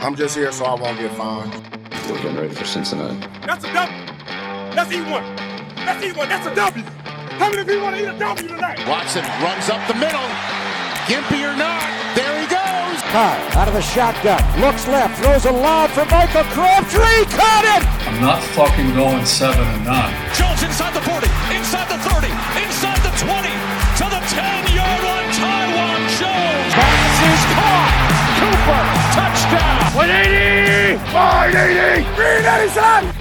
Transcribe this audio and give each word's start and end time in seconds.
I'm 0.00 0.14
just 0.14 0.36
here 0.36 0.52
so 0.52 0.64
I 0.64 0.74
won't 0.74 0.98
get 0.98 1.10
fined. 1.16 1.52
We're 2.08 2.22
getting 2.22 2.36
ready 2.36 2.54
for 2.54 2.64
Cincinnati. 2.64 3.18
That's 3.44 3.64
a 3.64 3.72
W. 3.74 4.06
That's 4.74 4.92
E1. 4.94 5.36
That's 5.82 6.04
E1. 6.06 6.28
That's 6.28 6.46
a 6.46 6.54
W. 6.54 6.84
How 7.38 7.50
many 7.50 7.64
people 7.64 7.82
want 7.82 7.96
to 7.96 8.02
eat 8.02 8.08
a 8.08 8.18
W 8.18 8.48
tonight? 8.48 8.78
Watson 8.86 9.26
runs 9.42 9.68
up 9.68 9.82
the 9.88 9.94
middle. 9.98 10.22
Gimpy 11.10 11.42
or 11.42 11.56
not, 11.56 11.82
there 12.14 12.30
he 12.38 12.46
goes. 12.46 13.00
Carr 13.10 13.34
out 13.56 13.66
of 13.66 13.74
the 13.74 13.82
shotgun, 13.82 14.38
looks 14.60 14.86
left, 14.86 15.18
throws 15.18 15.46
a 15.46 15.52
lob 15.52 15.90
for 15.90 16.04
Michael 16.06 16.44
Crabtree, 16.52 17.24
caught 17.32 17.64
it! 17.64 17.82
I'm 18.06 18.20
not 18.20 18.42
fucking 18.52 18.92
going 18.92 19.24
seven 19.24 19.66
and 19.66 19.84
nine. 19.88 20.12
Jones 20.36 20.62
inside 20.62 20.92
the 20.92 21.00
40, 21.00 21.26
inside 21.56 21.88
the 21.88 21.96
30, 21.96 22.28
inside 22.60 23.00
the 23.00 23.14
20, 23.24 23.48
to 23.98 24.04
the 24.04 24.20
10 24.20 24.76
yard 24.76 25.00
line. 25.00 25.32
Taiwan 25.32 26.00
Jones. 26.20 26.72
Pass 26.76 27.16
is 27.24 27.42
caught! 27.56 28.08
Cooper, 28.38 28.84
touchdown! 29.18 29.96
180! 29.96 30.96
180! 31.12 32.04
387! 32.14 33.14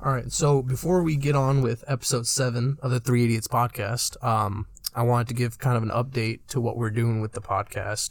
All 0.00 0.12
right, 0.12 0.30
so 0.32 0.62
before 0.62 1.02
we 1.02 1.16
get 1.16 1.34
on 1.34 1.60
with 1.60 1.84
episode 1.86 2.26
seven 2.26 2.78
of 2.82 2.90
the 2.90 3.00
Three 3.00 3.24
Idiots 3.24 3.48
podcast, 3.48 4.22
um, 4.24 4.66
I 4.94 5.02
wanted 5.02 5.28
to 5.28 5.34
give 5.34 5.58
kind 5.58 5.76
of 5.76 5.82
an 5.82 5.90
update 5.90 6.40
to 6.48 6.60
what 6.60 6.78
we're 6.78 6.90
doing 6.90 7.20
with 7.20 7.32
the 7.32 7.40
podcast. 7.42 8.10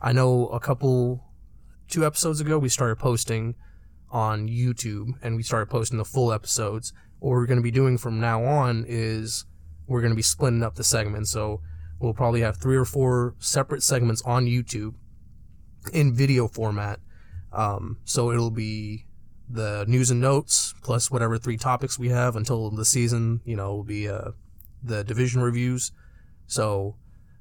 I 0.00 0.12
know 0.12 0.48
a 0.48 0.58
couple, 0.58 1.24
two 1.88 2.04
episodes 2.04 2.40
ago, 2.40 2.58
we 2.58 2.68
started 2.68 2.96
posting 2.96 3.54
on 4.12 4.48
YouTube 4.48 5.14
and 5.22 5.34
we 5.34 5.42
started 5.42 5.66
posting 5.66 5.98
the 5.98 6.04
full 6.04 6.32
episodes. 6.32 6.92
What 7.18 7.30
we're 7.30 7.46
going 7.46 7.58
to 7.58 7.62
be 7.62 7.70
doing 7.70 7.98
from 7.98 8.20
now 8.20 8.44
on 8.44 8.84
is 8.86 9.46
we're 9.86 10.00
going 10.00 10.12
to 10.12 10.16
be 10.16 10.22
splitting 10.22 10.62
up 10.62 10.74
the 10.74 10.84
segments. 10.84 11.30
So 11.30 11.60
we'll 11.98 12.14
probably 12.14 12.42
have 12.42 12.58
three 12.58 12.76
or 12.76 12.84
four 12.84 13.34
separate 13.38 13.82
segments 13.82 14.22
on 14.22 14.46
YouTube 14.46 14.94
in 15.92 16.14
video 16.14 16.46
format. 16.46 17.00
Um, 17.52 17.98
so 18.04 18.30
it'll 18.30 18.50
be 18.50 19.06
the 19.48 19.84
news 19.86 20.10
and 20.10 20.20
notes 20.20 20.74
plus 20.82 21.10
whatever 21.10 21.36
three 21.38 21.56
topics 21.56 21.98
we 21.98 22.08
have 22.08 22.36
until 22.36 22.70
the 22.70 22.84
season, 22.84 23.40
you 23.44 23.56
know, 23.56 23.74
will 23.74 23.84
be 23.84 24.08
uh, 24.08 24.30
the 24.82 25.04
division 25.04 25.42
reviews. 25.42 25.92
So 26.46 26.96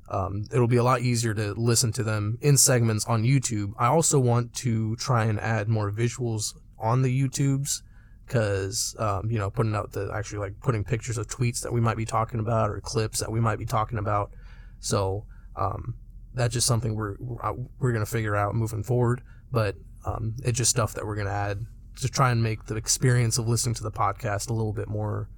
um, 0.10 0.46
it'll 0.52 0.68
be 0.68 0.78
a 0.78 0.84
lot 0.84 1.02
easier 1.02 1.34
to 1.34 1.54
listen 1.54 1.94
to 1.94 2.04
them 2.04 2.38
in 2.42 2.58
segments 2.58 3.06
on 3.06 3.24
YouTube. 3.24 3.74
I 3.80 3.88
also 3.88 4.20
want 4.20 4.54
to 4.56 4.96
try 4.98 5.26
and 5.26 5.40
add 5.40 5.70
more 5.70 5.90
visuals 5.90 6.54
on 6.82 7.02
the 7.02 7.22
YouTubes 7.24 7.82
because 8.26 8.96
um, 8.98 9.30
you 9.30 9.38
know 9.38 9.50
putting 9.50 9.76
out 9.76 9.92
the 9.92 10.10
actually 10.14 10.40
like 10.40 10.60
putting 10.62 10.84
pictures 10.84 11.18
of 11.18 11.28
tweets 11.28 11.62
that 11.62 11.74
we 11.74 11.82
might 11.82 11.98
be 11.98 12.06
talking 12.06 12.40
about 12.40 12.70
or 12.70 12.80
clips 12.80 13.20
that 13.20 13.32
we 13.32 13.40
might 13.40 13.60
be 13.60 13.66
talking 13.66 13.98
about. 13.98 14.32
So 14.80 15.26
um, 15.56 15.96
that's 16.34 16.54
just 16.54 16.68
something 16.68 16.96
we're 16.96 17.16
we're 17.20 17.92
gonna 17.92 18.06
figure 18.06 18.36
out 18.36 18.56
moving 18.56 18.84
forward. 18.84 19.22
But 19.52 19.76
um, 20.06 20.36
it's 20.44 20.58
just 20.58 20.72
stuff 20.72 20.94
that 20.94 21.06
we're 21.06 21.16
gonna 21.16 21.30
add 21.30 21.66
to 22.00 22.08
try 22.08 22.32
and 22.32 22.42
make 22.42 22.66
the 22.66 22.76
experience 22.76 23.38
of 23.38 23.48
listening 23.48 23.76
to 23.76 23.84
the 23.84 23.92
podcast 23.92 24.50
a 24.50 24.54
little 24.54 24.74
bit 24.74 24.88
more. 24.88 25.30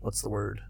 What's 0.00 0.22
the 0.22 0.30
word? 0.30 0.60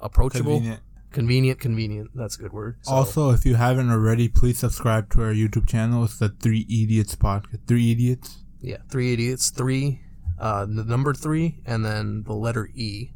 Approachable. 0.00 0.54
Convenient. 0.54 0.82
Convenient, 1.12 1.58
convenient. 1.58 2.10
That's 2.14 2.36
a 2.38 2.42
good 2.42 2.52
word. 2.52 2.78
So- 2.82 2.92
Also, 2.92 3.30
if 3.30 3.44
you 3.44 3.56
haven't 3.56 3.90
already, 3.90 4.28
please 4.28 4.58
subscribe 4.58 5.10
to 5.12 5.22
our 5.22 5.32
YouTube 5.32 5.66
channel. 5.66 6.04
It's 6.04 6.18
the 6.18 6.28
Three 6.28 6.66
Idiots 6.68 7.16
podcast. 7.16 7.66
Three 7.66 7.90
Idiots. 7.90 8.44
Yeah, 8.60 8.76
three 8.90 9.12
idiots, 9.14 9.48
three, 9.50 10.02
uh, 10.38 10.66
the 10.66 10.84
number 10.84 11.14
three, 11.14 11.62
and 11.64 11.82
then 11.84 12.24
the 12.24 12.34
letter 12.34 12.68
E. 12.74 13.10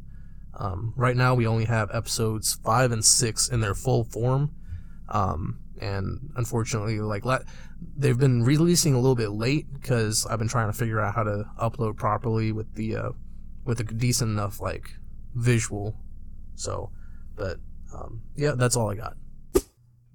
Um, 0.55 0.93
right 0.95 1.15
now, 1.15 1.35
we 1.35 1.45
only 1.45 1.65
have 1.65 1.89
episodes 1.93 2.55
five 2.63 2.91
and 2.91 3.05
six 3.05 3.47
in 3.47 3.59
their 3.61 3.75
full 3.75 4.05
form, 4.05 4.51
um, 5.09 5.59
and 5.79 6.31
unfortunately, 6.35 6.99
like 6.99 7.25
la- 7.25 7.39
they've 7.95 8.17
been 8.17 8.41
releasing 8.43 8.93
a 8.95 8.99
little 8.99 9.15
bit 9.15 9.31
late 9.31 9.71
because 9.73 10.25
I've 10.25 10.39
been 10.39 10.47
trying 10.47 10.67
to 10.71 10.73
figure 10.77 10.99
out 10.99 11.13
how 11.13 11.23
to 11.23 11.45
upload 11.61 11.95
properly 11.97 12.51
with 12.51 12.73
the 12.73 12.95
uh, 12.95 13.09
with 13.65 13.79
a 13.79 13.83
decent 13.83 14.31
enough 14.31 14.59
like 14.59 14.95
visual. 15.35 15.95
So, 16.55 16.89
but 17.35 17.59
um, 17.93 18.21
yeah, 18.35 18.51
that's 18.55 18.75
all 18.75 18.89
I 18.91 18.95
got. 18.95 19.15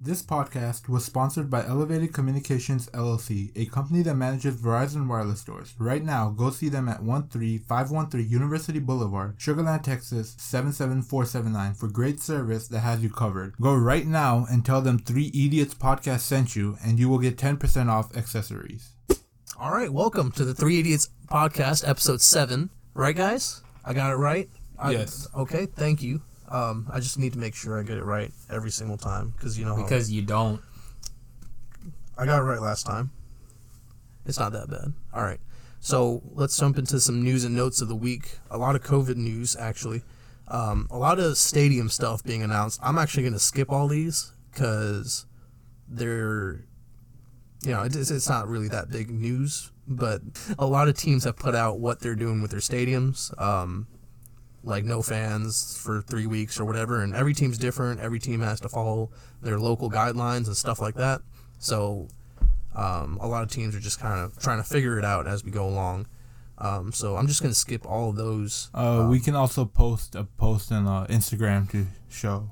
This 0.03 0.23
podcast 0.23 0.89
was 0.89 1.05
sponsored 1.05 1.51
by 1.51 1.63
Elevated 1.63 2.11
Communications 2.11 2.89
LLC, 2.89 3.51
a 3.55 3.65
company 3.67 4.01
that 4.01 4.15
manages 4.15 4.55
Verizon 4.55 5.07
wireless 5.07 5.41
stores. 5.41 5.75
Right 5.77 6.03
now, 6.03 6.31
go 6.31 6.49
see 6.49 6.69
them 6.69 6.89
at 6.89 7.01
13513 7.03 8.27
University 8.27 8.79
Boulevard, 8.79 9.37
Sugarland, 9.37 9.83
Texas 9.83 10.33
77479 10.39 11.75
for 11.75 11.87
great 11.87 12.19
service 12.19 12.67
that 12.69 12.79
has 12.79 13.03
you 13.03 13.11
covered. 13.11 13.53
Go 13.61 13.75
right 13.75 14.07
now 14.07 14.47
and 14.49 14.65
tell 14.65 14.81
them 14.81 14.97
3 14.97 15.27
Idiots 15.35 15.75
Podcast 15.75 16.21
sent 16.21 16.55
you, 16.55 16.77
and 16.83 16.97
you 16.97 17.07
will 17.07 17.19
get 17.19 17.37
10% 17.37 17.87
off 17.87 18.17
accessories. 18.17 18.93
All 19.59 19.71
right, 19.71 19.93
welcome 19.93 20.31
to 20.31 20.43
the 20.43 20.55
Three 20.55 20.79
Idiots 20.79 21.09
podcast, 21.27 21.87
episode 21.87 22.21
seven. 22.21 22.71
Right, 22.95 23.15
guys? 23.15 23.61
I 23.85 23.93
got 23.93 24.11
it 24.11 24.15
right. 24.15 24.49
I- 24.79 24.93
Yes. 24.93 25.27
Okay. 25.35 25.67
Thank 25.67 26.01
you. 26.01 26.21
Um, 26.51 26.87
I 26.91 26.99
just 26.99 27.17
need 27.17 27.33
to 27.33 27.39
make 27.39 27.55
sure 27.55 27.79
I 27.79 27.83
get 27.83 27.97
it 27.97 28.03
right 28.03 28.31
every 28.49 28.71
single 28.71 28.97
time 28.97 29.33
because 29.37 29.57
you 29.57 29.65
know 29.65 29.75
how- 29.75 29.83
Because 29.83 30.11
you 30.11 30.21
don't. 30.21 30.61
I 32.17 32.25
got 32.25 32.39
it 32.39 32.43
right 32.43 32.61
last 32.61 32.85
time. 32.85 33.11
It's 34.25 34.37
not 34.37 34.51
that 34.51 34.69
bad. 34.69 34.93
All 35.13 35.23
right. 35.23 35.39
So 35.79 36.21
let's 36.33 36.55
jump 36.57 36.77
into 36.77 36.99
some 36.99 37.23
news 37.23 37.43
and 37.43 37.55
notes 37.55 37.81
of 37.81 37.87
the 37.87 37.95
week. 37.95 38.37
A 38.51 38.57
lot 38.57 38.75
of 38.75 38.83
COVID 38.83 39.15
news, 39.15 39.55
actually. 39.55 40.03
Um, 40.47 40.87
a 40.91 40.97
lot 40.97 41.17
of 41.19 41.37
stadium 41.37 41.89
stuff 41.89 42.23
being 42.23 42.43
announced. 42.43 42.79
I'm 42.83 42.97
actually 42.99 43.23
going 43.23 43.33
to 43.33 43.39
skip 43.39 43.71
all 43.71 43.87
these 43.87 44.33
because 44.51 45.25
they're, 45.87 46.65
you 47.63 47.71
know, 47.71 47.81
it's, 47.83 48.11
it's 48.11 48.29
not 48.29 48.47
really 48.47 48.67
that 48.67 48.91
big 48.91 49.09
news. 49.09 49.71
But 49.87 50.21
a 50.59 50.67
lot 50.67 50.87
of 50.87 50.95
teams 50.97 51.23
have 51.23 51.37
put 51.37 51.55
out 51.55 51.79
what 51.79 52.01
they're 52.01 52.15
doing 52.15 52.41
with 52.41 52.51
their 52.51 52.59
stadiums. 52.59 53.31
Um, 53.41 53.87
like 54.63 54.83
no 54.83 55.01
fans 55.01 55.77
for 55.81 56.01
three 56.01 56.27
weeks 56.27 56.59
or 56.59 56.65
whatever. 56.65 57.01
And 57.01 57.15
every 57.15 57.33
team's 57.33 57.57
different. 57.57 57.99
Every 57.99 58.19
team 58.19 58.41
has 58.41 58.59
to 58.61 58.69
follow 58.69 59.09
their 59.41 59.59
local 59.59 59.89
guidelines 59.89 60.47
and 60.47 60.55
stuff 60.55 60.79
like 60.81 60.95
that. 60.95 61.21
So 61.59 62.07
um, 62.75 63.17
a 63.21 63.27
lot 63.27 63.43
of 63.43 63.49
teams 63.49 63.75
are 63.75 63.79
just 63.79 63.99
kind 63.99 64.19
of 64.19 64.37
trying 64.39 64.57
to 64.57 64.63
figure 64.63 64.97
it 64.99 65.05
out 65.05 65.27
as 65.27 65.43
we 65.43 65.51
go 65.51 65.65
along. 65.67 66.07
Um, 66.57 66.91
so 66.91 67.15
I'm 67.15 67.25
just 67.27 67.41
gonna 67.41 67.55
skip 67.55 67.87
all 67.87 68.09
of 68.11 68.15
those. 68.15 68.69
Uh, 68.73 69.07
we 69.09 69.19
can 69.19 69.35
also 69.35 69.65
post 69.65 70.13
a 70.13 70.25
post 70.25 70.71
on 70.71 70.87
uh, 70.87 71.05
Instagram 71.09 71.69
to 71.71 71.87
show. 72.07 72.51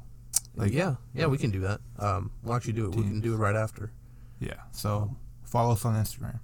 Like 0.55 0.73
yeah, 0.73 0.95
yeah, 1.13 1.27
we 1.27 1.37
can 1.37 1.51
do 1.51 1.59
that. 1.59 1.79
Um, 1.99 2.31
we'll 2.43 2.55
actually 2.55 2.73
do 2.73 2.85
it. 2.89 2.95
We 2.95 3.03
can 3.03 3.21
do 3.21 3.35
it 3.35 3.37
right 3.37 3.55
after. 3.55 3.91
Yeah, 4.39 4.55
so 4.71 5.15
follow 5.43 5.73
us 5.73 5.85
on 5.85 5.93
Instagram. 5.95 6.39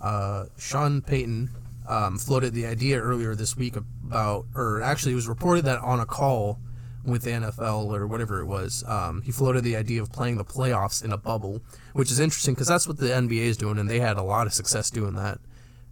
uh, 0.00 0.46
Sean 0.56 1.02
Payton 1.02 1.50
um, 1.88 2.18
floated 2.18 2.52
the 2.52 2.66
idea 2.66 3.00
earlier 3.00 3.34
this 3.34 3.56
week 3.56 3.74
about, 3.76 4.46
or 4.54 4.82
actually, 4.82 5.12
it 5.12 5.16
was 5.16 5.26
reported 5.26 5.64
that 5.64 5.80
on 5.80 6.00
a 6.00 6.06
call 6.06 6.58
with 7.04 7.22
the 7.22 7.30
NFL 7.30 7.90
or 7.90 8.06
whatever 8.06 8.40
it 8.40 8.44
was, 8.44 8.84
um, 8.86 9.22
he 9.22 9.32
floated 9.32 9.64
the 9.64 9.74
idea 9.76 10.02
of 10.02 10.12
playing 10.12 10.36
the 10.36 10.44
playoffs 10.44 11.02
in 11.02 11.12
a 11.12 11.16
bubble, 11.16 11.62
which 11.94 12.10
is 12.10 12.20
interesting 12.20 12.54
because 12.54 12.68
that's 12.68 12.86
what 12.86 12.98
the 12.98 13.06
NBA 13.06 13.40
is 13.40 13.56
doing, 13.56 13.78
and 13.78 13.88
they 13.88 14.00
had 14.00 14.18
a 14.18 14.22
lot 14.22 14.46
of 14.46 14.52
success 14.52 14.90
doing 14.90 15.14
that. 15.14 15.38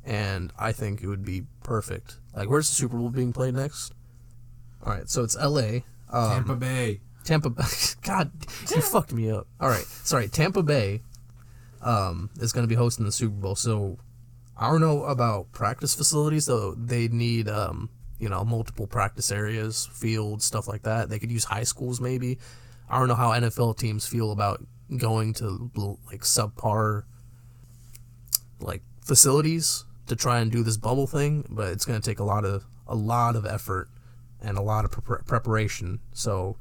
And 0.05 0.53
I 0.59 0.73
think 0.73 1.03
it 1.03 1.09
would 1.09 1.25
be 1.25 1.45
perfect. 1.65 2.19
Like, 2.35 2.49
where's 2.49 2.69
the 2.69 2.77
Super 2.77 2.97
Bowl 2.97 3.09
being 3.09 3.33
played 3.33 3.55
next? 3.55 3.93
All 4.85 4.93
right, 4.93 5.09
so 5.09 5.25
it's 5.25 5.37
L.A. 5.37 5.85
Um, 6.11 6.31
Tampa 6.31 6.56
Bay. 6.56 7.01
Tampa 7.25 7.51
Bay. 7.51 7.65
God, 8.03 8.31
you 8.75 8.83
fucked 8.83 9.12
me 9.12 9.31
up. 9.31 9.49
All 9.59 9.69
right, 9.69 9.85
sorry. 9.85 10.29
Tampa 10.29 10.62
Bay 10.62 11.03
um, 11.83 12.31
is 12.39 12.53
going 12.53 12.62
to 12.62 12.69
be 12.69 12.75
hosting 12.75 13.05
the 13.06 13.12
Super 13.12 13.35
Bowl. 13.35 13.56
So 13.56 13.99
I 14.59 14.71
don't 14.71 14.81
know 14.81 15.05
about 15.05 15.53
practice 15.53 15.94
facilities, 15.94 16.47
though. 16.47 16.72
They 16.75 17.09
need, 17.09 17.49
um, 17.49 17.91
you 18.19 18.29
know, 18.29 18.43
multiple 18.44 18.87
practice 18.87 19.31
areas, 19.31 19.88
fields, 19.93 20.44
stuff 20.44 20.67
like 20.67 20.82
that. 20.85 21.08
They 21.11 21.19
could 21.19 21.31
use 21.31 21.44
high 21.44 21.64
schools, 21.64 22.00
maybe. 22.00 22.38
I 22.88 22.99
don't 22.99 23.08
know 23.08 23.14
how 23.14 23.32
NFL 23.32 23.76
teams 23.76 24.06
feel 24.06 24.32
about 24.32 24.64
going 24.97 25.35
to 25.35 25.70
like 26.11 26.23
subpar, 26.23 27.03
like 28.61 28.82
facilities 29.05 29.85
to 30.06 30.17
try 30.17 30.38
and 30.41 30.50
do 30.50 30.62
this 30.62 30.76
bubble 30.76 31.06
thing, 31.06 31.44
but 31.50 31.73
it's 31.73 31.85
going 31.85 32.00
to 32.00 32.11
take 32.11 32.19
a 32.20 32.25
lot 32.25 32.44
of 32.44 32.64
a 32.87 32.94
lot 32.94 33.35
of 33.37 33.44
effort 33.44 33.88
and 34.41 34.56
a 34.56 34.62
lot 34.62 34.85
of 34.85 34.93
pre- 34.93 35.19
preparation. 35.26 35.99
So 36.12 36.56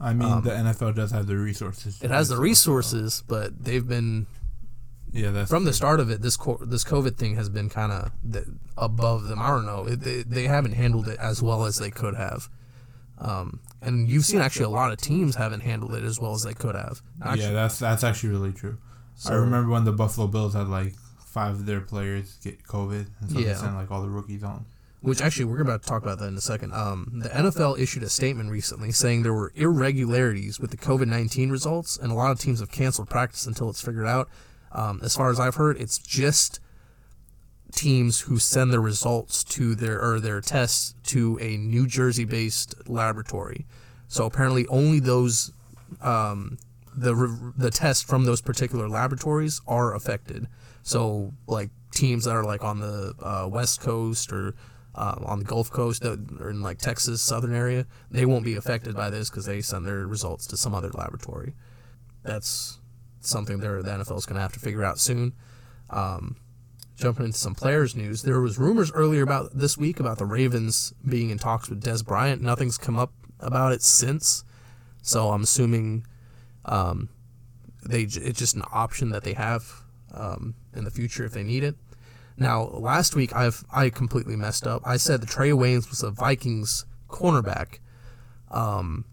I 0.00 0.12
mean, 0.12 0.30
Um, 0.30 0.42
the 0.42 0.50
NFL 0.50 0.94
does 0.96 1.12
have 1.12 1.26
the 1.28 1.36
resources. 1.36 2.02
it 2.02 2.10
has 2.10 2.28
the 2.28 2.34
so, 2.36 2.40
resources, 2.42 3.22
but 3.28 3.64
they've 3.64 3.86
been 3.86 4.26
so- 4.26 4.40
Yeah, 5.14 5.30
that's 5.30 5.48
from 5.48 5.64
the 5.64 5.72
start 5.72 6.00
of 6.00 6.10
it. 6.10 6.20
This 6.22 6.36
co- 6.36 6.58
this 6.60 6.82
COVID 6.84 7.16
thing 7.16 7.36
has 7.36 7.48
been 7.48 7.70
kind 7.70 7.92
of 7.92 8.10
above 8.76 9.24
them. 9.28 9.38
I 9.40 9.48
don't 9.48 9.64
know. 9.64 9.86
It, 9.86 10.00
they 10.00 10.22
they 10.22 10.44
haven't 10.48 10.72
handled 10.72 11.08
it 11.08 11.18
as 11.20 11.40
well 11.40 11.64
as 11.64 11.78
they 11.78 11.90
could 11.90 12.16
have. 12.16 12.48
Um, 13.18 13.60
and 13.80 14.08
you've 14.10 14.24
seen 14.24 14.40
actually 14.40 14.64
a 14.64 14.70
lot 14.70 14.90
of 14.92 14.98
teams 15.00 15.36
haven't 15.36 15.60
handled 15.60 15.94
it 15.94 16.02
as 16.02 16.18
well 16.20 16.34
as 16.34 16.42
they 16.42 16.52
could 16.54 16.74
have. 16.74 17.00
Actually, 17.22 17.44
yeah, 17.44 17.52
that's 17.52 17.78
that's 17.78 18.02
actually 18.04 18.30
really 18.30 18.52
true. 18.52 18.76
I 19.26 19.34
remember 19.34 19.70
when 19.70 19.84
the 19.84 19.92
Buffalo 19.92 20.26
Bills 20.26 20.54
had 20.54 20.66
like 20.68 20.94
five 21.24 21.54
of 21.54 21.66
their 21.66 21.80
players 21.80 22.36
get 22.42 22.64
COVID, 22.64 23.06
and 23.20 23.30
so 23.30 23.38
Yeah. 23.38 23.52
they 23.52 23.54
sent 23.54 23.74
like 23.76 23.90
all 23.92 24.02
the 24.02 24.08
rookies 24.10 24.42
on. 24.42 24.66
which 25.00 25.20
actually 25.22 25.44
we're 25.44 25.60
about 25.60 25.82
to 25.82 25.88
talk 25.88 26.02
about 26.02 26.18
that 26.18 26.26
in 26.26 26.36
a 26.36 26.40
second. 26.40 26.72
Um, 26.72 27.20
the 27.22 27.28
NFL 27.28 27.78
issued 27.78 28.02
a 28.02 28.08
statement 28.08 28.50
recently 28.50 28.90
saying 28.90 29.22
there 29.22 29.34
were 29.34 29.52
irregularities 29.54 30.58
with 30.58 30.70
the 30.72 30.76
COVID 30.76 31.06
19 31.06 31.50
results, 31.50 31.96
and 31.96 32.10
a 32.10 32.14
lot 32.16 32.32
of 32.32 32.40
teams 32.40 32.58
have 32.60 32.72
canceled 32.72 33.08
practice 33.10 33.46
until 33.46 33.70
it's 33.70 33.80
figured 33.80 34.06
out. 34.06 34.28
Um, 34.74 35.00
as 35.02 35.16
far 35.16 35.30
as 35.30 35.38
I've 35.38 35.54
heard, 35.54 35.80
it's 35.80 35.98
just 35.98 36.60
teams 37.72 38.20
who 38.20 38.38
send 38.38 38.72
their 38.72 38.80
results 38.80 39.42
to 39.44 39.74
their 39.74 40.00
or 40.02 40.20
their 40.20 40.40
tests 40.40 40.94
to 41.04 41.38
a 41.40 41.56
New 41.56 41.86
Jersey 41.86 42.24
based 42.24 42.88
laboratory. 42.88 43.66
So 44.08 44.26
apparently, 44.26 44.66
only 44.66 45.00
those 45.00 45.52
um, 46.00 46.58
the 46.96 47.52
the 47.56 47.70
tests 47.70 48.02
from 48.02 48.24
those 48.24 48.40
particular 48.40 48.88
laboratories 48.88 49.60
are 49.66 49.94
affected. 49.94 50.48
So 50.82 51.32
like 51.46 51.70
teams 51.92 52.24
that 52.24 52.32
are 52.32 52.44
like 52.44 52.64
on 52.64 52.80
the 52.80 53.14
uh, 53.20 53.48
West 53.48 53.80
Coast 53.80 54.32
or 54.32 54.54
uh, 54.94 55.16
on 55.24 55.40
the 55.40 55.44
Gulf 55.44 55.70
Coast 55.70 56.04
or 56.04 56.50
in 56.50 56.62
like 56.62 56.78
Texas 56.78 57.20
southern 57.22 57.54
area, 57.54 57.86
they 58.10 58.26
won't 58.26 58.44
be 58.44 58.54
affected 58.54 58.94
by 58.94 59.10
this 59.10 59.30
because 59.30 59.46
they 59.46 59.60
send 59.60 59.86
their 59.86 60.06
results 60.06 60.46
to 60.48 60.56
some 60.56 60.74
other 60.74 60.90
laboratory. 60.90 61.54
That's 62.22 62.78
something 63.26 63.58
there 63.58 63.82
the 63.82 63.90
NFL 63.90 64.18
is 64.18 64.26
going 64.26 64.36
to 64.36 64.42
have 64.42 64.52
to 64.52 64.60
figure 64.60 64.84
out 64.84 64.98
soon. 64.98 65.32
Um, 65.90 66.36
jumping 66.96 67.26
into 67.26 67.38
some 67.38 67.54
players 67.54 67.96
news, 67.96 68.22
there 68.22 68.40
was 68.40 68.58
rumors 68.58 68.92
earlier 68.92 69.22
about 69.22 69.56
this 69.58 69.76
week 69.76 70.00
about 70.00 70.18
the 70.18 70.26
Ravens 70.26 70.94
being 71.06 71.30
in 71.30 71.38
talks 71.38 71.68
with 71.68 71.82
Dez 71.82 72.04
Bryant. 72.04 72.42
Nothing's 72.42 72.78
come 72.78 72.98
up 72.98 73.12
about 73.40 73.72
it 73.72 73.82
since, 73.82 74.44
so 75.02 75.30
I'm 75.30 75.42
assuming 75.42 76.06
um, 76.64 77.08
they 77.84 78.02
it's 78.02 78.38
just 78.38 78.56
an 78.56 78.62
option 78.72 79.10
that 79.10 79.24
they 79.24 79.34
have 79.34 79.82
um, 80.12 80.54
in 80.74 80.84
the 80.84 80.90
future 80.90 81.24
if 81.24 81.32
they 81.32 81.42
need 81.42 81.64
it. 81.64 81.76
Now, 82.36 82.64
last 82.64 83.14
week 83.14 83.34
I've 83.34 83.64
I 83.72 83.90
completely 83.90 84.36
messed 84.36 84.66
up. 84.66 84.82
I 84.84 84.96
said 84.96 85.20
the 85.20 85.26
Trae 85.26 85.52
Waynes 85.52 85.90
was 85.90 86.02
a 86.02 86.10
Vikings 86.10 86.84
cornerback. 87.08 87.78
Um, 88.50 89.04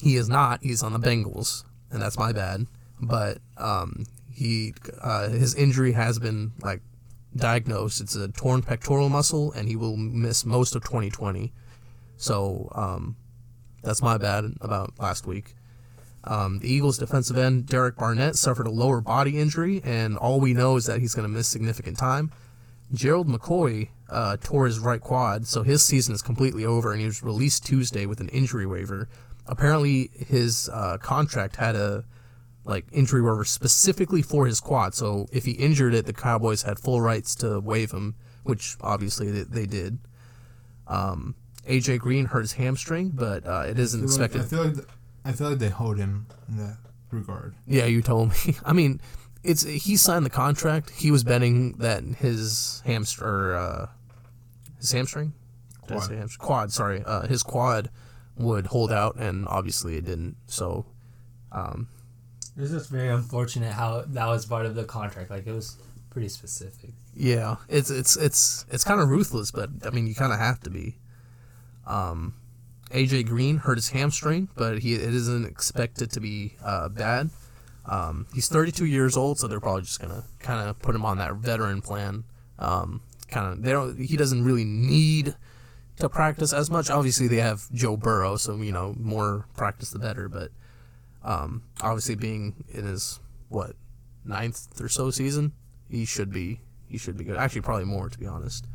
he 0.00 0.16
is 0.16 0.28
not. 0.28 0.60
He's 0.62 0.82
on 0.82 0.92
the 0.92 0.98
Bengals, 0.98 1.64
and 1.90 2.00
that's 2.00 2.18
my 2.18 2.32
bad. 2.32 2.66
But 3.00 3.38
um, 3.56 4.06
he 4.32 4.74
uh, 5.00 5.28
his 5.28 5.54
injury 5.54 5.92
has 5.92 6.18
been 6.18 6.52
like 6.62 6.80
diagnosed. 7.36 8.00
It's 8.00 8.16
a 8.16 8.28
torn 8.28 8.62
pectoral 8.62 9.08
muscle, 9.08 9.52
and 9.52 9.68
he 9.68 9.76
will 9.76 9.96
miss 9.96 10.44
most 10.44 10.74
of 10.74 10.82
2020. 10.84 11.52
So 12.16 12.68
um, 12.74 13.16
that's 13.82 14.02
my 14.02 14.18
bad 14.18 14.44
about 14.60 14.94
last 14.98 15.26
week. 15.26 15.54
Um, 16.24 16.58
the 16.58 16.70
Eagles' 16.70 16.98
defensive 16.98 17.38
end 17.38 17.66
Derek 17.66 17.96
Barnett 17.96 18.36
suffered 18.36 18.66
a 18.66 18.70
lower 18.70 19.00
body 19.00 19.38
injury, 19.38 19.80
and 19.84 20.18
all 20.18 20.40
we 20.40 20.52
know 20.52 20.76
is 20.76 20.86
that 20.86 21.00
he's 21.00 21.14
going 21.14 21.28
to 21.28 21.34
miss 21.34 21.46
significant 21.46 21.96
time. 21.96 22.32
Gerald 22.92 23.28
McCoy 23.28 23.88
uh, 24.08 24.36
tore 24.42 24.66
his 24.66 24.78
right 24.78 25.00
quad, 25.00 25.46
so 25.46 25.62
his 25.62 25.82
season 25.82 26.14
is 26.14 26.22
completely 26.22 26.64
over, 26.64 26.92
and 26.92 27.00
he 27.00 27.06
was 27.06 27.22
released 27.22 27.64
Tuesday 27.64 28.04
with 28.06 28.20
an 28.20 28.28
injury 28.30 28.66
waiver. 28.66 29.08
Apparently, 29.46 30.10
his 30.14 30.68
uh, 30.72 30.98
contract 30.98 31.56
had 31.56 31.76
a 31.76 32.04
like 32.68 32.84
injury 32.92 33.22
waiver 33.22 33.44
specifically 33.44 34.22
for 34.22 34.46
his 34.46 34.60
quad. 34.60 34.94
So 34.94 35.26
if 35.32 35.44
he 35.46 35.52
injured 35.52 35.94
it, 35.94 36.06
the 36.06 36.12
Cowboys 36.12 36.62
had 36.62 36.78
full 36.78 37.00
rights 37.00 37.34
to 37.36 37.60
waive 37.60 37.90
him, 37.90 38.14
which 38.44 38.76
obviously 38.82 39.30
they, 39.30 39.42
they 39.42 39.66
did. 39.66 39.98
Um, 40.86 41.34
AJ 41.66 42.00
Green 42.00 42.26
hurt 42.26 42.42
his 42.42 42.52
hamstring, 42.52 43.10
but 43.10 43.46
uh, 43.46 43.64
it 43.66 43.78
isn't 43.78 44.00
I 44.00 44.04
expected. 44.04 44.38
Like, 44.38 44.46
I 44.46 44.48
feel 44.48 44.64
like 44.64 44.74
th- 44.74 44.86
I 45.24 45.32
feel 45.32 45.50
like 45.50 45.58
they 45.58 45.68
hold 45.68 45.98
him 45.98 46.26
in 46.48 46.58
that 46.58 46.76
regard. 47.10 47.54
Yeah, 47.66 47.86
you 47.86 48.02
told 48.02 48.30
me. 48.30 48.54
I 48.64 48.72
mean, 48.72 49.00
it's 49.42 49.62
he 49.62 49.96
signed 49.96 50.24
the 50.26 50.30
contract. 50.30 50.90
He 50.90 51.10
was 51.10 51.24
betting 51.24 51.72
that 51.78 52.02
his 52.04 52.82
hamstring, 52.84 53.54
uh, 53.54 53.86
his 54.78 54.92
hamstring, 54.92 55.32
Quad. 55.82 56.10
hamstring? 56.10 56.28
quad. 56.38 56.72
Sorry, 56.72 57.02
uh, 57.04 57.26
his 57.26 57.42
quad 57.42 57.90
would 58.36 58.66
hold 58.66 58.92
out, 58.92 59.16
and 59.16 59.46
obviously 59.48 59.96
it 59.96 60.04
didn't. 60.04 60.36
So, 60.46 60.86
um, 61.52 61.88
It's 62.58 62.72
just 62.72 62.90
very 62.90 63.08
unfortunate 63.08 63.72
how 63.72 64.02
that 64.08 64.26
was 64.26 64.44
part 64.44 64.66
of 64.66 64.74
the 64.74 64.84
contract. 64.84 65.30
Like 65.30 65.46
it 65.46 65.52
was 65.52 65.76
pretty 66.10 66.28
specific. 66.28 66.90
yeah, 67.14 67.56
it's 67.68 67.90
it's 67.90 68.16
it's 68.16 68.66
it's 68.70 68.84
kind 68.84 69.00
of 69.00 69.08
ruthless, 69.08 69.50
but 69.52 69.70
I 69.84 69.90
mean, 69.90 70.06
you 70.06 70.14
kind 70.14 70.32
of 70.32 70.38
have 70.38 70.60
to 70.60 70.70
be. 70.70 70.96
Um, 71.86 72.34
AJ 72.90 73.26
Green 73.26 73.58
hurt 73.58 73.76
his 73.76 73.90
hamstring, 73.90 74.48
but 74.56 74.80
he 74.80 74.94
it 74.94 75.14
isn't 75.14 75.46
expected 75.46 76.10
to 76.12 76.20
be 76.20 76.54
uh, 76.64 76.88
bad. 76.88 77.30
Um, 77.86 78.26
he's 78.34 78.48
32 78.48 78.84
years 78.84 79.16
old, 79.16 79.38
so 79.38 79.46
they're 79.46 79.60
probably 79.60 79.82
just 79.82 80.00
gonna 80.00 80.24
kind 80.40 80.68
of 80.68 80.78
put 80.80 80.94
him 80.94 81.04
on 81.04 81.18
that 81.18 81.34
veteran 81.36 81.80
plan. 81.80 82.24
Um, 82.58 83.02
kind 83.28 83.52
of 83.52 83.62
they 83.62 83.72
don't. 83.72 83.98
He 83.98 84.16
doesn't 84.16 84.44
really 84.44 84.64
need 84.64 85.36
to 85.98 86.08
practice 86.08 86.52
as 86.52 86.70
much. 86.70 86.90
Obviously, 86.90 87.28
they 87.28 87.36
have 87.36 87.70
Joe 87.72 87.96
Burrow, 87.96 88.36
so 88.36 88.56
you 88.56 88.72
know 88.72 88.94
more 88.98 89.46
practice 89.56 89.90
the 89.90 89.98
better. 89.98 90.28
But 90.28 90.50
um, 91.28 91.62
obviously, 91.82 92.14
being 92.14 92.64
in 92.70 92.86
his 92.86 93.20
what 93.50 93.76
ninth 94.24 94.80
or 94.80 94.88
so 94.88 95.10
season, 95.10 95.52
he 95.90 96.06
should 96.06 96.32
be 96.32 96.60
he 96.88 96.96
should 96.96 97.18
be 97.18 97.24
good. 97.24 97.36
Actually, 97.36 97.60
probably 97.60 97.84
more 97.84 98.08
to 98.08 98.18
be 98.18 98.26
honest. 98.26 98.66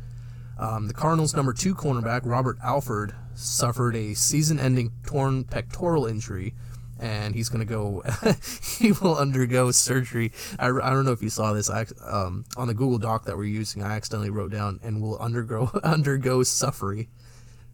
Um, 0.59 0.87
the 0.87 0.93
Cardinals' 0.93 1.35
number 1.35 1.51
two 1.51 1.73
cornerback, 1.73 2.21
Robert 2.25 2.59
Alford, 2.63 3.15
suffered 3.33 3.95
a 3.95 4.13
season 4.13 4.59
ending 4.59 4.91
torn 5.03 5.45
pectoral 5.45 6.05
injury, 6.05 6.53
and 6.99 7.33
he's 7.33 7.49
going 7.49 7.65
to 7.65 7.73
go, 7.73 8.03
he 8.77 8.91
will 8.91 9.17
undergo 9.17 9.71
surgery. 9.71 10.31
I, 10.59 10.67
I 10.67 10.91
don't 10.91 11.05
know 11.05 11.11
if 11.11 11.23
you 11.23 11.31
saw 11.31 11.53
this 11.53 11.71
I, 11.71 11.87
um, 12.05 12.45
on 12.55 12.67
the 12.67 12.75
Google 12.75 12.99
Doc 12.99 13.25
that 13.25 13.35
we're 13.35 13.45
using. 13.45 13.81
I 13.81 13.95
accidentally 13.95 14.29
wrote 14.29 14.51
down, 14.51 14.79
and 14.83 15.01
will 15.01 15.17
undergo, 15.17 15.71
undergo 15.83 16.43
suffering. 16.43 17.07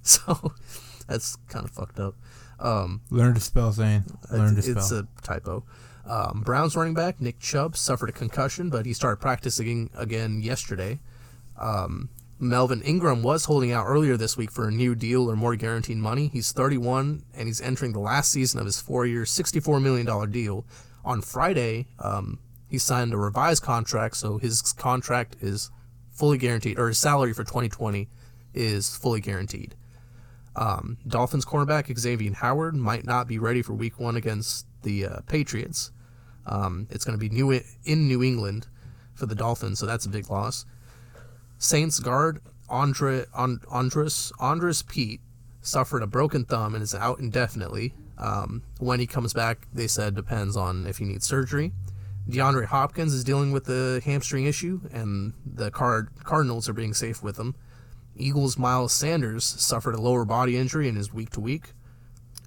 So 0.02 0.54
that's 1.10 1.36
kind 1.50 1.66
of 1.66 1.72
fucked 1.72 2.00
up. 2.00 2.16
Um, 2.60 3.02
Learn 3.10 3.34
to 3.34 3.40
spell, 3.40 3.72
Zane. 3.72 4.04
Learn 4.32 4.54
to 4.54 4.60
it's, 4.60 4.68
it's 4.68 4.88
spell. 4.88 5.00
a 5.00 5.22
typo. 5.22 5.64
Um, 6.06 6.42
Browns 6.44 6.76
running 6.76 6.96
back 6.96 7.22
Nick 7.22 7.40
Chubb 7.40 7.78
suffered 7.78 8.10
a 8.10 8.14
concussion, 8.14 8.70
but 8.70 8.86
he 8.86 8.94
started 8.94 9.18
practicing 9.18 9.90
again 9.96 10.42
yesterday. 10.42 11.00
Um, 11.58 12.10
Melvin 12.40 12.82
Ingram 12.82 13.22
was 13.22 13.46
holding 13.46 13.72
out 13.72 13.86
earlier 13.86 14.16
this 14.16 14.38
week 14.38 14.50
for 14.50 14.68
a 14.68 14.72
new 14.72 14.96
deal 14.96 15.30
or 15.30 15.36
more 15.36 15.56
guaranteed 15.56 15.98
money. 15.98 16.30
He's 16.32 16.52
31 16.54 17.24
and 17.36 17.48
he's 17.48 17.60
entering 17.60 17.92
the 17.92 18.00
last 18.00 18.32
season 18.32 18.60
of 18.60 18.66
his 18.66 18.80
four-year, 18.80 19.24
$64 19.24 19.82
million 19.82 20.32
deal. 20.32 20.66
On 21.04 21.22
Friday, 21.22 21.88
um, 22.00 22.40
he 22.68 22.78
signed 22.78 23.14
a 23.14 23.18
revised 23.18 23.62
contract, 23.62 24.16
so 24.16 24.38
his 24.38 24.62
contract 24.62 25.36
is 25.42 25.70
fully 26.12 26.38
guaranteed, 26.38 26.80
or 26.80 26.88
his 26.88 26.98
salary 26.98 27.34
for 27.34 27.44
2020 27.44 28.08
is 28.54 28.96
fully 28.96 29.20
guaranteed. 29.20 29.76
Um, 30.60 30.98
Dolphins 31.08 31.46
cornerback 31.46 31.98
Xavier 31.98 32.34
Howard 32.34 32.76
might 32.76 33.06
not 33.06 33.30
be 33.30 33.40
ready 33.40 33.62
for 33.62 33.74
Week 33.74 33.98
One 33.98 34.18
against 34.18 34.66
the 34.84 35.06
uh, 35.06 35.20
Patriots. 35.22 35.92
Um, 36.46 36.86
it's 36.90 37.06
going 37.06 37.18
to 37.18 37.20
be 37.20 37.34
new 37.34 37.52
in 37.86 38.08
New 38.10 38.22
England 38.22 38.68
for 39.14 39.26
the 39.26 39.36
Dolphins, 39.36 39.80
so 39.80 39.86
that's 39.86 40.06
a 40.06 40.10
big 40.10 40.30
loss. 40.30 40.66
Saints 41.58 42.00
guard 42.00 42.42
Andre 42.70 43.24
and, 43.34 43.62
Andrus 43.74 44.34
Andrus 44.42 44.82
Peat 44.82 45.22
suffered 45.62 46.04
a 46.04 46.08
broken 46.08 46.44
thumb 46.44 46.76
and 46.76 46.84
is 46.84 46.94
out 46.94 47.20
indefinitely. 47.20 47.94
Um, 48.18 48.64
when 48.80 49.00
he 49.00 49.08
comes 49.08 49.32
back, 49.34 49.66
they 49.74 49.88
said 49.88 50.14
depends 50.14 50.58
on 50.58 50.86
if 50.88 50.98
he 50.98 51.06
needs 51.06 51.26
surgery. 51.26 51.72
DeAndre 52.30 52.66
Hopkins 52.66 53.14
is 53.14 53.24
dealing 53.24 53.54
with 53.54 53.64
the 53.64 54.02
hamstring 54.04 54.46
issue, 54.46 54.82
and 54.92 55.34
the 55.46 55.72
Card- 55.72 56.10
Cardinals 56.26 56.68
are 56.68 56.74
being 56.74 56.94
safe 56.94 57.24
with 57.24 57.40
him. 57.40 57.56
Eagles' 58.20 58.58
Miles 58.58 58.94
Sanders 58.94 59.44
suffered 59.44 59.96
a 59.96 60.02
lower 60.02 60.26
body 60.26 60.58
injury 60.58 60.88
and 60.88 60.98
is 60.98 61.14
week 61.14 61.30
to 61.32 61.40
week. 61.40 61.74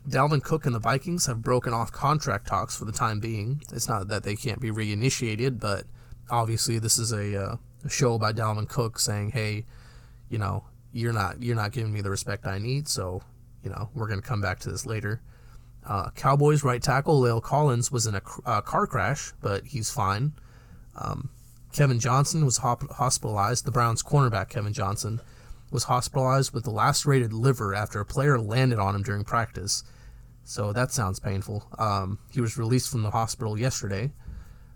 Dalvin 0.09 0.43
Cook 0.43 0.67
and 0.67 0.75
the 0.75 0.81
Vikings 0.81 1.27
have 1.27 1.43
broken 1.43 1.73
off 1.73 1.93
contract 1.93 2.47
talks 2.47 2.77
for 2.77 2.85
the 2.85 2.93
time 2.93 3.21
being. 3.21 3.63
It's 3.73 3.89
not 3.89 4.09
that 4.09 4.25
they 4.25 4.35
can't 4.35 4.61
be 4.61 4.71
reinitiated, 4.71 5.61
but 5.61 5.85
obviously 6.31 6.79
this 6.79 6.99
is 6.99 7.13
a, 7.13 7.41
uh, 7.41 7.57
a 7.85 7.89
show 7.89 8.19
by 8.19 8.33
Dalvin 8.33 8.69
Cook 8.69 8.99
saying, 8.99 9.31
"Hey, 9.31 9.65
you 10.29 10.39
know, 10.39 10.65
you're 10.93 11.13
not 11.13 11.43
you're 11.43 11.57
not 11.57 11.73
giving 11.73 11.93
me 11.93 12.01
the 12.01 12.11
respect 12.11 12.47
I 12.47 12.59
need, 12.59 12.89
so 12.89 13.23
you 13.63 13.71
know 13.71 13.91
we're 13.95 14.09
gonna 14.09 14.23
come 14.23 14.41
back 14.41 14.59
to 14.61 14.71
this 14.71 14.87
later." 14.87 15.21
Uh, 15.85 16.11
Cowboys 16.11 16.63
right 16.63 16.83
tackle 16.83 17.21
La'el 17.21 17.43
Collins 17.43 17.91
was 17.91 18.07
in 18.07 18.15
a 18.15 18.23
uh, 18.45 18.61
car 18.61 18.87
crash, 18.87 19.33
but 19.41 19.67
he's 19.67 19.91
fine. 19.91 20.33
Um, 20.97 21.31
Kevin 21.73 21.99
Johnson 21.99 22.45
was 22.45 22.59
hop- 22.59 22.91
hospitalized. 22.93 23.65
The 23.65 23.73
Browns 23.73 24.03
cornerback 24.03 24.49
Kevin 24.49 24.73
Johnson 24.73 25.21
was 25.73 25.85
hospitalized 25.85 26.53
with 26.53 26.67
a 26.67 26.71
lacerated 26.71 27.33
liver 27.33 27.75
after 27.75 27.99
a 27.99 28.05
player 28.05 28.39
landed 28.39 28.79
on 28.79 28.95
him 28.95 29.03
during 29.03 29.25
practice. 29.25 29.83
So 30.45 30.73
that 30.73 30.93
sounds 30.93 31.19
painful. 31.19 31.65
Um, 31.79 32.19
he 32.31 32.41
was 32.41 32.59
released 32.59 32.91
from 32.91 33.03
the 33.03 33.11
hospital 33.11 33.59
yesterday, 33.59 34.13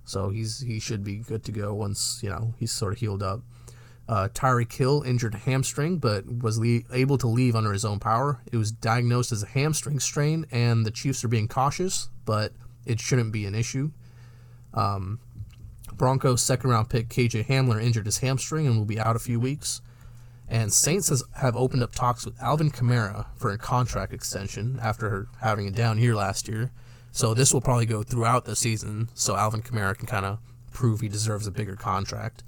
so 0.05 0.31
he's 0.31 0.61
he 0.61 0.81
should 0.81 1.05
be 1.05 1.17
good 1.17 1.45
to 1.45 1.53
go 1.53 1.75
once 1.75 2.21
you 2.23 2.31
know 2.31 2.55
he's 2.59 2.73
sort 2.73 2.95
of 2.95 2.99
healed 2.99 3.23
up. 3.23 3.43
Uh, 4.09 4.29
Hill 4.71 5.03
injured 5.03 5.35
hamstring, 5.35 5.99
but 5.99 6.25
was 6.27 6.59
le- 6.61 6.83
able 6.93 7.19
to 7.19 7.27
leave 7.27 7.57
under 7.57 7.73
his 7.73 7.85
own 7.85 7.99
power. 7.99 8.41
It 8.53 8.57
was 8.57 8.71
diagnosed 8.71 9.33
as 9.33 9.43
a 9.43 9.49
hamstring 9.49 9.99
strain, 9.99 10.47
and 10.53 10.87
the 10.87 10.93
Chiefs 10.93 11.25
are 11.25 11.29
being 11.29 11.49
cautious, 11.49 12.09
but 12.25 12.53
it 12.85 13.01
shouldn't 13.01 13.33
be 13.33 13.47
an 13.47 13.57
issue. 13.57 13.91
Um, 14.73 15.19
Broncos 15.93 16.41
second 16.41 16.71
round 16.71 16.89
pick 16.89 17.09
KJ 17.09 17.47
Hamler 17.47 17.83
injured 17.83 18.07
his 18.07 18.19
hamstring 18.19 18.67
and 18.67 18.79
will 18.79 18.85
be 18.85 19.01
out 19.01 19.17
a 19.17 19.21
few 19.21 19.41
weeks. 19.41 19.81
And 20.49 20.73
Saints 20.73 21.09
has, 21.09 21.25
have 21.37 21.57
opened 21.57 21.83
up 21.83 21.95
talks 21.95 22.25
with 22.25 22.41
Alvin 22.41 22.71
Kamara 22.71 23.27
for 23.37 23.51
a 23.51 23.59
contract 23.59 24.13
extension 24.13 24.79
after 24.81 25.29
having 25.41 25.67
a 25.67 25.73
down 25.73 25.99
year 25.99 26.15
last 26.15 26.47
year. 26.49 26.71
So 27.11 27.35
this 27.35 27.53
will 27.53 27.61
probably 27.61 27.87
go 27.87 28.03
throughout 28.03 28.45
the 28.45 28.55
season, 28.55 29.09
so 29.15 29.37
Alvin 29.37 29.63
Kamara 29.63 29.97
can 29.97 30.07
kind 30.07 30.27
of 30.27 30.39
prove 30.73 31.01
he 31.01 31.09
deserves 31.09 31.47
a 31.47 31.51
bigger 31.51 31.75
contract. 31.75 32.45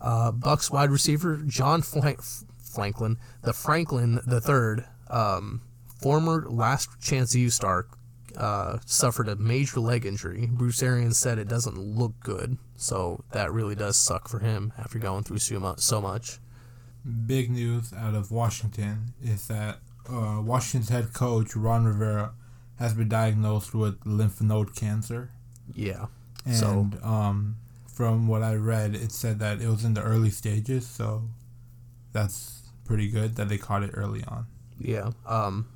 Uh, 0.00 0.30
Bucks 0.32 0.70
wide 0.70 0.90
receiver 0.90 1.36
John 1.46 1.82
Flank- 1.82 2.22
Franklin, 2.62 3.18
the 3.42 3.52
Franklin 3.52 4.20
the 4.26 4.40
third, 4.40 4.84
um, 5.10 5.60
former 6.00 6.46
last 6.48 6.88
chance 7.00 7.34
U 7.34 7.50
star, 7.50 7.86
uh, 8.36 8.78
suffered 8.86 9.28
a 9.28 9.36
major 9.36 9.80
leg 9.80 10.06
injury. 10.06 10.48
Bruce 10.50 10.82
Arians 10.82 11.18
said 11.18 11.38
it 11.38 11.48
doesn't 11.48 11.76
look 11.76 12.14
good, 12.20 12.56
so 12.76 13.24
that 13.32 13.52
really 13.52 13.74
does 13.74 13.96
suck 13.96 14.28
for 14.28 14.38
him 14.38 14.72
after 14.78 14.98
going 14.98 15.24
through 15.24 15.38
so 15.38 16.00
much. 16.00 16.38
Big 17.26 17.50
news 17.50 17.92
out 17.92 18.14
of 18.14 18.30
Washington 18.30 19.14
is 19.22 19.48
that 19.48 19.78
uh, 20.08 20.40
Washington's 20.42 20.88
head 20.88 21.12
coach 21.12 21.56
Ron 21.56 21.84
Rivera 21.84 22.32
has 22.78 22.94
been 22.94 23.08
diagnosed 23.08 23.74
with 23.74 23.98
lymph 24.04 24.40
node 24.40 24.74
cancer. 24.76 25.30
Yeah. 25.74 26.06
And 26.44 26.54
so 26.56 26.90
um, 27.02 27.56
from 27.86 28.26
what 28.28 28.42
I 28.42 28.54
read, 28.54 28.94
it 28.94 29.12
said 29.12 29.38
that 29.40 29.60
it 29.60 29.68
was 29.68 29.84
in 29.84 29.94
the 29.94 30.02
early 30.02 30.30
stages, 30.30 30.86
so 30.86 31.22
that's 32.12 32.62
pretty 32.84 33.08
good 33.08 33.36
that 33.36 33.48
they 33.48 33.58
caught 33.58 33.82
it 33.82 33.90
early 33.94 34.22
on. 34.24 34.46
yeah. 34.78 35.10
Um, 35.26 35.68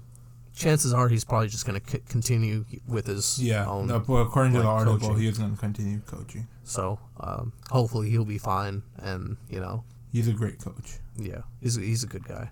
chances 0.55 0.93
are 0.93 1.09
he's 1.09 1.25
probably 1.25 1.49
just 1.49 1.67
going 1.67 1.81
to 1.81 1.91
c- 1.91 2.03
continue 2.09 2.65
with 2.89 3.07
his 3.07 3.39
Yeah, 3.43 3.67
own. 3.67 3.91
according 3.91 4.53
to 4.55 4.61
the 4.61 4.67
article, 4.67 4.99
coaching. 4.99 5.19
he 5.19 5.29
is 5.29 5.39
going 5.39 5.53
to 5.55 5.61
continue 5.61 6.01
coaching. 6.01 6.49
So 6.65 6.99
um, 7.21 7.53
hopefully 7.71 8.11
he'll 8.11 8.25
be 8.25 8.39
fine, 8.39 8.83
and 8.99 9.37
you 9.51 9.61
know 9.61 9.85
He's 10.13 10.29
a 10.29 10.33
great 10.33 10.59
coach. 10.59 10.99
Yeah, 11.19 11.43
he's 11.61 11.77
a, 11.77 11.81
he's 11.81 12.05
a 12.05 12.07
good 12.07 12.25
guy. 12.25 12.51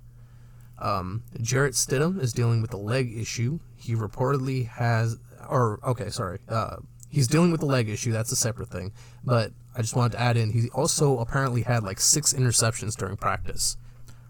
Um, 0.78 1.23
Jarrett 1.40 1.75
Stidham 1.75 2.21
is 2.21 2.33
dealing 2.33 2.61
with 2.61 2.73
a 2.75 2.76
leg 2.78 3.16
issue. 3.16 3.61
He 3.76 3.94
reportedly 3.94 4.66
has, 4.68 5.18
or 5.49 5.78
okay, 5.85 6.11
sorry, 6.11 6.40
uh, 6.49 6.76
he's 7.09 7.28
dealing 7.28 7.52
with 7.52 7.62
a 7.62 7.66
leg 7.66 7.88
issue. 7.88 8.11
That's 8.12 8.33
a 8.33 8.37
separate 8.37 8.68
thing. 8.71 8.92
But 9.23 9.52
I 9.76 9.83
just 9.83 9.94
wanted 9.94 10.12
to 10.12 10.21
add 10.21 10.37
in, 10.37 10.50
he 10.50 10.68
also 10.71 11.18
apparently 11.18 11.62
had 11.62 11.83
like 11.85 12.00
six 12.00 12.33
interceptions 12.33 12.97
during 12.97 13.16
practice 13.16 13.76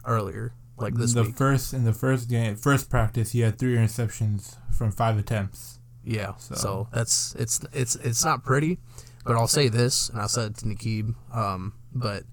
earlier, 0.07 0.53
like 0.77 0.95
this 0.95 1.15
the 1.15 1.23
week. 1.23 1.37
first 1.37 1.73
in 1.73 1.85
the 1.85 1.93
first 1.95 2.29
game, 2.29 2.57
first 2.57 2.91
practice, 2.91 3.33
he 3.33 3.41
had 3.41 3.59
three 3.59 3.77
interceptions 3.77 4.57
from 4.71 4.91
five 4.93 5.19
attempts. 5.19 5.79
Yeah, 6.05 6.35
so. 6.37 6.55
So- 6.57 6.89
that's 6.93 7.35
it's 7.39 7.61
it's 7.73 7.97
it's 7.97 8.25
not 8.25 8.45
pretty, 8.45 8.79
but 9.25 9.35
I'll 9.35 9.47
say 9.49 9.69
this, 9.69 10.11
and 10.11 10.21
I 10.21 10.27
said 10.27 10.51
it 10.51 10.57
to 10.59 10.67
Nikib, 10.67 11.15
um, 11.35 11.73
but 11.95 12.25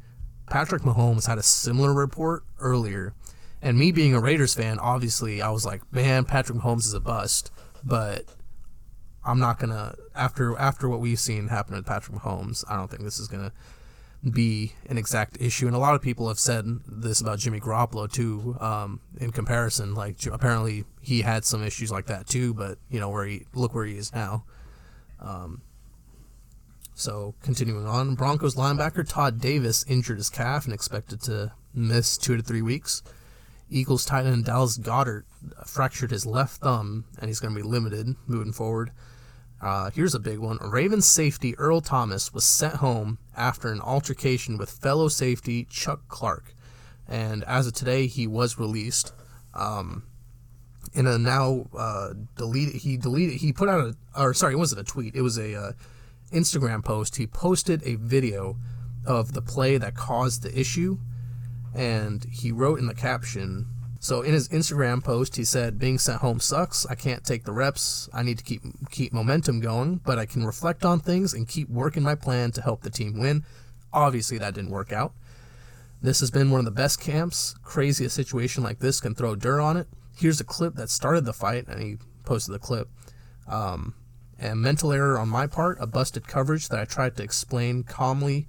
Patrick 0.52 0.82
Mahomes 0.82 1.28
had 1.28 1.38
a 1.38 1.44
similar 1.44 1.94
report 1.94 2.44
earlier, 2.60 3.14
and 3.62 3.78
me 3.78 3.94
being 3.94 4.14
a 4.14 4.20
Raiders 4.20 4.54
fan, 4.54 4.80
obviously 4.80 5.42
I 5.42 5.50
was 5.50 5.66
like, 5.66 5.82
man, 5.94 6.26
Patrick 6.26 6.60
Mahomes 6.60 6.80
is 6.80 6.94
a 6.94 7.00
bust, 7.00 7.52
but 7.86 8.26
I'm 9.24 9.40
not 9.40 9.60
gonna 9.60 9.96
after 10.14 10.58
after 10.60 10.90
what 10.90 11.00
we've 11.00 11.20
seen 11.20 11.48
happen 11.48 11.76
with 11.76 11.86
Patrick 11.86 12.18
Mahomes, 12.18 12.66
I 12.70 12.76
don't 12.76 12.92
think 12.92 13.04
this 13.04 13.18
is 13.18 13.30
gonna 13.30 13.54
be 14.30 14.74
an 14.90 14.98
exact 14.98 15.38
issue. 15.40 15.68
And 15.68 15.76
a 15.76 15.80
lot 15.80 15.96
of 15.96 16.02
people 16.02 16.28
have 16.28 16.38
said 16.38 16.66
this 16.86 17.22
about 17.22 17.40
Jimmy 17.40 17.62
Garoppolo 17.62 18.12
too. 18.12 18.58
Um, 18.60 19.00
in 19.22 19.32
comparison, 19.32 19.96
like 19.96 20.18
apparently 20.26 20.84
he 21.00 21.22
had 21.22 21.46
some 21.46 21.64
issues 21.64 21.94
like 21.94 22.08
that 22.08 22.28
too, 22.28 22.54
but 22.54 22.78
you 22.90 23.00
know 23.00 23.08
where 23.08 23.26
he 23.26 23.46
look 23.54 23.74
where 23.74 23.86
he 23.86 23.96
is 23.96 24.14
now. 24.14 24.44
Um, 25.22 25.62
so 27.02 27.34
continuing 27.42 27.88
on, 27.88 28.14
Broncos 28.14 28.56
linebacker 28.56 29.08
Todd 29.08 29.42
Davis 29.42 29.84
injured 29.88 30.18
his 30.18 30.30
calf 30.30 30.66
and 30.66 30.74
expected 30.74 31.20
to 31.24 31.52
miss 31.74 32.16
two 32.16 32.38
to 32.38 32.44
three 32.44 32.62
weeks. 32.62 33.02
Eagles 33.70 34.06
tight 34.06 34.26
end 34.26 34.46
Dallas 34.46 34.78
Goedert 34.78 35.24
fractured 35.66 36.12
his 36.12 36.28
left 36.28 36.62
thumb 36.62 37.06
and 37.20 37.28
he's 37.28 37.40
going 37.40 37.56
to 37.56 37.60
be 37.60 37.68
limited 37.68 38.16
moving 38.28 38.54
forward. 38.54 38.92
Uh, 39.60 39.90
here's 39.90 40.14
a 40.14 40.20
big 40.20 40.38
one. 40.38 40.58
Ravens 40.62 41.08
safety 41.08 41.58
Earl 41.58 41.82
Thomas 41.82 42.34
was 42.34 42.44
sent 42.44 42.76
home 42.76 43.18
after 43.36 43.72
an 43.72 43.82
altercation 43.82 44.58
with 44.58 44.70
fellow 44.70 45.08
safety 45.08 45.66
Chuck 45.70 46.08
Clark. 46.08 46.54
And 47.08 47.44
as 47.46 47.66
of 47.66 47.74
today, 47.74 48.08
he 48.08 48.28
was 48.28 48.60
released. 48.60 49.12
Um, 49.54 50.04
in 50.94 51.08
a 51.08 51.18
now 51.18 51.68
uh, 51.78 52.14
deleted, 52.38 52.82
he 52.82 52.98
deleted, 52.98 53.38
he 53.38 53.54
put 53.54 53.70
out 53.70 53.80
a, 53.82 53.96
or 54.20 54.34
sorry, 54.34 54.54
it 54.54 54.58
wasn't 54.58 54.82
a 54.82 54.84
tweet, 54.84 55.16
it 55.16 55.22
was 55.22 55.38
a 55.38 55.56
uh, 55.56 55.72
Instagram 56.32 56.84
post. 56.84 57.16
He 57.18 57.28
posted 57.28 57.82
a 57.86 57.96
video 57.96 58.58
of 59.06 59.34
the 59.34 59.42
play 59.42 59.78
that 59.78 59.96
caused 59.96 60.44
the 60.44 60.60
issue, 60.60 61.00
and 61.76 62.24
he 62.26 62.52
wrote 62.52 62.80
in 62.80 62.88
the 62.88 62.94
caption, 62.94 63.68
so 64.04 64.24
in 64.24 64.34
his 64.34 64.50
Instagram 64.50 65.04
post, 65.04 65.36
he 65.36 65.46
said, 65.46 65.78
"Being 65.78 66.00
sent 66.00 66.22
home 66.22 66.40
sucks. 66.40 66.88
I 66.88 66.96
can't 66.96 67.24
take 67.24 67.44
the 67.44 67.52
reps. 67.52 68.10
I 68.12 68.24
need 68.24 68.40
to 68.40 68.44
keep 68.44 68.64
keep 68.90 69.14
momentum 69.14 69.60
going, 69.60 70.02
but 70.04 70.18
I 70.18 70.26
can 70.26 70.44
reflect 70.44 70.84
on 70.84 71.00
things 71.00 71.36
and 71.36 71.48
keep 71.48 71.70
working 71.70 72.02
my 72.02 72.16
plan 72.16 72.52
to 72.54 72.64
help 72.64 72.82
the 72.82 72.90
team 72.90 73.20
win." 73.20 73.46
Obviously, 73.94 74.40
that 74.40 74.56
didn't 74.56 74.72
work 74.72 74.92
out. 74.92 75.14
This 76.02 76.20
has 76.22 76.32
been 76.32 76.50
one 76.50 76.58
of 76.58 76.66
the 76.66 76.72
best 76.72 77.00
camps. 77.00 77.54
Crazy 77.62 78.04
a 78.06 78.10
situation 78.10 78.64
like 78.64 78.80
this 78.80 79.00
can 79.00 79.14
throw 79.14 79.36
dirt 79.36 79.62
on 79.62 79.78
it. 79.78 79.88
Here's 80.18 80.42
a 80.42 80.46
clip 80.46 80.74
that 80.76 80.90
started 80.90 81.26
the 81.26 81.34
fight, 81.34 81.68
and 81.68 81.80
he 81.80 81.98
posted 82.26 82.56
the 82.56 82.60
clip. 82.60 82.90
Um, 83.48 83.94
and 84.42 84.60
mental 84.60 84.92
error 84.92 85.20
on 85.20 85.30
my 85.30 85.48
part, 85.48 85.78
a 85.80 85.88
busted 85.88 86.28
coverage 86.28 86.68
that 86.70 86.80
I 86.80 86.86
tried 86.86 87.16
to 87.18 87.24
explain 87.24 87.84
calmly 87.84 88.48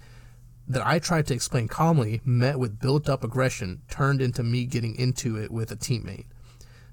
that 0.67 0.85
I 0.87 0.99
tried 0.99 1.27
to 1.27 1.35
explain 1.35 1.69
calmly 1.69 2.21
met 2.25 2.59
with 2.59 2.81
built 2.81 3.09
up 3.09 3.23
aggression 3.23 3.83
turned 3.91 4.23
into 4.23 4.43
me 4.43 4.65
getting 4.65 4.95
into 4.97 5.37
it 5.37 5.51
with 5.51 5.71
a 5.71 5.77
teammate. 5.77 6.27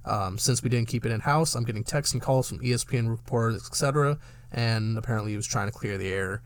Um, 0.06 0.38
since 0.38 0.64
we 0.64 0.70
didn't 0.70 0.90
keep 0.90 1.06
it 1.06 1.12
in 1.12 1.22
house, 1.22 1.56
I'm 1.56 1.64
getting 1.64 1.84
texts 1.84 2.14
and 2.14 2.22
calls 2.22 2.50
from 2.50 2.60
ESPN 2.60 3.10
reporters, 3.10 3.66
etc. 3.66 4.18
And 4.52 4.98
apparently 4.98 5.32
he 5.32 5.38
was 5.38 5.48
trying 5.48 5.68
to 5.68 5.78
clear 5.78 5.98
the 5.98 6.12
air. 6.12 6.42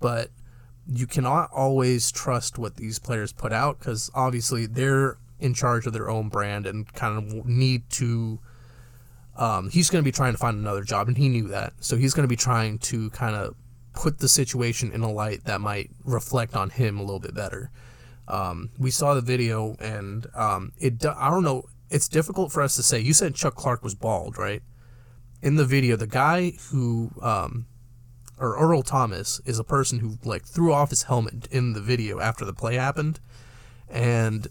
But 0.00 0.30
you 0.86 1.06
cannot 1.06 1.50
always 1.52 2.10
trust 2.10 2.58
what 2.58 2.76
these 2.76 2.98
players 2.98 3.32
put 3.32 3.52
out 3.52 3.78
because 3.80 4.10
obviously 4.14 4.66
they're 4.66 5.18
in 5.40 5.52
charge 5.52 5.86
of 5.86 5.92
their 5.92 6.08
own 6.08 6.28
brand 6.28 6.66
and 6.66 6.90
kind 6.94 7.18
of 7.18 7.46
need 7.46 7.90
to. 7.90 8.38
Um, 9.38 9.70
he's 9.70 9.88
going 9.88 10.02
to 10.02 10.04
be 10.04 10.12
trying 10.12 10.32
to 10.32 10.38
find 10.38 10.58
another 10.58 10.82
job, 10.82 11.08
and 11.08 11.16
he 11.16 11.28
knew 11.28 11.48
that. 11.48 11.72
So 11.80 11.96
he's 11.96 12.12
going 12.12 12.24
to 12.24 12.28
be 12.28 12.36
trying 12.36 12.78
to 12.78 13.08
kind 13.10 13.36
of 13.36 13.54
put 13.94 14.18
the 14.18 14.28
situation 14.28 14.92
in 14.92 15.00
a 15.00 15.10
light 15.10 15.44
that 15.44 15.60
might 15.60 15.90
reflect 16.04 16.54
on 16.54 16.70
him 16.70 16.98
a 16.98 17.02
little 17.02 17.20
bit 17.20 17.34
better. 17.34 17.70
Um, 18.26 18.70
we 18.78 18.90
saw 18.90 19.14
the 19.14 19.20
video, 19.20 19.76
and 19.80 20.26
um, 20.34 20.72
it 20.78 21.04
I 21.06 21.30
don't 21.30 21.44
know. 21.44 21.64
It's 21.90 22.08
difficult 22.08 22.52
for 22.52 22.62
us 22.62 22.76
to 22.76 22.82
say. 22.82 23.00
You 23.00 23.14
said 23.14 23.34
Chuck 23.34 23.54
Clark 23.54 23.82
was 23.82 23.94
bald, 23.94 24.36
right? 24.36 24.62
In 25.40 25.54
the 25.54 25.64
video, 25.64 25.96
the 25.96 26.06
guy 26.06 26.52
who, 26.70 27.10
um, 27.22 27.66
or 28.38 28.58
Earl 28.58 28.82
Thomas, 28.82 29.40
is 29.46 29.58
a 29.58 29.64
person 29.64 30.00
who 30.00 30.18
like 30.24 30.44
threw 30.44 30.72
off 30.72 30.90
his 30.90 31.04
helmet 31.04 31.46
in 31.50 31.72
the 31.72 31.80
video 31.80 32.20
after 32.20 32.44
the 32.44 32.52
play 32.52 32.74
happened, 32.74 33.20
and 33.88 34.48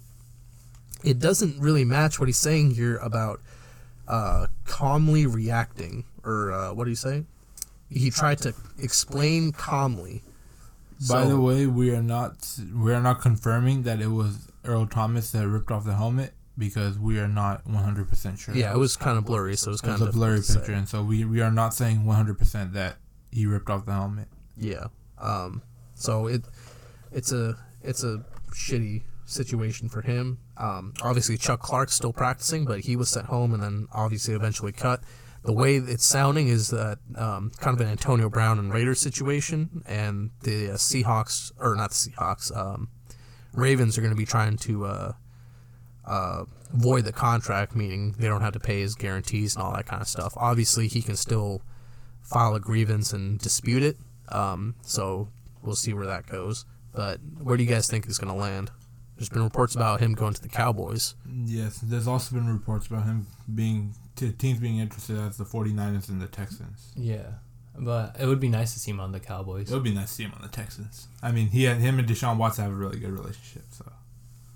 it 1.03 1.19
doesn't 1.19 1.59
really 1.59 1.85
match 1.85 2.19
what 2.19 2.27
he's 2.27 2.37
saying 2.37 2.71
here 2.71 2.97
about 2.97 3.41
uh, 4.07 4.47
calmly 4.65 5.25
reacting, 5.25 6.05
or 6.23 6.51
uh, 6.51 6.73
what 6.73 6.85
do 6.85 6.89
you 6.89 6.95
say? 6.95 7.25
He 7.89 8.09
tried 8.09 8.39
to 8.39 8.53
explain 8.79 9.51
calmly. 9.51 10.23
By 11.09 11.23
So- 11.23 11.29
the 11.29 11.39
way, 11.39 11.65
we 11.67 11.91
are 11.95 12.01
not 12.03 12.59
we 12.75 12.93
are 12.93 13.01
not 13.01 13.21
confirming 13.21 13.83
that 13.83 14.01
it 14.01 14.07
was 14.07 14.49
Earl 14.65 14.87
Thomas 14.87 15.31
that 15.31 15.47
ripped 15.47 15.71
off 15.71 15.85
the 15.85 15.95
helmet 15.95 16.33
because 16.57 16.97
we 16.97 17.19
are 17.19 17.27
not 17.27 17.65
one 17.67 17.83
hundred 17.83 18.09
percent 18.09 18.39
sure. 18.39 18.55
Yeah, 18.55 18.73
it 18.73 18.77
was 18.77 18.95
kind 18.97 19.17
of 19.17 19.25
blurry, 19.25 19.55
so 19.55 19.69
it 19.69 19.73
was 19.73 19.81
It 19.81 19.83
kind 19.85 19.99
was 19.99 20.09
of 20.09 20.15
a 20.15 20.17
blurry 20.17 20.41
picture, 20.41 20.73
and 20.73 20.89
so 20.89 21.03
we 21.03 21.23
we 21.23 21.39
are 21.41 21.51
not 21.51 21.73
saying 21.73 22.03
one 22.05 22.15
hundred 22.15 22.37
percent 22.39 22.73
that 22.73 22.97
he 23.31 23.45
ripped 23.45 23.69
off 23.69 23.85
the 23.85 23.93
helmet. 23.93 24.27
Yeah. 24.57 24.87
Um. 25.19 25.61
So 25.93 26.27
it, 26.27 26.43
it's 27.11 27.31
a 27.31 27.55
it's 27.83 28.03
a 28.03 28.25
shitty 28.51 29.03
situation 29.27 29.89
for 29.89 30.01
him. 30.01 30.39
Um. 30.57 30.93
Obviously, 31.01 31.37
Chuck 31.37 31.61
Clark's 31.61 31.93
still 31.93 32.13
practicing, 32.13 32.65
but 32.65 32.81
he 32.81 32.95
was 32.95 33.09
sent 33.09 33.27
home 33.27 33.53
and 33.53 33.61
then 33.61 33.87
obviously 33.93 34.33
eventually 34.33 34.71
cut. 34.71 35.01
The 35.43 35.53
way 35.53 35.77
it's 35.77 36.05
sounding 36.05 36.49
is 36.49 36.69
that 36.69 36.97
um, 37.15 37.51
kind 37.59 37.73
of 37.73 37.79
an 37.79 37.91
Antonio 37.91 38.29
Brown 38.29 38.59
and 38.59 38.73
Raiders 38.73 38.99
situation, 38.99 39.83
and 39.85 40.31
the 40.41 40.71
uh, 40.71 40.73
Seahawks 40.73 41.51
or 41.59 41.75
not 41.75 41.91
the 41.91 41.95
Seahawks, 41.95 42.55
um, 42.55 42.89
Ravens 43.53 43.97
are 43.97 44.01
going 44.01 44.11
to 44.11 44.17
be 44.17 44.25
trying 44.25 44.57
to 44.57 44.85
uh, 44.85 45.11
uh, 46.05 46.43
void 46.73 47.05
the 47.05 47.13
contract, 47.13 47.75
meaning 47.75 48.15
they 48.17 48.27
don't 48.27 48.41
have 48.41 48.53
to 48.53 48.59
pay 48.59 48.81
his 48.81 48.95
guarantees 48.95 49.55
and 49.55 49.63
all 49.63 49.73
that 49.73 49.85
kind 49.85 50.01
of 50.01 50.07
stuff. 50.07 50.33
Obviously, 50.35 50.87
he 50.87 51.01
can 51.01 51.15
still 51.15 51.61
file 52.21 52.55
a 52.55 52.59
grievance 52.59 53.13
and 53.13 53.39
dispute 53.39 53.83
it. 53.83 53.97
Um, 54.29 54.75
so 54.81 55.29
we'll 55.61 55.75
see 55.75 55.93
where 55.93 56.07
that 56.07 56.27
goes. 56.27 56.65
But 56.93 57.19
where 57.41 57.55
do 57.55 57.63
you 57.63 57.69
guys 57.69 57.87
think 57.87 58.05
he's 58.05 58.17
going 58.17 58.33
to 58.33 58.39
land? 58.39 58.71
There's 59.17 59.29
been 59.29 59.43
reports 59.43 59.73
about 59.75 59.99
him 59.99 60.13
going 60.13 60.33
to 60.33 60.41
the 60.41 60.47
Cowboys. 60.47 61.15
Yes, 61.45 61.79
there's 61.79 62.07
also 62.07 62.35
been 62.35 62.47
reports 62.47 62.87
about 62.87 63.03
him 63.05 63.25
being 63.53 63.95
t- 64.15 64.31
teams 64.31 64.59
being 64.59 64.77
interested 64.77 65.17
as 65.17 65.37
the 65.37 65.43
49ers 65.43 66.09
and 66.09 66.21
the 66.21 66.27
Texans. 66.27 66.91
Yeah, 66.95 67.25
but 67.79 68.15
it 68.19 68.27
would 68.27 68.39
be 68.39 68.47
nice 68.49 68.73
to 68.73 68.79
see 68.79 68.91
him 68.91 68.99
on 68.99 69.11
the 69.11 69.19
Cowboys. 69.19 69.71
It 69.71 69.73
would 69.73 69.83
be 69.83 69.93
nice 69.93 70.09
to 70.09 70.13
see 70.13 70.23
him 70.23 70.33
on 70.35 70.41
the 70.43 70.47
Texans. 70.47 71.07
I 71.23 71.31
mean, 71.31 71.47
he 71.47 71.63
had 71.63 71.77
him 71.77 71.97
and 71.97 72.07
Deshaun 72.07 72.37
Watson 72.37 72.63
have 72.65 72.73
a 72.73 72.75
really 72.75 72.99
good 72.99 73.09
relationship. 73.11 73.63
So 73.71 73.91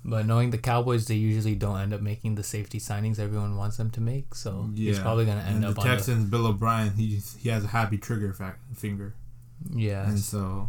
But 0.04 0.26
knowing 0.26 0.50
the 0.50 0.58
Cowboys, 0.58 1.06
they 1.08 1.16
usually 1.16 1.56
don't 1.56 1.80
end 1.80 1.92
up 1.92 2.00
making 2.00 2.36
the 2.36 2.44
safety 2.44 2.78
signings 2.78 3.18
everyone 3.18 3.56
wants 3.56 3.76
them 3.78 3.90
to 3.90 4.00
make. 4.00 4.34
So 4.34 4.70
he's 4.74 4.98
probably 5.00 5.24
gonna 5.24 5.40
end 5.40 5.56
and 5.56 5.64
up 5.64 5.74
the 5.74 5.80
on 5.80 5.88
the 5.88 5.94
Texans. 5.94 6.30
Bill 6.30 6.46
O'Brien, 6.46 6.92
he 6.94 7.20
he 7.38 7.48
has 7.48 7.64
a 7.64 7.68
happy 7.68 7.98
trigger 7.98 8.32
fa- 8.32 8.56
finger, 8.74 9.14
yeah. 9.74 10.08
and 10.08 10.18
so 10.18 10.68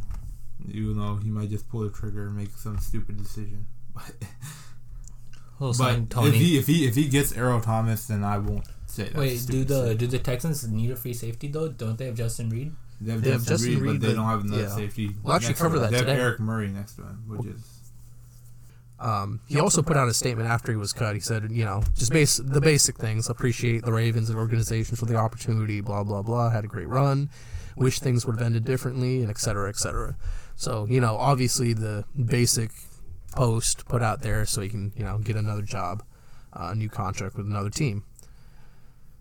you 0.66 0.94
know 0.96 1.16
he 1.18 1.30
might 1.30 1.50
just 1.50 1.68
pull 1.70 1.82
the 1.82 1.90
trigger 1.90 2.28
and 2.28 2.36
make 2.36 2.50
some 2.58 2.80
stupid 2.80 3.18
decision. 3.18 3.66
He'll 5.60 5.70
but 5.70 5.74
sign 5.74 6.08
if 6.12 6.34
he 6.34 6.58
if 6.58 6.68
he 6.68 6.88
if 6.88 6.96
he 6.96 7.08
gets 7.08 7.38
Earl 7.38 7.62
Thomas, 7.62 8.08
then 8.08 8.24
I 8.24 8.38
won't 8.38 8.66
say 8.88 9.06
that. 9.06 9.16
Wait, 9.16 9.46
do 9.48 9.64
the 9.64 9.96
do 9.96 10.08
the 10.08 10.20
Texans 10.20 10.68
need 10.68 10.92
a 10.92 10.96
free 10.96 11.14
safety 11.14 11.48
though? 11.48 11.70
Don't 11.70 11.98
they 11.98 12.06
have 12.06 12.16
Justin 12.16 12.50
Reid? 12.50 12.74
They 13.00 13.12
have 13.12 13.22
They 13.22 13.32
have 13.32 13.40
Justin, 13.46 13.58
Justin 13.58 13.74
Reid, 13.74 13.82
Reid, 13.82 14.02
but 14.02 14.08
they 14.08 14.14
don't 14.14 14.28
have 14.28 14.44
another 14.44 14.64
yeah. 14.64 14.70
safety. 14.70 15.16
We'll 15.24 15.34
actually 15.36 15.50
next 15.50 15.62
cover 15.62 15.76
to 15.78 15.86
him. 15.86 15.92
that 15.92 15.92
They 15.92 15.98
have 15.98 16.08
today. 16.08 16.22
Eric 16.22 16.40
Murray 16.40 16.68
next 16.70 16.96
to 16.96 17.04
him, 17.04 17.24
which 17.28 17.46
is 17.46 17.62
Um, 19.00 19.42
he 19.48 19.60
also 19.60 19.82
put 19.82 19.98
out 19.98 20.08
a 20.08 20.14
statement 20.14 20.50
after 20.50 20.72
he 20.72 20.78
was 20.78 20.94
cut. 20.94 21.14
He 21.14 21.20
said, 21.20 21.52
you 21.52 21.66
know, 21.66 21.84
just 21.96 22.12
base 22.12 22.38
the 22.38 22.62
basic 22.62 22.98
things. 22.98 23.30
Appreciate 23.30 23.84
the 23.84 23.92
Ravens 23.92 24.30
and 24.30 24.40
organization 24.40 24.96
for 24.96 25.06
the 25.06 25.16
opportunity. 25.16 25.82
Blah 25.82 26.04
blah 26.04 26.22
blah. 26.22 26.50
Had 26.50 26.64
a 26.64 26.68
great 26.68 26.88
run. 26.88 27.30
Wish 27.76 28.00
things 28.00 28.26
would 28.26 28.38
have 28.38 28.46
ended 28.46 28.66
differently, 28.66 29.22
and 29.22 29.30
et 29.30 29.38
cetera, 29.40 29.68
et 29.68 29.78
cetera. 29.78 30.16
So 30.56 30.86
you 30.90 31.02
know, 31.02 31.18
obviously 31.18 31.74
the 31.74 32.06
basic 32.26 32.72
post 33.36 33.86
put 33.86 34.02
out 34.02 34.22
there 34.22 34.46
so 34.46 34.62
he 34.62 34.70
can 34.70 34.94
you 34.96 35.04
know 35.04 35.18
get 35.18 35.36
another 35.36 35.62
job, 35.62 36.04
uh, 36.54 36.70
a 36.72 36.76
new 36.76 36.90
contract 36.90 37.36
with 37.36 37.46
another 37.46 37.70
team. 37.70 38.04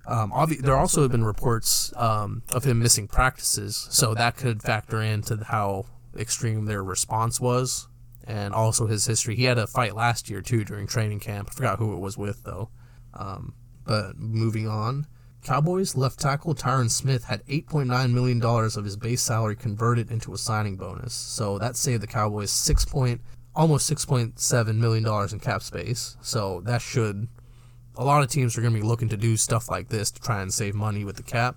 Um, 0.06 0.32
obvi- 0.32 0.60
there 0.60 0.76
also 0.76 1.02
have 1.02 1.12
been 1.12 1.24
reports 1.24 1.92
um, 1.96 2.42
of 2.52 2.64
him 2.64 2.80
missing 2.80 3.06
practices, 3.06 3.86
so 3.90 4.14
that 4.14 4.36
could 4.36 4.62
factor 4.62 5.00
into 5.00 5.36
how 5.44 5.86
extreme 6.16 6.64
their 6.64 6.82
response 6.82 7.40
was, 7.40 7.88
and 8.24 8.52
also 8.52 8.86
his 8.86 9.06
history. 9.06 9.36
He 9.36 9.44
had 9.44 9.58
a 9.58 9.66
fight 9.66 9.94
last 9.94 10.28
year 10.28 10.42
too 10.42 10.64
during 10.64 10.86
training 10.86 11.20
camp. 11.20 11.48
I 11.50 11.54
forgot 11.54 11.78
who 11.78 11.94
it 11.94 12.00
was 12.00 12.18
with 12.18 12.42
though. 12.42 12.70
Um, 13.14 13.54
but 13.84 14.18
moving 14.18 14.66
on, 14.66 15.06
Cowboys 15.44 15.96
left 15.96 16.20
tackle 16.20 16.54
Tyron 16.54 16.88
Smith 16.88 17.24
had 17.24 17.44
8.9 17.46 18.12
million 18.12 18.38
dollars 18.38 18.76
of 18.76 18.84
his 18.84 18.96
base 18.96 19.22
salary 19.22 19.56
converted 19.56 20.10
into 20.10 20.32
a 20.32 20.38
signing 20.38 20.76
bonus, 20.76 21.14
so 21.14 21.58
that 21.58 21.76
saved 21.76 22.02
the 22.02 22.06
Cowboys 22.06 22.50
six 22.50 22.84
point 22.84 23.20
almost 23.54 23.90
6.7 23.90 24.76
million 24.76 25.04
dollars 25.04 25.32
in 25.32 25.40
cap 25.40 25.62
space. 25.62 26.16
So 26.20 26.60
that 26.64 26.80
should 26.82 27.28
a 27.96 28.04
lot 28.04 28.22
of 28.22 28.30
teams 28.30 28.56
are 28.56 28.60
going 28.60 28.72
to 28.72 28.80
be 28.80 28.86
looking 28.86 29.08
to 29.10 29.16
do 29.16 29.36
stuff 29.36 29.70
like 29.70 29.88
this 29.88 30.10
to 30.10 30.20
try 30.20 30.42
and 30.42 30.52
save 30.52 30.74
money 30.74 31.04
with 31.04 31.16
the 31.16 31.22
cap. 31.22 31.56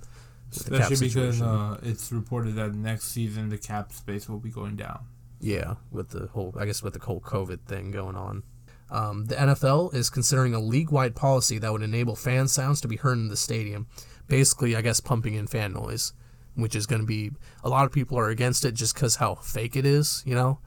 with 0.53 0.65
the 0.65 0.77
cap 0.77 0.91
especially 0.91 1.07
because 1.07 1.41
uh, 1.41 1.79
it's 1.83 2.11
reported 2.11 2.55
that 2.55 2.73
next 2.73 3.05
season 3.05 3.49
the 3.49 3.57
cap 3.57 3.91
space 3.93 4.27
will 4.27 4.39
be 4.39 4.49
going 4.49 4.75
down. 4.75 5.05
Yeah, 5.39 5.75
with 5.91 6.09
the 6.09 6.27
whole, 6.27 6.53
I 6.57 6.65
guess, 6.65 6.81
with 6.81 6.93
the 6.93 6.99
whole 6.99 7.19
COVID 7.19 7.61
thing 7.61 7.91
going 7.91 8.15
on. 8.15 8.43
Um, 8.89 9.25
the 9.25 9.35
NFL 9.35 9.93
is 9.93 10.09
considering 10.09 10.53
a 10.53 10.59
league 10.59 10.91
wide 10.91 11.15
policy 11.15 11.57
that 11.57 11.71
would 11.71 11.81
enable 11.81 12.15
fan 12.15 12.47
sounds 12.47 12.81
to 12.81 12.87
be 12.87 12.95
heard 12.97 13.17
in 13.17 13.27
the 13.27 13.37
stadium. 13.37 13.87
Basically, 14.27 14.75
I 14.75 14.81
guess, 14.81 14.99
pumping 14.99 15.33
in 15.35 15.47
fan 15.47 15.73
noise, 15.73 16.13
which 16.55 16.75
is 16.75 16.85
going 16.85 17.01
to 17.01 17.07
be, 17.07 17.31
a 17.63 17.69
lot 17.69 17.85
of 17.85 17.91
people 17.91 18.17
are 18.17 18.29
against 18.29 18.63
it 18.65 18.73
just 18.73 18.95
because 18.95 19.17
how 19.17 19.35
fake 19.35 19.75
it 19.75 19.85
is, 19.85 20.23
you 20.25 20.35
know? 20.35 20.59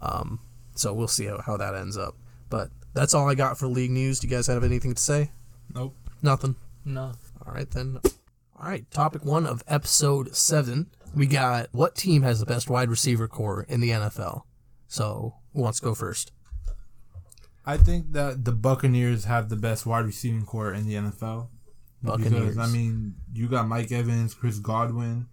Um, 0.00 0.40
so 0.74 0.92
we'll 0.92 1.08
see 1.08 1.26
how, 1.26 1.40
how 1.40 1.56
that 1.56 1.74
ends 1.74 1.96
up. 1.96 2.16
But 2.50 2.70
that's 2.94 3.14
all 3.14 3.28
I 3.28 3.34
got 3.34 3.58
for 3.58 3.66
league 3.66 3.90
news. 3.90 4.20
Do 4.20 4.28
you 4.28 4.34
guys 4.34 4.46
have 4.46 4.64
anything 4.64 4.94
to 4.94 5.00
say? 5.00 5.30
Nope. 5.74 5.94
Nothing. 6.22 6.56
No. 6.84 7.12
All 7.46 7.52
right, 7.52 7.70
then. 7.70 8.00
All 8.56 8.68
right, 8.68 8.88
topic 8.90 9.24
one 9.24 9.46
of 9.46 9.62
episode 9.66 10.34
seven. 10.34 10.90
We 11.14 11.26
got 11.26 11.68
what 11.72 11.94
team 11.94 12.22
has 12.22 12.40
the 12.40 12.46
best 12.46 12.70
wide 12.70 12.88
receiver 12.88 13.28
core 13.28 13.66
in 13.68 13.80
the 13.80 13.90
NFL? 13.90 14.42
So, 14.86 15.34
who 15.52 15.62
wants 15.62 15.80
to 15.80 15.84
go 15.84 15.94
first? 15.94 16.32
I 17.66 17.76
think 17.76 18.12
that 18.12 18.44
the 18.44 18.52
Buccaneers 18.52 19.24
have 19.24 19.48
the 19.48 19.56
best 19.56 19.86
wide 19.86 20.04
receiving 20.04 20.44
core 20.44 20.72
in 20.72 20.86
the 20.86 20.94
NFL. 20.94 21.48
Buccaneers. 22.02 22.54
Because, 22.54 22.58
I 22.58 22.66
mean, 22.66 23.14
you 23.32 23.48
got 23.48 23.66
Mike 23.66 23.90
Evans, 23.90 24.34
Chris 24.34 24.58
Godwin, 24.58 25.26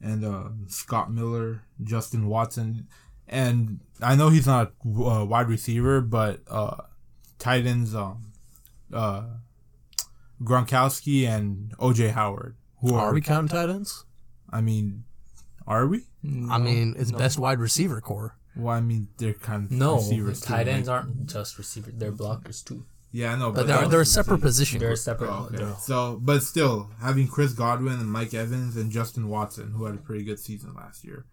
and 0.00 0.24
uh, 0.24 0.50
Scott 0.68 1.10
Miller, 1.10 1.62
Justin 1.82 2.26
Watson. 2.26 2.86
And 3.30 3.78
I 4.02 4.16
know 4.16 4.28
he's 4.28 4.46
not 4.46 4.72
a 4.84 4.88
uh, 5.04 5.24
wide 5.24 5.48
receiver, 5.48 6.00
but 6.00 6.40
uh, 6.50 6.76
tight 7.38 7.64
ends, 7.64 7.94
um, 7.94 8.32
uh, 8.92 9.22
Gronkowski 10.42 11.26
and 11.28 11.72
OJ 11.78 12.10
Howard. 12.10 12.56
Who 12.80 12.94
Are 12.94 13.06
are, 13.06 13.14
we 13.14 13.20
counting 13.20 13.48
tight 13.48 13.68
ends? 13.70 14.04
I 14.50 14.60
mean, 14.60 15.04
are 15.66 15.86
we? 15.86 16.06
I 16.50 16.58
mean, 16.58 16.94
it's 16.98 17.12
best 17.12 17.38
wide 17.38 17.60
receiver 17.60 18.00
core. 18.00 18.36
Well, 18.56 18.74
I 18.74 18.80
mean, 18.80 19.08
they're 19.18 19.32
kind 19.34 19.64
of 19.66 19.70
No, 19.70 19.96
receivers. 19.96 20.40
too, 20.40 20.46
tight 20.48 20.66
ends 20.66 20.88
like- 20.88 21.04
aren't 21.04 21.26
just 21.26 21.56
receivers; 21.56 21.94
they're 21.96 22.10
blockers 22.12 22.64
too. 22.64 22.84
Yeah, 23.12 23.32
I 23.32 23.36
know, 23.36 23.50
But 23.52 23.66
they're, 23.66 23.88
they're 23.88 24.00
a 24.02 24.06
separate 24.06 24.40
position. 24.40 24.78
They're 24.78 24.92
a 24.92 24.96
separate. 24.96 25.30
Oh, 25.30 25.46
okay. 25.46 25.56
they're- 25.58 25.74
So, 25.80 26.18
but 26.22 26.42
still, 26.42 26.90
having 27.00 27.26
Chris 27.28 27.52
Godwin 27.52 27.94
and 27.94 28.10
Mike 28.10 28.34
Evans 28.34 28.76
and 28.76 28.90
Justin 28.90 29.28
Watson, 29.28 29.72
who 29.72 29.84
had 29.84 29.94
a 29.96 29.98
pretty 29.98 30.22
good 30.24 30.38
season 30.38 30.74
last 30.74 31.04
year, 31.04 31.26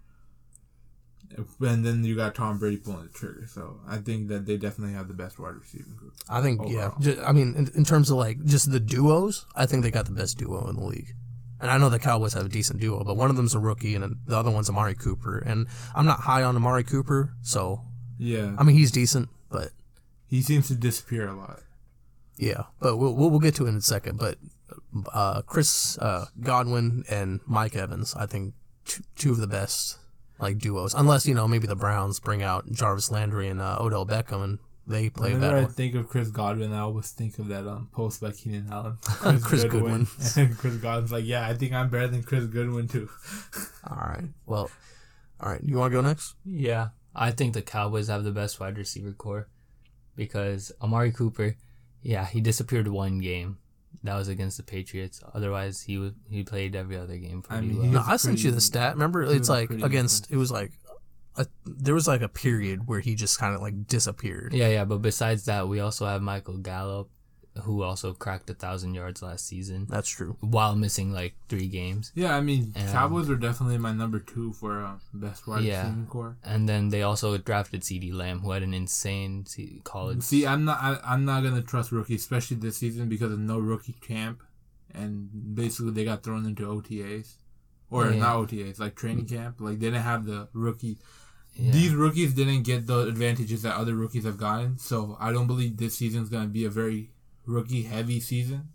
and 1.59 1.85
then 1.85 2.03
you 2.03 2.15
got 2.15 2.35
Tom 2.35 2.57
Brady 2.57 2.77
pulling 2.77 3.03
the 3.03 3.09
trigger. 3.09 3.45
So, 3.47 3.79
I 3.87 3.97
think 3.97 4.27
that 4.29 4.45
they 4.45 4.57
definitely 4.57 4.95
have 4.95 5.07
the 5.07 5.13
best 5.13 5.39
wide 5.39 5.55
receiving 5.55 5.95
group. 5.95 6.13
I 6.29 6.41
think, 6.41 6.61
yeah. 6.61 6.87
overall. 6.87 6.99
Ju- 6.99 7.21
I 7.25 7.31
mean, 7.31 7.55
in, 7.55 7.69
in 7.75 7.83
terms 7.83 8.09
of 8.09 8.17
like 8.17 8.43
just 8.45 8.71
the 8.71 8.79
duos, 8.79 9.45
I 9.55 9.65
think 9.65 9.83
they 9.83 9.91
got 9.91 10.05
the 10.05 10.11
best 10.11 10.37
duo 10.37 10.67
in 10.69 10.75
the 10.75 10.85
league. 10.85 11.13
And 11.59 11.71
I 11.71 11.77
know 11.77 11.89
the 11.89 11.99
Cowboys 11.99 12.33
have 12.33 12.45
a 12.45 12.49
decent 12.49 12.79
duo, 12.79 13.03
but 13.03 13.17
one 13.17 13.29
of 13.29 13.35
them's 13.35 13.55
a 13.55 13.59
rookie 13.59 13.95
and 13.95 14.17
the 14.27 14.37
other 14.37 14.51
one's 14.51 14.69
Amari 14.69 14.93
Cooper. 14.93 15.39
And 15.39 15.67
I'm 15.95 16.05
not 16.05 16.19
high 16.21 16.43
on 16.43 16.55
Amari 16.55 16.83
Cooper, 16.83 17.33
so 17.41 17.81
Yeah, 18.19 18.55
I 18.57 18.63
mean 18.63 18.75
he's 18.75 18.91
decent, 18.91 19.29
but 19.49 19.71
he 20.27 20.41
seems 20.41 20.67
to 20.67 20.75
disappear 20.75 21.27
a 21.27 21.35
lot. 21.35 21.61
Yeah, 22.37 22.63
but 22.79 22.97
we'll 22.97 23.15
we'll, 23.15 23.31
we'll 23.31 23.39
get 23.39 23.55
to 23.55 23.65
it 23.65 23.69
in 23.69 23.77
a 23.77 23.81
second. 23.81 24.19
But 24.19 24.37
uh, 25.11 25.41
Chris 25.43 25.97
uh, 25.97 26.25
Godwin 26.39 27.03
and 27.09 27.39
Mike 27.47 27.75
Evans, 27.75 28.13
I 28.15 28.27
think 28.27 28.53
two, 28.85 29.03
two 29.15 29.31
of 29.31 29.37
the 29.37 29.47
best 29.47 29.97
like 30.39 30.59
duos. 30.59 30.93
Unless 30.93 31.27
you 31.27 31.33
know 31.33 31.47
maybe 31.47 31.67
the 31.67 31.75
Browns 31.75 32.19
bring 32.19 32.43
out 32.43 32.71
Jarvis 32.71 33.11
Landry 33.11 33.47
and 33.47 33.61
uh, 33.61 33.77
Odell 33.79 34.05
Beckham 34.05 34.43
and 34.43 34.59
they 34.87 35.09
play 35.09 35.33
Whenever 35.33 35.57
I 35.57 35.61
better. 35.61 35.73
think 35.73 35.95
of 35.95 36.07
Chris 36.07 36.29
Godwin, 36.29 36.71
I 36.71 36.79
always 36.79 37.11
think 37.11 37.37
of 37.39 37.49
that 37.49 37.67
um, 37.67 37.89
post 37.91 38.21
by 38.21 38.31
Keenan 38.31 38.69
Allen. 38.71 38.97
Chris 39.41 39.65
Goodwin. 39.65 40.07
and 40.37 40.57
Chris 40.57 40.77
Godwin's 40.77 41.11
like, 41.11 41.25
yeah, 41.25 41.45
I 41.45 41.53
think 41.55 41.73
I'm 41.73 41.89
better 41.89 42.07
than 42.07 42.23
Chris 42.23 42.45
Goodwin 42.45 42.87
too. 42.87 43.09
All 43.89 43.97
right. 43.97 44.29
Well, 44.45 44.71
all 45.39 45.51
right. 45.51 45.61
You 45.63 45.77
want 45.77 45.91
to 45.91 45.97
go 45.97 46.07
next? 46.07 46.35
Yeah, 46.45 46.89
I 47.13 47.31
think 47.31 47.53
the 47.53 47.61
Cowboys 47.61 48.07
have 48.07 48.23
the 48.23 48.31
best 48.31 48.59
wide 48.59 48.77
receiver 48.77 49.11
core 49.11 49.49
because 50.15 50.71
Amari 50.81 51.11
Cooper, 51.11 51.55
yeah, 52.01 52.25
he 52.25 52.41
disappeared 52.41 52.87
one 52.87 53.19
game. 53.19 53.59
That 54.03 54.15
was 54.15 54.27
against 54.27 54.57
the 54.57 54.63
Patriots. 54.63 55.21
Otherwise, 55.33 55.81
he 55.81 55.97
was 55.97 56.13
he 56.29 56.43
played 56.43 56.75
every 56.75 56.97
other 56.97 57.17
game 57.17 57.43
I 57.49 57.57
pretty 57.57 57.67
mean, 57.67 57.77
well. 57.77 57.91
No, 57.91 57.99
was 57.99 58.07
I 58.07 58.17
sent 58.17 58.43
you 58.43 58.51
the 58.51 58.61
stat. 58.61 58.93
Remember, 58.93 59.23
it's 59.23 59.49
like 59.49 59.67
pretty 59.67 59.83
against. 59.83 60.31
It 60.31 60.37
was 60.37 60.51
like. 60.51 60.71
A, 61.39 61.45
there 61.67 61.93
was 61.93 62.07
like 62.07 62.21
a 62.21 62.27
period 62.27 62.87
where 62.87 62.99
he 62.99 63.13
just 63.13 63.37
kind 63.37 63.53
of 63.53 63.61
like 63.61 63.85
disappeared. 63.85 64.53
Yeah, 64.53 64.69
yeah, 64.69 64.85
but 64.85 65.03
besides 65.03 65.45
that, 65.45 65.67
we 65.67 65.79
also 65.79 66.07
have 66.07 66.19
Michael 66.19 66.57
Gallup, 66.57 67.11
who 67.63 67.83
also 67.83 68.13
cracked 68.13 68.49
a 68.49 68.53
thousand 68.53 68.93
yards 68.93 69.21
last 69.21 69.45
season 69.47 69.85
That's 69.89 70.07
true. 70.09 70.37
while 70.41 70.75
missing 70.75 71.11
like 71.11 71.33
three 71.49 71.67
games. 71.67 72.11
Yeah, 72.15 72.35
I 72.35 72.41
mean, 72.41 72.73
And- 72.75 72.89
Cowboys 72.91 73.29
are 73.29 73.35
definitely 73.35 73.77
my 73.77 73.91
number 73.93 74.19
two 74.19 74.53
for 74.53 74.83
uh, 74.83 74.95
best 75.13 75.47
wide 75.47 75.63
Yeah. 75.63 75.81
receiving 75.83 76.07
core. 76.07 76.37
And 76.43 76.67
then 76.67 76.89
they 76.89 77.01
also 77.03 77.37
drafted 77.37 77.81
CeeDee 77.81 78.13
Lamb, 78.13 78.39
who 78.39 78.51
had 78.51 78.63
an 78.63 78.73
insane 78.73 79.45
se- 79.45 79.81
college. 79.83 80.21
See, 80.23 80.45
I'm 80.45 80.65
not. 80.65 80.79
I, 80.81 80.99
I'm 81.03 81.25
not 81.25 81.43
gonna 81.43 81.61
trust 81.61 81.91
rookies, 81.91 82.21
especially 82.21 82.57
this 82.57 82.77
season 82.77 83.09
because 83.09 83.31
of 83.31 83.39
no 83.39 83.59
rookie 83.59 83.95
camp, 84.01 84.43
and 84.93 85.29
basically 85.55 85.91
they 85.91 86.05
got 86.05 86.23
thrown 86.23 86.45
into 86.45 86.63
OTAs, 86.65 87.35
or 87.89 88.09
Yeah. 88.09 88.19
not 88.19 88.35
OTAs, 88.37 88.79
like 88.79 88.95
training 88.95 89.25
camp. 89.27 89.59
Like 89.59 89.79
they 89.79 89.87
didn't 89.87 90.03
have 90.03 90.25
the 90.25 90.47
rookie. 90.53 90.97
Yeah. 91.59 91.71
These 91.71 91.95
rookies 91.95 92.33
didn't 92.35 92.63
get 92.63 92.85
the 92.85 92.99
advantages 93.07 93.63
that 93.63 93.75
other 93.75 93.95
rookies 93.95 94.25
have 94.25 94.37
gotten. 94.37 94.77
So 94.77 95.17
I 95.19 95.31
don't 95.31 95.47
believe 95.47 95.77
this 95.77 95.95
season's 95.97 96.29
gonna 96.29 96.47
be 96.47 96.65
a 96.65 96.69
very 96.69 97.09
rookie 97.47 97.83
heavy 97.83 98.19
season. 98.19 98.69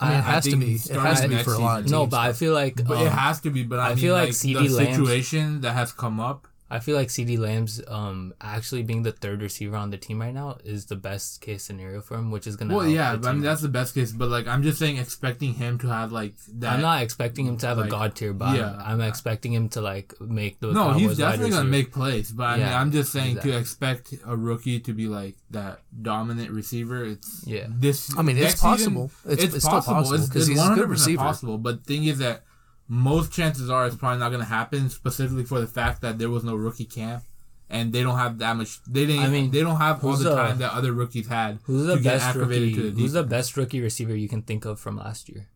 I 0.00 0.08
mean, 0.10 0.14
it 0.14 0.18
I 0.18 0.20
has 0.22 0.44
to 0.44 0.50
think 0.50 0.64
be. 0.64 0.72
It 0.74 0.78
starting 0.80 1.04
has 1.04 1.20
to 1.20 1.28
be 1.28 1.36
for 1.42 1.54
a 1.54 1.58
lot 1.58 1.78
of 1.80 1.84
season- 1.84 1.98
no, 1.98 2.06
but 2.06 2.20
I 2.20 2.32
feel 2.32 2.54
like 2.54 2.76
But 2.86 2.96
um, 2.98 3.06
it 3.06 3.10
has 3.12 3.40
to 3.42 3.50
be. 3.50 3.62
But 3.62 3.78
I, 3.78 3.86
I 3.86 3.88
mean, 3.90 3.98
feel 3.98 4.14
like 4.14 4.28
like, 4.28 4.34
CeeDee 4.34 4.54
the 4.68 4.74
Lamb's- 4.74 4.96
situation 4.96 5.60
that 5.60 5.72
has 5.74 5.92
come 5.92 6.18
up. 6.18 6.47
I 6.70 6.80
feel 6.80 6.96
like 6.96 7.08
CeeDee 7.08 7.38
Lamb's 7.38 7.80
um 7.88 8.34
actually 8.40 8.82
being 8.82 9.02
the 9.02 9.12
third 9.12 9.40
receiver 9.40 9.76
on 9.76 9.88
the 9.90 9.96
team 9.96 10.20
right 10.20 10.34
now 10.34 10.58
is 10.64 10.86
the 10.86 10.96
best 10.96 11.40
case 11.40 11.64
scenario 11.64 12.00
for 12.02 12.16
him, 12.16 12.30
which 12.30 12.46
is 12.46 12.56
gonna. 12.56 12.74
Well, 12.74 12.84
help 12.84 12.94
yeah, 12.94 13.28
I 13.28 13.32
mean 13.32 13.42
that's 13.42 13.62
the 13.62 13.68
best 13.68 13.94
case. 13.94 14.12
But 14.12 14.28
like, 14.28 14.46
I'm 14.46 14.62
just 14.62 14.78
saying, 14.78 14.98
expecting 14.98 15.54
him 15.54 15.78
to 15.78 15.88
have 15.88 16.12
like 16.12 16.34
that. 16.58 16.74
I'm 16.74 16.82
not 16.82 17.02
expecting 17.02 17.46
him 17.46 17.56
to 17.58 17.66
have 17.68 17.78
like, 17.78 17.86
a 17.86 17.90
god 17.90 18.14
tier 18.16 18.32
bottom. 18.34 18.60
yeah. 18.60 18.76
I'm 18.84 19.00
expecting 19.00 19.52
him 19.54 19.68
to 19.70 19.80
like 19.80 20.12
make 20.20 20.60
the. 20.60 20.68
No, 20.72 20.88
Cowboys 20.88 21.00
he's 21.00 21.08
wide 21.08 21.16
definitely 21.18 21.50
gonna 21.50 21.62
receiver. 21.62 21.70
make 21.84 21.92
plays, 21.92 22.32
but 22.32 22.44
I 22.44 22.56
mean, 22.58 22.66
Yeah, 22.66 22.80
I'm 22.80 22.92
just 22.92 23.12
saying 23.12 23.28
exactly. 23.38 23.52
to 23.52 23.58
expect 23.58 24.14
a 24.26 24.36
rookie 24.36 24.80
to 24.80 24.92
be 24.92 25.08
like 25.08 25.36
that 25.50 25.80
dominant 26.02 26.50
receiver. 26.50 27.04
It's 27.04 27.44
Yeah. 27.46 27.66
This 27.70 28.14
I 28.18 28.22
mean, 28.22 28.36
it's 28.36 28.44
next 28.44 28.60
season, 28.60 28.94
possible. 28.94 29.10
It's- 29.32 29.54
it's 29.54 29.64
still 29.64 29.80
possible, 29.80 30.12
It's, 30.14 30.28
'cause 30.28 30.36
it's 30.36 30.48
he's 30.48 30.58
a 30.58 30.68
good 30.74 30.78
100% 30.86 30.90
receiver. 30.90 31.18
Possible, 31.22 31.56
but 31.58 31.84
thing 31.86 32.04
is 32.04 32.18
that 32.18 32.42
most 32.88 33.32
chances 33.32 33.68
are 33.70 33.86
it's 33.86 33.96
probably 33.96 34.18
not 34.18 34.30
gonna 34.30 34.44
happen. 34.44 34.88
Specifically 34.90 35.44
for 35.44 35.60
the 35.60 35.66
fact 35.66 36.00
that 36.02 36.18
there 36.18 36.30
was 36.30 36.42
no 36.44 36.54
rookie 36.56 36.84
camp, 36.86 37.22
and 37.68 37.92
they 37.92 38.02
don't 38.02 38.16
have 38.18 38.38
that 38.38 38.56
much. 38.56 38.82
They 38.84 39.06
didn't. 39.06 39.22
I 39.24 39.28
mean, 39.28 39.50
they 39.50 39.60
don't 39.60 39.76
have 39.76 40.02
all 40.04 40.16
the 40.16 40.24
the- 40.30 40.36
time 40.36 40.58
that 40.58 40.72
other 40.72 40.92
rookies 40.92 41.28
had. 41.28 41.58
Who's 41.64 41.86
the 41.86 41.96
get 41.96 42.04
best 42.04 42.24
acclimated 42.26 42.62
rookie? 42.62 42.74
to 42.88 42.90
the 42.94 43.00
Who's 43.02 43.12
the 43.12 43.22
best 43.24 43.56
rookie 43.56 43.80
receiver 43.80 44.16
you 44.16 44.28
can 44.28 44.42
think 44.42 44.64
of 44.64 44.80
from 44.80 44.96
last 44.96 45.28
year? 45.28 45.48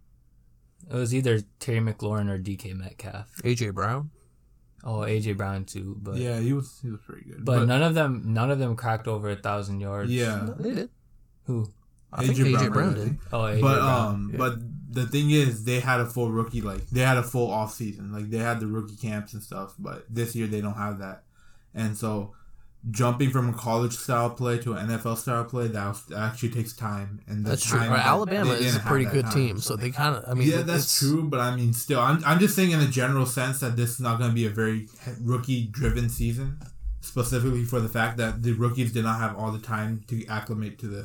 It 0.91 0.95
was 0.95 1.15
either 1.15 1.41
Terry 1.59 1.81
McLaurin 1.81 2.29
or 2.29 2.39
DK 2.39 2.75
Metcalf. 2.77 3.31
AJ 3.45 3.73
Brown. 3.73 4.11
Oh, 4.85 4.99
AJ 5.07 5.37
Brown 5.37 5.65
too, 5.65 5.97
but 6.03 6.17
Yeah, 6.17 6.41
he 6.41 6.53
was 6.53 6.81
he 6.83 6.91
was 6.91 7.01
pretty 7.07 7.25
good. 7.31 7.45
but, 7.45 7.67
none 7.67 7.83
of 7.83 7.95
them 7.95 8.35
none 8.35 8.51
of 8.51 8.59
them 8.59 8.75
cracked 8.77 9.07
over 9.09 9.31
a 9.31 9.37
thousand 9.37 9.81
yards. 9.81 10.11
yeah, 10.11 10.49
They 10.59 10.75
did. 10.75 10.91
Who? 11.47 11.71
I 12.13 12.27
think 12.27 12.37
AJ 12.37 12.73
Brown 12.73 12.91
I 12.91 12.95
did. 12.95 13.05
think. 13.05 13.21
Oh, 13.33 13.39
AJ 13.43 13.61
But 13.63 13.75
Brown. 13.77 14.09
um, 14.15 14.31
yeah. 14.33 14.39
but 14.39 14.55
the 14.93 15.07
thing 15.07 15.31
is, 15.31 15.65
they 15.65 15.81
had 15.81 16.01
a 16.01 16.07
full 16.07 16.31
rookie 16.31 16.61
like 16.61 16.89
they 16.91 17.01
had 17.03 17.17
a 17.19 17.23
full 17.23 17.51
off 17.51 17.73
season, 17.75 18.13
like 18.13 18.31
they 18.31 18.39
had 18.39 18.61
the 18.61 18.67
rookie 18.67 18.97
camps 18.97 19.33
and 19.33 19.43
stuff. 19.43 19.75
But 19.79 20.05
this 20.09 20.35
year 20.37 20.47
they 20.47 20.61
don't 20.61 20.75
have 20.75 20.99
that, 20.99 21.23
and 21.75 21.97
so 21.97 22.33
jumping 22.91 23.31
from 23.31 23.49
a 23.49 23.53
college 23.53 23.93
style 23.97 24.29
play 24.31 24.59
to 24.59 24.73
an 24.73 24.89
NFL 24.89 25.17
style 25.17 25.45
play 25.45 25.69
that 25.69 25.87
was- 25.89 26.03
that 26.07 26.19
actually 26.19 26.49
takes 26.51 26.73
time. 26.73 27.21
And 27.29 27.45
the 27.45 27.51
That's 27.51 27.65
true. 27.65 27.79
time 27.79 27.93
Or 27.93 27.97
that 27.97 28.07
Alabama 28.07 28.53
is 28.55 28.75
a 28.75 28.81
pretty 28.81 29.05
good 29.05 29.27
time. 29.27 29.35
team, 29.35 29.59
so 29.59 29.77
they 29.77 29.91
kind 29.93 30.17
of. 30.17 30.25
I 30.29 30.35
mean, 30.35 30.49
yeah, 30.51 30.63
that's 30.63 30.99
true, 30.99 31.23
but 31.23 31.39
I 31.39 31.55
mean, 31.55 31.73
still, 31.75 32.01
I'm, 32.01 32.21
I'm 32.27 32.41
just 32.41 32.57
saying 32.57 32.73
in 32.73 32.81
a 32.81 32.89
general 32.89 33.25
sense 33.25 33.61
that 33.61 33.77
this 33.77 33.91
is 33.91 34.01
not 34.01 34.19
going 34.19 34.31
to 34.31 34.35
be 34.35 34.47
a 34.47 34.51
very 34.51 34.89
rookie 35.21 35.67
driven 35.69 36.09
season, 36.09 36.59
specifically 37.01 37.65
for 37.65 37.79
the 37.81 37.89
fact 37.89 38.17
that 38.17 38.43
the 38.43 38.53
rookies 38.53 38.93
did 38.93 39.05
not 39.05 39.21
have 39.21 39.37
all 39.37 39.53
the 39.53 39.61
time 39.61 40.03
to 40.09 40.27
acclimate 40.27 40.79
to 40.81 40.87
the 40.89 41.03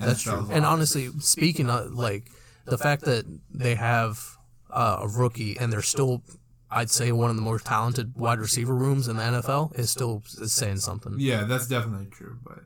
NFL 0.00 0.06
That's 0.06 0.22
true. 0.22 0.48
And 0.50 0.64
honestly, 0.64 1.10
speaking 1.20 1.70
of 1.70 1.92
like 1.92 2.24
the 2.64 2.78
fact 2.78 3.04
that 3.04 3.24
they 3.52 3.74
have 3.74 4.36
uh, 4.70 4.98
a 5.02 5.08
rookie 5.08 5.58
and 5.58 5.72
they're 5.72 5.82
still, 5.82 6.22
I'd 6.70 6.90
say, 6.90 7.12
one 7.12 7.30
of 7.30 7.36
the 7.36 7.42
most 7.42 7.66
talented 7.66 8.16
wide 8.16 8.38
receiver 8.38 8.74
rooms 8.74 9.08
in 9.08 9.16
the 9.16 9.22
NFL 9.22 9.78
is 9.78 9.90
still 9.90 10.22
is 10.40 10.52
saying 10.52 10.78
something. 10.78 11.16
Yeah, 11.18 11.44
that's 11.44 11.66
definitely 11.66 12.08
true, 12.10 12.38
but 12.44 12.60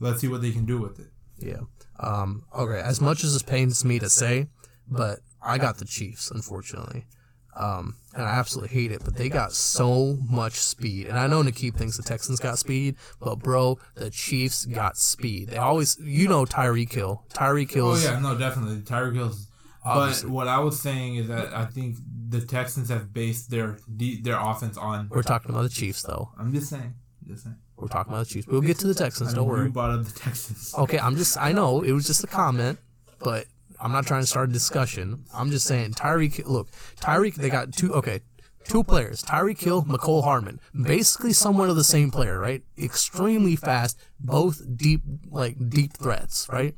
let's 0.00 0.20
see 0.20 0.28
what 0.28 0.42
they 0.42 0.52
can 0.52 0.64
do 0.64 0.80
with 0.80 0.98
it. 0.98 1.08
Yeah. 1.38 1.60
Um, 1.98 2.44
okay. 2.56 2.80
As 2.80 3.00
much 3.00 3.24
as 3.24 3.36
it 3.36 3.46
pains 3.46 3.84
me 3.84 3.98
to 3.98 4.08
say, 4.08 4.48
but 4.88 5.20
I 5.42 5.58
got 5.58 5.78
the 5.78 5.84
Chiefs, 5.84 6.30
unfortunately. 6.30 7.06
Um, 7.54 7.96
and 8.14 8.22
I 8.22 8.30
absolutely 8.30 8.74
hate 8.74 8.92
it, 8.92 9.02
but 9.04 9.14
they 9.14 9.28
got 9.28 9.52
so 9.52 10.18
much 10.30 10.54
speed. 10.54 11.06
And 11.06 11.18
I 11.18 11.26
know 11.26 11.42
Nikeem 11.42 11.74
thinks 11.74 11.96
the 11.96 12.02
Texans 12.02 12.40
got 12.40 12.58
speed, 12.58 12.96
but 13.20 13.36
bro, 13.40 13.78
the 13.94 14.10
Chiefs 14.10 14.64
got 14.64 14.96
speed. 14.96 15.48
They 15.50 15.58
always, 15.58 15.98
you 15.98 16.28
know, 16.28 16.44
Tyreek 16.44 16.92
Hill. 16.92 17.24
Tyreek 17.34 17.72
Hill's 17.72 18.06
Oh 18.06 18.10
yeah, 18.10 18.18
no, 18.20 18.36
definitely 18.38 18.76
Tyreek 18.78 19.14
Hill's. 19.14 19.48
But 19.84 20.24
what 20.26 20.48
I 20.48 20.60
was 20.60 20.80
saying 20.80 21.16
is 21.16 21.28
that 21.28 21.52
I 21.52 21.64
think 21.64 21.96
the 22.28 22.40
Texans 22.40 22.88
have 22.88 23.12
based 23.12 23.50
their 23.50 23.78
their 23.88 24.38
offense 24.38 24.78
on. 24.78 25.08
We're 25.10 25.22
talking 25.22 25.50
about 25.50 25.62
the 25.62 25.68
Chiefs, 25.68 26.02
though. 26.02 26.30
I'm 26.38 26.52
just 26.52 26.70
saying, 26.70 26.94
just 27.26 27.44
saying. 27.44 27.56
We're 27.76 27.88
talking 27.88 28.12
about 28.12 28.26
the 28.26 28.32
Chiefs. 28.32 28.46
We'll 28.46 28.60
get 28.60 28.78
to 28.78 28.86
the 28.86 28.94
Texans. 28.94 29.34
Don't 29.34 29.46
worry. 29.46 29.66
You 29.66 29.72
brought 29.72 29.90
up 29.90 30.04
the 30.04 30.18
Texans. 30.18 30.72
Okay, 30.78 30.98
I'm 30.98 31.16
just. 31.16 31.36
I 31.36 31.52
know 31.52 31.82
it 31.82 31.92
was 31.92 32.06
just 32.06 32.22
a 32.22 32.28
comment, 32.28 32.78
but 33.18 33.46
I'm 33.82 33.92
not 33.92 34.06
trying 34.06 34.22
to 34.22 34.26
start 34.26 34.48
a 34.48 34.52
discussion. 34.52 35.24
I'm 35.34 35.50
just 35.50 35.66
saying 35.66 35.92
Tyreek. 35.92 36.46
Look, 36.46 36.70
Tyreek. 37.00 37.34
They 37.34 37.50
got 37.50 37.72
two. 37.72 37.92
Okay, 37.94 38.20
two 38.64 38.84
players. 38.84 39.22
Tyreek 39.22 39.60
Hill, 39.60 39.82
Mecole 39.82 40.22
Hardman. 40.22 40.60
Basically, 40.80 41.32
somewhat 41.32 41.68
of 41.68 41.76
the 41.76 41.84
same 41.84 42.10
player, 42.10 42.38
right? 42.38 42.62
Extremely 42.80 43.56
fast, 43.56 43.98
both 44.20 44.62
deep, 44.76 45.02
like 45.28 45.56
deep 45.68 45.94
threats, 45.94 46.48
right? 46.50 46.74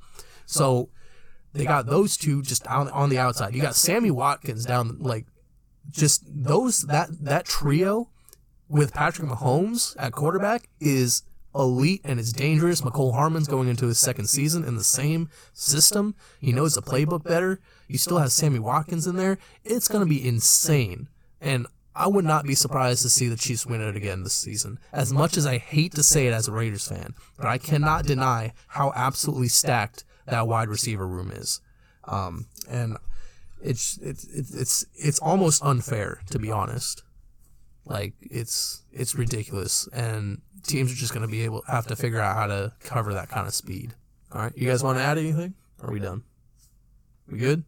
So 0.46 0.88
they 1.52 1.64
got 1.64 1.86
those 1.86 2.16
two 2.16 2.42
just 2.42 2.66
on 2.66 2.88
on 2.88 3.10
the 3.10 3.18
outside. 3.18 3.54
You 3.54 3.62
got 3.62 3.76
Sammy 3.76 4.10
Watkins 4.10 4.64
down, 4.64 4.98
like 4.98 5.26
just 5.90 6.24
those 6.26 6.82
that 6.82 7.10
that 7.20 7.44
trio 7.44 8.10
with 8.68 8.92
Patrick 8.94 9.28
Mahomes 9.28 9.94
at 9.98 10.12
quarterback 10.12 10.68
is 10.80 11.22
elite 11.54 12.00
and 12.04 12.18
it's 12.18 12.32
dangerous. 12.32 12.82
Mecole 12.82 13.14
Hardman's 13.14 13.48
going 13.48 13.68
into 13.68 13.86
his 13.86 13.98
second 13.98 14.26
season 14.26 14.64
in 14.64 14.76
the 14.76 14.84
same 14.84 15.28
system. 15.52 16.14
He 16.40 16.52
knows 16.52 16.74
the 16.74 16.82
playbook 16.82 17.24
better. 17.24 17.60
You 17.88 17.98
still 17.98 18.18
have 18.18 18.32
Sammy 18.32 18.58
Watkins 18.58 19.06
in 19.06 19.16
there. 19.16 19.38
It's 19.64 19.88
going 19.88 20.04
to 20.04 20.08
be 20.08 20.26
insane. 20.26 21.08
And 21.40 21.66
I 21.94 22.08
would 22.08 22.24
not 22.24 22.44
be 22.44 22.54
surprised 22.54 23.02
to 23.02 23.10
see 23.10 23.28
the 23.28 23.36
Chiefs 23.36 23.66
win 23.66 23.80
it 23.80 23.96
again 23.96 24.24
this 24.24 24.34
season. 24.34 24.78
As 24.92 25.12
much 25.12 25.36
as 25.36 25.46
I 25.46 25.58
hate 25.58 25.94
to 25.94 26.02
say 26.02 26.26
it 26.26 26.32
as 26.32 26.48
a 26.48 26.52
Raiders 26.52 26.88
fan, 26.88 27.14
but 27.36 27.46
I 27.46 27.58
cannot 27.58 28.06
deny 28.06 28.52
how 28.68 28.92
absolutely 28.96 29.48
stacked 29.48 30.04
that 30.26 30.48
wide 30.48 30.68
receiver 30.68 31.06
room 31.06 31.30
is. 31.30 31.60
Um, 32.04 32.46
and 32.68 32.96
it's, 33.62 33.98
it's, 33.98 34.24
it's, 34.24 34.54
it's, 34.54 34.86
it's 34.94 35.18
almost 35.20 35.62
unfair, 35.62 36.20
to 36.30 36.38
be 36.38 36.50
honest. 36.50 37.04
Like 37.86 38.14
it's 38.22 38.82
it's 38.92 39.14
ridiculous, 39.14 39.86
and 39.92 40.40
teams 40.66 40.92
are 40.92 40.96
just 40.96 41.12
going 41.12 41.26
to 41.26 41.30
be 41.30 41.42
able 41.42 41.62
have 41.68 41.86
to 41.86 41.96
figure 41.96 42.20
out 42.20 42.36
how 42.36 42.46
to 42.46 42.72
cover 42.80 43.14
that 43.14 43.28
kind 43.28 43.46
of 43.46 43.54
speed. 43.54 43.94
All 44.32 44.42
right, 44.42 44.52
you 44.56 44.68
guys 44.68 44.82
want 44.82 44.98
to 44.98 45.04
add 45.04 45.18
anything? 45.18 45.54
Are 45.82 45.92
we 45.92 46.00
done? 46.00 46.22
We 47.30 47.38
good? 47.38 47.64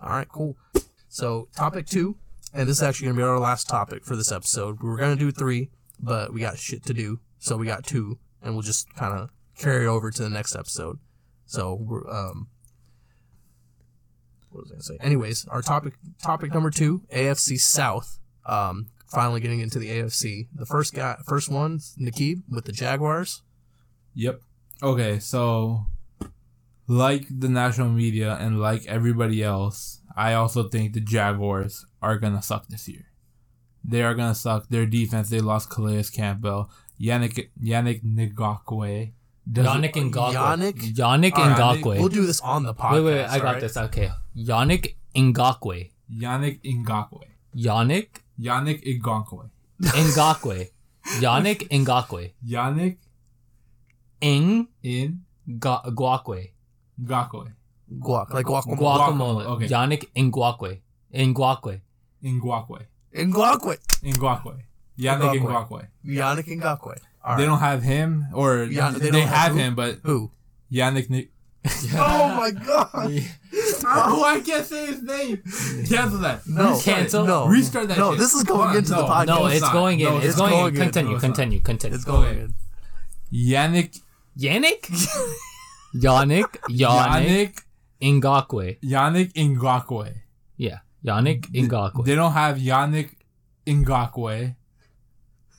All 0.00 0.10
right, 0.10 0.28
cool. 0.28 0.56
So 1.08 1.48
topic 1.56 1.86
two, 1.86 2.16
and 2.52 2.68
this 2.68 2.78
is 2.78 2.82
actually 2.82 3.06
going 3.06 3.16
to 3.16 3.20
be 3.20 3.24
our 3.24 3.38
last 3.38 3.68
topic 3.68 4.04
for 4.04 4.16
this 4.16 4.30
episode. 4.30 4.82
We 4.82 4.88
were 4.88 4.96
going 4.96 5.16
to 5.16 5.24
do 5.24 5.32
three, 5.32 5.70
but 5.98 6.32
we 6.32 6.40
got 6.40 6.58
shit 6.58 6.84
to 6.86 6.94
do, 6.94 7.20
so 7.38 7.56
we 7.56 7.66
got 7.66 7.84
two, 7.84 8.18
and 8.42 8.54
we'll 8.54 8.62
just 8.62 8.94
kind 8.94 9.18
of 9.18 9.30
carry 9.58 9.86
over 9.86 10.10
to 10.10 10.22
the 10.22 10.30
next 10.30 10.54
episode. 10.54 10.98
So 11.46 12.04
um. 12.10 12.48
What 14.50 14.62
was 14.62 14.70
I 14.70 14.74
gonna 14.74 14.82
say? 14.82 14.96
Anyways, 15.00 15.46
our 15.48 15.60
topic 15.60 15.94
topic 16.22 16.54
number 16.54 16.70
two, 16.70 17.02
AFC 17.12 17.58
South. 17.60 18.18
Um, 18.46 18.88
finally 19.16 19.40
getting 19.40 19.60
into 19.60 19.78
the 19.78 19.88
AFC. 19.88 20.48
The 20.54 20.66
first 20.66 20.92
guy, 20.92 21.16
first 21.24 21.48
one, 21.48 21.78
Nikib 21.98 22.42
with 22.50 22.66
the 22.66 22.72
Jaguars. 22.72 23.42
Yep. 24.14 24.42
Okay, 24.82 25.18
so 25.18 25.86
like 26.86 27.24
the 27.30 27.48
national 27.48 27.88
media 27.88 28.36
and 28.38 28.60
like 28.60 28.84
everybody 28.86 29.42
else, 29.42 30.00
I 30.14 30.34
also 30.34 30.68
think 30.68 30.92
the 30.92 31.00
Jaguars 31.00 31.86
are 32.02 32.18
gonna 32.18 32.42
suck 32.42 32.68
this 32.68 32.86
year. 32.88 33.06
They 33.82 34.02
are 34.02 34.14
gonna 34.14 34.34
suck. 34.34 34.68
Their 34.68 34.84
defense, 34.84 35.30
they 35.30 35.40
lost 35.40 35.70
Calais 35.70 36.04
Campbell, 36.12 36.70
Yannick 37.00 37.48
Yannick 37.70 38.02
Ngakoue. 38.04 39.12
Yannick 39.50 39.96
it- 39.96 40.12
Ngakoue. 40.12 40.34
Yannick? 40.34 40.78
Yannick 41.00 41.32
Alright, 41.32 41.82
Ngakoue. 41.82 41.98
We'll 42.00 42.08
do 42.20 42.26
this 42.26 42.40
on 42.42 42.64
the 42.64 42.74
podcast. 42.74 43.04
wait, 43.04 43.04
wait, 43.04 43.24
I 43.24 43.38
got 43.38 43.46
alright? 43.46 43.60
this. 43.62 43.76
Okay. 43.78 44.10
Yannick 44.36 44.96
Ngakoue. 45.16 45.90
Yannick 46.12 46.60
Ngakoue. 46.62 47.28
Yannick 47.56 48.08
Yannick 48.40 48.82
Ngakoue. 49.00 49.50
Ngakoue. 49.80 50.68
Yannick 51.20 51.68
Ngakoue. 51.70 52.32
Yannick 52.44 52.98
Ng 54.22 54.68
in 54.82 55.20
Ngakoue. 55.48 56.50
Ngakoue. 57.00 57.52
Guac, 57.88 58.32
like 58.34 58.46
guacamole. 58.46 58.78
Guacamole. 58.78 59.46
okay. 59.46 59.68
Yannick 59.68 60.04
Ngakoue. 60.14 60.80
Ngakoue. 61.14 61.80
Ngakoue. 62.24 62.86
Ngakoue. 63.14 63.76
Ngakoue. 64.02 64.62
Yannick 64.98 65.40
Ngakoue. 65.40 65.42
Ngakoue. 65.42 65.88
Yannick 66.04 66.46
Ngakwe. 66.60 66.96
All 67.24 67.36
They 67.36 67.44
don't 67.44 67.58
have 67.58 67.82
him, 67.82 68.26
or 68.32 68.64
Yeah, 68.64 68.90
they 68.90 68.98
they, 69.00 69.10
don't 69.10 69.26
have, 69.26 69.52
have 69.52 69.56
him, 69.56 69.74
but 69.74 69.98
Who? 70.04 70.30
Yannick. 70.72 71.28
Oh 71.94 72.34
my 72.36 72.50
god. 72.50 72.90
oh, 73.86 74.24
I 74.26 74.40
can't 74.44 74.64
say 74.66 74.86
his 74.86 75.02
name. 75.02 75.36
Cancel 75.88 76.18
that. 76.20 76.46
No. 76.46 76.78
Cancel? 76.80 77.24
No. 77.24 77.46
Restart 77.46 77.88
that 77.88 77.98
No, 77.98 78.10
shit. 78.12 78.20
this 78.20 78.34
is 78.34 78.44
going 78.44 78.68
on, 78.70 78.76
into 78.76 78.90
the 78.90 78.96
podcast. 78.96 79.26
No, 79.26 79.46
it's 79.46 79.56
it's 79.56 79.72
going 79.72 80.00
in. 80.00 80.06
No, 80.06 80.16
it's 80.18 80.26
it's 80.26 80.36
going 80.36 80.50
going 80.50 80.66
in. 80.68 80.74
in. 80.76 80.82
Continue, 80.82 81.12
No, 81.14 81.18
continue, 81.20 81.60
continue. 81.60 81.94
It's 81.96 82.04
going 82.04 82.38
in. 82.38 82.54
Yannick. 83.32 84.00
Yannick? 84.38 84.80
Yannick? 85.94 86.56
Yannick 86.68 86.68
Yannick. 86.70 87.62
Ngakoue. 88.02 88.78
Yannick 88.82 89.32
Ngakoue. 89.32 90.12
Yeah. 90.56 90.78
Yannick 91.04 91.46
Ngakoue. 91.50 92.04
They 92.04 92.14
don't 92.14 92.32
have 92.32 92.58
Yannick 92.58 93.10
Ngakoue 93.66 94.54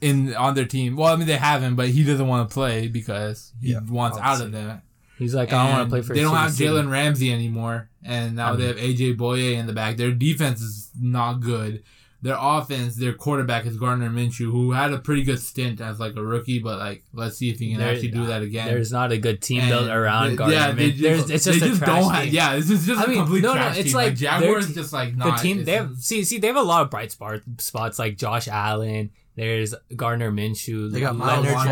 in 0.01 0.35
on 0.35 0.53
their 0.53 0.65
team. 0.65 0.95
Well, 0.95 1.11
I 1.13 1.15
mean 1.15 1.27
they 1.27 1.37
have 1.37 1.63
him, 1.63 1.75
but 1.75 1.89
he 1.89 2.03
doesn't 2.03 2.27
want 2.27 2.47
to 2.49 2.53
play 2.53 2.87
because 2.87 3.53
he 3.61 3.71
Yeah, 3.71 3.79
wants 3.89 4.17
out 4.19 4.41
of 4.41 4.47
obviously. 4.53 4.81
He's 5.17 5.33
like, 5.35 5.51
I 5.51 5.63
don't 5.67 5.73
want 5.77 5.85
to 5.87 5.89
play 5.89 6.01
for 6.01 6.13
They 6.13 6.21
don't 6.21 6.35
have. 6.35 6.51
Jalen 6.51 6.89
Ramsey 6.91 7.31
anymore, 7.33 7.89
and 8.03 8.35
now 8.35 8.53
I 8.53 8.55
they 8.55 8.67
have 8.67 8.77
AJ 8.77 9.17
Bouye 9.17 9.53
in 9.55 9.65
the 9.67 9.73
back. 9.73 9.97
Their 9.97 10.11
defense 10.11 10.61
is 10.61 10.91
not 10.99 11.39
good. 11.41 11.83
Their 12.23 12.37
offense, 12.39 12.95
their 12.95 13.13
quarterback 13.13 13.67
is 13.67 13.77
Gardner 13.77 14.09
Minshew, 14.09 14.51
who 14.51 14.71
had 14.71 14.91
a 14.91 14.97
pretty 14.97 15.23
good 15.23 15.39
stint 15.39 15.79
as 15.79 15.99
like 15.99 16.15
a 16.15 16.23
rookie, 16.23 16.57
but 16.57 16.79
like 16.79 17.03
let's 17.13 17.37
see 17.37 17.51
if 17.51 17.59
he 17.59 17.69
can 17.71 17.79
There- 17.79 17.93
actually 17.93 18.09
do 18.09 18.23
uh, 18.23 18.27
that 18.27 18.41
again. 18.41 18.67
There's 18.67 18.91
not 18.91 19.11
a 19.11 19.19
good 19.19 19.39
team 19.39 19.61
And 19.61 19.69
built 19.69 19.87
around 19.89 20.31
they- 20.31 20.35
Gardner. 20.35 20.55
Yeah, 20.55 20.71
they 20.71 20.91
Minshew. 20.93 20.97
Just, 20.97 21.29
it's 21.29 21.45
just 21.45 21.59
they 21.59 21.65
a 21.67 21.69
just 21.69 21.83
trash 21.83 22.01
don't 22.03 22.13
have. 22.13 22.27
Yeah, 22.27 22.55
this 22.55 22.71
is 22.71 22.87
just 22.87 22.99
I 22.99 23.03
a 23.03 23.07
mean, 23.07 23.17
complete 23.19 23.43
no, 23.43 23.53
no, 23.53 23.67
it's 23.67 23.83
team. 23.83 23.93
like 23.93 24.05
Like, 24.07 24.15
Jaguars 24.15 24.73
just 24.73 24.93
like 24.93 25.15
not, 25.15 25.37
the 25.37 25.43
team 25.43 25.63
they 25.63 25.73
have 25.73 25.95
see 25.99 26.23
see 26.23 26.39
they 26.39 26.47
have 26.47 26.55
a 26.55 26.61
lot 26.61 26.81
of 26.81 26.89
bright 26.89 27.11
spot, 27.11 27.41
spots 27.59 27.99
like 27.99 28.17
Josh 28.17 28.47
Allen. 28.47 29.11
There's 29.37 29.73
Gardner 29.95 30.31
Minshew. 30.31 30.91
They 30.91 30.99
got 30.99 31.15
Miles 31.15 31.45
Leonard 31.45 31.59
Fournette. 31.59 31.71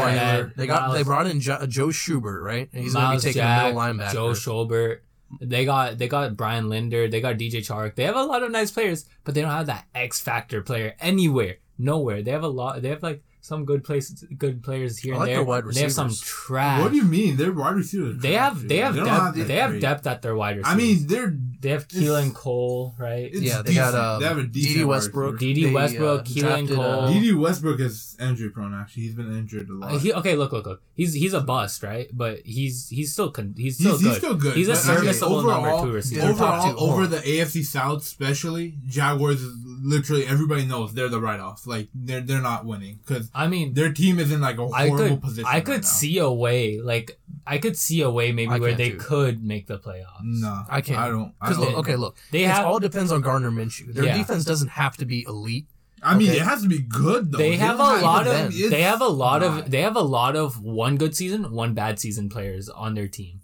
Fournette. 0.52 0.56
They 0.56 0.68
got 0.68 0.82
Miles- 0.84 0.96
they 0.98 1.04
brought 1.04 1.28
in 1.28 1.42
jo- 1.42 1.66
Joe 1.68 1.88
Schobert, 1.88 2.42
right? 2.42 2.70
And 2.72 2.84
he's 2.84 2.94
going 2.94 3.10
to 3.10 3.16
be 3.18 3.22
taking 3.22 3.42
Jack, 3.42 3.64
a 3.64 3.66
middle 3.74 3.82
linebacker. 3.82 4.14
Joe 4.14 4.30
Schobert. 4.32 5.00
They 5.42 5.66
got 5.66 5.98
they 5.98 6.08
got 6.08 6.38
Brian 6.38 6.70
Linder. 6.70 7.08
They 7.10 7.20
got 7.20 7.36
DJ 7.38 7.56
Chark. 7.68 7.96
They 7.96 8.04
have 8.04 8.16
a 8.16 8.24
lot 8.24 8.44
of 8.44 8.52
nice 8.52 8.70
players, 8.72 9.06
but 9.24 9.34
they 9.34 9.42
don't 9.42 9.50
have 9.52 9.66
that 9.66 9.86
X 9.96 10.22
factor 10.22 10.62
player 10.62 10.94
anywhere, 11.00 11.56
nowhere. 11.80 12.22
They 12.22 12.32
have 12.32 12.44
a 12.44 12.48
lot. 12.48 12.82
They 12.84 12.90
have 12.90 13.02
like 13.02 13.24
some 13.42 13.66
good 13.66 13.84
places, 13.84 14.24
good 14.38 14.64
players 14.64 14.98
here 15.00 15.14
I 15.14 15.18
and 15.18 15.20
like 15.22 15.28
there. 15.30 15.36
their 15.38 15.44
wide 15.46 15.64
They 15.72 15.82
have 15.82 15.92
some 15.92 16.08
receivers. 16.08 16.28
trash. 16.30 16.82
What 16.82 16.92
do 16.92 16.98
you 16.98 17.04
mean? 17.04 17.38
They're 17.38 17.52
wide 17.52 17.76
receivers. 17.76 18.18
They 18.20 18.34
have 18.34 18.68
they 18.68 18.78
have 18.78 18.96
don't 18.96 19.06
depth. 19.06 19.36
that 19.38 19.48
They 19.48 19.56
have 19.58 19.80
depth 19.80 20.08
at 20.08 20.22
their 20.22 20.36
wide 20.36 20.58
receivers. 20.58 20.74
I 20.74 20.78
mean, 20.78 21.08
they're 21.08 21.36
they 21.62 21.70
have 21.70 21.88
Keelan 21.88 22.34
Cole, 22.34 22.96
right? 22.98 23.30
Yeah, 23.34 23.62
they 23.62 23.74
got 23.76 23.92
decent. 23.92 23.96
um, 23.96 24.22
They 24.22 24.28
have 24.28 24.38
a 24.38 24.44
decent 24.44 24.76
Dede 24.76 24.86
wide 24.86 24.90
Westbrook. 24.96 25.34
receiver. 25.34 25.54
Dede 25.56 25.66
They, 25.66 25.72
Westbrook, 25.74 26.20
uh, 26.22 26.24
Keelan 26.24 26.42
drafted, 26.42 26.76
Cole. 26.76 26.84
uh, 26.86 27.14
Dede 27.14 27.36
Westbrook 27.36 27.80
is 27.80 28.18
injury 28.20 28.50
prone. 28.50 28.74
Actually, 28.74 29.04
he's 29.04 29.16
been 29.16 29.32
injured 29.38 29.70
a 29.70 29.74
lot. 29.74 29.92
Uh, 29.94 29.98
he, 30.00 30.14
okay, 30.14 30.36
look, 30.36 30.52
look, 30.52 30.66
look. 30.66 30.82
He's 30.94 31.14
he's 31.14 31.34
a 31.34 31.42
bust, 31.42 31.84
right? 31.84 32.08
But 32.14 32.40
he's 32.46 32.88
he's 32.90 33.12
still 33.14 33.32
con- 33.32 33.54
he's 33.58 33.76
still 33.78 33.94
he's, 33.98 34.02
good. 34.02 34.08
he's 34.10 34.18
still 34.18 34.36
good. 34.36 34.56
He's 34.56 34.68
a 34.70 34.72
but 34.72 34.80
actually, 34.80 34.96
serviceable 35.14 35.44
number 35.44 35.82
two 35.82 35.92
receiver. 35.92 36.22
They're 36.22 36.32
Overall, 36.32 36.72
two. 36.74 36.78
over 36.80 37.08
the 37.08 37.18
AFC 37.18 37.64
South, 37.66 38.02
especially 38.02 38.76
Jaguars, 38.88 39.42
is 39.42 39.54
literally 39.66 40.26
everybody 40.26 40.66
knows 40.66 40.94
they're 40.94 41.10
the 41.10 41.20
write 41.20 41.40
off. 41.42 41.68
Like 41.68 41.90
they're 41.94 42.22
they're 42.22 42.42
not 42.42 42.66
winning 42.66 43.00
because 43.06 43.30
I 43.36 43.48
mean, 43.48 43.74
their 43.74 43.92
team 43.92 44.20
is 44.20 44.32
in 44.32 44.40
like 44.42 44.58
a 44.58 44.68
horrible 44.68 44.98
could 45.10 45.22
position. 45.22 45.46
I 45.48 45.56
right 45.56 45.66
could 45.66 45.82
now. 45.82 45.88
see 45.88 46.18
a 46.20 46.32
way, 46.32 46.80
like 46.80 47.20
I 47.46 47.58
could 47.58 47.78
see 47.78 48.02
a 48.02 48.10
way 48.10 48.32
maybe 48.32 48.52
I 48.54 48.60
where 48.60 48.74
they 48.74 48.92
too. 48.92 48.98
could 48.98 49.44
make 49.44 49.68
the 49.68 49.78
playoffs. 49.78 50.22
No, 50.24 50.64
I 50.70 50.80
can't. 50.82 51.00
I 51.00 51.10
don't. 51.10 51.34
I 51.46 51.50
Because 51.50 51.60
look, 51.60 51.78
okay, 51.80 51.96
look, 51.96 52.18
They 52.32 52.44
it 52.44 52.50
have- 52.50 52.66
all 52.66 52.80
depends 52.80 53.12
on 53.12 53.22
Gardner 53.22 53.52
Minshew. 53.52 53.94
Their 53.94 54.06
Yeah. 54.06 54.18
defense 54.18 54.44
doesn't 54.46 54.70
have 54.70 54.98
to 54.98 55.06
be 55.06 55.24
elite. 55.28 55.68
I 56.04 56.16
mean, 56.18 56.30
okay. 56.30 56.40
it 56.40 56.44
has 56.44 56.62
to 56.62 56.68
be 56.68 56.80
good 56.80 57.32
though. 57.32 57.38
They 57.40 57.56
have 57.58 57.80
a 57.80 57.84
lot 58.02 58.28
of 58.28 58.34
then. 58.54 58.70
they 58.70 58.82
have 58.84 59.02
a 59.02 59.08
lot 59.08 59.42
not. 59.42 59.66
of 59.66 59.72
they 59.72 59.82
have 59.82 59.96
a 59.96 60.02
lot 60.02 60.36
of 60.36 60.62
one 60.62 60.98
good 60.98 61.16
season, 61.16 61.52
one 61.52 61.74
bad 61.74 62.00
season 62.00 62.30
players 62.30 62.70
on 62.70 62.94
their 62.94 63.08
team, 63.08 63.42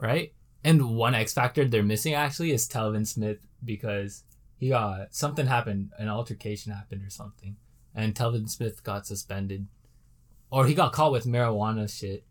right? 0.00 0.32
And 0.64 0.96
one 0.96 1.14
X 1.14 1.32
factor 1.32 1.64
they're 1.66 1.82
missing 1.84 2.12
actually 2.14 2.50
is 2.50 2.68
Telvin 2.68 3.06
Smith 3.06 3.38
because 3.64 4.24
he 4.56 4.70
got 4.70 5.14
something 5.14 5.46
happened, 5.46 5.90
an 5.98 6.08
altercation 6.08 6.72
happened 6.72 7.02
or 7.06 7.10
something, 7.10 7.56
and 7.94 8.14
Telvin 8.14 8.48
Smith 8.50 8.82
got 8.82 9.06
suspended, 9.06 9.68
or 10.50 10.66
he 10.66 10.74
got 10.74 10.92
caught 10.92 11.12
with 11.12 11.24
marijuana 11.24 11.88
shit, 11.88 12.24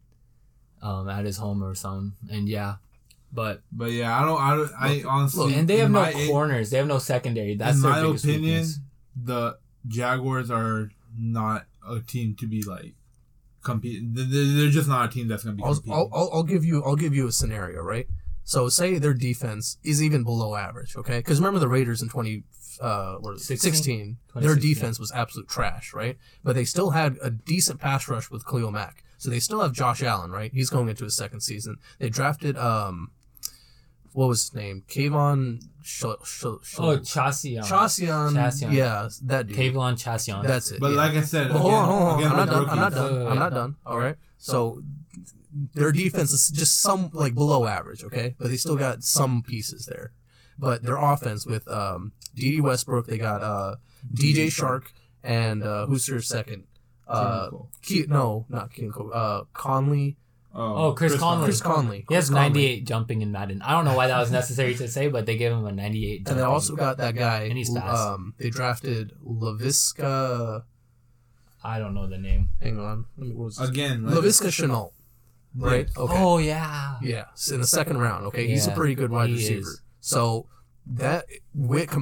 um, 0.81 1.07
at 1.09 1.23
his 1.25 1.37
home 1.37 1.63
or 1.63 1.73
something, 1.75 2.13
and 2.29 2.49
yeah, 2.49 2.75
but 3.31 3.61
But 3.71 3.91
yeah, 3.91 4.17
I 4.19 4.25
don't. 4.25 4.41
I 4.41 4.55
don't. 4.55 4.71
I 4.79 5.03
honestly. 5.07 5.53
and 5.55 5.67
they 5.67 5.77
have 5.77 5.91
no 5.91 6.01
my- 6.01 6.27
corners, 6.27 6.69
they 6.69 6.77
have 6.77 6.87
no 6.87 6.97
secondary. 6.99 7.55
That's 7.55 7.77
in 7.77 7.81
their 7.83 7.91
my 7.91 7.99
opinion, 7.99 8.41
weakness. 8.41 8.79
the 9.21 9.57
Jaguars 9.87 10.49
are 10.51 10.89
not 11.17 11.65
a 11.87 11.99
team 11.99 12.35
to 12.39 12.47
be 12.47 12.63
like 12.63 12.93
compete. 13.63 14.01
They're, 14.13 14.25
they're 14.25 14.69
just 14.69 14.87
not 14.89 15.09
a 15.09 15.11
team 15.11 15.27
that's 15.27 15.43
gonna 15.43 15.55
be. 15.55 15.63
I'll, 15.63 15.73
competing. 15.75 15.93
I'll, 15.93 16.09
I'll, 16.13 16.29
I'll 16.33 16.43
give 16.43 16.63
you 16.65 16.83
I'll 16.83 16.95
give 16.95 17.13
you 17.13 17.27
a 17.27 17.31
scenario, 17.31 17.81
right? 17.81 18.07
So 18.43 18.67
say 18.67 18.97
their 18.97 19.13
defense 19.13 19.77
is 19.83 20.01
even 20.01 20.23
below 20.23 20.55
average, 20.55 20.95
okay? 20.95 21.19
Because 21.19 21.39
remember 21.39 21.59
the 21.59 21.67
Raiders 21.67 22.01
in 22.01 22.09
twenty 22.09 22.43
uh 22.81 23.15
what 23.19 23.35
is 23.35 23.41
it, 23.41 23.59
16? 23.59 23.73
16, 23.73 24.17
their 24.35 24.55
2016. 24.55 24.73
defense 24.73 24.99
was 24.99 25.11
absolute 25.11 25.47
trash, 25.49 25.93
right? 25.93 26.17
But 26.43 26.55
they 26.55 26.63
still 26.65 26.91
had 26.91 27.17
a 27.21 27.29
decent 27.29 27.79
pass 27.79 28.07
rush 28.07 28.31
with 28.31 28.45
Khalil 28.47 28.71
Mack. 28.71 29.03
So 29.17 29.29
they 29.29 29.39
still 29.39 29.59
have 29.59 29.73
Josh 29.73 30.01
Allen, 30.01 30.31
right? 30.31 30.49
He's 30.53 30.69
going 30.69 30.87
into 30.87 31.03
his 31.03 31.13
second 31.15 31.41
season. 31.41 31.75
They 31.99 32.09
drafted 32.09 32.57
um 32.57 33.11
what 34.19 34.27
was 34.27 34.39
his 34.43 34.53
name? 34.53 34.83
Kayvon 34.89 35.63
Sh- 35.81 36.03
Sh- 36.25 36.59
Sh- 36.69 36.79
Oh, 36.79 36.97
Chaisson. 37.13 37.63
Chaisson. 37.71 38.33
Chaisson. 38.33 38.71
Yeah, 38.73 39.07
that 39.31 39.47
dude. 39.47 39.55
K'Lavon 39.57 39.93
Chaisson. 40.03 40.43
That's 40.45 40.71
it. 40.71 40.79
But 40.81 40.91
yeah. 40.91 40.97
like 41.03 41.13
I 41.13 41.21
said, 41.21 41.49
Well, 41.51 41.59
hold 41.59 41.73
on, 41.73 41.85
hold 41.87 42.01
on. 42.01 42.19
again 42.19 42.31
I'm 42.31 42.37
not 42.37 42.49
done. 42.49 42.69
I'm 42.69 42.75
not 42.85 42.91
rookies- 42.93 43.17
done. 43.17 43.27
I'm 43.31 43.39
not 43.39 43.53
done. 43.53 43.75
All 43.85 43.97
right. 43.97 44.17
So 44.37 44.83
their 45.73 45.91
defense 45.91 46.31
is 46.33 46.49
just 46.49 46.79
some 46.81 47.09
like 47.13 47.33
below 47.33 47.65
average, 47.65 48.03
okay? 48.03 48.35
But 48.37 48.49
they 48.49 48.57
still 48.57 48.75
got 48.75 49.03
some 49.03 49.41
pieces 49.41 49.85
there. 49.85 50.11
But 50.57 50.83
their 50.83 50.97
offense 50.97 51.45
with 51.45 51.65
um 51.69 52.11
Dede 52.35 52.59
Westbrook, 52.61 53.07
they 53.07 53.17
got 53.17 53.41
uh 53.41 53.75
DJ 54.13 54.47
Chark 54.47 54.83
and 55.23 55.63
uh 55.63 55.85
who's 55.87 56.05
their 56.07 56.21
second? 56.21 56.65
Uh 57.07 57.49
Keenan 57.81 58.07
Ke- 58.07 58.09
no, 58.09 58.45
not 58.49 58.73
Keenan 58.73 58.91
Cole. 58.91 59.11
Uh 59.13 59.43
Conley. 59.53 60.17
Oh, 60.53 60.93
Chris 60.93 61.15
Conley. 61.17 61.45
Chris 61.45 61.61
Conley. 61.61 62.05
He 62.09 62.15
has 62.15 62.29
Chris 62.29 62.35
Conley. 62.37 62.49
98 62.49 62.85
jumping 62.87 63.21
in 63.21 63.31
Madden. 63.31 63.61
I 63.61 63.71
don't 63.71 63.85
know 63.85 63.95
why 63.95 64.07
that 64.07 64.19
was 64.19 64.31
necessary 64.31 64.73
to 64.75 64.87
say, 64.87 65.07
but 65.07 65.25
they 65.25 65.37
gave 65.37 65.51
him 65.51 65.65
a 65.65 65.71
98. 65.71 66.27
And 66.27 66.37
they 66.39 66.43
also 66.43 66.75
got 66.75 66.97
that 66.97 67.15
guy. 67.15 67.43
And 67.43 67.57
he's 67.57 67.73
fast. 67.73 68.01
Um, 68.07 68.33
they 68.37 68.49
drafted 68.49 69.13
Laviska. 69.25 70.63
I 71.63 71.77
don't 71.79 71.93
know 71.93 72.07
the 72.07 72.17
name. 72.17 72.49
Hang 72.61 72.79
on, 72.79 73.05
let 73.17 73.27
me- 73.27 73.35
what 73.35 73.45
was 73.45 73.59
Again, 73.59 74.05
like- 74.05 74.15
Laviska 74.15 74.47
Shenault. 74.47 74.91
Right. 75.55 75.89
Okay. 75.97 76.13
Oh 76.15 76.37
yeah. 76.37 76.97
Yeah, 77.01 77.25
so 77.33 77.55
in 77.55 77.61
the 77.61 77.67
second 77.67 77.97
round. 77.97 78.25
Okay, 78.27 78.47
he's 78.47 78.67
a 78.67 78.71
pretty 78.71 78.95
good 78.95 79.09
wide 79.11 79.29
he 79.29 79.35
receiver. 79.35 79.61
is. 79.61 79.81
So 79.99 80.45
that 80.85 81.25
with 81.53 81.95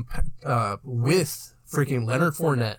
uh, 0.46 0.78
with 0.84 1.54
freaking 1.70 2.06
Leonard 2.06 2.34
Fournette 2.34 2.78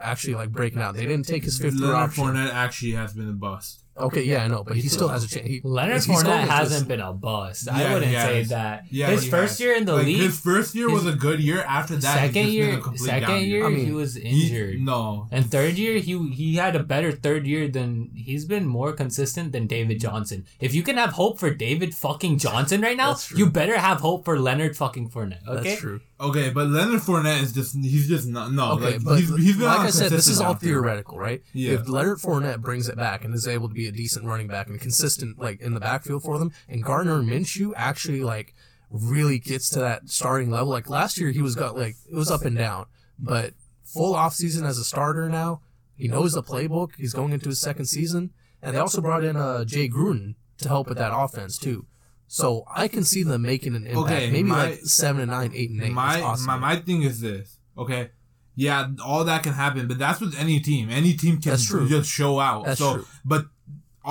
actually 0.00 0.34
like 0.34 0.50
breaking 0.50 0.80
out. 0.82 0.94
They 0.96 1.06
didn't 1.06 1.26
take 1.26 1.44
his 1.44 1.58
fifth 1.58 1.74
year 1.74 1.88
Leonard 1.92 2.10
option. 2.10 2.24
Fournette 2.24 2.52
actually 2.52 2.92
has 2.92 3.14
been 3.14 3.28
a 3.28 3.32
bust. 3.32 3.84
Okay, 4.00 4.22
yeah, 4.22 4.44
I 4.44 4.48
know, 4.48 4.62
but 4.64 4.76
he 4.76 4.88
still 4.88 5.08
has 5.08 5.24
a 5.24 5.28
chance. 5.28 5.46
He, 5.46 5.60
Leonard 5.64 5.96
he's 6.04 6.06
Fournette 6.06 6.40
into 6.42 6.52
hasn't 6.52 6.78
his- 6.80 6.88
been 6.88 7.00
a 7.00 7.12
bust. 7.12 7.66
Yeah, 7.66 7.72
I 7.76 7.92
wouldn't 7.94 8.12
he 8.12 8.16
say 8.18 8.38
has. 8.38 8.48
that. 8.50 8.84
Yeah, 8.90 9.08
his 9.08 9.24
he 9.24 9.30
first 9.30 9.52
has. 9.54 9.60
year 9.60 9.74
in 9.76 9.84
the 9.84 9.94
Like, 9.94 10.06
league, 10.06 10.20
His 10.20 10.38
first 10.40 10.74
year 10.74 10.88
was 10.90 11.06
a 11.06 11.12
good 11.12 11.40
year. 11.40 11.62
After 11.62 11.96
that, 11.96 12.14
second 12.14 12.34
he's 12.34 12.44
just 12.44 12.52
year, 12.54 12.66
been 12.70 12.78
a 12.78 12.82
complete 12.82 13.06
second 13.06 13.28
down 13.28 13.44
year 13.44 13.66
I 13.66 13.68
mean, 13.70 13.86
he 13.86 13.92
was 13.92 14.14
He- 14.14 14.22
injured. 14.46 14.80
no, 14.80 15.26
And 15.30 15.50
third 15.50 15.74
year, 15.78 15.98
he 15.98 16.28
he 16.30 16.56
had 16.56 16.76
a 16.76 16.82
better 16.82 17.12
third 17.12 17.46
year 17.46 17.68
than 17.68 18.10
he's 18.14 18.44
been 18.44 18.66
more 18.66 18.92
consistent 18.92 19.52
than 19.52 19.66
David 19.66 20.00
Johnson. 20.00 20.44
If 20.60 20.74
you 20.74 20.82
can 20.82 20.96
have 20.96 21.10
hope 21.12 21.38
for 21.38 21.50
David 21.50 21.94
fucking 21.94 22.38
Johnson 22.38 22.80
right 22.80 22.96
now, 22.96 23.08
That's 23.08 23.26
true. 23.26 23.38
you 23.38 23.50
better 23.50 23.78
have 23.78 24.00
hope 24.00 24.24
for 24.24 24.38
Leonard 24.38 24.76
fucking 24.76 25.10
Fournette. 25.10 25.46
Okay, 25.48 25.70
That's 25.70 25.80
true. 25.80 26.00
okay, 26.20 26.50
but 26.50 26.68
Leonard 26.68 27.00
Fournette 27.00 27.42
is 27.42 27.52
just 27.52 27.74
he's 27.76 28.06
just 28.08 28.26
not 28.28 28.52
no. 28.52 28.72
Okay, 28.72 28.92
like, 28.94 29.04
but 29.04 29.18
he's, 29.18 29.28
he's 29.36 29.56
been 29.56 29.66
like 29.66 29.80
on 29.80 29.86
I 29.86 29.90
said, 29.90 30.10
this 30.10 30.26
consistent 30.26 30.32
is 30.34 30.40
all 30.40 30.54
downfield. 30.54 30.60
theoretical, 30.60 31.18
right? 31.18 31.42
Yeah. 31.52 31.72
If 31.72 31.88
Leonard 31.88 32.18
Fournette 32.18 32.60
brings 32.60 32.88
it 32.88 32.96
back 32.96 33.24
and 33.24 33.34
is 33.34 33.48
able 33.48 33.68
to 33.68 33.74
be 33.74 33.87
a 33.88 33.92
decent 33.92 34.26
running 34.26 34.46
back 34.46 34.68
and 34.68 34.80
consistent, 34.80 35.38
like 35.38 35.60
in 35.60 35.74
the 35.74 35.80
backfield 35.80 36.22
for 36.22 36.38
them, 36.38 36.52
and 36.68 36.82
Gardner 36.84 37.22
Minshew 37.22 37.72
actually 37.76 38.22
like 38.22 38.54
really 38.90 39.38
gets 39.38 39.68
to 39.70 39.80
that 39.80 40.08
starting 40.08 40.50
level. 40.50 40.68
Like 40.68 40.88
last 40.88 41.18
year, 41.18 41.30
he 41.30 41.42
was 41.42 41.54
got 41.54 41.76
like 41.76 41.96
it 42.10 42.14
was 42.14 42.30
up 42.30 42.42
and 42.42 42.56
down, 42.56 42.86
but 43.18 43.54
full 43.84 44.14
off 44.14 44.34
season 44.34 44.64
as 44.64 44.78
a 44.78 44.84
starter 44.84 45.28
now. 45.28 45.60
He 45.96 46.06
knows 46.06 46.32
the 46.32 46.42
playbook. 46.42 46.90
He's 46.96 47.12
going 47.12 47.32
into 47.32 47.48
his 47.48 47.60
second 47.60 47.86
season, 47.86 48.30
and 48.62 48.74
they 48.74 48.80
also 48.80 49.00
brought 49.00 49.24
in 49.24 49.36
uh, 49.36 49.64
Jay 49.64 49.88
Gruden 49.88 50.36
to 50.58 50.68
help 50.68 50.88
with 50.88 50.98
that 50.98 51.12
offense 51.12 51.58
too. 51.58 51.86
So 52.28 52.64
I 52.72 52.88
can 52.88 53.04
see 53.04 53.22
them 53.22 53.42
making 53.42 53.74
an 53.74 53.86
impact. 53.86 54.12
Okay, 54.12 54.30
Maybe 54.30 54.48
my- 54.48 54.70
like 54.70 54.80
seven 54.84 55.22
and 55.22 55.30
nine, 55.30 55.50
eight 55.54 55.70
and 55.70 55.82
eight. 55.82 55.92
My, 55.92 56.36
my 56.46 56.56
my 56.56 56.76
thing 56.76 57.02
is 57.02 57.20
this. 57.20 57.58
Okay, 57.76 58.10
yeah, 58.54 58.88
all 59.04 59.24
that 59.24 59.44
can 59.44 59.52
happen, 59.52 59.86
but 59.86 59.98
that's 59.98 60.20
with 60.20 60.36
any 60.36 60.60
team. 60.60 60.90
Any 60.90 61.14
team 61.14 61.40
can 61.40 61.56
just 61.56 62.10
show 62.10 62.40
out. 62.40 62.66
That's 62.66 62.80
so, 62.80 62.94
true. 62.96 63.06
but 63.24 63.46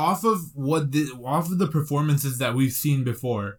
off 0.06 0.24
of 0.24 0.40
what 0.56 0.92
the 0.92 1.04
off 1.26 1.46
of 1.52 1.58
the 1.58 1.68
performances 1.68 2.38
that 2.38 2.54
we've 2.56 2.72
seen 2.86 3.04
before, 3.04 3.58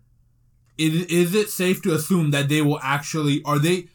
is 0.78 0.94
is 1.06 1.34
it 1.34 1.48
safe 1.50 1.82
to 1.82 1.92
assume 1.98 2.30
that 2.30 2.48
they 2.48 2.62
will 2.62 2.80
actually 2.96 3.42
are 3.44 3.58
they 3.58 3.88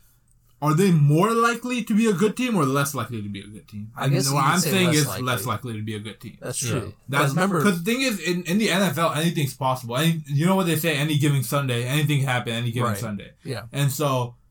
are 0.61 0.73
they 0.73 0.91
more 0.91 1.31
likely 1.33 1.83
to 1.83 1.93
be 1.93 2.05
a 2.09 2.13
good 2.13 2.37
team 2.37 2.55
or 2.55 2.65
less 2.65 2.95
likely 2.95 3.21
to 3.21 3.29
be 3.29 3.41
a 3.41 3.47
good 3.47 3.67
team? 3.67 3.91
I 3.97 4.07
guess 4.09 4.31
what 4.31 4.43
I'm 4.45 4.59
say 4.59 4.71
saying 4.71 4.87
less 4.87 4.95
is 4.97 5.07
likely. 5.07 5.23
less 5.29 5.45
likely 5.45 5.73
to 5.73 5.81
be 5.81 5.95
a 5.95 5.99
good 5.99 6.19
team. 6.21 6.37
That's 6.41 6.61
Yeah. 6.63 6.71
true. 6.71 6.93
That's 7.09 7.23
But 7.33 7.41
remember, 7.41 7.57
because 7.59 7.83
the 7.83 7.91
thing 7.91 8.01
is 8.01 8.19
in, 8.19 8.43
in 8.43 8.57
the 8.59 8.69
NFL 8.69 9.15
anything's 9.17 9.53
possible. 9.55 9.97
Any, 9.97 10.23
you 10.27 10.45
know 10.45 10.55
what 10.55 10.67
they 10.67 10.77
say? 10.77 10.95
Any 10.95 11.17
given 11.17 11.43
Sunday, 11.43 11.83
anything 11.85 12.19
can 12.19 12.27
happen. 12.27 12.53
Any 12.53 12.71
given 12.71 12.89
Right. 12.91 12.97
Sunday. 12.97 13.31
yeah. 13.43 13.63
And 13.73 13.91
so, 13.91 14.07
d- 14.11 14.42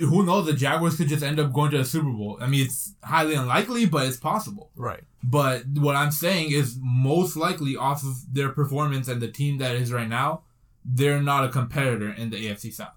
who 0.00 0.24
knows? 0.24 0.46
The 0.46 0.52
Jaguars 0.52 0.96
could 0.96 1.08
just 1.08 1.22
end 1.22 1.40
up 1.40 1.52
going 1.52 1.70
to 1.72 1.78
the 1.78 1.84
Super 1.84 2.10
Bowl. 2.10 2.38
I 2.40 2.46
mean, 2.46 2.64
it's 2.64 2.94
highly 3.02 3.34
unlikely, 3.34 3.86
but 3.86 4.06
it's 4.06 4.16
possible. 4.16 4.70
Right. 4.76 5.02
But 5.22 5.66
what 5.74 5.96
I'm 5.96 6.10
saying 6.10 6.52
is, 6.52 6.78
most 6.80 7.36
likely 7.36 7.76
off 7.76 8.02
of 8.02 8.34
their 8.34 8.50
performance 8.50 9.08
and 9.08 9.20
the 9.20 9.28
team 9.28 9.58
that 9.58 9.74
is 9.74 9.92
right 9.92 10.08
now, 10.08 10.42
they're 10.84 11.22
not 11.22 11.44
a 11.44 11.48
competitor 11.48 12.10
in 12.10 12.30
the 12.30 12.36
AFC 12.46 12.72
South. 12.72 12.94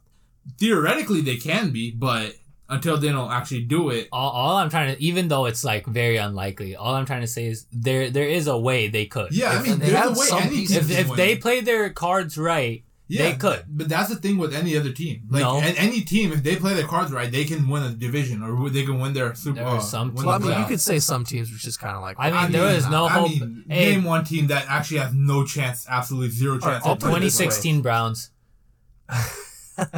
Theoretically, 0.57 1.21
they 1.21 1.37
can 1.37 1.71
be, 1.71 1.91
but 1.91 2.35
until 2.69 2.97
they 2.97 3.09
don't 3.09 3.31
actually 3.31 3.63
do 3.63 3.89
it, 3.89 4.09
all, 4.11 4.31
all 4.31 4.57
I'm 4.57 4.69
trying 4.69 4.95
to, 4.95 5.01
even 5.01 5.29
though 5.29 5.45
it's 5.45 5.63
like 5.63 5.85
very 5.85 6.17
unlikely, 6.17 6.75
all 6.75 6.95
I'm 6.95 7.05
trying 7.05 7.21
to 7.21 7.27
say 7.27 7.45
is 7.47 7.65
there 7.71 8.09
there 8.09 8.27
is 8.27 8.47
a 8.47 8.57
way 8.57 8.87
they 8.87 9.05
could. 9.05 9.31
yeah, 9.31 9.51
I 9.51 9.61
mean, 9.61 9.79
they 9.79 9.89
there's 9.89 9.93
a 9.93 9.97
have 9.97 10.17
way 10.17 10.25
some 10.25 10.43
If 10.51 10.91
if 10.91 11.15
they 11.15 11.37
play 11.37 11.61
their 11.61 11.89
cards 11.91 12.37
right, 12.37 12.83
they 13.09 13.33
could. 13.35 13.63
But 13.67 13.89
that's 13.89 14.09
the 14.09 14.15
thing 14.17 14.37
with 14.37 14.53
any 14.53 14.75
other 14.77 14.91
team. 14.91 15.23
Like 15.29 15.41
No. 15.41 15.59
any 15.59 16.01
team, 16.01 16.31
if 16.33 16.43
they 16.43 16.55
play 16.57 16.73
their 16.73 16.87
cards 16.87 17.11
right, 17.11 17.31
they 17.31 17.45
can 17.45 17.67
win 17.69 17.83
a 17.83 17.89
division 17.91 18.43
or 18.43 18.69
they 18.69 18.83
can 18.83 18.99
win 18.99 19.13
their 19.13 19.33
Super 19.35 19.61
Bowl. 19.61 19.67
are 19.73 19.77
uh, 19.77 19.81
some 19.81 20.13
win 20.13 20.25
Well, 20.25 20.35
I 20.35 20.39
mean, 20.39 20.59
you 20.59 20.65
could 20.65 20.81
say 20.81 20.99
some 20.99 21.23
teams 21.23 21.51
which 21.51 21.65
is 21.65 21.77
kind 21.77 21.95
of 21.95 22.01
like. 22.01 22.17
I 22.19 22.31
mean, 22.43 22.51
there 22.51 22.69
is 22.69 22.89
no 22.89 23.05
I 23.05 23.09
hope. 23.09 23.29
mean, 23.29 23.65
Hey. 23.69 23.91
name 23.95 24.03
one 24.03 24.23
team 24.25 24.47
that 24.47 24.65
actually 24.67 24.99
has 24.99 25.13
no 25.13 25.45
chance, 25.45 25.85
absolutely 25.89 26.29
zero 26.29 26.57
chance. 26.59 26.85
I'll 26.85 26.93
of 26.93 26.99
put 26.99 27.09
it 27.17 27.21
this 27.21 27.39
way. 27.39 27.45
2016 27.45 27.81
Browns. 27.81 28.31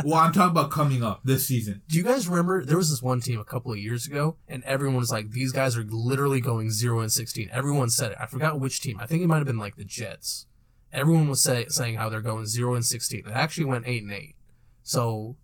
well, 0.03 0.15
I'm 0.15 0.33
talking 0.33 0.51
about 0.51 0.71
coming 0.71 1.03
up 1.03 1.21
this 1.23 1.47
season. 1.47 1.81
Do 1.87 1.97
you 1.97 2.03
guys 2.03 2.27
remember 2.27 2.63
there 2.65 2.77
was 2.77 2.89
this 2.89 3.01
one 3.01 3.21
team 3.21 3.39
a 3.39 3.45
couple 3.45 3.71
of 3.71 3.77
years 3.77 4.05
ago, 4.05 4.35
and 4.47 4.63
everyone 4.65 4.97
was 4.97 5.09
like, 5.11 5.31
"These 5.31 5.51
guys 5.51 5.77
are 5.77 5.83
literally 5.83 6.41
going 6.41 6.69
zero 6.69 6.99
and 6.99 7.11
16. 7.11 7.49
Everyone 7.51 7.89
said 7.89 8.11
it. 8.11 8.17
I 8.19 8.25
forgot 8.25 8.59
which 8.59 8.81
team. 8.81 8.97
I 8.99 9.05
think 9.05 9.23
it 9.23 9.27
might 9.27 9.37
have 9.37 9.47
been 9.47 9.57
like 9.57 9.77
the 9.77 9.85
Jets. 9.85 10.45
Everyone 10.91 11.27
was 11.29 11.41
say, 11.41 11.65
saying 11.69 11.95
how 11.95 12.09
they're 12.09 12.21
going 12.21 12.45
zero 12.45 12.75
and 12.75 12.85
sixteen. 12.85 13.23
It 13.25 13.31
actually 13.31 13.65
went 13.65 13.85
eight 13.87 14.03
and 14.03 14.11
eight. 14.11 14.35
So, 14.83 15.35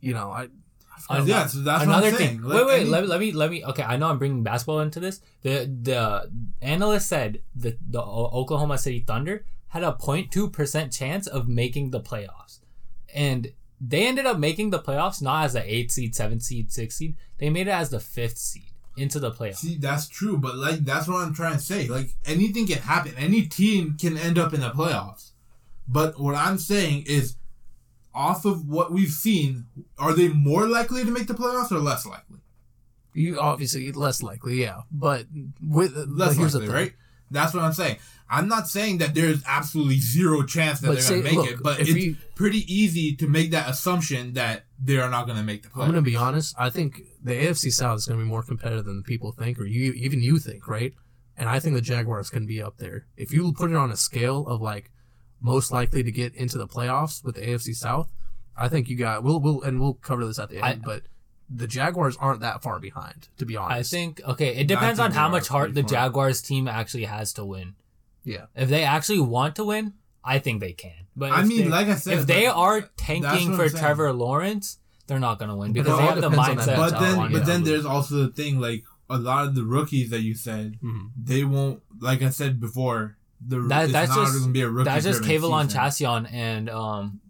you 0.00 0.12
know, 0.14 0.30
I 0.30 0.48
An- 1.10 1.26
Yeah, 1.26 1.46
so 1.46 1.60
that's 1.60 1.82
another 1.84 2.10
thing. 2.12 2.42
Wait, 2.46 2.66
wait. 2.66 2.80
any- 2.82 2.90
Let, 2.90 3.08
let 3.08 3.18
me 3.20 3.32
let 3.32 3.50
me. 3.50 3.64
Okay, 3.64 3.82
I 3.82 3.96
know 3.96 4.08
I'm 4.08 4.18
bringing 4.18 4.42
basketball 4.42 4.80
into 4.80 5.00
this. 5.00 5.20
The 5.42 5.64
the 5.82 6.30
analyst 6.60 7.08
said 7.08 7.40
that 7.56 7.78
the 7.90 8.00
Oklahoma 8.02 8.78
City 8.78 9.00
Thunder 9.00 9.44
had 9.68 9.82
a 9.82 9.92
0.2 10.00 10.52
percent 10.52 10.92
chance 10.92 11.26
of 11.26 11.48
making 11.48 11.90
the 11.90 12.00
playoffs, 12.00 12.60
and 13.14 13.52
they 13.80 14.06
ended 14.06 14.26
up 14.26 14.38
making 14.38 14.70
the 14.70 14.78
playoffs 14.78 15.20
not 15.22 15.46
as 15.46 15.54
the 15.54 15.74
eighth 15.74 15.92
seed, 15.92 16.14
seventh 16.14 16.42
seed, 16.42 16.70
sixth 16.70 16.98
seed. 16.98 17.16
They 17.38 17.50
made 17.50 17.66
it 17.66 17.72
as 17.72 17.90
the 17.90 17.98
fifth 18.00 18.38
seed 18.38 18.70
into 18.96 19.18
the 19.18 19.30
playoffs. 19.30 19.56
See, 19.56 19.76
that's 19.76 20.08
true, 20.08 20.36
but 20.36 20.56
like 20.56 20.84
that's 20.84 21.08
what 21.08 21.16
I'm 21.22 21.34
trying 21.34 21.54
to 21.54 21.60
say. 21.60 21.88
Like 21.88 22.10
anything 22.26 22.66
can 22.66 22.78
happen. 22.78 23.14
Any 23.16 23.42
team 23.42 23.96
can 23.98 24.16
end 24.18 24.38
up 24.38 24.52
in 24.52 24.60
the 24.60 24.70
playoffs. 24.70 25.30
But 25.88 26.20
what 26.20 26.34
I'm 26.34 26.58
saying 26.58 27.04
is, 27.06 27.36
off 28.14 28.44
of 28.44 28.68
what 28.68 28.92
we've 28.92 29.10
seen, 29.10 29.66
are 29.98 30.12
they 30.14 30.28
more 30.28 30.66
likely 30.66 31.04
to 31.04 31.10
make 31.10 31.26
the 31.26 31.34
playoffs 31.34 31.72
or 31.72 31.78
less 31.78 32.06
likely? 32.06 32.38
You 33.14 33.38
obviously 33.40 33.90
less 33.92 34.22
likely, 34.22 34.60
yeah. 34.62 34.82
But 34.90 35.26
with 35.62 35.94
Less 35.96 36.30
but 36.30 36.36
here's 36.36 36.54
likely, 36.54 36.66
the 36.66 36.72
thing. 36.72 36.82
right? 36.82 36.92
That's 37.30 37.52
what 37.54 37.62
I'm 37.64 37.72
saying. 37.72 37.96
I'm 38.32 38.48
not 38.48 38.66
saying 38.66 38.98
that 38.98 39.14
there's 39.14 39.42
absolutely 39.46 40.00
zero 40.00 40.42
chance 40.42 40.80
that 40.80 40.86
But 40.88 41.00
they're 41.00 41.08
going 41.10 41.22
to 41.22 41.28
make 41.28 41.36
look, 41.36 41.50
it, 41.50 41.62
but 41.62 41.80
it's 41.80 41.92
we- 41.92 42.16
pretty 42.34 42.60
easy 42.72 43.14
to 43.16 43.28
make 43.28 43.50
that 43.50 43.68
assumption 43.68 44.32
that 44.32 44.64
they 44.82 44.96
are 44.96 45.10
not 45.10 45.26
going 45.26 45.36
to 45.36 45.44
make 45.44 45.62
the 45.62 45.68
playoffs. 45.68 45.82
I'm 45.82 45.88
gonna 45.90 46.02
be 46.02 46.16
honest. 46.16 46.54
I 46.58 46.70
think 46.70 47.02
the 47.22 47.34
AFC 47.34 47.70
South 47.70 47.98
is 47.98 48.06
gonna 48.06 48.20
be 48.20 48.26
more 48.26 48.42
competitive 48.42 48.86
than 48.86 49.02
people 49.02 49.32
think, 49.32 49.60
or 49.60 49.66
you 49.66 49.92
even 49.92 50.22
you 50.22 50.38
think, 50.38 50.66
right? 50.66 50.94
And 51.36 51.48
I 51.48 51.60
think 51.60 51.74
the 51.74 51.82
Jaguars 51.82 52.30
can 52.30 52.46
be 52.46 52.60
up 52.62 52.78
there. 52.78 53.06
If 53.16 53.32
you 53.32 53.52
put 53.52 53.70
it 53.70 53.76
on 53.76 53.92
a 53.92 53.96
scale 53.96 54.46
of 54.46 54.60
like 54.60 54.90
most 55.40 55.70
likely 55.70 56.02
to 56.02 56.10
get 56.10 56.34
into 56.34 56.58
the 56.58 56.66
playoffs 56.66 57.22
with 57.22 57.34
the 57.36 57.42
AFC 57.42 57.76
South, 57.76 58.10
I 58.56 58.68
think 58.68 58.88
you 58.88 58.96
got. 58.96 59.22
We'll 59.22 59.40
we'll 59.40 59.62
and 59.62 59.78
we'll 59.80 59.94
cover 59.94 60.26
this 60.26 60.38
at 60.38 60.48
the 60.48 60.56
end, 60.56 60.82
I- 60.82 60.84
but 60.84 61.02
the 61.48 61.66
Jaguars 61.66 62.16
aren't 62.16 62.40
that 62.40 62.62
far 62.62 62.80
behind, 62.80 63.28
to 63.36 63.44
be 63.44 63.56
honest. 63.56 63.94
I 63.94 63.96
think 63.96 64.20
okay. 64.26 64.56
It 64.56 64.66
depends 64.66 64.98
on 64.98 65.12
how 65.12 65.28
much 65.28 65.48
heart 65.48 65.74
the. 65.74 65.82
Jaguars 65.82 66.40
team 66.40 66.66
actually 66.66 67.04
has 67.04 67.32
to 67.34 67.44
win. 67.44 67.74
Yeah. 68.24 68.46
If 68.54 68.68
they 68.68 68.84
actually 68.84 69.20
want 69.20 69.56
to 69.56 69.64
win, 69.64 69.94
I 70.24 70.38
think 70.38 70.60
they 70.60 70.72
can. 70.72 70.92
But 71.16 71.32
I 71.32 71.44
mean, 71.44 71.62
they- 71.64 71.68
like 71.68 71.88
I 71.88 71.96
said, 71.96 72.18
if 72.18 72.26
they 72.26 72.46
are 72.46 72.82
tanking 72.96 73.56
for 73.56 73.68
Trevor 73.68 74.12
Lawrence, 74.12 74.78
they're 75.06 75.18
not 75.18 75.38
gonna 75.38 75.56
win 75.56 75.72
because 75.72 75.96
they 75.98 76.02
all 76.04 76.08
have 76.14 76.20
the 76.20 76.30
mindset. 76.30 76.76
but 76.76 76.90
to 76.98 77.04
then, 77.04 77.32
but 77.32 77.44
then 77.46 77.60
lose. 77.60 77.68
there's 77.68 77.84
also 77.84 78.14
the 78.16 78.28
thing 78.28 78.60
like 78.60 78.84
a 79.10 79.18
lot 79.18 79.46
of 79.46 79.54
the 79.54 79.64
rookies 79.64 80.10
that 80.10 80.22
you 80.22 80.34
said 80.34 80.78
Mhm. 80.82 81.10
they 81.22 81.44
won't. 81.44 81.82
Like 82.00 82.22
I 82.22 82.30
said 82.30 82.60
before, 82.60 83.16
the 83.46 83.60
that, 83.62 83.90
that's 83.90 84.14
just 84.14 84.32
going 84.32 84.44
to 84.46 84.50
be 84.52 84.60
a 84.62 84.68
rookie. 84.70 84.84
that's 84.84 85.04
just 85.04 85.22
driven 85.22 85.50
K'Lavon. 85.50 85.70
Chaisson 85.72 86.32
and 86.32 86.70
um 86.70 87.20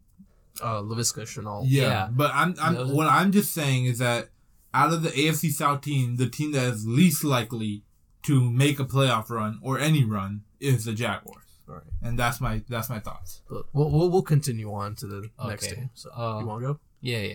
Uh, 0.62 0.80
Laviska 0.82 1.22
Shenault. 1.22 1.64
Yeah, 1.66 1.82
Yeah. 1.88 2.08
but 2.12 2.30
I'm, 2.34 2.54
I'm 2.60 2.74
Those- 2.74 2.92
what 2.92 3.06
I'm 3.08 3.32
just 3.32 3.52
saying 3.52 3.86
is 3.86 3.98
that 3.98 4.28
out 4.74 4.92
of 4.92 5.02
the 5.02 5.08
AFC 5.10 5.50
South 5.50 5.80
team, 5.80 6.16
the 6.16 6.28
team 6.28 6.52
that 6.52 6.64
is 6.74 6.86
least 6.86 7.24
likely 7.24 7.82
to 8.24 8.48
make 8.50 8.78
a 8.78 8.84
playoff 8.84 9.28
run 9.30 9.58
or 9.62 9.78
any 9.80 10.04
run 10.04 10.42
is 10.62 10.84
the 10.84 10.92
Jaguars, 10.94 11.44
Right. 11.66 11.82
and 12.02 12.18
that's 12.18 12.40
my 12.40 12.62
that's 12.68 12.88
my 12.88 12.98
thoughts. 13.00 13.42
But 13.50 13.64
we'll, 13.72 13.90
we'll 13.90 14.10
we'll 14.10 14.22
continue 14.22 14.72
on 14.72 14.94
to 14.96 15.06
the 15.06 15.30
next 15.46 15.66
Okay. 15.66 15.74
team. 15.76 15.90
So 15.94 16.10
Uh, 16.10 16.40
you 16.40 16.46
want 16.46 16.62
to 16.62 16.66
go? 16.74 16.80
yeah 17.00 17.18
yeah. 17.18 17.34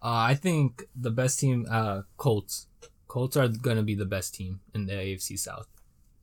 Uh, 0.00 0.30
I 0.30 0.34
think 0.34 0.84
the 0.94 1.10
best 1.10 1.38
team 1.40 1.66
uh 1.70 2.02
Colts. 2.16 2.66
Colts 3.08 3.36
are 3.36 3.48
gonna 3.48 3.82
be 3.82 3.94
the 3.94 4.04
best 4.06 4.34
team 4.34 4.60
in 4.74 4.86
the 4.86 4.92
AFC 4.92 5.36
South, 5.38 5.66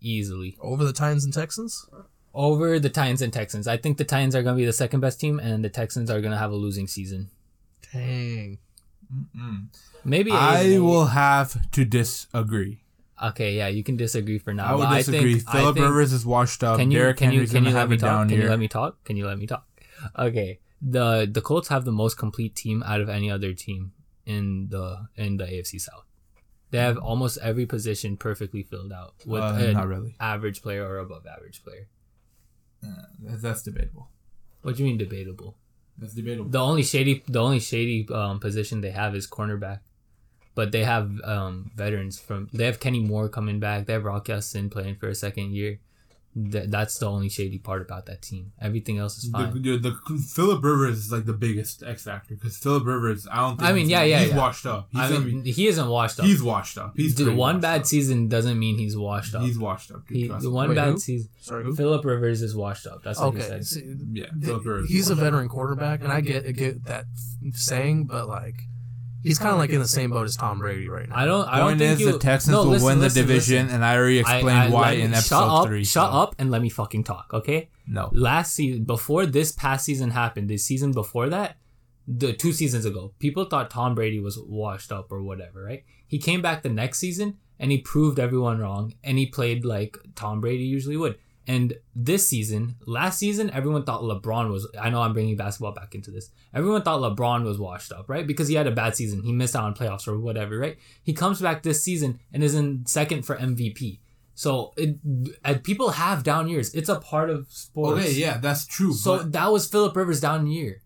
easily 0.01 0.55
Over 0.61 0.83
the 0.85 0.93
Titans 0.93 1.25
and 1.25 1.33
Texans. 1.33 1.85
over 2.33 2.79
the 2.79 2.89
Titans 2.89 3.21
and 3.21 3.31
Texans. 3.33 3.67
I 3.67 3.77
think 3.77 3.97
the 3.97 4.03
Titans 4.03 4.35
are 4.35 4.43
gonna 4.43 4.57
be 4.57 4.65
the 4.65 4.73
second 4.73 4.99
best 4.99 5.19
team, 5.19 5.39
and 5.39 5.63
the 5.63 5.69
Texans 5.69 6.09
are 6.11 6.21
gonna 6.21 6.37
have 6.37 6.51
a 6.51 6.55
losing 6.55 6.87
season. 6.87 7.29
Dang. 7.93 8.59
Mm-mm. 9.13 9.67
Maybe 10.03 10.31
I 10.31 10.79
will 10.79 11.07
have 11.07 11.69
to 11.71 11.85
disagree. 11.85 12.81
Okay, 13.21 13.55
yeah, 13.55 13.67
you 13.67 13.83
can 13.83 13.95
disagree 13.95 14.37
for 14.39 14.53
now. 14.53 14.65
I 14.65 14.75
would 14.75 14.89
disagree. 14.97 15.35
think, 15.39 15.49
I 15.49 15.51
Philip 15.59 15.75
think- 15.75 15.85
Rivers 15.85 16.11
is 16.13 16.25
washed 16.25 16.63
up. 16.63 16.79
Can 16.79 16.91
you 16.91 16.99
Derrick 16.99 17.17
can 17.17 17.31
you 17.31 17.47
can 17.47 17.63
you 17.63 17.71
let 17.71 17.79
have 17.79 17.89
me 17.89 17.97
talk? 17.97 18.09
down 18.09 18.27
Can 18.29 18.37
year. 18.37 18.43
you 18.45 18.49
let 18.49 18.59
me 18.59 18.67
talk? 18.67 19.03
Can 19.05 19.15
you 19.17 19.25
let 19.25 19.37
me 19.37 19.47
talk? 19.47 19.65
Okay. 20.19 20.59
The 20.81 21.27
the 21.31 21.41
Colts 21.41 21.69
have 21.69 21.85
the 21.85 21.91
most 21.93 22.17
complete 22.17 22.55
team 22.55 22.83
out 22.83 22.99
of 23.01 23.07
any 23.09 23.31
other 23.31 23.53
team 23.53 23.93
in 24.25 24.67
the 24.69 25.07
in 25.15 25.37
the 25.37 25.45
AFC 25.45 25.79
South. 25.79 26.03
They 26.71 26.79
have 26.79 26.97
almost 26.97 27.37
every 27.41 27.65
position 27.65 28.17
perfectly 28.17 28.63
filled 28.63 28.91
out 28.91 29.13
with 29.25 29.41
Uh, 29.41 29.53
an 29.59 29.87
really. 29.87 30.15
average 30.19 30.61
player 30.61 30.85
or 30.85 30.97
above 30.97 31.25
average 31.25 31.63
player. 31.63 31.87
That's, 33.21 33.41
that's 33.41 33.63
debatable. 33.63 34.09
What 34.61 34.75
do 34.75 34.83
you 34.83 34.89
mean 34.89 34.97
debatable? 34.97 35.57
That's 35.97 36.13
debatable. 36.13 36.49
The 36.49 36.59
only 36.59 36.83
shady 36.83 37.23
the 37.27 37.39
only 37.39 37.59
shady 37.61 38.05
um, 38.13 38.39
position 38.39 38.81
they 38.81 38.91
have 38.91 39.15
is 39.15 39.25
cornerback. 39.27 39.79
But 40.55 40.71
they 40.71 40.83
have 40.85 41.11
um, 41.23 41.71
veterans 41.75 42.17
from 42.19 42.49
they 42.53 42.65
have 42.65 42.79
Kenny 42.79 43.01
Moore 43.01 43.27
coming 43.29 43.59
back. 43.59 43.85
They 43.85 43.93
have 43.93 44.05
Rock 44.05 44.29
Sin 44.39 44.69
playing 44.69 44.95
for 44.95 45.09
a 45.09 45.15
second 45.15 45.51
year. 45.53 45.79
Th- 46.51 46.69
that's 46.69 46.97
the 46.99 47.05
only 47.09 47.29
shady 47.29 47.57
part 47.59 47.81
about 47.81 48.07
that 48.07 48.21
team. 48.21 48.51
Everything 48.61 48.97
else 48.97 49.17
is 49.17 49.31
The, 49.31 49.37
fine. 49.37 49.61
the, 49.61 49.77
the 49.77 50.17
Philip 50.19 50.61
Rivers 50.63 50.97
is 50.97 51.09
like 51.11 51.25
the 51.25 51.31
biggest 51.33 51.81
X 51.81 52.03
factor 52.03 52.35
because 52.35 52.57
Philip 52.57 52.85
Rivers, 52.85 53.25
I 53.31 53.37
don't. 53.37 53.57
think 53.57 53.69
I 53.69 53.71
mean, 53.71 53.85
he's- 53.87 53.91
yeah, 53.91 54.03
yeah, 54.03 54.19
he's 54.19 54.29
yeah. 54.31 54.37
washed 54.37 54.65
up. 54.65 54.89
He's 54.91 54.99
I 55.01 55.17
mean, 55.17 55.43
be- 55.43 55.51
he 55.53 55.67
isn't 55.67 55.87
washed 55.87 56.19
up. 56.19 56.25
he's 56.25 56.43
washed 56.43 56.77
up. 56.77 56.91
He's 56.97 57.15
Dude, 57.15 57.37
one 57.37 57.61
bad 57.61 57.81
up. 57.81 57.85
season 57.85 58.27
doesn't 58.27 58.59
mean 58.59 58.77
he's 58.77 58.97
washed 58.97 59.33
up. 59.33 59.43
He's 59.43 59.57
washed 59.57 59.91
up. 59.91 60.05
Dude, 60.07 60.17
he, 60.17 60.27
the 60.27 60.49
one 60.51 60.67
Wait, 60.69 60.75
bad 60.75 60.91
who? 60.91 60.99
season. 60.99 61.29
Sorry, 61.39 61.63
who? 61.63 61.73
Philip 61.73 62.03
Rivers 62.03 62.41
is 62.41 62.53
washed 62.53 62.85
up. 62.85 63.01
That's 63.03 63.17
what 63.19 63.31
he 63.33 63.39
Okay. 63.39 63.47
said. 63.47 63.65
see, 63.65 63.95
Yeah, 64.11 64.25
Philip 64.41 64.65
Rivers. 64.65 64.89
he's 64.89 65.09
a 65.09 65.13
washed 65.13 65.19
up. 65.21 65.23
veteran 65.25 65.47
quarterback, 65.49 66.01
and 66.03 66.11
I 66.11 66.19
get 66.21 66.45
I 66.45 66.51
get 66.51 66.83
that 66.85 67.05
saying, 67.53 68.05
but 68.05 68.27
like 68.27 68.55
he's 69.25 69.39
kind 69.39 69.51
of 69.51 69.57
like 69.57 69.69
in 69.71 69.79
the 69.79 69.87
same 69.87 70.11
boat 70.11 70.25
as 70.25 70.35
Tom 70.37 70.59
Brady 70.59 70.87
right 70.87 71.07
now. 71.09 71.15
I 71.17 71.25
don't. 71.25 71.47
I 71.47 71.57
don't 71.59 71.67
Point 71.69 71.79
think 71.79 71.93
is, 71.93 71.99
you, 72.01 72.11
the 72.13 72.19
Texans 72.19 72.51
no, 72.53 72.63
will 72.63 72.71
listen, 72.71 72.85
win 72.85 72.97
the 72.99 73.03
listen, 73.05 73.21
division, 73.21 73.63
listen. 73.65 73.75
and 73.75 73.85
I 73.85 73.95
already 73.97 74.19
explained 74.19 74.49
I- 74.49 74.69
why 74.69 74.95
me- 74.95 75.01
in 75.01 75.13
episode 75.13 75.35
shut 75.35 75.47
up, 75.49 75.67
three. 75.67 75.83
Shut 75.83 76.11
so- 76.11 76.17
up 76.17 76.35
and 76.39 76.51
let 76.51 76.61
me 76.61 76.69
fucking 76.69 77.03
talk, 77.03 77.31
okay? 77.33 77.69
No. 77.87 78.09
Last 78.13 78.53
season, 78.53 78.83
before 78.85 79.25
this 79.25 79.51
past 79.51 79.85
season 79.85 80.11
happened, 80.11 80.49
the 80.49 80.57
season 80.57 80.91
before 80.91 81.29
that, 81.29 81.57
the 82.07 82.33
two 82.33 82.53
seasons 82.53 82.85
ago, 82.85 83.13
people 83.19 83.45
thought 83.45 83.69
Tom 83.69 83.95
Brady 83.95 84.19
was 84.19 84.37
washed 84.39 84.91
up 84.91 85.11
or 85.11 85.21
whatever, 85.23 85.63
right? 85.63 85.83
He 86.07 86.19
came 86.19 86.41
back 86.41 86.61
the 86.63 86.69
next 86.69 86.99
season 86.99 87.37
and 87.59 87.71
he 87.71 87.77
proved 87.79 88.19
everyone 88.19 88.59
wrong, 88.59 88.93
and 89.03 89.17
he 89.17 89.25
played 89.25 89.63
like 89.65 89.97
Tom 90.15 90.41
Brady 90.41 90.65
usually 90.65 90.97
would. 90.97 91.17
And 91.47 91.75
this 91.95 92.27
season, 92.27 92.75
last 92.87 93.19
season, 93.19 93.51
everyone 93.51 93.83
thought 93.83 94.01
LeBron 94.01 94.51
was. 94.51 94.67
I 94.81 94.89
know 94.89 95.01
I'm 95.01 95.13
bringing 95.13 95.37
basketball 95.37 95.73
back 95.73 95.93
into 95.93 96.09
this. 96.09 96.31
Everyone 96.53 96.81
thought 96.81 97.01
LeBron 97.01 97.43
was 97.43 97.59
washed 97.59 97.91
up, 97.91 98.09
right? 98.09 98.25
Because 98.25 98.47
he 98.47 98.55
had 98.55 98.65
a 98.65 98.71
bad 98.71 98.95
season. 98.95 99.21
He 99.21 99.31
missed 99.31 99.55
out 99.55 99.63
on 99.63 99.75
playoffs 99.75 100.07
or 100.07 100.17
whatever, 100.17 100.57
right? 100.57 100.77
He 101.03 101.13
comes 101.13 101.41
back 101.41 101.61
this 101.61 101.83
season 101.83 102.19
and 102.33 102.43
is 102.43 102.55
in 102.55 102.85
second 102.87 103.23
for 103.23 103.35
MVP. 103.35 103.99
So 104.33 104.73
it, 104.75 105.63
people 105.63 105.91
have 105.91 106.23
down 106.23 106.49
years. 106.49 106.73
It's 106.73 106.89
a 106.89 106.99
part 106.99 107.29
of 107.29 107.47
sports. 107.49 108.01
Okay, 108.01 108.11
yeah, 108.13 108.37
that's 108.37 108.65
true. 108.65 108.93
So 108.93 109.17
but, 109.17 109.31
that 109.31 109.51
was 109.51 109.67
Philip 109.67 109.95
Rivers 109.95 110.19
down 110.19 110.47
year. 110.47 110.81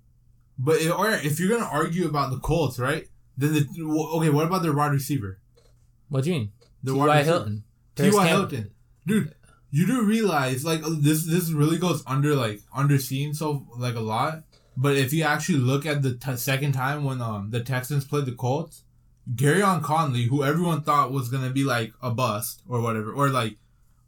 but 0.57 0.77
if, 0.81 1.25
if 1.25 1.39
you're 1.39 1.49
gonna 1.49 1.69
argue 1.69 2.07
about 2.07 2.31
the 2.31 2.37
Colts, 2.37 2.77
right? 2.77 3.07
Then 3.37 3.53
the 3.53 3.65
okay, 4.17 4.29
what 4.29 4.45
about 4.45 4.61
their 4.61 4.73
wide 4.73 4.91
receiver? 4.91 5.39
What 6.09 6.25
do 6.25 6.31
you 6.31 6.35
mean? 6.39 6.51
The 6.83 6.93
T.Y. 6.93 7.23
Hilton. 7.23 7.63
T.Y. 7.95 8.27
Hilton, 8.27 8.71
dude. 9.07 9.33
You 9.71 9.85
do 9.85 10.03
realize 10.03 10.65
like 10.65 10.81
this 10.83 11.25
this 11.25 11.51
really 11.51 11.77
goes 11.77 12.03
under 12.07 12.35
like 12.35 12.61
underseen 12.75 13.35
so 13.35 13.67
like 13.77 13.95
a 13.95 14.01
lot. 14.01 14.43
But 14.75 14.95
if 14.95 15.11
you 15.11 15.23
actually 15.23 15.59
look 15.59 15.85
at 15.85 16.01
the 16.01 16.15
t- 16.15 16.37
second 16.37 16.71
time 16.71 17.03
when 17.03 17.21
um 17.21 17.51
the 17.51 17.59
Texans 17.59 18.05
played 18.05 18.25
the 18.25 18.31
Colts, 18.31 18.83
Gareon 19.35 19.83
Conley, 19.83 20.23
who 20.23 20.43
everyone 20.43 20.81
thought 20.81 21.11
was 21.11 21.29
gonna 21.29 21.51
be 21.51 21.63
like 21.63 21.93
a 22.01 22.09
bust 22.11 22.63
or 22.67 22.81
whatever, 22.81 23.11
or 23.11 23.29
like 23.29 23.57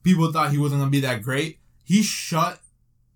people 0.03 0.31
thought 0.31 0.51
he 0.51 0.57
wasn't 0.57 0.81
gonna 0.81 0.91
be 0.91 1.01
that 1.01 1.21
great, 1.21 1.59
he 1.83 2.01
shut 2.01 2.60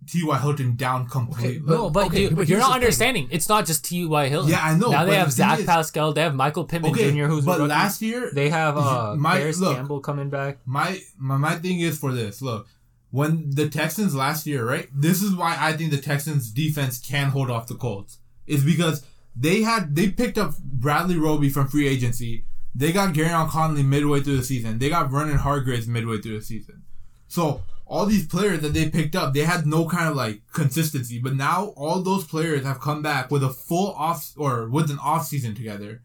T.Y. 0.07 0.39
Hilton 0.39 0.75
down 0.75 1.07
completely. 1.07 1.59
but- 1.59 1.73
No, 1.75 1.89
but, 1.89 2.07
okay, 2.07 2.23
you, 2.23 2.29
but 2.31 2.47
you're 2.47 2.59
not 2.59 2.67
the 2.67 2.73
thing. 2.73 2.81
understanding. 2.83 3.27
It's 3.31 3.49
not 3.49 3.65
just 3.65 3.83
T.Y. 3.85 4.27
Hilton. 4.27 4.51
Yeah, 4.51 4.63
I 4.63 4.77
know, 4.77 4.89
Now 4.91 5.05
they 5.05 5.15
have 5.15 5.27
the 5.27 5.31
Zach 5.33 5.59
is- 5.59 5.65
Pascal. 5.65 6.13
They 6.13 6.21
have 6.21 6.35
Michael 6.35 6.65
Pittman 6.65 6.91
okay, 6.91 7.11
Jr., 7.11 7.25
who's 7.25 7.45
but 7.45 7.57
rookie. 7.59 7.69
last 7.69 8.01
year 8.01 8.29
They 8.33 8.49
have 8.49 8.77
uh, 8.77 9.15
My- 9.17 9.37
Parris 9.39 9.59
look. 9.59 9.75
Campbell 9.75 9.99
coming 10.01 10.29
back. 10.29 10.59
my, 10.65 10.99
my 11.17 11.37
my 11.37 11.55
thing 11.55 11.79
is 11.79 11.97
for 11.97 12.11
this. 12.13 12.41
Look, 12.41 12.67
when 13.11 13.49
the 13.51 13.69
Texans 13.69 14.13
last 14.13 14.45
year, 14.45 14.67
right? 14.67 14.87
This 14.93 15.21
is 15.21 15.35
why 15.35 15.57
I 15.59 15.73
think 15.73 15.91
the 15.91 16.01
Texans 16.01 16.51
defense 16.51 16.99
can 16.99 17.29
hold 17.29 17.49
off 17.49 17.67
the 17.67 17.75
Colts. 17.75 18.19
Is 18.45 18.63
because 18.63 19.05
they 19.35 19.61
had 19.63 19.95
they 19.95 20.09
picked 20.09 20.37
up 20.37 20.57
Bradley 20.59 21.17
Roby 21.17 21.49
from 21.49 21.67
free 21.67 21.87
agency. 21.87 22.45
They 22.77 22.91
got 22.91 23.13
Gary 23.13 23.29
Conley 23.49 23.83
midway 23.83 24.19
through 24.21 24.37
the 24.37 24.43
season. 24.43 24.79
They 24.79 24.89
got 24.89 25.09
Vernon 25.09 25.37
Hargreaves 25.37 25.87
midway 25.87 26.19
through 26.19 26.39
the 26.39 26.45
season. 26.45 26.83
So 27.29 27.61
all 27.87 28.05
these 28.05 28.25
players 28.27 28.61
that 28.61 28.73
they 28.73 28.89
picked 28.89 29.15
up, 29.15 29.33
they 29.33 29.41
had 29.41 29.65
no 29.67 29.87
kind 29.87 30.09
of 30.09 30.15
like 30.15 30.41
consistency. 30.53 31.19
But 31.19 31.35
now 31.35 31.67
all 31.75 32.01
those 32.01 32.25
players 32.25 32.63
have 32.65 32.79
come 32.79 33.01
back 33.01 33.29
with 33.31 33.43
a 33.43 33.49
full 33.49 33.93
off 33.93 34.31
or 34.37 34.67
with 34.67 34.89
an 34.89 34.99
off 34.99 35.27
season 35.27 35.53
together. 35.55 36.01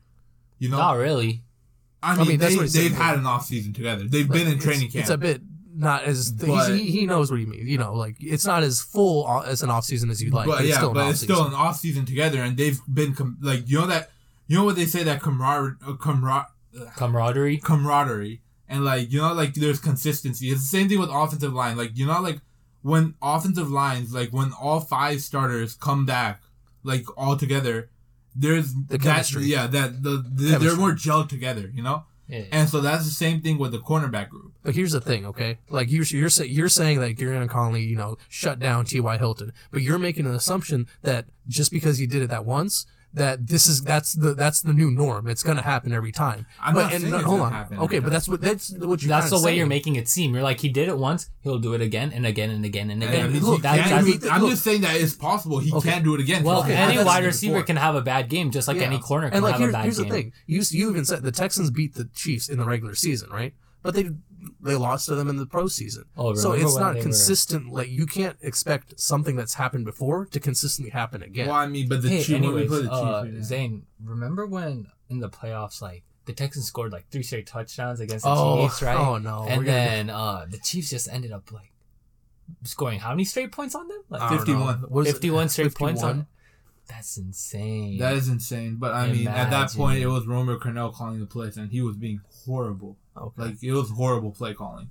You 0.59 0.69
know, 0.69 0.77
Not 0.79 0.99
really. 0.99 1.43
I 2.03 2.17
mean, 2.17 2.29
mean, 2.29 2.39
that's 2.39 2.53
they, 2.53 2.57
what 2.57 2.63
he's 2.63 2.73
they've 2.75 2.91
saying. 2.93 2.95
had 3.03 3.19
an 3.19 3.27
off 3.27 3.45
season 3.47 3.73
together. 3.73 4.05
They've 4.05 4.29
been 4.29 4.47
in 4.49 4.59
training 4.59 4.91
camp. 4.91 5.03
It's 5.03 5.11
a 5.11 5.19
bit 5.19 5.41
not 5.75 6.05
as 6.05 6.33
But- 6.33 6.75
he, 6.77 6.91
he 6.91 7.07
knows 7.07 7.31
what 7.31 7.41
he 7.41 7.47
means. 7.47 7.69
You 7.69 7.79
know, 7.79 7.95
like 7.95 8.17
it's 8.21 8.45
not 8.45 8.63
as 8.63 8.81
full 8.81 9.27
as 9.47 9.63
an 9.63 9.71
off 9.71 9.85
season 9.85 10.11
as 10.11 10.23
you'd 10.23 10.33
like. 10.35 10.47
but 10.49 10.63
yeah, 10.65 10.69
it's 10.69 10.77
still 10.77 10.93
but 10.95 11.05
an 11.05 11.11
it's 11.11 11.21
still 11.21 11.37
off-season. 11.41 11.55
an 11.61 11.67
off 11.67 11.77
season 11.79 12.05
together, 12.07 12.43
and 12.43 12.57
they've 12.57 12.79
been 12.93 13.15
com- 13.15 13.39
like 13.41 13.69
you 13.69 13.79
know 13.79 13.87
that 13.87 14.11
you 14.49 14.57
know 14.57 14.65
what 14.65 14.77
they 14.77 14.85
say 14.87 15.03
that 15.03 15.23
camaraderie, 15.23 15.77
uh, 15.87 15.93
camar- 15.95 16.47
Camaraderie. 16.97 17.59
camaraderie, 17.59 18.41
and 18.71 18.85
like 18.85 19.13
you 19.13 19.21
know, 19.21 19.35
like 19.35 19.53
there's 19.55 19.81
consistency. 19.81 20.51
It's 20.51 20.63
the 20.63 20.67
same 20.79 20.89
thing 20.89 20.99
with 21.01 21.11
offensive 21.11 21.53
line. 21.53 21.77
Like 21.77 21.91
you 21.99 22.07
know, 22.07 22.21
like 22.23 22.41
when 22.83 23.15
offensive 23.21 23.71
lines, 23.71 24.15
like 24.15 24.31
when 24.31 24.53
all 24.53 24.81
five 24.81 25.21
starters 25.21 25.75
come 25.75 26.07
back, 26.07 26.41
like 26.83 27.05
all 27.19 27.37
together, 27.37 27.91
there's 28.35 28.73
The 28.73 28.97
that, 28.97 29.01
chemistry. 29.03 29.45
yeah, 29.45 29.67
that 29.67 30.03
the, 30.03 30.25
the 30.27 30.59
they're 30.59 30.77
more 30.77 30.93
gelled 30.93 31.29
together, 31.29 31.71
you 31.75 31.83
know. 31.83 32.05
Yeah. 32.29 32.45
And 32.53 32.69
so 32.69 32.81
that's 32.81 33.05
the 33.05 33.11
same 33.11 33.41
thing 33.41 33.59
with 33.59 33.73
the 33.73 33.81
cornerback 33.81 34.29
group. 34.29 34.53
But 34.63 34.77
here's 34.77 34.93
the 34.93 35.01
thing, 35.01 35.27
okay? 35.27 35.59
Like 35.69 35.91
you're 35.91 36.05
you're 36.05 36.29
say, 36.31 36.47
you're 36.47 36.69
saying 36.69 37.01
that 37.01 37.15
Gary 37.15 37.47
Conley, 37.49 37.83
you 37.83 37.97
know, 37.97 38.19
shut 38.29 38.61
down 38.61 38.85
T.Y. 38.85 39.19
Hilton, 39.19 39.53
but 39.73 39.83
you're 39.83 39.99
making 39.99 40.27
an 40.27 40.35
assumption 40.37 40.87
that 41.03 41.27
just 41.49 41.73
because 41.73 41.99
he 41.99 42.07
did 42.07 42.23
it 42.23 42.31
that 42.31 42.45
once, 42.45 42.87
that 43.13 43.47
this 43.49 43.67
is 43.67 43.83
that's 43.83 44.13
the 44.13 44.35
that's 44.35 44.63
the 44.63 44.73
new 44.73 44.91
norm. 44.91 45.27
It's 45.27 45.43
gonna 45.43 45.63
happen 45.63 45.93
every 45.93 46.13
time. 46.13 46.47
I'm 46.61 46.75
but 46.75 46.83
not 46.85 46.93
and 46.93 47.03
saying 47.03 47.15
it's 47.15 47.25
hold 47.25 47.39
gonna 47.41 47.45
on, 47.49 47.53
happen 47.53 47.79
okay, 47.81 47.99
but 47.99 48.13
that's 48.13 48.29
what 48.29 48.41
that's 48.41 48.71
what 48.73 49.03
you're 49.03 49.09
That's 49.09 49.31
the 49.31 49.37
kinda 49.37 49.47
way 49.47 49.57
you're 49.57 49.67
making 49.67 49.97
it 49.97 50.09
seem. 50.09 50.33
You're 50.33 50.43
like 50.45 50.61
he 50.61 50.69
did 50.69 50.89
it 50.89 50.97
once, 50.97 51.29
he'll 51.43 51.59
do 51.59 51.75
it 51.75 51.81
again 51.81 52.13
and 52.15 52.25
again 52.25 52.51
and 52.51 52.65
again 52.65 52.89
and 52.91 53.03
And 53.03 53.13
again. 53.13 53.27
I 53.27 53.29
mean, 53.29 53.43
look, 53.43 53.57
he 53.57 53.63
That- 53.63 53.77
can't 53.79 53.91
that's- 54.07 54.19
do 54.21 54.27
it- 54.29 54.33
I'm 54.33 54.49
just 54.49 54.63
saying 54.63 54.83
that 54.83 54.95
it's 54.95 55.15
possible 55.15 55.59
he 55.59 55.73
Okay. 55.73 55.91
can't 55.91 56.05
do 56.05 56.15
it 56.15 56.21
again. 56.21 56.45
well, 56.45 56.63
So 56.63 56.71
any 56.71 57.03
wide 57.03 57.25
receiver 57.25 57.63
can 57.65 57.77
have 57.77 57.97
a 57.97 58.03
bad 58.03 58.29
game, 58.29 58.51
just 58.53 58.69
like 58.69 58.77
Yeah. 58.77 58.85
any 58.85 58.99
corner 59.01 59.29
can 59.29 59.39
and 59.39 59.43
like 59.43 59.53
have 59.55 59.61
here- 59.61 59.69
a 59.71 59.73
bad 59.73 59.83
here's 59.85 59.99
game. 59.99 60.09
the 60.09 60.15
thing: 60.15 60.33
you 60.47 60.63
you 60.71 60.91
even 60.91 61.05
said 61.05 61.23
the 61.23 61.33
Texans 61.33 61.71
beat 61.71 61.95
the 61.95 62.05
Chiefs 62.15 62.49
in 62.49 62.59
the 62.59 62.65
regular 62.65 62.95
season, 62.95 63.29
right? 63.31 63.55
But 63.83 63.95
they 63.95 64.11
they 64.63 64.75
lost 64.77 65.07
to 65.07 65.15
them 65.15 65.29
in 65.29 65.37
the 65.37 65.47
postseason. 65.47 66.05
Oh, 66.17 66.35
so 66.35 66.53
it's 66.53 66.77
not 66.77 66.93
they 66.95 66.99
were- 67.01 67.03
consistent. 67.05 67.73
Like 67.73 67.89
you 67.89 68.07
can't 68.07 68.37
expect 68.43 69.01
something 69.01 69.37
that's 69.37 69.55
happened 69.55 69.85
before 69.85 70.27
to 70.27 70.41
consistently 70.41 70.91
happen 70.91 71.23
again. 71.23 71.47
Well, 71.49 71.57
I 71.57 71.67
mean, 71.67 71.89
but 71.89 72.03
the 72.03 72.09
Hey, 72.11 72.23
Chiefs, 72.23 72.41
when 72.45 72.55
we 72.55 72.67
play 72.67 72.83
the 72.83 72.93
uh, 72.93 73.25
Chiefs, 73.25 73.47
Zane, 73.47 73.87
remember 74.05 74.47
when 74.47 74.89
in 75.09 75.21
the 75.21 75.29
playoffs, 75.31 75.81
like 75.81 76.03
the 76.27 76.33
Texans 76.35 76.67
scored 76.67 76.93
like 76.93 77.09
three 77.11 77.23
straight 77.23 77.47
touchdowns 77.47 78.01
against 78.01 78.25
the 78.25 78.31
Oh, 78.31 78.63
Chiefs, 78.67 78.83
right? 78.83 78.97
oh, 78.97 79.19
no, 79.19 79.41
we're 79.43 79.49
And 79.49 79.65
gonna- 79.65 79.65
then 79.65 80.11
uh, 80.11 80.47
the 80.49 80.59
Chiefs 80.59 80.91
just 80.91 81.09
ended 81.09 81.33
up 81.33 81.51
like 81.51 81.73
scoring 82.65 82.99
how 83.01 83.11
many 83.11 83.25
straight 83.25 83.53
points 83.53 83.75
on 83.75 83.89
them? 83.89 84.03
Like 84.09 84.21
I 84.23 84.29
don't 84.37 84.39
know. 84.49 84.67
51. 84.67 84.77
What 84.91 85.01
is 85.07 85.09
it? 85.09 85.13
51 85.15 85.49
straight 85.49 85.75
points 85.75 86.01
51? 86.03 86.19
on. 86.21 86.27
That's 86.89 87.17
insane. 87.19 87.99
that 87.99 88.15
is 88.15 88.29
insane. 88.29 88.77
But 88.77 88.95
I 88.95 89.11
mean, 89.13 89.29
at 89.29 89.51
that 89.51 89.71
point, 89.71 90.01
it 90.01 90.09
was 90.09 90.27
Romeo 90.27 90.59
Crennel 90.59 90.93
calling 90.93 91.21
the 91.21 91.27
plays, 91.27 91.57
and 91.57 91.71
he 91.71 91.81
was 91.81 91.97
being 91.97 92.21
horrible. 92.45 92.97
Okay. 93.17 93.43
Like 93.43 93.63
it 93.63 93.73
was 93.73 93.91
horrible 93.91 94.31
play 94.33 94.55
calling. 94.55 94.91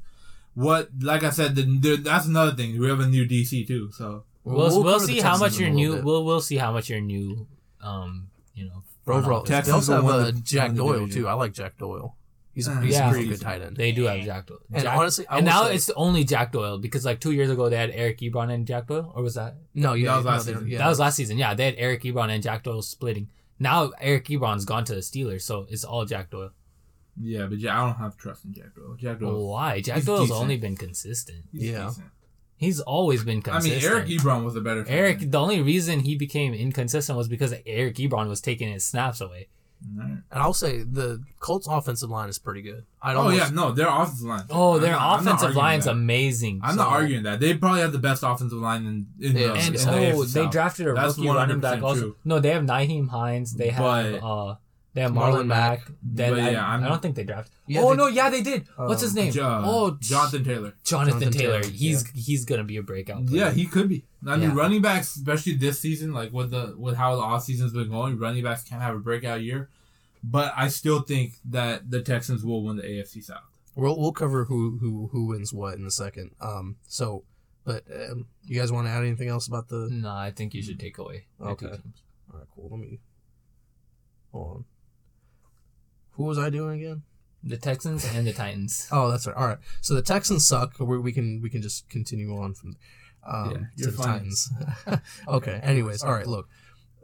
What, 0.55 0.89
like 1.01 1.23
I 1.23 1.29
said, 1.29 1.55
the, 1.55 1.61
the, 1.63 1.95
that's 1.97 2.25
another 2.25 2.51
thing. 2.53 2.79
We 2.79 2.89
have 2.89 2.99
a 2.99 3.07
new 3.07 3.25
DC 3.25 3.65
too, 3.67 3.91
so 3.91 4.23
we'll 4.43 4.57
we'll, 4.57 4.83
cover 4.83 5.05
the 5.05 5.13
see 5.13 5.19
how 5.21 5.37
much 5.37 5.57
your 5.59 5.69
new 5.69 5.95
bit. 5.95 6.03
we'll 6.03 6.25
we'll 6.25 6.41
see 6.41 6.57
how 6.57 6.71
much 6.73 6.89
your 6.89 6.99
new 7.01 7.47
um 7.81 8.27
you 8.53 8.65
know 8.65 8.83
overall. 9.07 9.39
office- 9.39 9.49
They 9.49 9.55
Texans 9.55 9.75
also 9.75 9.95
have 9.95 10.03
win 10.03 10.13
uh, 10.15 10.23
the- 10.25 10.31
Jack 10.33 10.73
Doyle 10.73 11.07
too. 11.07 11.27
I 11.27 11.33
like 11.33 11.53
Jack 11.53 11.77
Doyle. 11.77 12.15
He's, 12.53 12.67
Uh, 12.67 12.81
he's 12.81 12.95
Yeah. 12.95 13.07
a 13.07 13.11
pretty 13.11 13.29
good 13.29 13.39
tight 13.39 13.61
end. 13.61 13.77
They 13.77 13.91
do 13.93 14.03
have 14.05 14.21
Jack 14.25 14.47
Doyle. 14.47 14.57
And 14.73 14.83
Jack- 14.83 14.97
honestly, 14.97 15.25
I 15.29 15.37
and 15.37 15.45
now 15.45 15.65
say- 15.65 15.75
it's 15.75 15.89
only 15.91 16.23
Jack 16.25 16.51
Doyle 16.51 16.77
because 16.77 17.05
like 17.05 17.21
two 17.21 17.31
years 17.31 17.49
ago 17.49 17.69
they 17.69 17.77
had 17.77 17.91
Eric 17.91 18.19
Ebron 18.19 18.51
and 18.51 18.67
Jack 18.67 18.87
Doyle, 18.87 19.13
or 19.15 19.23
was 19.23 19.35
that 19.35 19.55
no, 19.73 19.93
yeah, 19.93 20.09
That 20.09 20.15
was 20.17 20.25
last 20.25 20.45
they- 20.47 20.53
season. 20.53 20.67
yeah. 20.67 20.77
that 20.79 20.87
was 20.89 20.99
last 20.99 21.15
season? 21.15 21.37
Yeah, 21.37 21.53
they 21.53 21.65
had 21.65 21.75
Eric 21.77 22.03
Ebron 22.03 22.29
and 22.29 22.43
Jack 22.43 22.63
Doyle 22.63 22.81
splitting. 22.81 23.29
Now 23.59 23.91
Eric 24.01 24.25
Ebron's 24.25 24.65
gone 24.65 24.83
to 24.85 24.93
the 24.95 25.01
Steelers, 25.01 25.41
so 25.43 25.67
it's 25.69 25.83
all 25.85 26.03
Jack 26.05 26.31
Doyle. 26.31 26.51
Yeah. 27.21 27.45
But 27.47 27.59
ja- 27.59 27.73
I 27.81 27.85
don't 27.87 27.97
have 27.97 28.17
trust 28.17 28.45
in 28.45 28.53
Jack 28.53 28.75
Doyle. 28.75 28.95
Jack 28.97 29.19
Doyle, 29.19 29.49
Why? 29.49 29.81
Jack 29.81 29.97
he's 29.97 30.05
Doyle's 30.05 30.27
decent. 30.29 30.41
only 30.41 30.57
been 30.57 30.75
consistent. 30.77 31.45
he's 31.51 31.63
Yeah. 31.71 31.87
decent. 31.87 32.07
He's 32.57 32.79
always 32.81 33.23
been 33.23 33.41
consistent. 33.41 33.83
I 33.83 33.87
mean. 33.87 33.91
Eric 33.95 34.07
Ebron 34.09 34.43
was 34.43 34.55
a 34.55 34.61
better. 34.61 34.83
Eric, 34.87 35.17
fighter. 35.19 35.29
the 35.31 35.39
only 35.39 35.61
reason 35.61 36.01
he 36.01 36.15
became 36.17 36.53
inconsistent 36.53 37.17
was 37.17 37.27
because 37.29 37.53
Eric 37.65 37.95
Ebron 37.95 38.27
was 38.27 38.41
taking 38.41 38.71
his 38.71 38.83
snaps 38.83 39.21
away. 39.21 39.47
And 39.95 40.23
I'll 40.33 40.53
say 40.53 40.83
the 40.83 41.23
Colts 41.39 41.65
offensive 41.65 42.09
line 42.09 42.27
is 42.27 42.37
pretty 42.37 42.61
good. 42.61 42.83
I 43.01 43.13
don't. 43.13 43.27
Oh 43.27 43.29
yeah, 43.29 43.49
no, 43.49 43.71
their 43.71 43.87
offensive 43.87 44.25
line. 44.27 44.43
Oh, 44.49 44.75
I'm 44.75 44.81
their 44.81 44.91
not- 44.91 45.21
offensive 45.21 45.43
arguing 45.45 45.55
line's 45.63 45.85
that. 45.85 45.91
amazing. 45.91 46.59
I'm 46.61 46.71
so- 46.71 46.75
not 46.83 46.87
arguing 46.89 47.23
that. 47.23 47.39
They 47.39 47.53
probably 47.53 47.79
have 47.79 47.93
the 47.93 47.97
best 47.97 48.21
offensive 48.23 48.57
line 48.59 48.85
in, 48.85 49.07
in 49.25 49.37
Yeah, 49.37 49.47
the 49.47 49.53
And 49.53 49.67
in 49.67 49.81
the 49.81 49.89
oh, 49.89 50.21
AFC 50.23 50.33
they 50.33 50.47
drafted 50.47 50.87
a 50.89 50.93
That's 50.95 51.17
rookie 51.17 51.29
running 51.29 51.61
back 51.61 51.79
100% 51.79 51.83
also. 51.83 52.15
No, 52.25 52.41
they 52.41 52.49
have 52.51 52.63
Nyheim 52.63 53.07
Hines. 53.07 53.53
They 53.53 53.69
have 53.69 54.21
But- 54.21 54.21
uh, 54.27 54.55
they 54.99 55.03
have 55.03 55.11
Marlon 55.13 55.33
Marlon 55.43 55.47
Mack. 55.47 55.87
Then 56.03 56.31
But 56.33 56.39
I, 56.39 56.49
yeah, 56.51 56.65
I'm- 56.67 56.83
I 56.83 56.87
don't 56.89 57.01
think 57.01 57.15
they 57.15 57.23
drafted. 57.23 57.53
Yeah, 57.67 57.81
oh 57.81 57.91
they- 57.91 57.95
no, 57.95 58.07
yeah, 58.07 58.29
they 58.29 58.41
did. 58.41 58.67
What's 58.75 59.01
his 59.01 59.15
name? 59.15 59.31
Jo- 59.31 59.61
oh, 59.65 59.97
Jonathan 60.01 60.43
Taylor. 60.43 60.73
Jonathan, 60.83 61.19
Jonathan 61.21 61.31
Taylor. 61.39 61.61
Taylor, 61.61 61.73
He's 61.73 62.09
he's 62.11 62.45
gonna 62.45 62.63
be 62.63 62.77
a 62.77 62.83
breakout. 62.83 63.25
Player. 63.25 63.45
Yeah, 63.45 63.51
he 63.51 63.65
could 63.65 63.87
be. 63.89 64.05
I 64.27 64.35
mean, 64.35 64.49
Yeah. 64.49 64.55
running 64.55 64.81
backs, 64.81 65.15
especially 65.15 65.53
this 65.53 65.79
season, 65.79 66.13
like 66.13 66.33
with 66.33 66.51
the 66.51 66.75
with 66.77 66.95
how 66.95 67.15
the 67.15 67.21
off 67.21 67.43
season's 67.43 67.71
been 67.73 67.89
going, 67.89 68.17
running 68.19 68.43
backs 68.43 68.63
can 68.63 68.81
have 68.81 68.95
a 68.95 68.99
breakout 68.99 69.41
year. 69.41 69.69
But 70.23 70.53
I 70.57 70.67
still 70.67 71.01
think 71.01 71.35
that 71.45 71.89
the 71.89 72.01
Texans 72.01 72.43
will 72.43 72.63
win 72.65 72.75
the 72.75 72.83
AFC 72.83 73.23
South. 73.23 73.43
We'll 73.75 73.97
we'll 73.97 74.11
cover 74.11 74.43
who 74.45 74.77
who 74.79 75.07
who 75.13 75.27
wins 75.27 75.53
what 75.53 75.77
in 75.77 75.85
a 75.85 75.91
second. 75.91 76.31
Um. 76.41 76.75
So, 76.87 77.23
but 77.63 77.83
um, 78.11 78.25
you 78.43 78.59
guys 78.59 78.71
want 78.71 78.87
to 78.87 78.91
add 78.91 79.03
anything 79.05 79.29
else 79.29 79.47
about 79.47 79.69
the? 79.69 79.87
No, 79.89 80.09
I 80.09 80.31
think 80.31 80.53
you 80.53 80.61
should 80.61 80.79
take 80.79 80.97
away. 80.97 81.27
Okay. 81.41 81.67
All 81.67 82.37
right, 82.39 82.47
cool. 82.53 82.67
Let 82.71 82.79
me. 82.81 82.99
Hold 84.33 84.57
on. 84.57 84.65
Who 86.19 86.25
was 86.25 86.37
I 86.37 86.49
doing 86.49 86.81
again? 86.81 87.03
The 87.41 87.55
Texans 87.55 88.03
and 88.13 88.27
the 88.27 88.33
Titans. 88.33 88.89
Oh, 88.91 89.09
that's 89.09 89.25
right. 89.25 89.37
All 89.37 89.47
right. 89.47 89.57
So 89.79 89.93
the 89.93 90.01
Texans 90.01 90.45
suck. 90.45 90.77
We, 90.77 90.97
we 90.97 91.13
can 91.13 91.39
we 91.41 91.49
can 91.49 91.61
just 91.61 91.89
continue 91.89 92.35
on 92.37 92.53
from 92.55 92.75
um, 93.25 93.69
Yeah, 93.77 93.85
to 93.85 93.91
the 93.91 93.97
fine. 94.03 94.07
Titans. 94.19 94.49
okay. 95.29 95.61
Anyways, 95.63 96.03
all 96.03 96.11
right. 96.11 96.27
Look, 96.27 96.49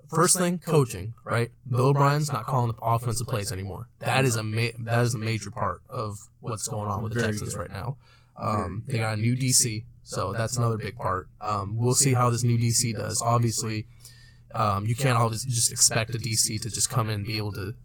first 0.10 0.38
thing, 0.38 0.60
coaching. 0.60 1.14
Right. 1.24 1.52
Bill 1.66 1.88
O'Brien's 1.88 2.30
not 2.30 2.46
calling 2.46 2.74
the 2.74 2.78
offensive 2.82 3.26
plays 3.26 3.54
anymore. 3.54 3.88
That 4.00 4.26
is 4.26 4.36
a 4.36 4.44
ma- 4.44 4.76
that 4.80 5.02
is 5.04 5.16
a 5.16 5.18
major 5.18 5.50
part 5.50 5.82
of 5.90 6.18
what's 6.42 6.68
going 6.68 6.90
on 6.90 7.02
with 7.02 7.14
the 7.14 7.22
Texans 7.22 7.56
right 7.56 7.72
now. 7.72 7.96
Um, 8.36 8.84
they 8.86 8.98
got 8.98 9.18
a 9.18 9.22
new 9.22 9.38
DC, 9.38 9.86
so 10.04 10.34
that's 10.34 10.58
another 10.58 10.78
big 10.78 10.98
part. 10.98 11.30
Um, 11.40 11.78
we'll 11.78 11.96
see 11.96 12.14
how 12.14 12.30
this 12.30 12.44
new 12.44 12.58
DC 12.58 12.94
does. 12.98 13.22
Obviously, 13.22 13.88
um, 14.54 14.86
you 14.86 14.94
can't 14.94 15.18
always 15.18 15.46
just 15.46 15.72
expect 15.72 16.14
a 16.16 16.18
DC 16.18 16.62
to 16.62 16.70
just 16.70 16.90
come 16.90 17.08
in 17.08 17.16
and 17.16 17.26
be 17.26 17.38
able 17.38 17.54
to 17.54 17.76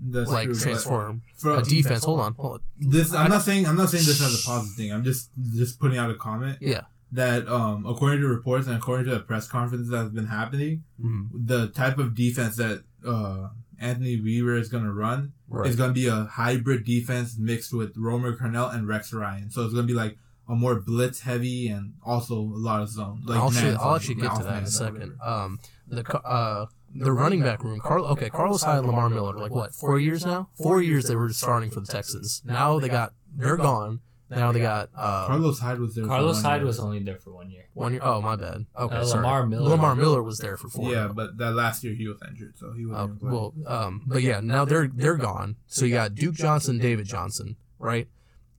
That's 0.00 0.30
like 0.30 0.46
true, 0.46 0.54
transform 0.54 1.22
for- 1.36 1.56
a 1.58 1.62
defense. 1.62 2.04
Hold 2.04 2.20
on, 2.20 2.34
hold 2.34 2.52
on. 2.54 2.60
This 2.90 3.12
I'm 3.14 3.30
not 3.30 3.42
saying 3.42 3.66
I'm 3.66 3.76
not 3.76 3.90
saying 3.90 4.04
this 4.04 4.20
as 4.20 4.40
a 4.42 4.46
positive 4.46 4.76
thing. 4.76 4.92
I'm 4.92 5.04
just 5.04 5.30
just 5.54 5.78
putting 5.80 5.98
out 5.98 6.10
a 6.10 6.14
comment 6.14 6.58
Yeah. 6.60 6.82
that 7.12 7.48
um 7.48 7.86
according 7.86 8.20
to 8.20 8.28
reports 8.28 8.66
and 8.66 8.76
according 8.76 9.06
to 9.06 9.12
the 9.12 9.20
press 9.20 9.46
conferences 9.48 9.88
that 9.90 9.98
has 9.98 10.10
been 10.10 10.26
happening, 10.26 10.84
Mhm. 11.02 11.28
the 11.46 11.68
type 11.68 11.98
of 11.98 12.14
defense 12.14 12.56
that 12.56 12.82
uh 13.06 13.48
Anthony 13.78 14.20
Weaver 14.20 14.56
is 14.56 14.68
gonna 14.68 14.92
run 14.92 15.32
Right. 15.48 15.68
is 15.68 15.76
gonna 15.76 15.92
be 15.92 16.06
a 16.06 16.24
hybrid 16.24 16.84
defense 16.84 17.36
mixed 17.38 17.72
with 17.74 17.96
Romeo 17.96 18.32
Crennel 18.32 18.74
and 18.74 18.86
Rex 18.88 19.12
Ryan. 19.12 19.50
So 19.50 19.64
it's 19.64 19.74
gonna 19.74 19.86
be 19.86 19.94
like 19.94 20.16
a 20.48 20.54
more 20.54 20.78
blitz 20.80 21.20
heavy 21.20 21.68
and 21.68 21.94
also 22.04 22.38
a 22.38 22.60
lot 22.68 22.82
of 22.82 22.88
zone. 22.90 23.22
Like 23.24 23.38
I'll, 23.38 23.78
I'll 23.80 23.96
actually 23.96 24.16
get 24.16 24.34
to 24.36 24.42
that 24.44 24.58
in 24.58 24.64
a 24.64 24.66
second. 24.66 25.16
Um, 25.22 25.58
the 25.88 26.02
uh, 26.18 26.66
the 26.94 27.12
running 27.12 27.42
back 27.42 27.62
room. 27.64 27.80
Carl, 27.80 28.04
okay, 28.06 28.30
Carlos 28.30 28.62
Hyde 28.62 28.78
and 28.78 28.86
Lamar 28.86 29.10
Miller. 29.10 29.34
Like 29.36 29.50
what? 29.52 29.74
Four 29.74 29.98
years 29.98 30.24
now. 30.24 30.48
Four 30.62 30.82
years 30.82 31.06
they 31.08 31.16
were 31.16 31.30
starting 31.32 31.70
for 31.70 31.80
the 31.80 31.86
Texans. 31.86 32.42
Now 32.44 32.78
they 32.78 32.88
got 32.88 33.12
they're 33.36 33.56
gone. 33.56 34.00
Now 34.30 34.52
they 34.52 34.60
got 34.60 34.88
uh, 34.96 35.26
Carlos 35.26 35.58
Hyde 35.60 35.78
was 35.78 35.94
there. 35.94 36.04
for 36.04 36.08
Carlos 36.08 36.36
one 36.36 36.44
Hyde 36.44 36.60
year. 36.60 36.66
was 36.66 36.80
only 36.80 36.98
there 37.00 37.18
for 37.18 37.30
one 37.32 37.50
year. 37.50 37.64
one 37.74 37.92
year. 37.92 38.00
Oh 38.02 38.20
my 38.20 38.34
bad. 38.36 38.64
Okay, 38.76 38.96
Uh, 38.96 39.04
sorry. 39.04 39.22
Lamar 39.22 39.46
Miller. 39.46 39.68
Lamar 39.68 39.94
Miller 39.94 40.22
was 40.22 40.38
there 40.38 40.56
for 40.56 40.68
four. 40.68 40.90
Yeah, 40.90 41.08
but 41.14 41.36
that 41.38 41.52
last 41.54 41.84
year 41.84 41.94
he 41.94 42.08
was 42.08 42.18
injured, 42.28 42.54
so 42.56 42.72
he 42.72 42.86
wasn't. 42.86 43.22
Uh, 43.22 43.26
well, 43.26 43.54
um, 43.66 44.02
but 44.06 44.22
yeah, 44.22 44.40
now 44.40 44.64
they're 44.64 44.88
they're 44.88 45.16
gone. 45.16 45.56
So 45.66 45.84
you 45.84 45.94
got 45.94 46.14
Duke 46.14 46.34
Johnson, 46.34 46.78
David 46.78 47.06
Johnson, 47.06 47.56
right? 47.78 48.08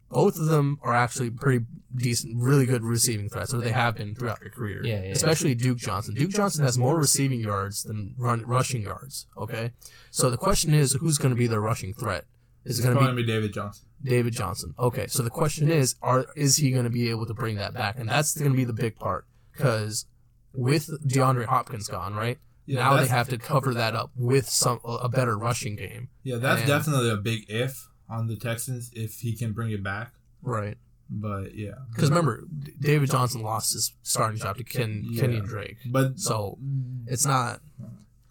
Both 0.09 0.37
of 0.37 0.45
them 0.45 0.79
are 0.81 0.93
actually 0.93 1.29
pretty 1.31 1.65
decent, 1.95 2.35
really 2.37 2.65
good 2.65 2.83
receiving 2.83 3.27
threats, 3.29 3.53
or 3.53 3.57
they 3.59 3.71
have 3.71 3.95
been 3.95 4.15
throughout 4.15 4.39
their 4.39 4.49
career. 4.49 4.81
Yeah, 4.85 5.01
yeah. 5.01 5.09
Especially 5.09 5.55
Duke 5.55 5.77
Johnson. 5.77 6.13
Duke 6.13 6.31
Johnson 6.31 6.63
has 6.63 6.77
more 6.77 6.97
receiving 6.97 7.39
yards 7.39 7.83
than 7.83 8.13
run, 8.17 8.45
rushing 8.45 8.81
yards. 8.83 9.27
Okay, 9.37 9.71
so 10.11 10.29
the 10.29 10.37
question 10.37 10.73
is, 10.73 10.93
who's 10.93 11.17
going 11.17 11.31
to 11.33 11.37
be 11.37 11.47
their 11.47 11.61
rushing 11.61 11.93
threat? 11.93 12.25
Is 12.65 12.79
it 12.79 12.83
going 12.83 12.95
going 12.95 13.05
to 13.07 13.11
to 13.11 13.15
be 13.17 13.23
be 13.23 13.27
David 13.31 13.53
Johnson. 13.53 13.85
David 14.03 14.33
Johnson? 14.33 14.73
Okay, 14.79 15.07
so 15.07 15.21
the 15.23 15.29
question 15.29 15.69
is, 15.71 15.95
are 16.01 16.25
is 16.35 16.57
he 16.57 16.71
going 16.71 16.83
to 16.85 16.89
be 16.89 17.09
able 17.09 17.25
to 17.25 17.33
bring 17.33 17.55
that 17.57 17.73
back? 17.73 17.97
And 17.99 18.07
that's 18.09 18.37
going 18.37 18.51
to 18.51 18.57
be 18.57 18.63
the 18.65 18.73
big 18.73 18.95
part 18.97 19.25
because 19.53 20.05
with 20.53 20.87
DeAndre 21.07 21.45
Hopkins 21.45 21.87
gone, 21.87 22.13
right? 22.15 22.37
Yeah, 22.67 22.79
now 22.79 22.97
they 22.97 23.07
have 23.07 23.29
to 23.29 23.37
cover 23.37 23.73
that 23.75 23.95
up 23.95 24.09
with 24.15 24.49
some 24.49 24.79
a 24.83 25.07
better 25.09 25.37
rushing 25.37 25.75
game. 25.75 26.09
Yeah, 26.23 26.37
that's 26.37 26.61
And- 26.61 26.67
definitely 26.67 27.11
a 27.11 27.17
big 27.17 27.45
if 27.47 27.87
on 28.09 28.27
the 28.27 28.35
Texans 28.35 28.91
if 28.93 29.19
he 29.21 29.33
can 29.35 29.51
bring 29.53 29.71
it 29.71 29.83
back. 29.83 30.13
Right. 30.41 30.77
But 31.09 31.53
yeah, 31.55 31.73
Because 31.93 32.09
remember, 32.09 32.43
David 32.79 33.11
Johnson 33.11 33.41
lost 33.43 33.73
his 33.73 33.93
starting 34.01 34.39
job 34.39 34.57
to 34.57 34.63
Ken 34.63 35.03
Yeah. 35.05 35.23
Kenyan 35.23 35.45
Drake. 35.45 35.77
but 35.85 36.19
So 36.19 36.57
it's 37.07 37.25
not. 37.25 37.61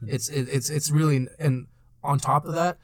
It's 0.06 0.28
it, 0.28 0.48
it's 0.50 0.70
it's 0.70 0.90
really 0.90 1.28
and 1.38 1.66
on 2.02 2.18
top 2.18 2.44
of 2.46 2.54
that, 2.54 2.78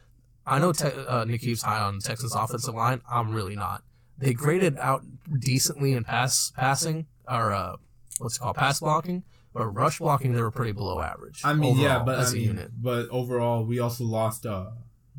I 0.47 0.59
know 0.59 0.73
te- 0.73 0.87
uh, 1.09 1.25
Nick 1.25 1.43
Heaps 1.43 1.63
high 1.63 1.81
on 1.81 1.99
Texas 1.99 2.35
offensive 2.35 2.75
line. 2.75 3.03
I'm 3.11 3.33
really 3.35 3.57
not. 3.57 3.83
They 4.17 4.33
graded 4.33 4.79
out 4.79 5.03
decently 5.39 5.93
in 5.93 6.05
pass 6.05 6.53
passing 6.57 7.07
or 7.29 7.53
uh, 7.53 7.77
what's 8.19 8.37
it 8.37 8.41
called 8.41 8.57
pass 8.57 8.81
blocking, 8.81 9.25
but 9.53 9.67
rush 9.67 9.99
blocking 9.99 10.33
they 10.35 10.41
were 10.41 10.51
pretty 10.51 10.73
below 10.73 11.01
average. 11.01 11.41
I 11.45 11.53
mean, 11.53 11.77
yeah, 11.79 11.97
overall 12.01 12.07
but 12.07 12.19
I 12.19 12.23
as 12.23 12.33
a 12.33 12.37
mean, 12.37 12.45
unit. 12.47 12.71
but 12.81 13.09
overall, 13.11 13.65
we 13.65 13.81
also 13.81 14.05
lost 14.05 14.47
uh 14.47 14.71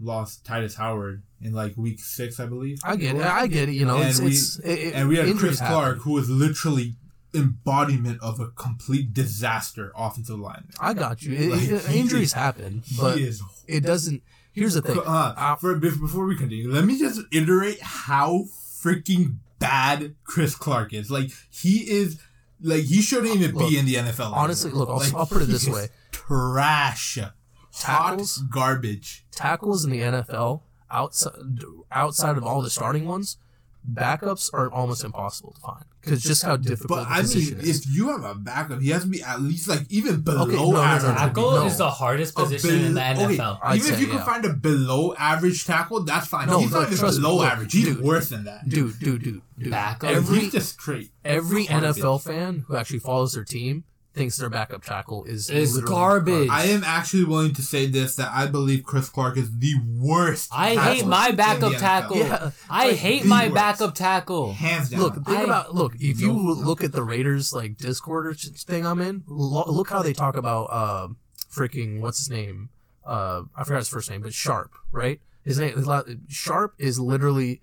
lost 0.02 0.44
Tytus 0.46 0.76
Howard 0.78 1.24
in 1.42 1.54
like 1.54 1.76
week 1.78 2.00
six, 2.00 2.40
I 2.40 2.46
believe. 2.46 2.80
I 2.84 2.96
get 2.96 3.16
it. 3.16 3.22
I 3.22 3.48
get 3.48 3.70
it. 3.70 3.74
You 3.74 3.86
know, 3.86 3.98
and 3.98 4.10
it's, 4.10 4.20
we 4.20 4.32
it's 4.32 4.60
it, 4.60 4.80
it- 4.80 4.94
and 4.96 5.08
we 5.10 5.18
had 5.18 5.28
injuries 5.28 5.58
Chris 5.60 5.70
Clark, 5.70 6.00
who 6.00 6.12
was 6.14 6.30
literally 6.30 6.96
embodiment 7.34 8.20
of 8.22 8.40
a 8.40 8.48
complete 8.50 9.14
disaster 9.14 9.92
offensive 9.96 10.38
line. 10.40 10.66
I 10.80 10.94
got 10.94 11.22
you. 11.24 11.34
It- 11.34 11.52
Like, 11.52 11.62
it- 11.64 11.86
he 11.88 12.00
injuries 12.00 12.28
is- 12.30 12.34
happen, 12.34 12.84
he 12.86 12.98
but 13.00 13.18
is 13.18 13.42
it 13.68 13.82
doesn't. 13.82 14.22
Here's 14.54 14.74
the 14.74 14.82
thing. 14.82 15.00
Uh, 15.06 15.56
for, 15.56 15.76
before 15.76 16.26
we 16.26 16.36
continue, 16.36 16.70
let 16.70 16.84
me 16.84 17.00
just 17.00 17.22
iterate 17.32 17.80
how 17.82 18.46
freaking 18.84 19.38
bad 19.60 20.16
Chris 20.26 20.56
Clark 20.56 20.92
is. 20.94 21.10
Like 21.10 21.30
he 21.50 21.90
is, 21.90 22.20
like 22.62 22.84
he 22.84 23.02
shouldn't 23.02 23.34
even 23.34 23.56
Look, 23.56 23.70
be 23.70 23.78
in 23.80 23.86
the 23.86 23.96
NFL. 23.96 24.34
honestly, 24.34 24.70
anymore. 24.72 24.88
look, 24.88 24.96
I'll- 25.04 25.08
Like, 25.10 25.16
I'll 25.16 25.26
put 25.26 25.42
it 25.42 25.46
this 25.46 25.68
way. 25.70 25.88
trash, 26.12 27.18
Tackles? 27.74 28.38
hot 28.38 28.50
garbage. 28.52 29.26
tackles 29.32 29.86
in 29.86 29.92
the 29.92 30.00
NFL 30.02 30.62
outside 30.90 31.32
outside 31.92 32.38
of 32.38 32.44
all 32.44 32.62
the 32.62 32.70
starting 32.70 33.06
ones, 33.06 33.38
backups 33.90 34.50
are 34.54 34.72
almost 34.72 35.04
impossible 35.04 35.54
to 35.54 35.62
find 35.62 35.86
because 36.02 36.22
just 36.22 36.44
how 36.44 36.58
difficult 36.58 37.00
But 37.00 37.04
the 37.06 37.10
I 37.16 37.22
mean, 37.22 37.60
is. 37.60 37.86
if 37.86 37.96
you 37.96 38.10
have 38.10 38.24
a 38.24 38.36
backup, 38.36 38.82
he 38.82 38.90
has 38.90 39.04
to 39.04 39.08
be 39.10 39.22
at 39.24 39.42
least 39.42 39.68
like 39.68 39.86
even 39.90 40.22
below 40.22 40.44
Okay, 40.44 40.56
no, 40.56 40.66
no, 40.66 40.72
no, 40.72 40.82
average. 40.82 41.12
no, 41.12 41.18
Tackle 41.18 41.52
No. 41.52 41.66
is 41.66 41.78
the 41.78 41.90
hardest 41.90 42.36
position 42.36 42.70
bel- 42.70 42.86
in 42.86 42.94
the 42.94 43.02
NFL. 43.02 43.60
I'd 43.64 43.76
even 43.78 43.90
if 43.90 43.96
say, 43.96 44.02
you 44.02 44.08
can 44.08 44.26
find 44.26 44.44
a 44.46 44.54
below 44.54 45.14
average 45.18 45.66
tackle, 45.66 46.04
that's 46.04 46.28
fine. 46.28 46.48
No, 46.48 46.60
he's 46.60 46.72
no, 46.72 46.80
not 46.80 46.88
even 46.88 46.98
trust 47.00 47.18
me, 47.18 47.22
below 47.24 47.38
look, 47.38 47.48
average. 47.52 47.72
He's 47.74 47.86
dude. 47.86 48.02
worse 48.02 48.30
than 48.30 48.44
that. 48.46 48.68
dude, 48.68 49.00
dude, 49.00 49.24
dude, 49.24 49.42
dude. 49.58 49.72
Backup? 49.72 50.10
Every 50.10 50.40
he's 50.42 50.52
just 50.52 50.74
straight. 50.74 51.12
every. 51.24 51.66
NFL 51.66 52.22
fan 52.24 52.66
who 52.68 52.76
actually 52.76 53.00
follows 53.00 53.34
their 53.34 53.44
team 53.46 53.84
thinks 54.14 54.36
their 54.38 54.50
backup 54.50 54.84
tackle 54.84 55.24
is 55.24 55.50
Is 55.50 55.76
literally 55.76 55.94
garbage. 55.96 56.50
I 56.50 56.66
am 56.66 56.84
actually 56.84 57.24
willing 57.24 57.54
to 57.54 57.62
say 57.62 57.86
this 57.86 58.16
that 58.18 58.30
I 58.34 58.46
believe 58.48 58.84
Chris 58.84 59.08
Clark 59.10 59.38
is 59.38 59.58
the 59.58 59.74
worst. 59.98 60.50
I 60.52 60.76
hate 60.76 61.06
my 61.06 61.32
backup 61.32 61.74
tackle. 61.74 62.18
Yeah, 62.18 62.52
I 62.70 62.88
like, 62.90 62.98
hate 62.98 63.26
my 63.26 63.44
worst. 63.46 63.56
backup 63.56 63.96
tackle. 63.96 64.54
Hands 64.54 64.90
down. 64.90 65.00
Look, 65.00 65.14
think 65.16 65.30
I- 65.30 65.44
about 65.44 65.74
look. 65.74 65.94
If 66.00 66.20
you 66.20 66.34
No. 66.34 66.40
look 66.40 66.84
at 66.84 66.92
the 66.92 67.04
Raiders 67.04 67.54
like 67.54 67.78
Discord 67.78 68.28
or 68.28 68.34
ch- 68.34 68.48
thing 68.64 68.86
I'm 68.86 69.00
in, 69.00 69.24
lo- 69.28 69.64
look 69.68 69.90
how 69.90 70.02
they 70.02 70.14
talk 70.14 70.36
about 70.36 70.66
uh, 70.66 71.08
freaking 71.52 72.02
what's 72.02 72.20
his 72.20 72.30
name? 72.30 72.70
Uh, 73.06 73.44
I 73.56 73.64
forgot 73.64 73.78
his 73.80 73.88
first 73.90 74.10
name, 74.10 74.22
but 74.22 74.34
Sharp, 74.34 74.72
right? 74.92 75.20
His 75.44 75.58
name 75.58 75.76
his 75.76 75.88
la- 75.88 76.04
Sharp 76.28 76.76
is 76.78 77.00
literally 77.00 77.62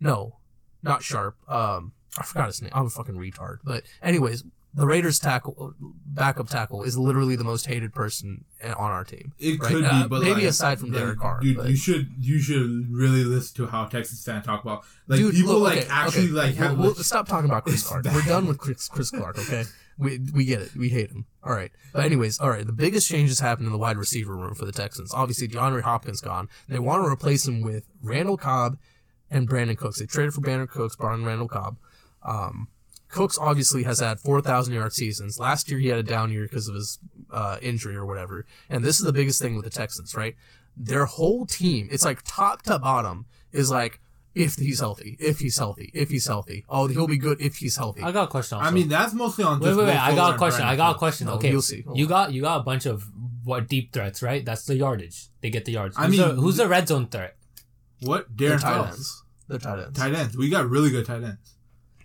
no, 0.00 0.38
not 0.82 1.02
Sharp. 1.02 1.36
Um, 1.50 1.92
I 2.16 2.22
forgot 2.22 2.46
his 2.46 2.62
name. 2.62 2.70
I'm 2.74 2.86
a 2.86 2.90
fucking 2.90 3.16
retard. 3.16 3.58
But 3.64 3.82
anyways, 4.02 4.44
the 4.76 4.86
Raiders 4.86 5.18
tackle 5.20 5.74
backup 5.80 6.48
tackle 6.48 6.82
is 6.82 6.98
literally 6.98 7.36
the 7.36 7.44
most 7.44 7.66
hated 7.66 7.92
person 7.94 8.44
on 8.62 8.90
our 8.90 9.04
team. 9.04 9.32
It 9.38 9.60
right? 9.60 9.70
could 9.72 9.84
Uh, 9.84 10.02
be, 10.02 10.08
but 10.08 10.22
maybe 10.22 10.34
like, 10.34 10.44
aside 10.44 10.80
from 10.80 10.90
like, 10.90 11.00
Derek 11.00 11.18
Carr. 11.20 11.40
dude, 11.40 11.64
you 11.68 11.76
should 11.76 12.08
you 12.18 12.38
should 12.40 12.88
really 12.90 13.24
listen 13.24 13.56
to 13.56 13.70
how 13.70 13.84
Texas 13.86 14.24
fans 14.24 14.44
talk 14.44 14.62
about 14.62 14.82
like 15.06 15.20
Dude, 15.20 15.34
people 15.34 15.54
look, 15.54 15.74
like 15.74 15.78
okay, 15.84 15.88
actually 15.90 16.24
okay. 16.24 16.32
like 16.32 16.54
have 16.56 16.72
We'll, 16.78 16.94
we'll 16.94 17.04
stop 17.04 17.28
talking 17.28 17.48
about 17.48 17.64
Chris 17.64 17.86
Clark. 17.86 18.04
We're 18.06 18.22
done 18.22 18.46
with 18.46 18.58
Chris, 18.58 18.88
Chris 18.88 19.10
Clark. 19.10 19.38
Okay, 19.38 19.64
we 19.96 20.18
we 20.34 20.44
get 20.44 20.60
it. 20.60 20.74
We 20.74 20.88
hate 20.88 21.10
him. 21.10 21.26
All 21.44 21.52
right. 21.52 21.70
But 21.92 22.04
anyways, 22.04 22.40
all 22.40 22.50
right. 22.50 22.66
The 22.66 22.72
biggest 22.72 23.08
changes 23.08 23.38
happened 23.38 23.66
in 23.66 23.72
the 23.72 23.78
wide 23.78 23.96
receiver 23.96 24.34
room 24.34 24.54
for 24.54 24.64
the 24.64 24.72
Texans. 24.72 25.12
Obviously, 25.14 25.46
DeAndre 25.46 25.82
Hopkins 25.82 26.20
gone. 26.20 26.48
They 26.68 26.78
want 26.80 27.04
to 27.04 27.08
replace 27.08 27.46
him 27.46 27.60
with 27.60 27.86
Randall 28.02 28.36
Cobb 28.36 28.78
and 29.30 29.48
Brandin 29.48 29.76
Cooks. 29.76 30.00
They 30.00 30.06
traded 30.06 30.34
for 30.34 30.40
Brandin 30.40 30.68
Cooks, 30.68 30.96
brought 30.96 31.14
in 31.14 31.24
Randall 31.24 31.48
Cobb. 31.48 31.76
Um, 32.22 32.68
Cooks 33.14 33.38
obviously 33.38 33.84
has 33.84 34.00
had 34.00 34.18
4,000 34.20 34.74
yard 34.74 34.92
seasons. 34.92 35.38
Last 35.38 35.70
year 35.70 35.78
he 35.78 35.88
had 35.88 35.98
a 35.98 36.02
down 36.02 36.30
year 36.32 36.42
because 36.42 36.68
of 36.68 36.74
his 36.74 36.98
uh, 37.30 37.56
injury 37.62 37.94
or 37.96 38.04
whatever. 38.04 38.44
And 38.68 38.84
this 38.84 38.98
is 38.98 39.06
the 39.06 39.12
biggest 39.12 39.40
thing 39.40 39.54
with 39.54 39.64
the 39.64 39.70
Texans, 39.70 40.14
right? 40.14 40.34
Their 40.76 41.04
whole 41.06 41.46
team, 41.46 41.88
it's 41.92 42.04
like 42.04 42.20
top 42.24 42.62
to 42.62 42.78
bottom, 42.78 43.26
is 43.52 43.70
like, 43.70 44.00
if 44.34 44.56
he's 44.56 44.80
healthy, 44.80 45.16
if 45.20 45.38
he's 45.38 45.56
healthy, 45.56 45.92
if 45.94 46.10
he's 46.10 46.26
healthy. 46.26 46.64
Oh, 46.68 46.88
he'll 46.88 47.06
be 47.06 47.18
good 47.18 47.40
if 47.40 47.54
he's 47.58 47.76
healthy. 47.76 48.02
I 48.02 48.10
got 48.10 48.24
a 48.24 48.26
question. 48.26 48.58
Also. 48.58 48.68
I 48.68 48.72
mean 48.72 48.88
that's 48.88 49.14
mostly 49.14 49.44
on 49.44 49.60
wait, 49.60 49.76
wait, 49.76 49.86
wait. 49.86 49.96
I 49.96 50.12
got 50.16 50.34
a 50.34 50.38
question. 50.38 50.64
I 50.64 50.74
got 50.74 50.96
a 50.96 50.98
question. 50.98 51.28
No, 51.28 51.34
okay, 51.34 51.50
you'll 51.52 51.62
see. 51.62 51.82
Hold 51.82 51.96
You 51.96 52.06
on. 52.06 52.08
got 52.08 52.32
you 52.32 52.42
got 52.42 52.60
a 52.60 52.62
bunch 52.64 52.84
of 52.86 53.04
what 53.44 53.68
deep 53.68 53.92
threats, 53.92 54.24
right? 54.24 54.44
That's 54.44 54.64
the 54.64 54.74
yardage. 54.74 55.28
They 55.40 55.50
get 55.50 55.66
the 55.66 55.70
yards. 55.72 55.96
I 55.96 56.06
Who's, 56.06 56.18
mean- 56.18 56.28
the, 56.28 56.34
who's 56.34 56.56
the 56.56 56.66
red 56.66 56.88
zone 56.88 57.06
threat? 57.06 57.36
What 58.00 58.26
They're 58.36 58.56
Darren 58.56 58.60
tight 58.60 58.74
Fells. 58.74 58.88
ends. 58.88 59.22
They're 59.46 59.58
tight 59.60 59.78
ends. 59.84 59.98
Tight 60.00 60.14
ends. 60.14 60.36
We 60.36 60.48
got 60.50 60.68
really 60.68 60.90
good 60.90 61.06
tight 61.06 61.22
ends. 61.22 61.53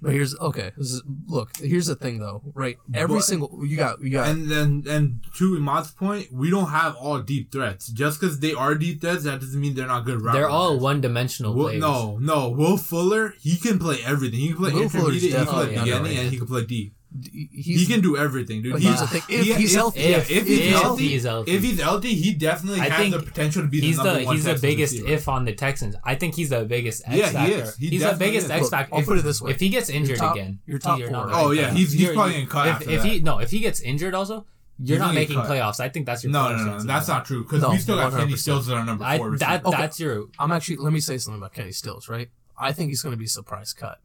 But 0.02 0.14
here's 0.14 0.34
okay. 0.40 0.72
This 0.78 0.92
is, 0.94 1.04
look, 1.28 1.50
here's 1.58 1.88
the 1.88 1.96
thing 1.96 2.20
though, 2.20 2.42
right? 2.54 2.78
Every 2.94 3.18
But- 3.18 3.24
single 3.26 3.66
you 3.66 3.76
got, 3.76 4.02
you 4.02 4.10
got. 4.12 4.30
And 4.30 4.50
then 4.50 4.84
and 4.88 5.20
to 5.38 5.58
Imad's 5.58 5.92
point, 5.92 6.32
we 6.32 6.50
don't 6.50 6.70
have 6.70 6.96
all 6.96 7.20
deep 7.20 7.52
threats. 7.52 7.88
Just 7.90 8.20
because 8.22 8.40
they 8.40 8.54
are 8.54 8.76
deep 8.76 9.02
threats, 9.02 9.24
that 9.26 9.42
doesn't 9.42 9.60
mean 9.60 9.76
they're 9.76 9.88
not 9.88 10.06
good 10.06 10.22
route 10.22 10.34
They're 10.34 10.48
all 10.48 10.70
runners. 10.70 10.84
one 10.84 11.02
dimensional 11.02 11.54
Will, 11.54 11.66
players. 11.66 11.82
no, 11.82 12.18
no. 12.20 12.50
Will 12.50 12.78
Fuller, 12.78 13.34
he 13.42 13.58
can 13.58 13.78
play 13.78 13.98
everything. 14.06 14.40
He 14.40 14.48
can 14.50 14.58
play 14.58 14.72
Will 14.72 14.88
Fuller's 14.88 15.22
intermediate, 15.22 15.32
he 15.32 15.38
can 15.38 15.46
play 15.48 15.66
definitely 15.66 15.76
beginning, 15.80 15.94
underrated. 15.98 16.24
and 16.24 16.32
he 16.32 16.38
can 16.38 16.48
play 16.48 16.66
deep. 16.66 16.94
He's, 17.32 17.82
he 17.82 17.86
can 17.86 18.02
do 18.02 18.16
everything, 18.18 18.62
dude. 18.62 18.74
But 18.74 18.82
He's, 18.82 19.00
here's 19.00 19.10
the 19.12 19.18
if 19.18 19.46
he- 19.46 19.54
he's 19.54 19.76
healthy- 19.76 20.00
yeah, 20.02 20.18
if- 20.18 20.30
if, 20.32 20.46
he's 20.48 20.72
healthy, 20.74 21.08
he's 21.10 21.24
healthy. 21.24 21.52
if 21.52 21.64
he's 21.64 21.80
healthy, 21.82 22.14
he 22.16 22.34
definitely 22.34 22.82
I 22.82 22.90
has 22.90 23.12
the 23.12 23.20
potential 23.20 23.62
to 23.64 23.68
be 23.68 23.80
the 23.80 23.88
He's 23.88 23.98
number 23.98 24.20
the 24.20 24.26
one 24.26 24.36
he's 24.36 24.46
the 24.46 24.56
biggest 24.56 24.94
receiver. 24.94 25.12
if 25.14 25.28
on 25.28 25.46
the 25.46 25.54
Texans. 25.54 25.96
I 26.04 26.16
think 26.16 26.36
he's 26.36 26.50
the 26.50 26.66
biggest 26.66 27.02
X 27.08 27.16
Yeah, 27.18 27.26
he 27.28 27.32
factor. 27.34 27.54
is. 27.64 27.76
He 27.78 27.88
he's 27.90 28.04
the 28.04 28.14
biggest 28.14 28.46
is. 28.46 28.52
X 28.52 28.62
Look, 28.64 28.72
factor. 28.72 28.94
I'll 28.96 29.02
If- 29.02 29.08
put 29.08 29.18
it 29.18 29.24
this 29.24 29.42
way. 29.42 29.52
If 29.52 29.60
he 29.60 29.70
gets 29.70 29.90
injured 29.90 30.18
top- 30.20 30.36
again, 30.36 30.60
your 30.66 30.78
top 30.80 31.00
you're 31.00 31.08
four, 31.10 31.18
not 31.18 31.26
right? 31.28 31.34
right 31.34 31.44
Oh, 31.46 31.52
yeah, 31.52 31.62
there. 31.64 31.72
he's- 31.74 31.92
he's 31.92 32.02
You're- 32.02 32.14
probably 32.16 32.32
you- 32.34 32.38
getting 32.42 32.50
cut 32.50 32.68
If, 32.68 32.74
after 32.76 32.90
if 32.92 33.02
that. 33.02 33.08
he 33.12 33.20
no, 33.22 33.40
if 33.40 33.50
he 33.52 33.60
gets 33.60 33.80
injured 33.82 34.14
also, 34.14 34.46
you're 34.82 34.98
He's 34.98 35.00
not 35.00 35.14
making 35.16 35.38
playoffs. 35.40 35.80
I 35.80 35.90
think 35.90 36.06
that's 36.06 36.24
your 36.24 36.32
No, 36.32 36.40
playoff 36.40 36.58
no, 36.66 36.78
no, 36.78 36.84
that's 36.84 37.08
not 37.08 37.26
true 37.26 37.44
because 37.44 37.62
No, 37.64 37.72
we 37.72 37.80
still 37.80 37.96
got 37.98 38.14
Kenny 38.14 38.36
Stills 38.38 38.68
as 38.70 38.74
our 38.74 38.86
number 38.86 39.04
I, 39.04 39.18
four 39.18 39.36
that 39.38 39.64
receiver. 39.64 39.78
that's 39.78 40.00
your 40.00 40.26
I'm 40.38 40.52
actually. 40.52 40.78
Let 40.78 40.94
me 40.94 41.00
say 41.00 41.18
something 41.18 41.42
about 41.42 41.54
Kenny 41.54 41.72
Stills, 41.72 42.08
right? 42.08 42.30
I 42.58 42.72
think 42.72 42.90
he's 42.90 43.02
going 43.02 43.12
to 43.14 43.18
be 43.18 43.26
a 43.26 43.30
surprise 43.30 43.74
cut. 43.74 44.00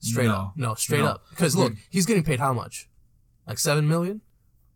Straight 0.00 0.26
No. 0.26 0.34
up, 0.34 0.52
no, 0.56 0.74
straight 0.74 1.00
No. 1.00 1.06
up. 1.06 1.24
Because 1.30 1.56
look, 1.56 1.72
he's 1.90 2.06
getting 2.06 2.22
paid 2.24 2.38
how 2.40 2.52
much? 2.52 2.88
Like 3.46 3.58
seven 3.58 3.88
million. 3.88 4.20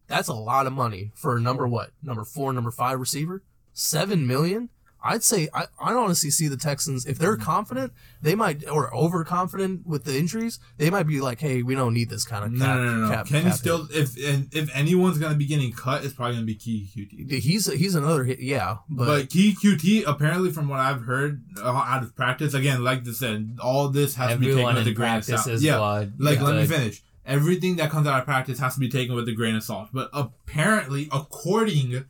That's 0.09 0.29
a 0.29 0.35
lot 0.35 0.67
of 0.67 0.73
money 0.73 1.13
for 1.15 1.37
a 1.37 1.41
number 1.41 1.67
what? 1.67 1.91
Number 2.03 2.25
four, 2.25 2.53
number 2.53 2.71
five 2.71 2.99
receiver. 3.01 3.43
Seven 3.73 4.27
million. 4.27 4.69
I'd 5.05 5.23
say 5.25 5.49
I, 5.53 5.67
I 5.81 5.95
honestly 5.95 6.31
see 6.31 6.49
the 6.49 6.57
Texans 6.57 7.07
if 7.07 7.19
they're 7.19 7.37
confident, 7.37 7.93
they 8.21 8.35
might 8.35 8.69
or 8.69 8.95
overconfident 8.95 9.87
with 9.87 10.05
the 10.05 10.17
injuries, 10.17 10.59
they 10.79 10.91
might 10.91 11.05
be 11.09 11.21
like, 11.21 11.41
hey, 11.41 11.63
we 11.63 11.75
don't 11.75 11.93
need 11.95 12.09
this 12.09 12.25
kind 12.25 12.45
of 12.45 12.53
No, 12.53 12.65
cap. 12.65 12.77
no, 12.77 12.85
no, 12.85 13.07
no. 13.09 13.15
cap- 13.15 13.27
Kenny 13.27 13.51
cap 13.51 13.61
hit. 13.61 13.81
If 13.91 14.17
and 14.25 14.49
if 14.55 14.71
anyone's 14.77 15.19
gonna 15.19 15.35
be 15.35 15.47
getting 15.47 15.73
cut, 15.73 16.05
it's 16.05 16.15
probably 16.15 16.35
gonna 16.37 16.47
be 16.47 16.55
Keke 16.55 16.89
Coutee. 17.29 17.41
He's 17.41 17.67
he's 17.73 17.95
another 17.95 18.25
hit, 18.25 18.41
yeah, 18.41 18.77
but, 18.89 19.07
But, 19.07 19.29
Keke 19.29 19.55
Coutee, 19.63 20.05
apparently, 20.07 20.51
from 20.51 20.69
what 20.69 20.79
I've 20.81 21.03
heard 21.03 21.43
uh, 21.61 21.67
out 21.69 22.03
of 22.03 22.15
practice, 22.15 22.55
again, 22.55 22.85
like 22.85 23.07
I 23.07 23.13
said, 23.13 23.59
all 23.61 23.89
this 23.89 24.15
has 24.17 24.33
to 24.33 24.37
be 24.39 24.47
taken 24.47 24.59
everyone 24.61 24.75
with 24.77 24.87
in 24.87 24.93
a 24.93 24.95
grain 24.95 25.17
of 25.17 25.25
salt. 25.25 25.61
Yeah, 25.61 25.79
blood. 25.79 26.13
like 26.19 26.41
let 26.41 26.57
me 26.57 26.67
finish. 26.67 27.03
Everything 27.25 27.77
that 27.77 27.91
comes 27.91 28.07
out 28.09 28.19
of 28.19 28.25
practice 28.25 28.59
has 28.59 28.75
to 28.75 28.81
be 28.81 28.89
taken 28.89 29.15
with 29.15 29.29
a 29.29 29.33
grain 29.33 29.55
of 29.55 29.63
salt. 29.63 29.89
But 29.93 30.11
apparently, 30.13 31.09
according 31.13 32.05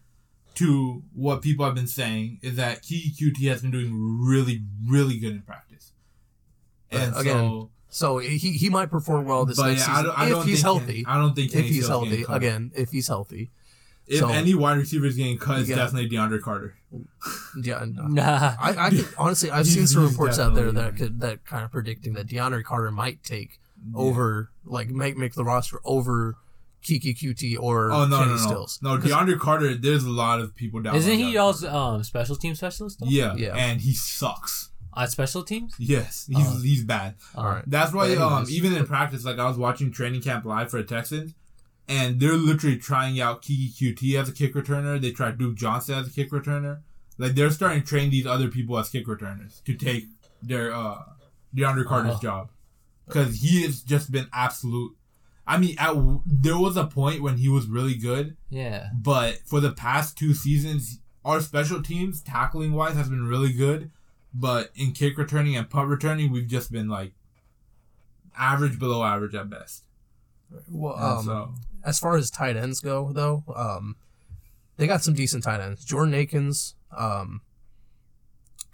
to 0.56 1.02
what 1.14 1.42
people 1.42 1.64
have 1.64 1.74
been 1.74 1.86
saying, 1.86 2.38
is 2.42 2.56
that 2.56 2.82
Keke 2.82 3.16
Coutee 3.16 3.48
has 3.48 3.62
been 3.62 3.70
doing 3.70 3.92
really, 4.20 4.62
really 4.86 5.18
good 5.18 5.32
in 5.32 5.42
practice. 5.42 5.92
And 6.90 7.14
again, 7.16 7.34
so, 7.34 7.70
so 7.88 8.18
he 8.18 8.36
he 8.36 8.68
might 8.68 8.90
perform 8.90 9.24
well 9.24 9.44
this 9.46 9.56
but 9.56 9.68
next 9.68 9.86
yeah, 9.88 9.92
I 9.92 9.96
season 9.96 10.04
don't, 10.06 10.18
I 10.18 10.24
if 10.24 10.30
don't 10.30 10.46
he's 10.46 10.54
think 10.56 10.64
healthy. 10.64 11.04
I 11.06 11.14
don't 11.16 11.34
think 11.34 11.54
if 11.54 11.64
he's 11.66 11.88
healthy 11.88 12.24
again, 12.28 12.70
if 12.74 12.90
he's 12.90 13.08
healthy, 13.08 13.50
If 14.06 14.18
So- 14.20 14.28
any 14.28 14.54
wide 14.54 14.76
receiver 14.78 15.06
is 15.06 15.16
getting 15.16 15.38
cut, 15.38 15.60
it's 15.60 15.68
Yeah. 15.70 15.76
definitely 15.76 16.10
DeAndre 16.10 16.42
Carter. 16.42 16.74
yeah. 17.62 17.84
Nah. 17.88 18.56
I, 18.60 18.74
I 18.86 18.90
could, 18.90 19.08
honestly, 19.18 19.50
I've 19.50 19.64
He's- 19.64 19.74
seen 19.76 19.86
some 19.86 20.06
reports 20.06 20.38
out 20.38 20.54
there 20.54 20.70
that 20.72 20.96
could 20.96 21.20
that 21.20 21.46
kind 21.46 21.64
of 21.64 21.70
predicting 21.72 22.12
that 22.14 22.26
DeAndre 22.26 22.62
Carter 22.64 22.90
might 22.90 23.22
take 23.22 23.58
over, 23.94 24.50
like 24.64 24.88
make 24.90 25.16
make 25.16 25.34
the 25.34 25.44
roster 25.44 25.80
over 25.84 26.36
Keke 26.82 27.16
Coutee 27.16 27.56
or 27.58 27.90
Oh 27.92 28.06
no, 28.06 28.18
Kenny 28.18 28.30
no, 28.30 28.36
no, 28.36 28.42
Stills. 28.42 28.78
no. 28.82 28.98
'Cause- 28.98 29.10
DeAndre 29.10 29.38
Carter. 29.38 29.74
There's 29.76 30.04
a 30.04 30.10
lot 30.10 30.40
of 30.40 30.54
people 30.56 30.80
down. 30.82 30.96
Isn't 30.96 31.18
he 31.18 31.34
DeAndre 31.34 31.40
also 31.42 31.70
um 31.74 32.02
special 32.04 32.36
team 32.36 32.54
specialist? 32.54 32.98
though? 33.00 33.06
Yeah, 33.08 33.34
Yeah. 33.36 33.54
and 33.54 33.80
he 33.80 33.94
sucks. 33.94 34.70
On 34.94 35.08
special 35.08 35.42
teams? 35.42 35.74
Yes, 35.78 36.26
he's 36.28 36.46
Oh. 36.46 36.60
he's 36.62 36.84
bad. 36.84 37.14
all 37.34 37.46
right. 37.46 37.64
That's 37.66 37.92
why, 37.94 38.14
But 38.14 38.18
um, 38.22 38.46
even 38.50 38.74
in 38.74 38.84
practice, 38.86 39.24
like 39.24 39.38
I 39.38 39.48
was 39.48 39.56
watching 39.56 39.90
training 39.90 40.20
camp 40.20 40.44
live 40.44 40.70
for 40.70 40.78
the 40.82 40.84
Texans, 40.84 41.32
and 41.88 42.20
they're 42.20 42.36
literally 42.36 42.76
trying 42.76 43.18
out 43.20 43.40
Keke 43.42 43.72
Coutee 43.74 44.20
as 44.20 44.28
a 44.28 44.32
kick 44.32 44.54
returner. 44.54 45.00
They 45.00 45.10
tried 45.12 45.38
Duke 45.38 45.56
Johnson 45.56 45.94
as 45.94 46.08
a 46.08 46.10
kick 46.10 46.30
returner. 46.30 46.80
Like 47.16 47.34
they're 47.34 47.50
starting 47.50 47.80
to 47.82 47.86
train 47.86 48.10
these 48.10 48.26
other 48.26 48.48
people 48.48 48.78
as 48.78 48.88
kick 48.90 49.06
returners 49.08 49.62
to 49.64 49.74
take 49.74 50.08
their 50.42 50.74
uh 50.74 51.02
DeAndre 51.56 51.86
Carter's 51.86 52.16
Oh. 52.16 52.20
job 52.20 52.50
because 53.06 53.36
he 53.40 53.62
has 53.62 53.80
just 53.82 54.10
been 54.12 54.26
absolute. 54.32 54.94
I 55.52 55.58
mean, 55.58 55.76
at, 55.78 55.94
there 56.26 56.56
was 56.56 56.76
a 56.76 56.86
point 56.86 57.22
when 57.22 57.36
he 57.36 57.48
was 57.48 57.66
really 57.66 57.94
good, 57.94 58.36
Yeah. 58.48 58.88
but 58.94 59.38
for 59.44 59.60
the 59.60 59.70
past 59.72 60.16
two 60.16 60.32
seasons, 60.34 60.98
our 61.24 61.40
special 61.40 61.82
teams 61.82 62.22
tackling 62.22 62.72
wise 62.72 62.94
has 62.94 63.08
been 63.08 63.26
really 63.28 63.52
good, 63.52 63.90
but 64.32 64.70
in 64.74 64.92
kick 64.92 65.18
returning 65.18 65.54
and 65.56 65.68
punt 65.68 65.88
returning, 65.88 66.32
we've 66.32 66.48
just 66.48 66.72
been 66.72 66.88
like 66.88 67.12
average 68.36 68.78
below 68.78 69.04
average 69.04 69.34
at 69.34 69.50
best. 69.50 69.84
well, 70.70 70.96
um, 70.96 71.24
so 71.24 71.54
as 71.84 71.98
far 71.98 72.16
as 72.16 72.30
tight 72.30 72.56
ends 72.56 72.80
go, 72.80 73.12
though, 73.12 73.44
um, 73.54 73.96
they 74.78 74.86
got 74.86 75.02
some 75.02 75.14
decent 75.14 75.44
tight 75.44 75.60
ends. 75.60 75.84
Jordan 75.84 76.14
Akins, 76.14 76.74
um, 76.96 77.40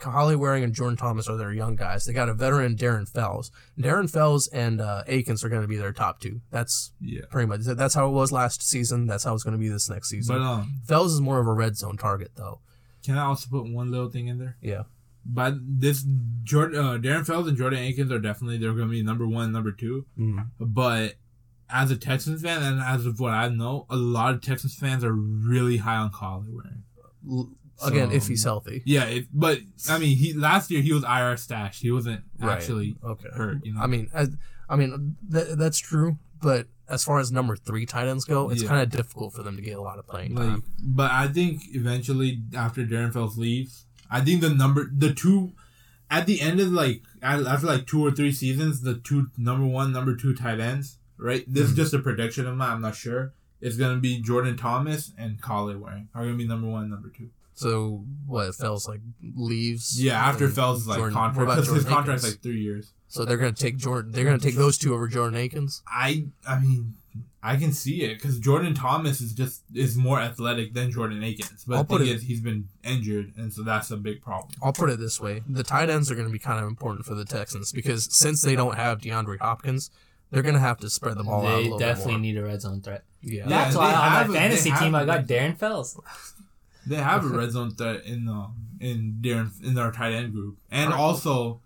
Holly 0.01 0.37
Warring, 0.37 0.63
and 0.65 0.73
Jordan 0.75 0.97
Thomas 0.97 1.29
are 1.29 1.37
their 1.37 1.53
young 1.53 1.75
guys. 1.77 2.05
They 2.05 2.13
got 2.13 2.29
a 2.29 2.35
veteran, 2.35 2.77
Darren 2.77 3.09
Fells. 3.09 3.51
Darren 3.79 4.09
Fells 4.11 4.47
and 4.49 4.81
uh, 4.81 5.03
Akins 5.07 5.43
are 5.45 5.49
going 5.49 5.63
to 5.63 5.69
be 5.69 5.77
their 5.77 5.93
top 5.93 6.21
two. 6.21 6.41
That's 6.51 6.93
Yeah. 7.01 7.23
pretty 7.31 7.47
much 7.49 7.61
that's 7.63 7.95
how 7.95 8.09
it 8.09 8.13
was 8.13 8.31
last 8.33 8.63
season. 8.63 9.07
That's 9.07 9.25
how 9.25 9.35
it's 9.35 9.43
going 9.45 9.53
to 9.57 9.59
be 9.59 9.69
this 9.69 9.91
next 9.91 10.09
season. 10.09 10.37
But 10.37 10.43
um, 10.45 10.81
Fells 10.87 11.13
is 11.15 11.21
more 11.21 11.41
of 11.41 11.47
a 11.47 11.53
red 11.53 11.77
zone 11.77 11.97
target, 11.97 12.33
though. 12.37 12.61
can 13.05 13.19
I 13.19 13.25
also 13.25 13.49
put 13.51 13.71
one 13.73 13.91
little 13.91 14.09
thing 14.11 14.29
in 14.29 14.39
there? 14.39 14.57
Yeah. 14.61 14.83
But 15.25 15.55
this 15.61 16.07
Jordan, 16.45 16.79
uh, 16.79 16.99
Darren 16.99 17.27
Fells 17.27 17.49
and 17.49 17.57
Jordan 17.59 17.81
Akins 17.81 18.11
are 18.13 18.19
definitely 18.19 18.57
they're 18.59 18.73
going 18.73 18.89
to 18.89 18.93
be 18.93 19.03
number 19.03 19.27
one, 19.27 19.53
number 19.53 19.73
2 19.73 20.07
Mm-hmm. 20.19 20.39
But 20.61 21.15
as 21.71 21.91
a 21.91 21.97
Texans 21.97 22.41
fan 22.41 22.63
and 22.63 22.81
as 22.81 23.05
of 23.05 23.21
what 23.21 23.33
I 23.35 23.49
know, 23.49 23.85
a 23.91 23.97
lot 23.97 24.33
of 24.35 24.41
Texans 24.41 24.75
fans 24.75 25.05
are 25.05 25.13
really 25.13 25.79
high 25.79 25.97
on 25.97 26.11
Collie 26.11 26.47
Warring. 26.51 26.85
L- 27.29 27.51
Again, 27.85 28.11
if 28.13 28.27
he's 28.27 28.45
healthy. 28.45 28.83
Yeah, 28.85 29.05
it, 29.05 29.27
but 29.33 29.61
I 29.89 29.99
mean, 29.99 30.17
he 30.17 30.33
last 30.33 30.71
year 30.71 30.83
he 30.83 30.93
was 30.93 31.05
IR 31.05 31.37
stash. 31.37 31.81
He 31.81 31.91
wasn't 31.91 32.23
Right. 32.39 32.53
actually 32.53 32.97
Okay. 33.05 33.29
hurt. 33.35 33.65
You 33.65 33.75
know, 33.75 33.81
I 33.81 33.87
mean, 33.87 34.09
I, 34.15 34.27
I 34.69 34.77
mean 34.77 35.17
th- 35.31 35.57
that's 35.57 35.79
true, 35.79 36.19
but 36.43 36.67
as 36.89 37.05
far 37.05 37.19
as 37.21 37.31
number 37.31 37.55
three 37.57 37.87
tight 37.87 38.09
ends 38.09 38.25
go, 38.25 38.51
it's 38.51 38.63
Yeah. 38.63 38.69
kind 38.69 38.83
of 38.83 38.91
difficult 38.91 39.35
for 39.35 39.43
them 39.43 39.57
to 39.57 39.63
get 39.63 39.77
a 39.77 39.81
lot 39.81 39.99
of 39.99 40.07
playing 40.07 40.35
like, 40.35 40.49
time. 40.49 40.63
but 40.83 41.11
I 41.11 41.29
think 41.29 41.63
eventually 41.75 42.43
after 42.55 42.85
Darren 42.85 43.13
Fells 43.13 43.37
leaves, 43.39 43.85
I 44.11 44.23
think 44.23 44.41
the 44.41 44.51
number 44.51 44.91
the 44.93 45.13
two 45.15 45.53
at 46.11 46.27
the 46.27 46.41
end 46.41 46.59
of 46.61 46.69
like 46.73 47.03
after 47.23 47.67
like 47.67 47.87
two 47.87 48.05
or 48.05 48.11
three 48.11 48.33
seasons, 48.33 48.81
the 48.81 48.95
two 48.95 49.31
number 49.37 49.67
one, 49.67 49.93
number 49.93 50.17
two 50.17 50.35
tight 50.35 50.59
ends, 50.61 50.99
right? 51.19 51.45
This 51.47 51.65
Mm-hmm. 51.65 51.71
is 51.73 51.77
just 51.77 51.95
a 51.95 51.99
prediction 51.99 52.47
of 52.47 52.57
mine. 52.57 52.73
I'm 52.73 52.81
not 52.83 52.97
sure. 52.97 53.35
It's 53.61 53.77
gonna 53.77 53.99
be 54.01 54.21
Jordan 54.23 54.57
Thomas 54.57 55.13
and 55.19 55.41
Collie 55.41 55.77
Warring 55.77 56.09
are 56.15 56.25
gonna 56.25 56.37
be 56.37 56.47
number 56.47 56.69
one, 56.69 56.89
number 56.91 57.09
two. 57.11 57.31
So 57.59 58.05
what? 58.27 58.55
Fells 58.55 58.89
like 58.89 59.01
leaves. 59.35 60.03
Yeah, 60.03 60.15
after 60.25 60.49
Fells' 60.49 60.87
like 60.87 60.99
Jordan- 60.99 61.15
contract, 61.15 61.37
what 61.39 61.43
about 61.45 61.63
because 61.63 61.69
his 61.75 61.85
Jordan 61.85 61.97
contract's 61.97 62.25
like 62.25 62.41
three 62.43 62.61
years. 62.61 62.93
So 63.09 63.25
they're 63.25 63.37
gonna 63.37 63.53
take 63.53 63.77
Jordan. 63.77 64.13
They're 64.13 64.25
gonna 64.25 64.39
take 64.39 64.55
those 64.57 64.79
two 64.79 64.95
over 64.95 65.09
Jordan 65.09 65.39
Akins. 65.39 65.83
I 65.89 66.27
I 66.47 66.59
mean 66.61 66.95
I 67.43 67.57
can 67.57 67.73
see 67.73 68.03
it 68.03 68.15
because 68.21 68.39
Jordan 68.39 68.75
Thomas 68.75 69.21
is 69.21 69.33
just 69.33 69.63
is 69.75 69.97
more 69.97 70.21
athletic 70.21 70.75
than 70.75 70.91
Jordan 70.91 71.23
Akins, 71.23 71.65
but 71.67 71.77
I'll 71.77 71.85
the 71.85 71.99
thing 71.99 72.07
it- 72.09 72.17
is 72.17 72.23
he's 72.23 72.41
been 72.41 72.69
injured, 72.85 73.33
and 73.37 73.53
so 73.53 73.63
that's 73.63 73.91
a 73.91 73.97
big 73.97 74.21
problem. 74.23 74.51
I'll 74.63 74.73
put 74.73 74.91
it 74.91 74.99
this 75.01 75.21
way: 75.21 75.43
the 75.49 75.63
tight 75.65 75.89
ends 75.91 76.11
are 76.11 76.15
going 76.15 76.27
to 76.27 76.33
be 76.33 76.39
kind 76.39 76.61
of 76.63 76.67
important 76.69 77.07
for 77.07 77.15
the 77.15 77.25
Texans 77.25 77.73
because 77.73 78.09
since 78.15 78.43
they 78.43 78.55
don't 78.57 78.77
have 78.77 79.01
DeAndre 79.01 79.39
Hopkins, 79.41 79.91
they're 80.31 80.43
going 80.43 80.55
to 80.57 80.61
have 80.61 80.79
to 80.81 80.91
spread 80.91 81.17
the 81.17 81.25
ball 81.25 81.47
out 81.47 81.57
They 81.63 81.69
definitely 81.79 82.05
bit 82.05 82.11
more. 82.13 82.21
need 82.21 82.37
a 82.39 82.43
red 82.45 82.61
zone 82.61 82.81
threat. 82.83 83.05
Yeah. 83.23 83.47
That's 83.49 83.75
Yeah, 83.75 83.81
why 83.81 83.89
they 83.91 83.97
on 83.97 84.11
have 84.13 84.29
my 84.29 84.35
fantasy 84.35 84.71
team 84.73 84.95
I 84.95 85.05
got 85.05 85.27
Darren 85.27 85.57
Fells. 85.57 85.99
They 86.89 86.97
have 86.97 87.25
a 87.25 87.29
red 87.29 87.51
zone 87.53 87.71
threat 87.73 88.05
in 88.05 88.25
the 88.27 88.47
in 88.81 89.19
Darren 89.21 89.51
in 89.65 89.77
our 89.79 89.93
tight 89.93 90.13
end 90.13 90.33
group, 90.33 90.59
and 90.71 90.93
also 90.93 91.61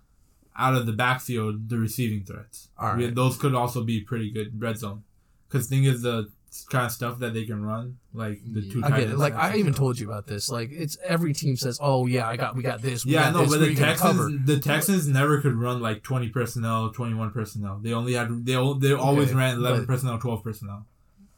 out 0.57 0.75
of 0.75 0.87
the 0.87 0.93
backfield, 0.93 1.68
the 1.68 1.79
receiving 1.79 2.25
threats. 2.25 2.68
All 2.79 2.95
right. 2.95 3.14
those 3.14 3.37
could 3.39 3.55
also 3.55 3.83
be 3.83 4.01
pretty 4.01 4.31
good 4.31 4.61
red 4.61 4.79
zone. 4.79 5.03
Because 5.49 5.66
thing 5.68 5.85
is 5.85 6.03
the 6.03 6.31
kind 6.70 6.85
of 6.85 6.93
stuff 6.93 7.18
that 7.20 7.33
they 7.33 7.45
can 7.47 7.64
run, 7.64 7.97
like 8.12 8.41
the 8.47 8.61
two. 8.61 8.83
I 8.85 8.91
tight 8.91 9.01
get 9.01 9.11
it. 9.11 9.18
Like 9.18 9.35
I 9.35 9.57
even 9.57 9.73
told 9.73 9.99
you 9.99 10.07
about 10.07 10.27
this. 10.27 10.51
Like 10.51 10.70
it's 10.70 10.97
every 11.05 11.33
team 11.33 11.57
says, 11.57 11.79
"Oh 11.81 12.07
yeah, 12.07 12.29
I 12.29 12.37
got 12.37 12.55
we 12.57 12.62
got 12.62 12.83
this." 12.83 13.05
We 13.07 13.12
Yeah, 13.12 13.25
got 13.25 13.33
no, 13.35 13.41
this. 13.43 13.51
but 13.53 13.61
the 13.61 13.70
you 13.70 13.77
gonna 13.77 13.97
cover?" 13.97 14.29
Texans, 14.29 14.47
the 14.47 14.59
Texans 14.61 15.09
never 15.09 15.41
could 15.41 15.55
run 15.55 15.81
like 15.81 16.03
twenty 16.03 16.29
personnel, 16.29 16.91
twenty 16.91 17.14
one 17.14 17.31
personnel. 17.31 17.79
They 17.83 17.93
only 17.93 18.12
had 18.14 18.45
they 18.45 18.53
they 18.79 18.93
always 18.93 19.29
Okay, 19.29 19.35
ran 19.39 19.57
eleven 19.57 19.87
personnel, 19.87 20.18
twelve 20.18 20.43
personnel. 20.45 20.87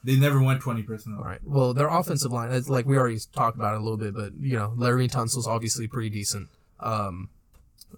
They 0.04 0.16
never 0.16 0.40
went 0.42 0.60
twenty 0.60 0.82
personnel. 0.82 1.18
All 1.18 1.24
right. 1.24 1.40
Well, 1.42 1.74
their 1.74 1.88
offensive 1.88 2.30
line, 2.30 2.52
it's 2.52 2.68
like 2.68 2.86
we 2.86 2.96
already 2.96 3.18
talked 3.32 3.56
about 3.56 3.74
it 3.74 3.80
a 3.80 3.82
little 3.82 3.96
bit, 3.96 4.14
but 4.14 4.32
you 4.38 4.56
know, 4.56 4.74
Larry 4.76 5.08
Tunsil's 5.08 5.46
obviously 5.46 5.88
pretty 5.88 6.10
decent. 6.10 6.48
Um, 6.80 7.30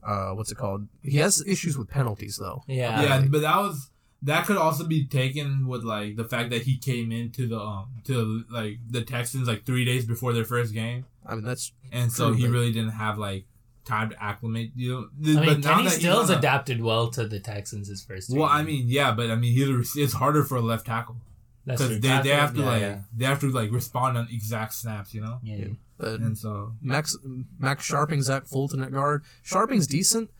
uh, 0.04 0.30
what's 0.30 0.52
it 0.52 0.56
called? 0.56 0.86
He 1.02 1.18
has 1.18 1.44
issues 1.46 1.76
with 1.76 1.88
penalties 1.88 2.36
though. 2.36 2.62
Yeah. 2.68 3.02
Yeah, 3.02 3.24
but 3.28 3.40
that 3.40 3.56
was 3.56 3.90
that 4.22 4.46
could 4.46 4.56
also 4.56 4.84
be 4.84 5.04
taken 5.04 5.66
with 5.66 5.84
like 5.84 6.16
the 6.16 6.24
fact 6.24 6.50
that 6.50 6.62
he 6.62 6.76
came 6.78 7.12
into 7.12 7.46
the 7.46 7.58
um 7.58 7.88
to 8.04 8.44
like 8.50 8.78
the 8.88 9.02
Texans 9.02 9.48
like 9.48 9.64
three 9.64 9.84
days 9.84 10.04
before 10.04 10.32
their 10.32 10.44
first 10.44 10.72
game, 10.72 11.06
I 11.24 11.34
mean, 11.34 11.44
that's 11.44 11.72
and 11.92 12.10
so 12.10 12.28
True, 12.28 12.36
he 12.36 12.48
really 12.48 12.72
didn't 12.72 12.90
have 12.90 13.18
like 13.18 13.44
time 13.84 14.10
to 14.10 14.22
acclimate. 14.22 14.72
You 14.74 14.92
know, 14.92 15.38
I 15.38 15.40
mean, 15.40 15.46
but 15.46 15.58
now 15.60 15.76
Kenny 15.76 15.88
Stills 15.88 16.30
adapted 16.30 16.82
well 16.82 17.08
to 17.10 17.26
the 17.26 17.40
Texans 17.40 17.88
his 17.88 18.02
first. 18.02 18.30
Well, 18.30 18.48
three 18.48 18.58
I 18.58 18.62
mean, 18.62 18.84
yeah, 18.88 19.12
but 19.12 19.30
I 19.30 19.36
mean, 19.36 19.52
he's 19.52 19.68
a, 19.68 20.02
it's 20.02 20.14
harder 20.14 20.44
for 20.44 20.56
a 20.56 20.62
left 20.62 20.86
tackle 20.86 21.16
That's 21.16 21.20
because 21.66 22.00
they, 22.00 22.20
they 22.22 22.28
have 22.30 22.54
to 22.54 22.60
Yeah, 22.60 22.66
like 22.66 22.80
yeah. 22.80 22.98
they 23.16 23.24
have 23.24 23.40
to 23.40 23.50
like 23.50 23.70
respond 23.72 24.16
on 24.16 24.28
exact 24.30 24.74
snaps, 24.74 25.12
you 25.14 25.20
know, 25.20 25.38
Yeah. 25.42 25.66
but 25.98 26.20
and 26.20 26.36
so 26.38 26.72
Max 26.80 27.16
Max 27.58 27.90
Scharping, 27.90 28.22
Zach 28.22 28.46
Fulton 28.46 28.82
at 28.82 28.92
guard. 28.92 29.24
Scharping's 29.44 29.86
decent. 29.86 30.30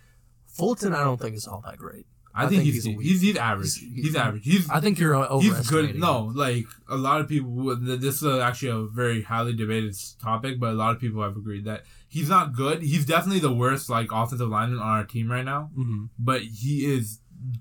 Fulton, 0.46 0.94
I 0.94 1.04
don't 1.04 1.20
think 1.20 1.36
is 1.36 1.46
all 1.46 1.62
that 1.66 1.76
great. 1.78 2.06
I, 2.38 2.48
think, 2.48 2.64
he's 2.64 2.84
he's, 2.84 3.22
he's 3.22 3.36
average. 3.38 3.78
he's- 3.78 4.04
He's, 4.06 4.14
average. 4.16 4.44
He's 4.44 4.68
I 4.68 4.78
think 4.80 4.98
you're 4.98 5.14
uh, 5.14 5.38
he's 5.38 5.70
good. 5.70 5.98
No, 5.98 6.30
like 6.34 6.66
a 6.86 6.96
lot 6.96 7.22
of 7.22 7.28
people. 7.28 7.74
This 7.76 8.22
is 8.22 8.38
actually 8.40 8.72
a 8.72 8.86
very 8.86 9.22
highly 9.22 9.54
debated 9.54 9.96
topic, 10.22 10.60
but 10.60 10.70
a 10.70 10.74
lot 10.74 10.94
of 10.94 11.00
people 11.00 11.22
have 11.22 11.34
agreed 11.38 11.64
that 11.64 11.84
he's 12.08 12.28
not 12.28 12.52
good. 12.52 12.82
He's 12.82 13.06
definitely 13.06 13.40
the 13.40 13.54
worst 13.54 13.88
like 13.88 14.12
offensive 14.12 14.48
lineman 14.50 14.80
on 14.80 14.86
our 14.86 15.04
team 15.04 15.30
right 15.30 15.46
now. 15.46 15.70
Mhm. 15.78 16.10
But 16.18 16.42
he 16.42 16.84
is 16.84 17.20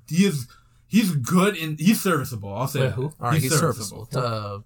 he 0.09 0.25
is 0.25 0.45
he's 0.95 1.11
good 1.11 1.57
and 1.57 1.79
he's 1.79 2.01
serviceable. 2.01 2.53
I'll 2.53 2.67
say 2.67 2.81
Wait, 2.81 2.91
who? 2.93 3.03
All 3.19 3.29
right, 3.31 3.41
he's, 3.41 3.57
serviceable. 3.57 4.07
Uh, 4.15 4.59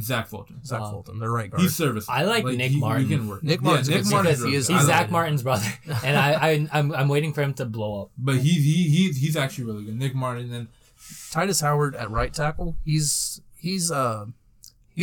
Zach 0.00 0.28
Fulton. 0.28 0.64
Zach 0.64 0.80
Wow. 0.80 0.90
Fulton, 0.92 1.18
the 1.18 1.28
right 1.28 1.50
guard. 1.50 1.60
He's 1.62 1.74
serviceable. 1.74 2.14
I 2.14 2.24
like 2.24 2.44
Nick 2.44 2.60
he, 2.70 2.74
he 2.74 2.80
Martin. 2.80 3.08
can 3.08 3.28
work. 3.28 3.42
Nick 3.42 3.60
Yeah, 3.62 3.76
Nick 3.76 3.84
good 3.86 4.10
Martin's 4.10 4.38
safety. 4.38 4.50
He 4.50 4.56
is- 4.56 4.68
He's 4.68 4.86
Zach 4.86 5.02
like. 5.02 5.10
Martin's 5.10 5.42
brother, 5.42 5.66
and 6.04 6.16
I, 6.16 6.32
I 6.32 6.68
I'm 6.72 6.92
I'm 6.94 7.08
waiting 7.08 7.32
for 7.32 7.42
him 7.42 7.54
to 7.54 7.64
blow 7.66 8.02
up. 8.02 8.10
But 8.18 8.36
he 8.36 8.50
he 8.50 8.88
he's 8.88 9.16
he's 9.18 9.36
actually 9.36 9.64
really 9.64 9.84
good. 9.84 9.96
Nick 9.98 10.14
Martin 10.14 10.52
and 10.52 10.68
Tytus 11.30 11.60
Howard 11.62 11.94
at 11.96 12.10
right 12.10 12.32
tackle. 12.32 12.76
He's 12.84 13.40
he's 13.56 13.90
uh 13.90 14.26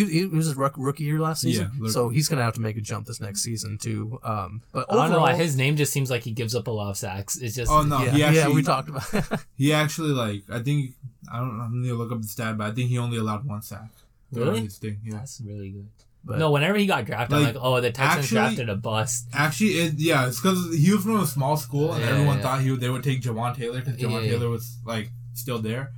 he, 0.06 0.20
he 0.20 0.26
was 0.26 0.46
his 0.46 0.56
rook- 0.56 0.76
rookie 0.78 1.04
year 1.04 1.20
last 1.20 1.42
season, 1.42 1.72
Yeah, 1.82 1.90
so 1.90 2.10
he's 2.10 2.28
gonna 2.28 2.44
have 2.44 2.54
to 2.56 2.62
make 2.62 2.78
a 2.78 2.82
jump 2.82 3.08
this 3.08 3.20
next 3.20 3.42
season 3.42 3.78
too. 3.78 4.20
Um, 4.24 4.62
but 4.72 4.86
I 4.92 4.96
don't 4.96 5.12
know 5.12 5.20
why 5.22 5.36
his 5.36 5.56
name 5.58 5.76
just 5.76 5.92
seems 5.94 6.10
like 6.10 6.24
he 6.24 6.32
gives 6.32 6.56
up 6.56 6.68
a 6.68 6.72
lot 6.72 6.90
of 6.90 6.98
sacks. 6.98 7.38
It's 7.38 7.56
just 7.56 7.72
oh 7.72 7.84
no, 7.84 8.00
yeah, 8.04 8.12
he 8.12 8.24
actually 8.24 8.40
yeah, 8.42 8.50
we 8.56 8.64
talked 8.64 8.90
about. 8.90 9.42
he 9.56 9.74
actually 9.74 10.10
like 10.12 10.44
I 10.52 10.60
think 10.60 10.92
I 11.32 11.40
don't 11.40 11.60
I 11.60 11.68
need 11.72 11.90
to 11.90 11.96
look 11.96 12.12
up 12.12 12.22
the 12.22 12.28
stat, 12.28 12.58
but 12.58 12.68
I 12.68 12.72
think 12.72 12.90
he 12.90 12.98
only 12.98 13.18
allowed 13.18 13.46
one 13.46 13.62
sack. 13.62 13.90
Really? 14.32 14.62
His 14.62 14.78
thing, 14.78 15.00
yeah. 15.04 15.16
that's 15.16 15.42
really 15.46 15.70
good. 15.70 15.88
But- 16.26 16.40
no, 16.40 16.52
whenever 16.52 16.78
he 16.78 16.86
got 16.88 17.06
drafted, 17.06 17.38
Like, 17.38 17.48
I'm 17.50 17.54
like, 17.56 17.64
oh, 17.64 17.80
the 17.80 17.92
Texans 17.92 18.26
actually- 18.26 18.36
drafted 18.36 18.70
a 18.70 18.76
bust. 18.76 19.28
Actually, 19.34 19.70
it 19.80 19.94
yeah, 19.98 20.28
it's 20.28 20.42
because 20.42 20.76
he 20.78 20.92
was 20.92 21.04
from 21.04 21.22
a 21.22 21.26
small 21.26 21.56
school, 21.56 21.94
and 21.94 22.04
Yeah, 22.04 22.10
everyone 22.10 22.38
yeah. 22.38 22.44
thought 22.44 22.62
he 22.62 22.72
would, 22.72 22.82
they 22.82 22.90
would 22.90 23.04
take 23.04 23.22
Jawaan 23.22 23.56
Taylor 23.56 23.80
because 23.80 23.96
Jawaan 23.96 24.26
Yeah. 24.26 24.32
Taylor 24.32 24.50
was 24.50 24.78
like 24.86 25.10
still 25.34 25.60
there. 25.60 25.92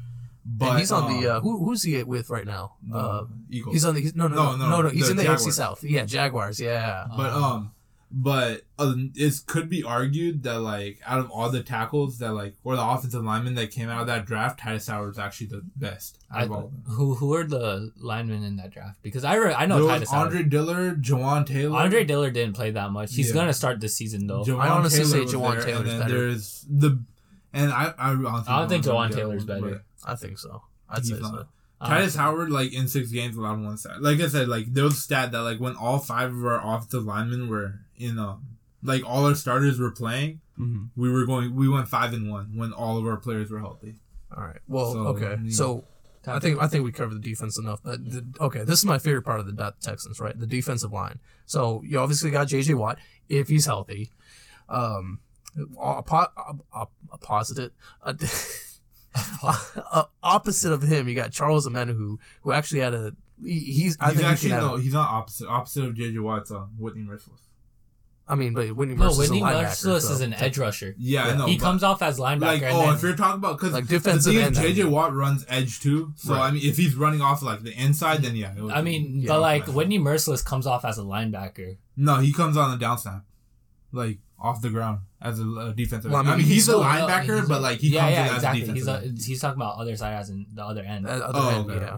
But 0.52 0.70
and 0.72 0.80
he's 0.80 0.91
on 0.91 1.12
the 1.22 1.30
um, 1.30 1.38
uh, 1.38 1.39
who, 1.41 1.64
who's 1.64 1.84
he 1.84 2.02
with 2.04 2.30
right 2.30 2.45
now? 2.45 2.74
Uh, 2.93 3.26
Eagles. 3.52 3.74
he's 3.74 3.86
on 3.86 3.93
the 3.93 4.02
he's, 4.02 4.16
no, 4.16 4.28
no 4.28 4.36
no 4.36 4.56
No, 4.56 4.58
no 4.58 4.70
no, 4.70 4.82
no, 4.84 4.89
he's 4.89 5.06
the 5.06 5.12
in 5.12 5.18
the 5.18 5.24
Jaguars. 5.24 5.45
AFC 5.45 5.52
South. 5.54 5.84
Yeah, 5.84 6.06
Jaguars. 6.06 6.60
Yeah. 6.60 7.06
But 7.16 7.32
um, 7.34 7.72
but 8.12 8.64
uh, 8.80 8.93
it 9.16 9.34
could 9.45 9.70
be 9.70 9.84
argued 9.84 10.41
that 10.43 10.60
like 10.62 11.00
out 11.06 11.20
of 11.20 11.30
all 11.30 11.52
the 11.52 11.62
tackles 11.62 12.18
that 12.18 12.34
like 12.34 12.56
or 12.64 12.76
the 12.76 12.84
offensive 12.84 13.24
linemen 13.24 13.54
that 13.56 13.70
came 13.70 13.89
out 13.89 14.02
of 14.02 14.08
that 14.08 14.26
draft, 14.26 14.60
Tytus 14.60 14.89
Howard 14.89 15.12
is 15.12 15.20
actually 15.20 15.47
the 15.47 15.62
best 15.76 16.18
out 16.34 16.39
I, 16.39 16.43
of 16.45 16.52
all 16.52 16.66
of 16.66 16.72
them. 16.72 16.84
who 16.95 17.14
who 17.14 17.34
are 17.36 17.43
the 17.43 17.91
linemen 17.97 18.43
in 18.43 18.56
that 18.56 18.72
draft? 18.72 18.97
Because 19.04 19.24
I 19.24 19.36
re- 19.36 19.54
I 19.54 19.68
know 19.68 19.86
there 19.86 20.00
was 20.00 20.10
Tytus 20.10 20.12
Howard. 20.12 20.28
Andre 20.30 20.43
Dillard, 20.43 21.04
Jawaan 21.04 21.45
Taylor. 21.45 21.78
Andre 21.78 22.04
Dillard 22.04 22.34
didn't 22.34 22.56
play 22.56 22.72
that 22.72 22.89
much. 22.91 23.14
He's 23.14 23.28
Yeah. 23.30 23.36
gonna 23.36 23.54
start 23.54 23.80
this 23.80 23.93
season 23.95 24.26
though. 24.26 24.43
Jawaan 24.43 24.62
I 24.62 24.70
honestly 24.70 25.04
say 25.04 25.26
Jawaan 25.26 25.56
there, 25.58 25.64
Taylor's 25.66 25.86
then 25.86 26.00
better. 26.00 26.18
There's 26.30 26.66
the 26.68 27.04
and 27.54 27.72
I 27.72 27.93
I, 28.00 28.12
I 28.14 28.60
don't 28.60 28.70
think 28.70 28.86
Jawaan 28.86 29.14
Taylor's 29.14 29.45
the 29.45 29.54
better. 29.54 29.84
One, 30.04 30.14
I 30.14 30.16
think 30.16 30.38
so. 30.38 30.64
I'd 30.89 31.00
He's 31.00 31.10
say 31.10 31.20
not. 31.20 31.32
so. 31.32 31.45
Uh, 31.82 31.89
Tytus 31.89 32.18
Howard, 32.18 32.50
like 32.52 32.74
in 32.74 32.88
six 32.89 33.10
games, 33.10 33.38
allowed 33.38 33.62
one 33.62 33.78
sack. 33.78 33.97
Like 34.02 34.20
I 34.20 34.28
said, 34.28 34.50
like 34.50 34.74
there 34.74 34.84
was 34.84 34.95
a 34.95 35.00
stat 35.00 35.32
that 35.32 35.41
like 35.43 35.60
when 35.60 35.76
all 35.76 36.00
five 36.00 36.34
of 36.36 36.45
our 36.45 36.60
offensive 36.76 37.06
linemen 37.06 37.47
were 37.47 37.80
in, 37.97 38.20
um, 38.20 38.43
like 38.84 39.02
all 39.08 39.26
our 39.26 39.36
starters 39.36 39.80
were 39.80 39.91
playing, 39.91 40.41
Mhm. 40.60 40.89
we 40.97 41.10
were 41.10 41.26
going, 41.26 41.56
we 41.56 41.70
went 41.70 41.88
five 41.88 42.12
and 42.14 42.30
one 42.30 42.52
when 42.58 42.74
all 42.74 42.97
of 42.97 43.06
our 43.06 43.16
players 43.16 43.50
were 43.50 43.60
healthy. 43.60 44.02
All 44.36 44.43
right. 44.43 44.60
Well, 44.68 44.91
So, 44.91 45.00
okay. 45.08 45.38
yeah. 45.41 45.52
So 45.52 45.86
I 46.28 46.39
think 46.39 46.62
I 46.62 46.68
think 46.68 46.84
we 46.84 46.91
covered 46.91 47.16
the 47.16 47.30
defense 47.30 47.58
enough. 47.58 47.80
But 47.82 48.04
the, 48.04 48.26
okay, 48.41 48.64
this 48.66 48.80
is 48.80 48.86
my 48.86 49.00
favorite 49.00 49.24
part 49.24 49.39
of 49.39 49.45
the 49.56 49.74
Texans, 49.82 50.20
right? 50.20 50.38
The 50.38 50.45
defensive 50.47 50.91
line. 50.91 51.20
So 51.45 51.82
you 51.86 51.97
obviously 51.97 52.30
got 52.30 52.50
J.J. 52.50 52.74
Watt 52.74 53.00
if 53.30 53.47
he's 53.47 53.66
healthy. 53.66 54.12
Um, 54.68 55.20
a, 55.82 56.04
po- 56.04 56.28
a, 56.38 56.56
a, 56.74 56.88
a 57.14 57.18
positive. 57.20 57.72
A, 58.04 58.16
a- 59.14 60.05
opposite 60.24 60.72
of 60.72 60.82
him, 60.82 61.07
you 61.07 61.16
got 61.16 61.32
Charles 61.32 61.68
Omenihu, 61.68 61.95
who 61.95 62.20
who 62.41 62.51
actually 62.51 62.82
had 62.82 62.93
a. 62.93 63.14
He, 63.43 63.60
he's. 63.60 63.97
I 63.99 64.10
he's 64.10 64.18
think 64.18 64.30
actually 64.30 64.49
he 64.49 64.55
can 64.55 64.62
have, 64.62 64.72
no, 64.72 64.78
he's 64.78 64.93
not 64.93 65.10
opposite. 65.10 65.47
Opposite 65.47 65.86
of 65.86 65.93
JJ 65.95 66.22
Watt's 66.22 66.51
um, 66.51 66.72
Whitney 66.78 67.03
Mercilus. 67.03 67.39
I 68.30 68.36
mean, 68.36 68.53
but 68.53 68.72
Whitney 68.74 68.93
No, 68.93 69.05
Mercilus 69.05 69.18
Whitney 69.18 69.41
is 69.41 69.86
a 69.86 69.99
so 70.01 70.14
is 70.14 70.22
an 70.22 70.36
edge 70.36 70.60
rusher. 70.60 70.93
Yeah, 70.99 71.24
I 71.30 71.36
know. 71.36 71.47
he 71.47 71.57
comes 71.57 71.82
off 71.82 72.03
as 72.03 72.20
linebacker. 72.20 72.41
Like, 72.41 72.62
and 72.62 72.76
oh, 72.76 72.82
then, 72.82 72.93
if 72.93 73.01
you're 73.01 73.16
talking 73.16 73.39
about 73.39 73.57
because 73.57 73.74
Like 73.74 73.88
the 73.88 73.97
defensive 73.97 74.34
thing 74.34 74.41
is, 74.41 74.57
end, 74.57 74.57
I 74.60 74.70
JJ 74.70 74.84
mean. 74.84 74.91
Watt 74.91 75.16
runs 75.16 75.45
edge 75.49 75.80
too. 75.80 76.14
So 76.16 76.34
Right. 76.36 76.47
I 76.47 76.51
mean, 76.51 76.62
if 76.64 76.78
he's 76.78 76.93
running 76.93 77.22
off 77.22 77.41
like 77.41 77.64
the 77.64 77.74
inside, 77.74 78.22
then 78.22 78.36
yeah. 78.36 78.53
it 78.55 78.62
would 78.62 78.72
I 78.72 78.84
mean, 78.84 79.22
Yeah, 79.22 79.30
but 79.30 79.41
like. 79.41 79.66
Whitney 79.68 79.97
Mercilus 79.97 80.45
comes 80.45 80.68
off 80.68 80.86
as 80.86 80.99
a 80.99 81.01
linebacker. 81.01 81.78
no, 81.97 82.18
he 82.18 82.32
comes 82.32 82.55
on 82.55 82.70
the 82.70 82.78
down 82.78 82.99
snap, 82.99 83.24
like 83.91 84.20
off 84.41 84.61
the 84.61 84.69
ground 84.69 84.99
as 85.21 85.39
a, 85.39 85.43
a 85.43 85.73
defensive. 85.73 86.11
Well, 86.11 86.19
I 86.21 86.21
end. 86.21 86.29
I 86.29 86.31
mean, 86.37 86.37
mean, 86.39 86.47
he's 86.47 86.55
he's, 86.55 86.67
a 86.69 86.71
still- 86.71 86.83
linebacker, 86.83 87.35
he's- 87.35 87.47
but 87.47 87.61
like 87.61 87.79
he 87.79 87.89
yeah, 87.89 88.01
comes 88.01 88.13
yeah, 88.13 88.27
in 88.29 88.35
exactly. 88.35 88.61
as 88.63 88.69
a 88.69 88.73
He's 88.73 88.85
defensive. 88.85 89.11
a, 89.19 89.23
he's 89.27 89.41
talking 89.41 89.61
about 89.61 89.77
other 89.77 89.95
side 89.95 90.13
as 90.15 90.29
in 90.29 90.45
the 90.53 90.63
other 90.63 90.81
end. 90.81 91.05
That 91.05 91.21
other 91.21 91.39
Oh, 91.41 91.49
end, 91.61 91.71
okay. 91.71 91.85
yeah. 91.85 91.97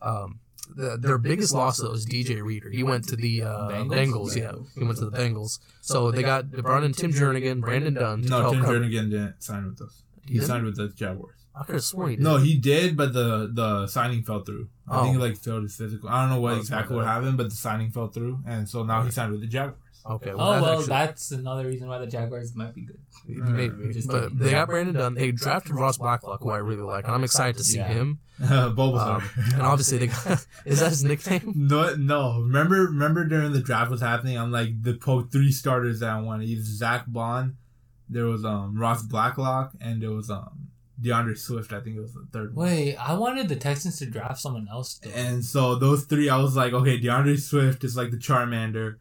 Um, 0.00 0.40
the, 0.76 0.96
their 0.98 1.18
biggest 1.18 1.52
loss 1.54 1.76
though 1.78 1.92
is 1.92 2.06
DJ 2.06 2.42
Reader. 2.42 2.70
He 2.70 2.82
went 2.82 3.06
to 3.08 3.16
the 3.16 3.42
uh, 3.42 3.68
Bengals? 3.70 3.90
Bengals? 3.90 4.36
Yeah, 4.36 4.52
he 4.78 4.84
went 4.84 4.98
to 4.98 5.10
the 5.10 5.16
Bengals. 5.16 5.58
So 5.82 6.10
they 6.10 6.22
got 6.22 6.50
they 6.50 6.62
brought 6.62 6.84
in 6.84 6.92
Tim 6.92 7.12
Jernigan, 7.12 7.60
Brandon 7.60 7.94
Dunn. 7.94 8.22
To 8.22 8.28
no, 8.28 8.40
help 8.40 8.54
Tim 8.54 8.62
cover- 8.64 8.80
Jernigan 8.80 9.10
didn't 9.10 9.42
sign 9.42 9.66
with 9.66 9.80
us. 9.82 10.02
He 10.26 10.34
He 10.34 10.40
signed 10.40 10.64
with 10.64 10.76
the 10.76 10.88
Jaguars. 10.88 11.36
I 11.56 11.62
could 11.64 11.76
have 11.76 11.84
sworn 11.84 12.10
he 12.10 12.16
did. 12.16 12.22
No, 12.24 12.38
he 12.38 12.56
did, 12.58 12.96
but 12.96 13.12
the 13.12 13.50
the 13.52 13.86
signing 13.86 14.22
fell 14.24 14.40
through. 14.42 14.68
I 14.88 15.02
think 15.02 15.08
Oh. 15.08 15.12
he 15.12 15.18
like 15.18 15.36
failed 15.36 15.62
his 15.64 15.76
physical. 15.76 16.08
I 16.08 16.22
don't 16.22 16.30
know 16.34 16.40
what 16.40 16.54
Oh, 16.54 16.58
exactly 16.58 16.96
what 16.96 17.04
happened, 17.06 17.36
but 17.36 17.50
the 17.50 17.56
signing 17.56 17.90
fell 17.90 18.08
through, 18.08 18.40
and 18.46 18.68
so 18.68 18.82
now 18.84 19.02
he 19.02 19.10
signed 19.10 19.32
with 19.32 19.42
the 19.42 19.46
Jaguars. 19.46 19.78
Okay. 20.06 20.30
oh 20.32 20.36
that's 20.52 20.62
well, 20.62 20.72
actually- 20.72 20.86
that's 20.88 21.30
another 21.30 21.66
reason 21.66 21.88
why 21.88 21.98
the 21.98 22.06
Jaguars 22.06 22.54
might 22.54 22.74
be 22.74 22.82
good. 22.82 22.98
maybe. 23.26 23.92
Just 23.92 24.08
But 24.08 24.24
kidding. 24.24 24.38
they 24.38 24.50
got 24.50 24.68
Brandon 24.68 24.94
Dunn. 24.94 25.14
They 25.14 25.32
drafted 25.32 25.74
Ross 25.74 25.96
Blacklock, 25.96 26.42
who 26.42 26.50
I 26.50 26.58
really 26.58 26.82
like, 26.82 27.04
and 27.06 27.14
I'm 27.14 27.24
excited 27.24 27.56
to 27.56 27.64
see 27.64 27.78
Yeah. 27.78 27.88
him. 27.88 28.18
Bulbasaur. 28.40 29.16
Um, 29.16 29.30
and 29.54 29.62
obviously, 29.62 29.98
they 29.98 30.06
got, 30.08 30.44
is 30.66 30.80
that 30.80 30.90
his 30.90 31.04
nickname? 31.04 31.52
No, 31.56 31.94
no. 31.94 32.40
Remember, 32.40 32.76
remember 32.82 33.24
during 33.24 33.52
the 33.52 33.60
draft 33.60 33.90
was 33.90 34.00
happening. 34.02 34.36
I'm 34.38 34.50
like 34.52 34.82
the 34.82 34.94
po- 34.94 35.22
three 35.22 35.52
starters 35.52 36.00
that 36.00 36.10
I 36.10 36.20
wanted. 36.20 36.48
Either 36.48 36.62
Zack 36.62 37.04
Baun, 37.06 37.56
there 38.08 38.26
was 38.26 38.44
um 38.44 38.76
Ross 38.78 39.02
Blacklock, 39.02 39.72
and 39.80 40.02
there 40.02 40.10
was 40.10 40.30
um 40.30 40.68
D'Andre 41.00 41.34
Swift. 41.34 41.72
I 41.72 41.80
think 41.80 41.96
it 41.96 42.00
was 42.00 42.12
the 42.12 42.26
third 42.32 42.54
one. 42.54 42.66
Wait, 42.66 42.96
I 42.96 43.14
wanted 43.14 43.48
the 43.48 43.56
Texans 43.56 43.98
to 44.00 44.06
draft 44.06 44.40
someone 44.40 44.68
else. 44.70 44.98
Though. 45.02 45.10
And 45.10 45.44
so 45.44 45.76
those 45.76 46.04
three, 46.04 46.28
I 46.28 46.36
was 46.38 46.56
like, 46.56 46.72
okay, 46.72 46.98
D'Andre 46.98 47.36
Swift 47.36 47.84
is 47.84 47.96
like 47.96 48.10
the 48.10 48.16
Charmander, 48.18 48.96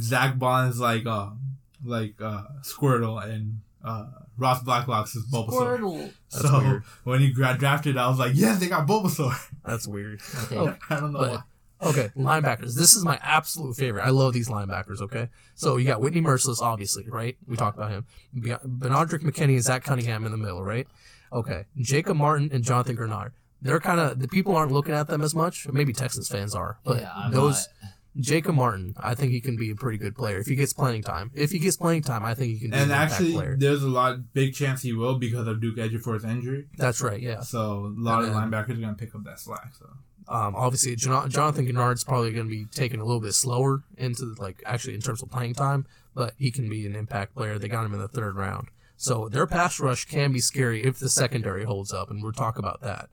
Zack 0.00 0.38
Baun 0.38 0.68
is 0.68 0.78
like 0.80 1.06
um 1.06 1.40
like 1.84 2.14
uh 2.20 2.44
Squirtle, 2.62 3.22
and 3.24 3.60
uh 3.84 4.06
Ross 4.36 4.62
Blacklock's 4.62 5.14
is 5.16 5.24
Bulbasaur. 5.26 5.78
Squirtle. 5.78 6.12
That's 6.30 6.44
so 6.48 6.58
weird. 6.60 6.82
when 7.04 7.20
he 7.20 7.30
gra- 7.32 7.56
drafted, 7.58 7.96
I 7.96 8.08
was 8.08 8.18
like, 8.18 8.32
yes, 8.34 8.58
they 8.60 8.68
got 8.68 8.86
Bulbasaur. 8.86 9.34
That's 9.66 9.86
weird. 9.86 10.20
Okay. 10.44 10.56
Oh, 10.56 10.76
I 10.88 11.00
don't 11.00 11.12
know 11.12 11.18
But- 11.20 11.30
why. 11.30 11.42
Okay, 11.82 12.10
linebackers. 12.14 12.74
This 12.76 12.92
is 12.94 13.06
my 13.06 13.18
absolute 13.22 13.74
favorite. 13.74 14.02
I 14.02 14.10
love 14.10 14.34
these 14.34 14.50
linebackers. 14.50 15.00
Okay, 15.00 15.30
so 15.54 15.78
you 15.78 15.86
got 15.86 16.02
Whitney 16.02 16.20
Mercilus, 16.20 16.60
obviously, 16.60 17.08
right? 17.08 17.38
We 17.46 17.56
talked 17.56 17.78
about 17.78 17.90
him. 17.90 18.04
You 18.34 18.58
Benardrick 18.66 19.20
McKinney 19.22 19.54
and 19.54 19.62
Zach 19.62 19.82
Cunningham 19.82 20.26
in 20.26 20.30
the 20.30 20.36
middle, 20.36 20.62
right? 20.62 20.86
Okay, 21.32 21.64
Jacob 21.78 22.18
Martin 22.18 22.50
and 22.52 22.62
Jonathan 22.62 22.98
Greenard. 22.98 23.30
They're 23.62 23.80
kind 23.80 23.98
of 23.98 24.18
the 24.18 24.28
people 24.28 24.54
aren't 24.56 24.72
looking 24.72 24.92
at 24.92 25.06
them 25.06 25.22
as 25.22 25.34
much. 25.34 25.66
Maybe 25.72 25.94
Texans 25.94 26.28
fans 26.28 26.54
are, 26.54 26.78
but 26.84 27.00
Yeah, 27.00 27.30
those 27.32 27.66
not- 27.82 27.90
Jacob 28.20 28.54
Martin, 28.54 28.94
I 28.98 29.14
think 29.14 29.32
he 29.32 29.40
can 29.40 29.56
be 29.56 29.70
a 29.70 29.74
pretty 29.74 29.98
good 29.98 30.14
player 30.14 30.38
if 30.38 30.46
he 30.46 30.54
gets 30.54 30.72
playing 30.72 31.02
time. 31.02 31.30
If 31.34 31.50
he 31.50 31.58
gets 31.58 31.76
playing 31.76 32.02
time, 32.02 32.24
I 32.24 32.34
think 32.34 32.52
he 32.54 32.58
can 32.60 32.70
be 32.70 32.76
And 32.76 32.84
an 32.84 32.90
impact 32.90 33.12
actually, 33.12 33.32
player. 33.32 33.56
there's 33.58 33.82
a 33.82 33.88
lot 33.88 34.32
big 34.34 34.54
chance 34.54 34.82
he 34.82 34.92
will 34.92 35.18
because 35.18 35.46
of 35.46 35.60
Duke 35.60 35.76
Ejiofor's 35.76 36.24
injury. 36.24 36.66
That's 36.76 37.00
right. 37.00 37.20
Yeah. 37.20 37.40
So 37.40 37.86
a 37.96 38.00
lot 38.00 38.20
And 38.22 38.28
of 38.28 38.34
then- 38.34 38.50
linebackers 38.50 38.78
are 38.78 38.80
gonna 38.80 38.94
pick 38.94 39.14
up 39.14 39.24
that 39.24 39.40
slack. 39.40 39.72
So 39.78 39.86
Um, 40.28 40.54
obviously, 40.54 40.94
Jon- 40.96 41.28
Jonathan 41.28 41.64
Greenard's 41.66 42.04
probably 42.04 42.30
going 42.30 42.46
to 42.46 42.50
be 42.50 42.64
taken 42.66 43.00
a 43.00 43.04
little 43.04 43.20
bit 43.20 43.32
slower 43.34 43.82
into 43.96 44.34
like 44.38 44.62
actually 44.64 44.94
in 44.94 45.00
terms 45.00 45.22
of 45.22 45.30
playing 45.30 45.54
time, 45.54 45.86
but 46.14 46.34
he 46.38 46.52
can 46.52 46.68
be 46.68 46.86
an 46.86 46.94
impact 46.94 47.34
player. 47.34 47.58
They 47.58 47.66
got 47.68 47.84
him 47.84 47.94
in 47.94 48.00
the 48.00 48.06
third 48.06 48.36
round, 48.36 48.68
so 48.96 49.28
their 49.28 49.46
pass 49.48 49.80
rush 49.80 50.04
can 50.04 50.30
be 50.30 50.38
scary 50.38 50.84
if 50.84 51.00
the 51.00 51.08
secondary 51.08 51.64
holds 51.64 51.92
up, 51.92 52.10
and 52.10 52.22
we'll 52.22 52.30
talk 52.32 52.58
about 52.58 52.80
that. 52.82 53.08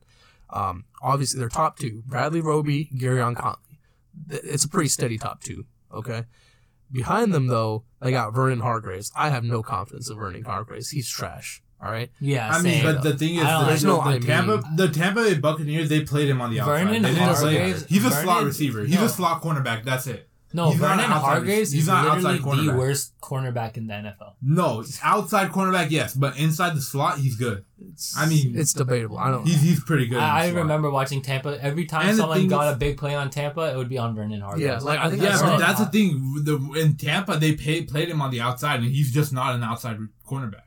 Um, 0.50 0.84
obviously, 1.02 1.40
their 1.40 1.48
top 1.48 1.76
two: 1.78 2.02
Bradley 2.06 2.40
Roby, 2.40 2.88
Gareon 2.96 3.34
Conley. 3.36 3.58
Th- 4.28 4.42
It's 4.44 4.64
a 4.64 4.68
pretty 4.68 4.88
steady 4.88 5.18
top 5.18 5.42
two. 5.42 5.66
Okay. 5.92 6.24
Behind 6.90 7.34
them, 7.34 7.48
though, 7.48 7.84
they 8.00 8.10
got 8.10 8.34
Vernon 8.34 8.60
Hargreaves. 8.60 9.12
I 9.14 9.28
have 9.28 9.44
no 9.44 9.62
confidence 9.62 10.08
in 10.10 10.16
Vernon 10.16 10.44
Hargreaves. 10.44 10.90
He's 10.90 11.08
trash. 11.10 11.62
All 11.82 11.90
right. 11.92 12.10
Yeah, 12.18 12.48
I 12.50 12.60
mean, 12.62 12.82
same. 12.82 12.84
but 12.84 13.02
the 13.02 13.16
thing 13.16 13.36
is, 13.36 13.44
I 13.44 13.50
don't 13.50 13.80
the, 13.82 13.94
like- 13.94 14.20
the, 14.22 14.26
I 14.26 14.36
Tampa, 14.36 14.56
mean- 14.62 14.76
the 14.76 14.88
Tampa 14.88 15.22
Bay 15.22 15.34
Buccaneers, 15.34 15.88
they 15.88 16.00
played 16.00 16.28
him 16.28 16.40
on 16.40 16.50
the 16.50 16.60
outside. 16.60 16.84
Vernon 16.86 17.02
they 17.02 17.10
didn't 17.10 17.34
play 17.36 17.54
him. 17.54 17.60
Hargreaves- 17.62 17.86
He's 17.86 18.04
a 18.04 18.10
slot 18.10 18.44
receiver. 18.44 18.84
He's 18.84 18.94
no. 18.96 19.04
a 19.04 19.08
slot 19.08 19.42
cornerback. 19.42 19.84
That's 19.84 20.06
it. 20.06 20.28
No, 20.52 20.70
he's 20.70 20.80
Vernon 20.80 21.00
an 21.00 21.12
outside- 21.12 21.20
Hargreaves 21.20 21.72
he's 21.72 21.82
is 21.82 21.88
not 21.88 22.04
literally 22.16 22.38
outside 22.38 22.66
the 22.66 22.72
worst 22.78 23.12
cornerback 23.20 23.76
in 23.76 23.86
the 23.86 23.92
NFL. 23.94 24.32
No, 24.40 24.82
outside 25.02 25.50
cornerback, 25.50 25.90
yes, 25.90 26.14
but 26.14 26.38
inside 26.38 26.74
the 26.74 26.80
slot, 26.80 27.18
he's 27.18 27.36
good. 27.36 27.64
It's, 27.92 28.16
I 28.16 28.26
mean, 28.26 28.56
it's 28.58 28.72
debatable. 28.72 29.18
I 29.18 29.30
don't. 29.30 29.46
He's 29.46 29.60
he's 29.60 29.84
pretty 29.84 30.06
good. 30.06 30.14
in 30.16 30.20
the 30.20 30.26
I, 30.26 30.44
I 30.44 30.50
slot. 30.50 30.62
remember 30.62 30.90
watching 30.90 31.20
Tampa. 31.22 31.62
Every 31.62 31.84
time 31.84 32.08
And 32.08 32.16
someone 32.16 32.48
got 32.48 32.68
is- 32.68 32.74
a 32.74 32.78
big 32.78 32.96
play 32.96 33.14
on 33.14 33.28
Tampa, 33.30 33.72
it 33.72 33.76
would 33.76 33.88
be 33.90 33.98
on 33.98 34.14
Vernon 34.14 34.40
Hargreaves. 34.40 34.64
Yeah, 34.66 34.78
like, 34.78 34.98
I 34.98 35.10
think 35.10 35.22
Yeah, 35.22 35.28
that's 35.30 35.42
but 35.42 35.58
that's 35.58 35.80
the 35.80 35.86
thing. 35.86 36.34
The, 36.44 36.80
in 36.80 36.96
Tampa, 36.96 37.36
they 37.36 37.54
pay, 37.54 37.82
played 37.82 38.08
him 38.08 38.22
on 38.22 38.30
the 38.30 38.40
outside, 38.40 38.80
and 38.80 38.88
he's 38.90 39.12
just 39.12 39.32
not 39.32 39.54
an 39.54 39.62
outside 39.62 39.98
cornerback. 40.26 40.62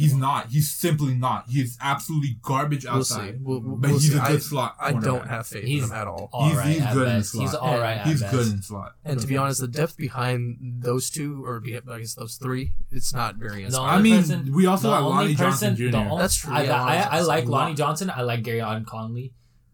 He's 0.00 0.14
not. 0.14 0.46
He's 0.48 0.70
simply 0.70 1.14
not. 1.14 1.44
He's 1.48 1.76
absolutely 1.80 2.36
garbage 2.42 2.84
We'll 2.84 3.04
see. 3.04 3.14
outside. 3.14 3.44
We'll, 3.44 3.60
we'll, 3.60 3.76
but 3.76 3.90
we'll 3.90 3.98
he's 4.00 4.12
see. 4.12 4.18
a 4.18 4.20
good 4.22 4.36
I, 4.36 4.38
slot. 4.38 4.76
I 4.80 4.92
don't 4.92 5.26
have 5.28 5.46
faith 5.46 5.64
He's 5.64 5.82
in 5.84 5.90
him 5.90 5.94
at 5.96 6.06
all. 6.06 6.28
all 6.32 6.46
He's- 6.46 6.56
right 6.58 6.66
he's 6.68 6.82
at 6.82 6.94
good 6.94 7.08
in 7.08 7.16
best. 7.18 7.30
slot. 7.32 7.42
He's 7.44 7.54
all 7.54 7.78
right 7.78 7.96
at 7.98 8.06
He's 8.06 8.20
best. 8.20 8.32
good 8.34 8.46
in 8.52 8.62
slot. 8.62 8.94
And 9.04 9.20
to 9.20 9.26
be 9.26 9.36
honest, 9.36 9.60
the 9.60 9.68
depth 9.68 9.96
behind 9.96 10.56
those 10.82 11.10
two, 11.10 11.44
or 11.44 11.60
be- 11.60 11.76
I 11.76 11.98
guess 11.98 12.14
those 12.14 12.36
three, 12.36 12.72
it's 12.90 13.12
not 13.14 13.36
very 13.36 13.60
The 13.60 13.66
inspiring. 13.66 13.98
I 13.98 14.02
mean, 14.02 14.16
person- 14.22 14.52
we 14.52 14.66
also 14.66 14.88
the 14.88 14.94
got 14.94 15.02
only 15.02 15.16
Lonnie 15.24 15.34
Johnson 15.34 15.76
Jr. 15.76 15.96
only- 15.96 16.18
That's 16.18 16.36
true, 16.36 16.52
I, 16.54 16.62
yeah, 16.64 16.80
Lonnie 16.82 16.96
I, 16.98 17.18
I 17.18 17.20
like 17.20 17.46
Lonnie 17.46 17.74
Johnson. 17.74 18.10
I 18.10 18.22
like 18.22 18.42
Gareon 18.42 18.86
Conley. 18.86 19.32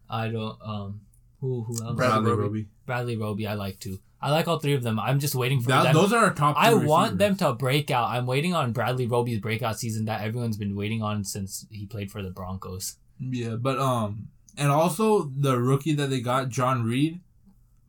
I 0.09 0.27
don't. 0.29 0.57
Um, 0.63 1.01
who 1.41 1.63
who 1.63 1.73
else? 1.83 1.95
Bradley 1.95 1.95
Bradley 1.95 2.31
Roby. 2.31 2.41
Roby. 2.43 2.67
Bradley 2.85 3.17
Roby. 3.17 3.47
I 3.47 3.53
like 3.53 3.79
too. 3.79 3.99
I 4.21 4.31
like 4.31 4.47
all 4.47 4.57
three 4.59 4.73
of 4.73 4.81
them. 4.83 4.99
I'm 4.99 5.19
just 5.19 5.35
waiting 5.35 5.61
for 5.61 5.67
That, 5.69 5.83
them. 5.83 5.93
those 5.93 6.11
are 6.11 6.25
our 6.25 6.33
top. 6.33 6.55
I 6.57 6.71
two 6.71 6.79
want 6.87 7.19
them 7.19 7.35
to 7.37 7.53
break 7.53 7.91
out. 7.91 8.09
I'm 8.09 8.25
waiting 8.25 8.53
on 8.55 8.71
Bradley 8.73 9.05
Roby's 9.05 9.39
breakout 9.39 9.77
season 9.79 10.05
that 10.05 10.21
everyone's 10.21 10.57
been 10.57 10.75
waiting 10.75 11.03
on 11.03 11.23
since 11.23 11.67
he 11.69 11.85
played 11.85 12.11
for 12.11 12.23
the 12.23 12.31
Broncos. 12.31 12.95
Yeah, 13.19 13.55
but 13.55 13.77
um, 13.79 14.29
and 14.57 14.71
also 14.71 15.31
the 15.35 15.59
rookie 15.59 15.93
that 15.93 16.09
they 16.09 16.19
got, 16.21 16.49
John 16.49 16.83
Reid. 16.83 17.19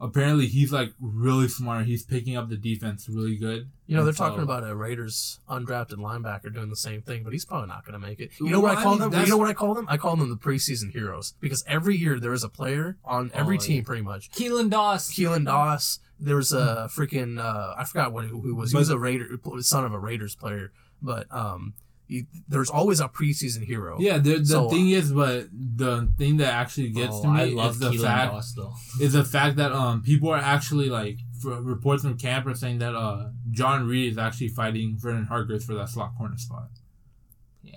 Apparently, 0.00 0.46
he's 0.46 0.70
like 0.72 0.92
really 1.00 1.48
smart. 1.48 1.86
He's 1.86 2.04
picking 2.04 2.36
up 2.36 2.48
the 2.48 2.56
defense 2.56 3.08
really 3.08 3.34
good. 3.36 3.68
You 3.88 3.96
know, 3.96 4.04
they're 4.04 4.12
so- 4.14 4.28
talking 4.28 4.44
about 4.44 4.62
a 4.62 4.72
Raiders 4.76 5.40
undrafted 5.50 5.94
linebacker 5.96 6.54
doing 6.54 6.68
the 6.70 6.76
same 6.76 7.02
thing, 7.02 7.24
but 7.24 7.32
he's 7.32 7.44
probably 7.44 7.66
not 7.66 7.84
going 7.84 8.00
to 8.00 8.06
make 8.06 8.20
it. 8.20 8.30
You 8.38 8.50
know 8.50 8.60
Well, 8.60 8.68
what 8.74 8.78
I 8.78 8.80
I 8.80 8.82
call 8.84 8.92
mean, 8.92 9.00
them? 9.00 9.10
that's- 9.10 9.26
You 9.26 9.34
know 9.34 9.38
what 9.38 9.48
I 9.50 9.54
call 9.54 9.74
them? 9.74 9.86
I 9.88 9.96
call 9.96 10.14
them 10.14 10.28
the 10.30 10.36
preseason 10.36 10.92
heroes 10.92 11.34
because 11.40 11.64
every 11.66 11.96
year 11.96 12.20
there 12.20 12.32
is 12.32 12.44
a 12.44 12.48
player 12.48 12.96
on 13.04 13.32
every 13.34 13.56
Oh, 13.56 13.60
team, 13.60 13.76
yeah. 13.78 13.82
pretty 13.86 14.02
much. 14.02 14.30
Keelan 14.30 14.70
Doss. 14.70 15.10
Keelan 15.12 15.44
Doss. 15.46 15.98
There 16.20 16.36
was 16.36 16.52
a 16.52 16.88
freaking 16.90 17.38
uh, 17.38 17.74
I 17.76 17.84
forgot 17.84 18.12
what 18.12 18.24
who 18.24 18.42
he 18.42 18.52
was. 18.52 18.72
He 18.72 18.76
was 18.76 18.90
a 18.90 18.98
Raider, 18.98 19.38
son 19.60 19.84
of 19.84 19.92
a 19.92 19.98
Raiders 19.98 20.34
player, 20.34 20.72
but 21.00 21.26
um, 21.30 21.74
he, 22.08 22.26
there's 22.48 22.70
always 22.70 22.98
a 23.00 23.08
preseason 23.08 23.64
hero. 23.64 23.98
Yeah, 24.00 24.18
the, 24.18 24.38
the 24.38 24.46
So, 24.46 24.68
thing 24.70 24.90
is, 24.90 25.12
but 25.12 25.46
the 25.52 26.10
thing 26.18 26.38
that 26.38 26.52
actually 26.52 26.88
gets 26.90 27.12
Oh, 27.14 27.22
to 27.22 27.28
me 27.28 27.40
I 27.40 27.44
love 27.46 27.72
is 27.74 27.78
the 27.80 27.90
Keelan 27.90 28.02
fact 28.02 28.32
Doss 28.56 28.56
is 29.00 29.12
the 29.12 29.24
fact 29.24 29.56
that 29.56 29.72
um 29.72 30.02
people 30.02 30.30
are 30.30 30.38
actually 30.38 30.88
like 30.88 31.18
for 31.40 31.60
reports 31.62 32.02
from 32.02 32.16
camp 32.18 32.46
are 32.46 32.54
saying 32.54 32.78
that 32.78 32.94
uh 32.96 33.28
John 33.50 33.86
Reid 33.86 34.10
is 34.12 34.18
actually 34.18 34.48
fighting 34.48 34.96
Vernon 34.98 35.26
Hargreaves 35.26 35.64
for 35.66 35.74
that 35.74 35.88
slot 35.88 36.16
corner 36.18 36.36
spot. 36.38 36.68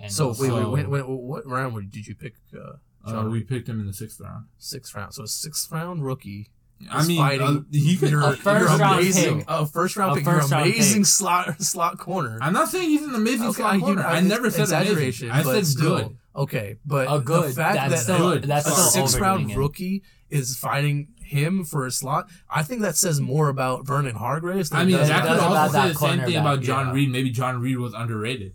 And 0.00 0.10
So 0.10 0.28
wait, 0.30 0.40
wait, 0.40 0.48
So- 0.50 0.70
wait, 0.70 0.88
wait, 0.88 1.08
what 1.08 1.46
round 1.46 1.90
did 1.92 2.06
you 2.06 2.14
pick? 2.16 2.34
Uh, 2.52 2.76
Uh, 3.04 3.28
we 3.28 3.42
picked 3.42 3.68
him 3.68 3.80
in 3.80 3.86
the 3.86 3.92
sixth 3.92 4.20
round. 4.20 4.46
sixth 4.58 4.94
round. 4.94 5.12
So 5.14 5.24
a 5.24 5.28
sixth 5.28 5.70
round 5.70 6.04
rookie. 6.04 6.50
I 6.90 7.06
mean, 7.06 7.16
fighting 7.18 7.46
uh, 7.46 7.60
he 7.70 7.96
could. 7.96 8.10
your, 8.10 8.22
A 8.32 8.36
first 8.36 8.66
round 8.80 8.82
amazing, 9.00 9.38
pick. 9.40 9.44
a 9.48 9.66
first 9.66 9.96
round 9.96 10.12
A 10.12 10.14
pick, 10.16 10.24
first 10.24 10.50
round 10.52 10.66
amazing 10.66 11.02
pick. 11.02 11.06
slot 11.06 11.62
slot 11.62 11.98
corner. 11.98 12.38
I'm 12.40 12.52
not 12.52 12.68
saying 12.68 12.88
he's 12.88 13.02
an 13.02 13.14
amazing 13.14 13.48
Okay, 13.48 13.56
slot 13.62 13.72
I- 13.72 13.76
you 13.76 13.80
corner. 13.82 14.02
know, 14.02 14.08
I 14.08 14.18
it's 14.18 14.26
never 14.28 14.50
said 14.50 14.62
exaggeration, 14.62 15.30
amazing. 15.30 15.50
I 15.50 15.54
said 15.54 15.66
still, 15.66 15.96
good. 15.96 16.16
Okay, 16.34 16.76
but 16.86 17.06
A 17.10 17.20
good, 17.20 17.50
the 17.50 17.54
fact 17.54 17.74
that's 17.76 18.06
that 18.06 18.14
still- 18.14 18.32
a, 18.32 18.38
that's 18.40 18.66
a 18.66 18.74
six 18.90 19.18
round 19.18 19.54
rookie 19.54 20.02
is 20.30 20.56
fighting 20.56 21.08
him 21.22 21.62
for 21.64 21.86
a 21.86 21.90
slot, 21.90 22.26
I 22.50 22.62
think 22.62 22.80
that 22.82 22.96
says 22.96 23.20
more 23.20 23.48
about 23.48 23.86
Vernon 23.86 24.14
Hargreaves. 24.16 24.70
Than 24.70 24.80
I 24.80 24.84
mean, 24.84 24.96
that 24.96 25.06
could 25.22 25.28
does 25.28 25.38
about- 25.38 25.50
about 25.50 25.56
also 25.68 25.72
say 25.80 25.88
the 25.92 25.98
same 25.98 26.20
thing 26.26 26.36
about 26.36 26.60
John 26.62 26.86
yeah. 26.88 26.92
Reid. 26.94 27.10
Maybe 27.10 27.30
John 27.30 27.60
Reid 27.60 27.78
was 27.78 27.92
underrated. 27.94 28.54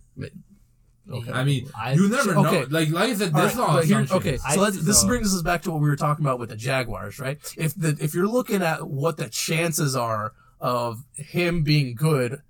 Okay. 1.10 1.32
I 1.32 1.44
mean, 1.44 1.70
I- 1.78 1.94
you 1.94 2.10
never 2.10 2.34
know. 2.36 2.46
okay. 2.48 2.66
Like, 2.66 2.90
like 2.90 3.12
I 3.12 3.16
said, 3.16 3.34
this 3.34 3.54
is 3.54 3.58
right, 3.58 3.68
all 3.70 3.76
but 3.76 3.86
here- 3.86 4.02
assumptions. 4.02 4.12
okay, 4.20 4.38
so 4.38 4.44
I- 4.46 4.56
let's, 4.56 4.78
this 4.84 5.02
so- 5.02 5.08
brings 5.08 5.34
us 5.34 5.42
back 5.42 5.62
to 5.64 5.72
what 5.72 5.82
we 5.82 5.88
were 5.90 5.96
talking 5.96 6.26
about 6.26 6.40
with 6.40 6.50
the 6.50 6.56
Jaguars, 6.58 7.20
right? 7.20 7.38
If 7.58 7.74
the 7.76 7.98
if 8.00 8.14
you're 8.14 8.28
looking 8.28 8.62
at 8.62 8.88
what 8.90 9.18
the 9.18 9.30
chances 9.30 9.96
are 9.96 10.34
of 10.60 11.04
him 11.14 11.64
being 11.64 11.96
good 11.96 12.42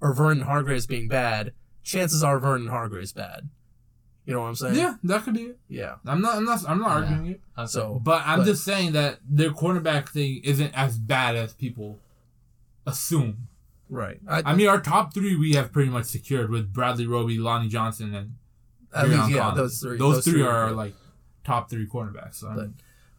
or 0.00 0.12
Vernon 0.14 0.42
Hargreaves 0.44 0.86
being 0.86 1.08
bad, 1.08 1.52
chances 1.82 2.22
are 2.24 2.38
Vernon 2.40 2.68
Hargreaves 2.68 3.12
bad. 3.12 3.48
You 4.26 4.34
know 4.34 4.42
what 4.42 4.48
I'm 4.48 4.54
saying? 4.54 4.74
Yeah, 4.76 4.94
that 5.04 5.24
could 5.24 5.34
be 5.34 5.42
it. 5.42 5.58
Yeah. 5.68 5.96
I'm 6.06 6.20
not. 6.20 6.36
I'm 6.36 6.44
not. 6.44 6.62
I'm 6.68 6.78
not 6.78 6.90
arguing 6.90 7.26
it. 7.26 7.68
So, 7.68 8.00
But 8.02 8.22
I'm 8.26 8.40
But- 8.40 8.44
just 8.46 8.64
saying 8.64 8.92
that 8.92 9.18
their 9.28 9.50
cornerback 9.50 10.08
thing 10.08 10.40
isn't 10.44 10.72
as 10.76 10.98
bad 10.98 11.36
as 11.36 11.52
people 11.54 11.98
assume. 12.86 13.48
Right. 13.90 14.18
I, 14.28 14.42
I 14.46 14.54
mean, 14.54 14.68
our 14.68 14.80
top 14.80 15.12
three 15.12 15.34
we 15.36 15.54
have 15.54 15.72
pretty 15.72 15.90
much 15.90 16.06
secured 16.06 16.48
with 16.50 16.72
Bradley 16.72 17.06
Roby, 17.06 17.38
Lonnie 17.38 17.68
Johnson, 17.68 18.14
and 18.14 18.34
at 18.94 19.08
least, 19.08 19.30
yeah, 19.30 19.38
Collins. 19.50 19.56
those 19.58 19.78
three. 19.80 19.98
Those, 19.98 20.24
three 20.24 20.42
are 20.42 20.68
good. 20.68 20.76
like 20.76 20.94
top 21.44 21.68
three 21.70 21.86
cornerbacks. 21.86 22.36
So, 22.36 22.48
I 22.48 22.54
But- 22.54 22.62
mean, 22.62 22.74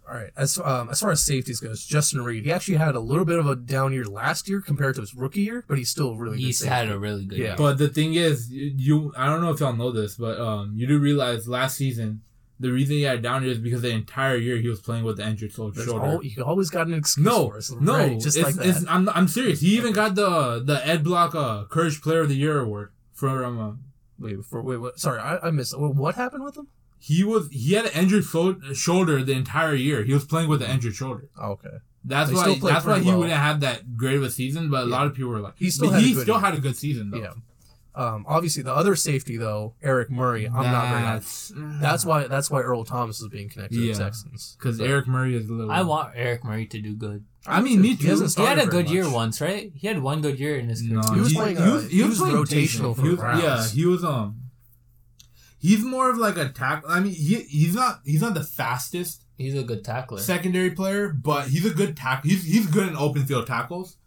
All 0.10 0.16
right. 0.18 0.32
As 0.36 0.58
um, 0.58 0.90
as 0.90 1.00
far 1.00 1.12
as 1.12 1.22
safeties 1.24 1.60
goes, 1.60 1.86
Justin 1.86 2.22
Reid, 2.24 2.44
he 2.46 2.52
actually 2.52 2.78
had 2.78 2.96
a 2.96 3.00
little 3.00 3.24
bit 3.24 3.38
of 3.40 3.48
a 3.48 3.56
down 3.56 3.94
year 3.94 4.04
last 4.06 4.50
year 4.50 4.60
compared 4.60 4.96
to 4.96 5.02
his 5.02 5.14
rookie 5.14 5.42
year, 5.42 5.64
but 5.68 5.78
he's 5.78 5.90
still 5.90 6.12
a 6.12 6.18
really 6.18 6.38
He's 6.40 6.62
good 6.62 6.70
had 6.70 6.90
a 6.90 6.98
really 7.00 7.26
good 7.26 7.38
Yeah. 7.38 7.46
year. 7.50 7.56
but 7.58 7.78
the 7.78 7.88
thing 7.88 8.16
is, 8.16 8.50
you 8.52 9.14
I 9.16 9.28
don't 9.28 9.42
know 9.42 9.52
if 9.52 9.60
y'all 9.60 9.74
know 9.76 9.92
this, 9.92 10.16
but 10.16 10.40
um, 10.40 10.74
you 10.76 10.88
do 10.88 10.98
realize 11.00 11.48
last 11.48 11.78
season 11.78 12.22
the 12.62 12.72
reason 12.72 12.96
he 12.96 13.02
had 13.04 13.22
down 13.22 13.44
is 13.44 13.58
because 13.58 13.82
the 13.82 13.90
entire 13.90 14.36
year 14.38 14.58
he 14.58 14.70
was 14.70 14.80
playing 14.80 15.04
with 15.04 15.18
the 15.18 15.28
injured 15.28 15.52
shoulder. 15.52 15.82
You 16.22 16.44
always 16.44 16.70
got 16.70 16.88
an 16.88 16.94
excuse 16.94 17.26
No, 17.26 17.50
for 17.50 17.58
us. 17.58 17.72
no, 17.72 17.94
Right, 17.98 18.20
just 18.20 18.38
like 18.42 18.56
that. 18.56 18.86
I'm, 18.88 19.10
I'm 19.10 19.28
serious. 19.28 19.60
He 19.62 19.76
even 19.78 19.94
got 19.94 20.16
the 20.16 20.62
the 20.64 20.78
Ed 20.88 21.04
Block 21.04 21.36
uh, 21.36 21.66
Courage 21.66 22.02
Player 22.02 22.22
of 22.22 22.30
the 22.30 22.36
Year 22.36 22.60
award 22.60 22.92
from. 23.14 23.60
Uh, 23.60 23.74
wait, 24.20 24.38
for 24.46 24.62
wait, 24.62 24.78
what? 24.78 25.00
Sorry, 25.00 25.20
I, 25.20 25.48
I 25.48 25.52
missed. 25.52 25.78
What 25.78 25.96
what 25.96 26.16
happened 26.16 26.44
with 26.44 26.56
him? 26.58 26.68
he 27.04 27.24
was 27.24 27.50
he 27.52 27.74
had 27.74 27.86
an 27.86 27.92
injured 27.96 28.26
shoulder 28.76 29.24
the 29.24 29.34
entire 29.34 29.74
year. 29.74 30.04
He 30.04 30.14
was 30.14 30.24
playing 30.24 30.48
with 30.50 30.60
the 30.60 30.70
injured 30.72 30.94
shoulder. 30.96 31.30
Oh, 31.38 31.54
okay. 31.54 31.78
That's 32.04 32.32
why 32.32 32.60
that's 32.62 32.86
why 32.86 33.00
he 33.00 33.10
well. 33.10 33.20
wouldn't 33.20 33.36
have 33.38 33.60
that 33.62 33.98
great 33.98 34.18
of 34.18 34.24
a 34.24 34.30
season. 34.30 34.70
But 34.70 34.84
a 34.84 34.86
lot 34.86 35.08
of 35.08 35.16
people 35.16 35.32
were 35.32 35.40
like, 35.40 35.56
He 35.58 35.70
still 35.72 35.90
had 35.90 36.00
a 36.02 36.06
he 36.06 36.14
good 36.14 36.24
still 36.24 36.36
year. 36.36 36.46
had 36.46 36.54
a 36.54 36.60
good 36.62 36.78
season 36.78 37.10
though. 37.12 37.18
Yeah. 37.18 37.34
Um, 37.94 38.26
obviously, 38.28 38.64
the 38.64 38.74
other 38.74 38.96
safety 38.96 39.36
though, 39.36 39.76
Eric 39.84 40.10
Murray, 40.10 40.46
I'm 40.48 40.54
not 40.64 40.88
very 40.90 41.02
happy. 41.02 41.20
That's 41.20 41.52
That's 41.82 42.06
why 42.06 42.28
that's 42.28 42.50
why 42.50 42.62
Earl 42.62 42.86
Thomas 42.86 43.20
is 43.20 43.28
being 43.28 43.50
connected 43.50 43.76
to 43.76 43.94
the 43.94 44.00
Texans. 44.04 44.56
because 44.58 44.78
But 44.78 44.88
Eric 44.88 45.08
Murray 45.08 45.36
is 45.36 45.50
a 45.50 45.54
little. 45.54 45.72
I 45.72 45.82
want 45.82 46.14
Eric 46.16 46.44
Murray 46.46 46.66
to 46.68 46.82
do 46.82 46.96
good. 46.96 47.26
I 47.46 47.60
mean, 47.60 47.82
me 47.82 47.90
He 47.90 47.96
too. 47.98 48.08
hasn't 48.08 48.34
He 48.36 48.44
had 48.46 48.60
a 48.60 48.62
very 48.66 48.84
good 48.84 48.90
year 48.90 49.12
once, 49.12 49.42
right? 49.42 49.72
He 49.76 49.88
had 49.88 50.02
one 50.02 50.22
good 50.22 50.40
year 50.40 50.58
in 50.58 50.70
his 50.70 50.82
career. 50.82 51.02
No, 51.06 51.14
He 51.14 51.20
was 51.20 51.30
he, 51.32 51.36
playing, 51.36 51.58
he 51.58 51.64
uh, 51.64 51.74
was, 51.74 51.90
he 51.90 51.98
he 51.98 52.04
was 52.04 52.20
was 52.22 52.30
rotational 52.30 52.96
for 52.96 53.02
He 53.02 53.08
the 53.10 53.14
was- 53.16 53.20
Browns. 53.20 53.44
Yeah, 53.44 53.68
he 53.68 53.86
was 53.86 54.04
um. 54.06 54.38
He's 55.60 55.84
more 55.84 56.10
of 56.10 56.18
like 56.18 56.38
a 56.38 56.50
tackle. 56.50 56.90
I 56.90 57.00
mean, 57.02 57.14
he 57.14 57.42
he's 57.44 57.76
not 57.76 58.02
he's 58.06 58.22
not 58.22 58.34
the 58.34 58.44
fastest 58.44 59.24
He's 59.38 59.56
a 59.56 59.64
good 59.64 59.84
tackler. 59.84 60.20
secondary 60.20 60.72
player, 60.72 61.10
but 61.10 61.48
he's 61.48 61.66
a 61.66 61.74
good 61.74 61.98
tackle. 61.98 62.30
He's 62.30 62.44
he's 62.46 62.68
good 62.68 62.88
in 62.88 62.96
open 62.96 63.26
field 63.26 63.48
tackles. 63.48 63.98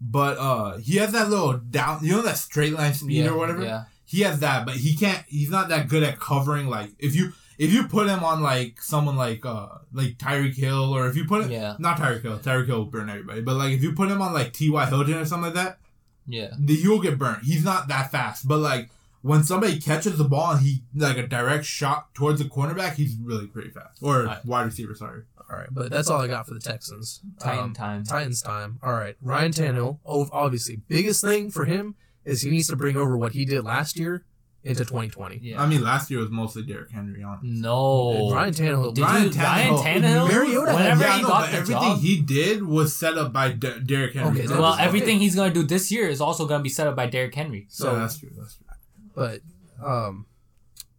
But 0.00 0.38
uh, 0.38 0.76
he 0.78 0.96
has 0.96 1.12
that 1.12 1.28
little 1.28 1.58
down, 1.58 2.00
you 2.02 2.12
know, 2.12 2.22
that 2.22 2.38
straight 2.38 2.72
line 2.72 2.94
speed 2.94 3.24
Yeah, 3.24 3.30
or 3.30 3.36
whatever. 3.36 3.62
yeah. 3.62 3.84
He 4.06 4.22
has 4.22 4.40
that, 4.40 4.64
but 4.66 4.74
he 4.76 4.96
can't. 4.96 5.24
He's 5.28 5.50
not 5.50 5.68
that 5.68 5.88
good 5.88 6.02
at 6.02 6.18
covering. 6.18 6.68
Like 6.68 6.90
if 6.98 7.14
you 7.14 7.32
if 7.58 7.72
you 7.72 7.86
put 7.86 8.08
him 8.08 8.24
on 8.24 8.42
like 8.42 8.80
someone 8.82 9.16
like 9.16 9.44
uh 9.46 9.68
like 9.92 10.16
Tyreek 10.18 10.54
Hill 10.56 10.92
or 10.94 11.06
if 11.06 11.16
you 11.16 11.26
put 11.26 11.44
him 11.44 11.50
Yeah. 11.52 11.76
not 11.78 11.98
Tyreek 11.98 12.22
Hill, 12.22 12.38
Tyreek 12.38 12.66
Hill 12.66 12.78
will 12.78 12.84
burn 12.86 13.08
everybody. 13.10 13.42
But 13.42 13.56
like 13.56 13.72
if 13.72 13.82
you 13.82 13.92
put 13.92 14.10
him 14.10 14.20
on 14.22 14.32
like 14.32 14.52
T 14.52 14.68
Y 14.70 14.84
Hilton 14.86 15.14
or 15.14 15.24
something 15.26 15.54
like 15.54 15.62
that, 15.62 15.78
Yeah. 16.26 16.54
the- 16.58 16.74
he'll 16.76 17.00
get 17.00 17.18
burnt. 17.18 17.44
He's 17.44 17.62
not 17.64 17.86
that 17.88 18.10
fast, 18.10 18.48
but 18.48 18.58
like 18.58 18.90
when 19.22 19.44
somebody 19.44 19.78
catches 19.78 20.16
the 20.18 20.24
ball 20.24 20.52
and 20.52 20.60
he 20.60 20.82
like 20.94 21.16
a 21.18 21.26
direct 21.26 21.64
shot 21.64 22.14
towards 22.14 22.38
the 22.40 22.46
cornerback, 22.48 22.94
he's 22.94 23.16
really 23.22 23.46
pretty 23.46 23.70
fast. 23.70 23.98
Or 24.02 24.24
Right. 24.24 24.44
wide 24.46 24.66
receiver, 24.66 24.94
sorry. 24.94 25.22
All 25.50 25.56
right, 25.58 25.68
but 25.70 25.90
that's 25.90 26.08
all 26.08 26.20
I 26.20 26.28
got 26.28 26.46
for 26.46 26.54
the 26.54 26.60
Texans. 26.60 27.20
Titan 27.40 27.64
Um, 27.64 27.74
time. 27.74 28.04
Titans 28.04 28.40
time. 28.40 28.78
All 28.84 28.92
right, 28.92 29.16
Ryan 29.20 29.50
Tannehill. 29.52 29.98
Oh, 30.06 30.28
obviously, 30.32 30.76
biggest 30.88 31.22
thing 31.22 31.50
for 31.50 31.64
him 31.64 31.96
is 32.24 32.42
he 32.42 32.50
needs 32.50 32.68
to 32.68 32.76
bring 32.76 32.96
over 32.96 33.16
what 33.16 33.32
he 33.32 33.44
did 33.44 33.64
last 33.64 33.98
year 33.98 34.24
into 34.62 34.84
2020. 34.84 35.40
Yeah. 35.42 35.60
I 35.60 35.66
mean, 35.66 35.82
last 35.82 36.08
year 36.10 36.20
was 36.20 36.30
mostly 36.30 36.62
Derrick 36.62 36.90
Henry 36.92 37.22
on. 37.24 37.38
no. 37.42 38.30
Ryan 38.30 38.52
Tannehill. 38.54 38.94
Did 38.94 39.02
Ryan 39.02 39.32
you, 39.32 39.40
Ryan 39.40 39.74
Tannehill- 39.74 39.82
Tannehill? 39.84 40.28
Mariota 40.28 40.74
whenever 40.74 41.00
yeah, 41.02 41.16
he 41.16 41.22
no, 41.22 41.28
got 41.28 41.40
but 41.40 41.50
the 41.50 41.56
everything 41.56 41.82
job. 41.82 41.98
he 42.00 42.20
did 42.20 42.62
was 42.66 42.94
set 42.94 43.16
up 43.18 43.32
by 43.32 43.50
De- 43.52 43.80
Derrick 43.80 44.14
Henry. 44.14 44.40
Okay, 44.42 44.48
well, 44.48 44.60
was- 44.62 44.78
everything 44.80 45.18
he's 45.18 45.34
gonna 45.34 45.52
do 45.52 45.62
this 45.64 45.90
year 45.90 46.08
is 46.08 46.20
also 46.20 46.46
gonna 46.46 46.62
be 46.62 46.68
set 46.68 46.86
up 46.86 46.94
by 46.94 47.06
Derrick 47.06 47.34
Henry. 47.34 47.66
so 47.70 47.84
So, 47.86 47.96
that's 47.98 48.18
true. 48.18 48.30
That's 48.36 48.54
true. 48.54 48.66
But 49.14 49.40
um, 49.82 50.26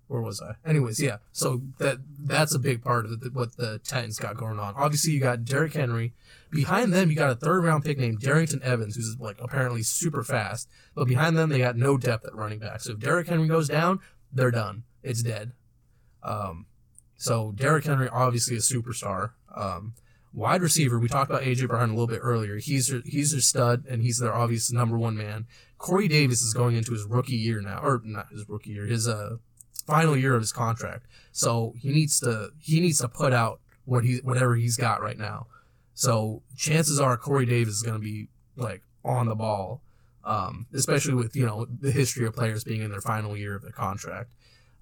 where 0.07 0.21
was 0.21 0.41
I? 0.41 0.55
Anyways, 0.67 1.01
yeah. 1.01 1.17
So 1.31 1.61
that 1.79 1.99
that's 2.19 2.53
a 2.53 2.59
big 2.59 2.83
part 2.83 3.05
of 3.05 3.19
the, 3.21 3.29
what 3.29 3.55
the 3.55 3.79
Titans 3.79 4.19
got 4.19 4.35
going 4.35 4.59
on. 4.59 4.73
Obviously, 4.75 5.13
you 5.13 5.21
got 5.21 5.45
Derrick 5.45 5.73
Henry. 5.73 6.13
Behind 6.51 6.91
them, 6.91 7.09
you 7.09 7.15
got 7.15 7.31
a 7.31 7.35
third 7.35 7.63
round 7.63 7.85
pick 7.85 7.97
named 7.97 8.19
Darrynton 8.19 8.61
Evans, 8.61 8.97
who's 8.97 9.17
like 9.19 9.37
apparently 9.39 9.83
super 9.83 10.21
fast. 10.23 10.67
But 10.95 11.07
behind 11.07 11.37
them, 11.37 11.49
they 11.49 11.59
got 11.59 11.77
no 11.77 11.97
depth 11.97 12.25
at 12.25 12.35
running 12.35 12.59
back. 12.59 12.81
So 12.81 12.91
if 12.91 12.99
Derrick 12.99 13.27
Henry 13.27 13.47
goes 13.47 13.69
down, 13.69 14.01
they're 14.33 14.51
done. 14.51 14.83
It's 15.01 15.23
dead. 15.23 15.53
Um, 16.23 16.65
so 17.15 17.53
Derrick 17.55 17.85
Henry 17.85 18.09
obviously 18.09 18.57
a 18.57 18.59
superstar. 18.59 19.31
Um, 19.55 19.93
wide 20.33 20.61
receiver, 20.61 20.99
we 20.99 21.07
talked 21.07 21.29
about 21.29 21.43
AJ 21.43 21.67
Brown 21.67 21.89
a 21.89 21.93
little 21.93 22.07
bit 22.07 22.19
earlier. 22.21 22.57
He's 22.57 22.87
their, 22.87 23.01
he's 23.05 23.31
their 23.31 23.41
stud, 23.41 23.85
and 23.89 24.01
he's 24.01 24.17
their 24.19 24.33
obvious 24.33 24.71
number 24.71 24.97
one 24.97 25.15
man. 25.15 25.45
Corey 25.81 26.07
Davis 26.07 26.43
is 26.43 26.53
going 26.53 26.75
into 26.75 26.91
his 26.91 27.05
rookie 27.05 27.35
year 27.35 27.59
now, 27.59 27.79
or 27.81 28.01
not 28.05 28.27
his 28.31 28.47
rookie 28.47 28.69
year, 28.69 28.85
his 28.85 29.07
uh 29.07 29.37
final 29.87 30.15
year 30.15 30.35
of 30.35 30.41
his 30.41 30.51
contract. 30.51 31.07
So 31.31 31.73
he 31.79 31.89
needs 31.89 32.19
to 32.19 32.51
he 32.59 32.79
needs 32.79 32.99
to 32.99 33.07
put 33.07 33.33
out 33.33 33.59
what 33.85 34.03
he 34.03 34.17
whatever 34.17 34.55
he's 34.55 34.77
got 34.77 35.01
right 35.01 35.17
now. 35.17 35.47
So 35.95 36.43
chances 36.55 36.99
are 36.99 37.17
Corey 37.17 37.47
Davis 37.47 37.73
is 37.73 37.81
going 37.81 37.99
to 37.99 38.03
be 38.03 38.27
like 38.55 38.83
on 39.03 39.25
the 39.25 39.33
ball, 39.33 39.81
um, 40.23 40.67
especially 40.71 41.15
with 41.15 41.35
you 41.35 41.47
know 41.47 41.65
the 41.65 41.91
history 41.91 42.27
of 42.27 42.35
players 42.35 42.63
being 42.63 42.81
in 42.81 42.91
their 42.91 43.01
final 43.01 43.35
year 43.35 43.55
of 43.55 43.63
their 43.63 43.71
contract. 43.71 44.29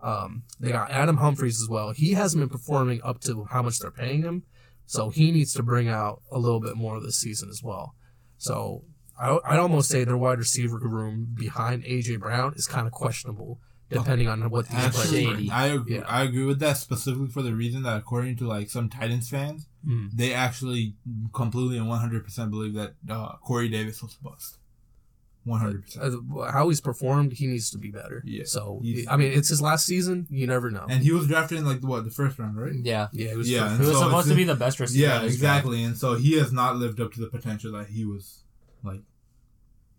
Um, 0.03 0.43
they 0.59 0.71
got 0.71 0.91
Adam 0.91 1.17
Humphries 1.17 1.61
as 1.61 1.69
well. 1.69 1.91
He 1.91 2.11
hasn't 2.11 2.41
been 2.41 2.49
performing 2.49 2.99
up 3.03 3.21
to 3.21 3.45
how 3.45 3.61
much 3.61 3.79
they're 3.79 3.89
paying 3.89 4.21
him, 4.23 4.43
so 4.85 5.09
he 5.09 5.31
needs 5.31 5.53
to 5.53 5.63
bring 5.63 5.87
out 5.87 6.21
a 6.29 6.39
little 6.39 6.59
bit 6.59 6.75
more 6.75 6.99
this 6.99 7.15
season 7.15 7.49
as 7.49 7.63
well. 7.63 7.95
So 8.37 8.83
I, 9.19 9.37
I'd 9.45 9.59
almost 9.59 9.89
say 9.89 10.03
their 10.03 10.17
wide 10.17 10.37
receiver 10.39 10.77
room 10.79 11.27
behind 11.37 11.83
AJ 11.83 12.19
Brown 12.19 12.53
is 12.55 12.67
kind 12.67 12.87
of 12.87 12.93
questionable, 12.93 13.59
depending 13.89 14.27
on 14.29 14.49
what 14.49 14.67
these 14.69 14.77
players 14.79 14.97
Actually, 14.99 15.25
bring. 15.25 15.51
I 15.51 15.65
agree, 15.67 15.95
Yeah. 15.95 16.03
I 16.07 16.23
agree 16.23 16.45
with 16.45 16.59
that 16.59 16.77
specifically 16.77 17.27
for 17.27 17.41
the 17.41 17.53
reason 17.53 17.83
that 17.83 17.97
according 17.97 18.37
to 18.37 18.47
like 18.47 18.69
some 18.69 18.89
Titans 18.89 19.29
fans, 19.29 19.65
Mm. 19.87 20.09
they 20.13 20.33
actually 20.33 20.95
completely 21.33 21.77
and 21.77 21.87
one 21.87 21.99
hundred 21.99 22.23
percent 22.25 22.51
believe 22.51 22.73
that 22.73 22.95
uh, 23.09 23.37
Corey 23.37 23.69
Davis 23.69 24.01
was 24.03 24.17
a 24.19 24.23
bust. 24.23 24.57
One 25.45 25.61
hundred 25.61 25.83
percent. 25.85 26.15
How 26.51 26.67
he's 26.67 26.81
performed, 26.81 27.31
he 27.31 27.47
needs 27.47 27.69
to 27.71 27.77
be 27.77 27.89
better. 27.89 28.21
Yeah. 28.25 28.43
So 28.45 28.81
He's- 28.83 29.07
I 29.09 29.15
mean, 29.15 29.31
it's 29.31 29.47
his 29.47 29.61
last 29.61 29.85
season. 29.85 30.27
You 30.29 30.47
never 30.47 30.69
know. 30.69 30.85
And 30.89 31.01
he 31.01 31.13
was 31.13 31.27
drafted 31.27 31.59
in 31.59 31.65
like 31.65 31.81
what 31.81 32.03
the 32.03 32.11
first 32.11 32.37
round, 32.37 32.57
right? 32.57 32.73
Yeah. 32.75 33.07
yeah, 33.13 33.29
he 33.31 33.35
was 33.37 33.49
Yeah, 33.49 33.69
first- 33.69 33.81
He 33.81 33.87
was 33.87 33.97
so 33.97 34.03
supposed 34.03 34.27
to 34.27 34.35
be 34.35 34.43
the 34.43 34.55
best 34.55 34.79
receiver. 34.81 35.07
Yeah, 35.07 35.17
in 35.19 35.23
his 35.23 35.35
exactly. 35.35 35.81
And 35.83 35.97
so 35.97 36.15
he 36.15 36.37
has 36.37 36.51
not 36.51 36.75
lived 36.75 36.99
up 36.99 37.13
to 37.13 37.21
the 37.21 37.27
potential 37.27 37.71
that 37.71 37.87
he 37.87 38.03
was 38.03 38.43
like 38.83 38.99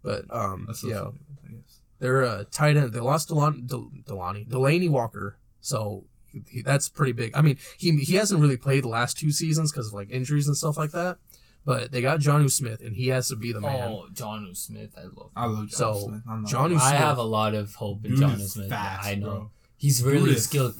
but 0.02 0.24
um, 0.30 0.64
yeah, 0.66 0.72
associated 0.72 1.04
with, 1.06 1.14
I 1.48 1.52
guess. 1.52 1.80
they're 1.98 2.22
uh, 2.24 2.44
tight 2.50 2.76
end. 2.76 2.92
They 2.92 3.00
lost 3.00 3.28
Delon, 3.28 3.66
Del, 3.66 3.90
Delani, 4.06 4.46
Delanie 4.48 4.90
Walker, 4.90 5.38
so 5.60 6.04
he, 6.48 6.62
that's 6.62 6.88
pretty 6.88 7.12
big. 7.12 7.32
I 7.34 7.42
mean, 7.42 7.58
he 7.78 7.96
he 7.98 8.14
hasn't 8.16 8.40
really 8.40 8.56
played 8.56 8.84
the 8.84 8.88
last 8.88 9.18
two 9.18 9.30
seasons 9.32 9.72
because 9.72 9.88
of 9.88 9.94
like 9.94 10.10
injuries 10.10 10.46
and 10.46 10.56
stuff 10.56 10.76
like 10.78 10.92
that. 10.92 11.18
But 11.62 11.92
they 11.92 12.00
got 12.00 12.20
Jonnu 12.20 12.50
Smith, 12.50 12.80
and 12.80 12.96
he 12.96 13.08
has 13.08 13.28
to 13.28 13.36
be 13.36 13.52
the 13.52 13.60
man. 13.60 13.88
Oh, 13.92 14.06
John 14.14 14.48
Smith, 14.54 14.92
I 14.96 15.02
love. 15.02 15.30
I 15.36 15.44
love 15.44 15.68
John 15.68 15.94
So, 15.94 15.94
Smith. 16.08 16.22
I'm 16.26 16.42
not- 16.42 16.50
John 16.50 16.74
I 16.78 16.94
have 16.94 17.18
a 17.18 17.22
lot 17.22 17.54
of 17.54 17.74
hope 17.74 18.02
in 18.06 18.12
Dude 18.12 18.20
John 18.20 18.40
is 18.40 18.54
Smith. 18.54 18.70
fast, 18.70 19.06
I 19.06 19.14
know. 19.16 19.26
bro. 19.26 19.50
He's 19.76 20.02
really 20.02 20.30
Dude 20.30 20.36
is 20.36 20.44
skilled. 20.44 20.74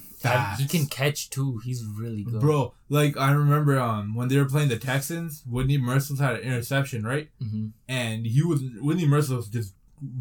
He 0.59 0.67
can 0.67 0.87
catch 0.87 1.31
too. 1.31 1.61
He's 1.65 1.85
really 1.85 2.25
good. 2.25 2.41
Bro, 2.41 2.75
like 2.89 3.17
I 3.17 3.33
remember 3.33 3.79
um 3.79 4.15
when 4.15 4.29
they 4.29 4.37
were 4.39 4.45
playing 4.45 4.69
the 4.69 4.79
Texans, 4.79 5.43
Whitney 5.49 5.79
Mercilus 5.79 6.19
had 6.21 6.37
an 6.37 6.41
interception, 6.43 7.05
right? 7.05 7.29
hmm 7.41 7.69
And 7.89 8.27
he 8.27 8.43
was 8.43 8.63
Whitney 8.81 9.07
Mercilus 9.07 9.51
just 9.51 9.75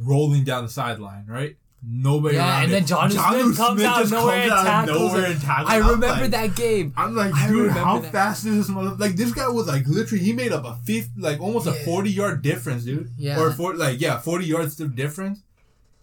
rolling 0.03 0.43
down 0.43 0.63
the 0.63 0.69
sideline, 0.69 1.25
right? 1.27 1.55
Nobody 1.81 2.35
Yeah, 2.35 2.63
and 2.63 2.71
then 2.73 2.83
it. 2.83 2.87
John 2.87 3.09
Smith 3.09 3.55
comes 3.55 3.81
out 3.83 3.99
just 3.99 4.11
nowhere 4.11 4.41
and 4.41 4.49
comes 4.51 4.67
out 4.67 4.89
of 4.89 4.89
tackles 4.95 5.13
nowhere 5.13 5.31
and 5.31 5.41
tackles 5.41 5.69
I 5.71 5.77
remember 5.77 6.07
like- 6.07 6.31
that 6.31 6.55
game. 6.57 6.93
I'm 6.97 7.15
like, 7.15 7.33
dude, 7.47 7.71
how 7.71 7.99
that. 7.99 8.11
fast 8.11 8.45
is 8.45 8.55
this 8.57 8.67
mother? 8.69 8.95
Like, 8.95 9.15
this 9.15 9.31
guy 9.31 9.47
was 9.47 9.67
like 9.67 9.87
literally, 9.87 10.21
he 10.21 10.33
made 10.33 10.51
up 10.51 10.65
a 10.65 10.75
fifth, 10.83 11.09
like 11.17 11.39
almost 11.39 11.67
a 11.67 11.71
40 11.71 12.09
yard 12.11 12.41
difference, 12.41 12.83
dude. 12.83 13.09
Yeah. 13.17 13.39
Or 13.39 13.51
for 13.51 13.75
like, 13.75 14.01
yeah, 14.01 14.17
40 14.19 14.45
yards 14.45 14.77
of 14.81 14.93
difference 14.93 15.39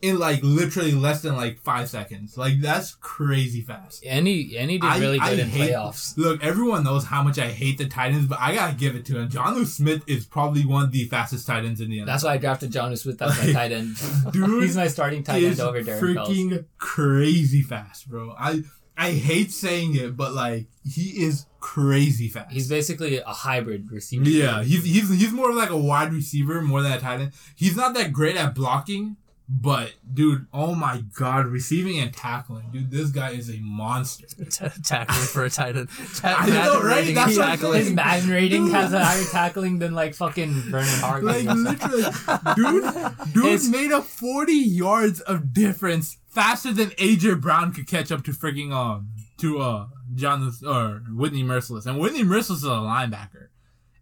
in 0.02 0.18
like 0.18 0.40
literally 0.42 0.92
less 0.92 1.22
than 1.22 1.36
like 1.36 1.58
five 1.60 1.88
seconds. 1.88 2.36
Like, 2.36 2.60
that's 2.60 2.94
crazy 2.96 3.62
fast. 3.62 4.04
And 4.04 4.26
he 4.26 4.56
and 4.58 4.70
he 4.70 4.78
did 4.78 5.00
really 5.00 5.18
I 5.18 5.30
good 5.30 5.38
in 5.40 5.48
hate- 5.48 5.70
playoffs. 5.72 6.16
Look, 6.16 6.42
everyone 6.44 6.84
knows 6.84 7.04
how 7.06 7.22
much 7.22 7.38
I 7.38 7.48
hate 7.48 7.78
the 7.78 7.86
Titans, 7.88 8.26
but 8.26 8.38
I 8.38 8.54
gotta 8.54 8.74
give 8.74 8.94
it 8.94 9.06
to 9.06 9.18
him. 9.18 9.28
John 9.30 9.54
Lewis 9.54 9.74
Smith 9.74 10.02
is 10.06 10.26
probably 10.26 10.66
one 10.66 10.84
of 10.84 10.92
the 10.92 11.04
fastest 11.06 11.46
tight 11.46 11.64
ends 11.64 11.80
in 11.80 11.90
the 11.90 11.98
NFL. 12.00 12.06
That's 12.06 12.24
why 12.24 12.34
I 12.34 12.36
drafted 12.38 12.72
John 12.72 12.88
Lewis 12.88 13.02
Smith 13.02 13.20
as 13.22 13.38
my 13.46 13.52
tight 13.52 13.72
end. 13.72 13.96
dude 14.32 14.62
He's 14.62 14.76
my 14.76 14.88
starting 14.88 15.22
tight 15.22 15.42
end 15.42 15.60
over 15.60 15.82
Darren 15.82 16.00
freaking 16.00 16.64
crazy 16.78 17.62
fast, 17.62 18.08
bro. 18.08 18.34
I 18.38 18.62
I 18.98 19.12
hate 19.12 19.50
saying 19.52 19.94
it, 19.96 20.16
but 20.16 20.32
like 20.34 20.66
he 20.84 21.22
is 21.24 21.46
crazy 21.60 22.28
fast. 22.28 22.52
He's 22.52 22.68
basically 22.68 23.18
a 23.18 23.24
hybrid 23.26 23.90
receiver. 23.90 24.28
Yeah, 24.28 24.62
he's 24.62 24.84
he's 24.84 25.08
he's 25.10 25.32
more 25.32 25.52
like 25.52 25.70
a 25.70 25.76
wide 25.76 26.12
receiver 26.12 26.62
more 26.62 26.82
than 26.82 26.92
a 26.92 27.00
tight 27.00 27.20
end. 27.20 27.32
He's 27.56 27.76
not 27.76 27.92
that 27.94 28.12
great 28.12 28.36
at 28.36 28.54
blocking, 28.54 29.16
But 29.48 29.94
dude, 30.12 30.46
oh 30.52 30.74
my 30.74 31.04
god, 31.16 31.46
receiving 31.46 32.00
and 32.00 32.12
tackling, 32.12 32.68
dude, 32.72 32.90
this 32.90 33.10
guy 33.10 33.30
is 33.30 33.48
a 33.48 33.58
monster. 33.60 34.26
T- 34.50 34.66
tackling 34.82 35.26
for 35.26 35.44
a 35.44 35.50
tight 35.50 35.76
end. 35.76 35.88
Ta- 36.16 36.36
I 36.40 36.50
know, 36.50 36.82
right? 36.82 36.96
rating 36.96 37.14
That's 37.14 37.32
is 37.32 37.38
what 37.38 37.48
I'm 37.48 37.58
tackling. 37.58 37.78
His 37.84 37.92
Madden 37.92 38.30
rating 38.30 38.70
has 38.70 38.92
a 38.92 39.04
higher 39.04 39.24
tackling 39.30 39.78
than 39.78 39.94
like 39.94 40.14
fucking 40.14 40.50
Vernon 40.50 40.88
Hargreaves. 40.98 41.46
Like 41.46 41.80
literally, 41.80 42.02
dude, 42.56 43.34
dude 43.34 43.44
It's- 43.44 43.68
made 43.68 43.92
up 43.92 44.04
forty 44.04 44.54
yards 44.54 45.20
of 45.20 45.52
difference 45.52 46.18
faster 46.28 46.72
than 46.72 46.90
AJ 46.90 47.40
Brown 47.40 47.72
could 47.72 47.86
catch 47.86 48.10
up 48.10 48.24
to 48.24 48.32
freaking 48.32 48.72
um 48.72 49.10
to 49.38 49.60
uh 49.60 49.86
John 50.16 50.52
or 50.66 51.02
Whitney 51.14 51.44
Mercilus, 51.44 51.86
and 51.86 52.00
Whitney 52.00 52.24
Mercilus 52.24 52.56
is 52.56 52.64
a 52.64 52.68
linebacker. 52.70 53.48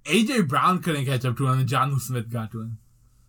AJ 0.07 0.49
Brown 0.49 0.81
couldn't 0.83 1.05
catch 1.05 1.25
up 1.27 1.37
to 1.37 1.47
him, 1.49 1.59
and 1.59 1.69
John 1.69 1.99
Smith 2.01 2.31
got 2.31 2.51
to 2.53 2.61
him. 2.63 2.79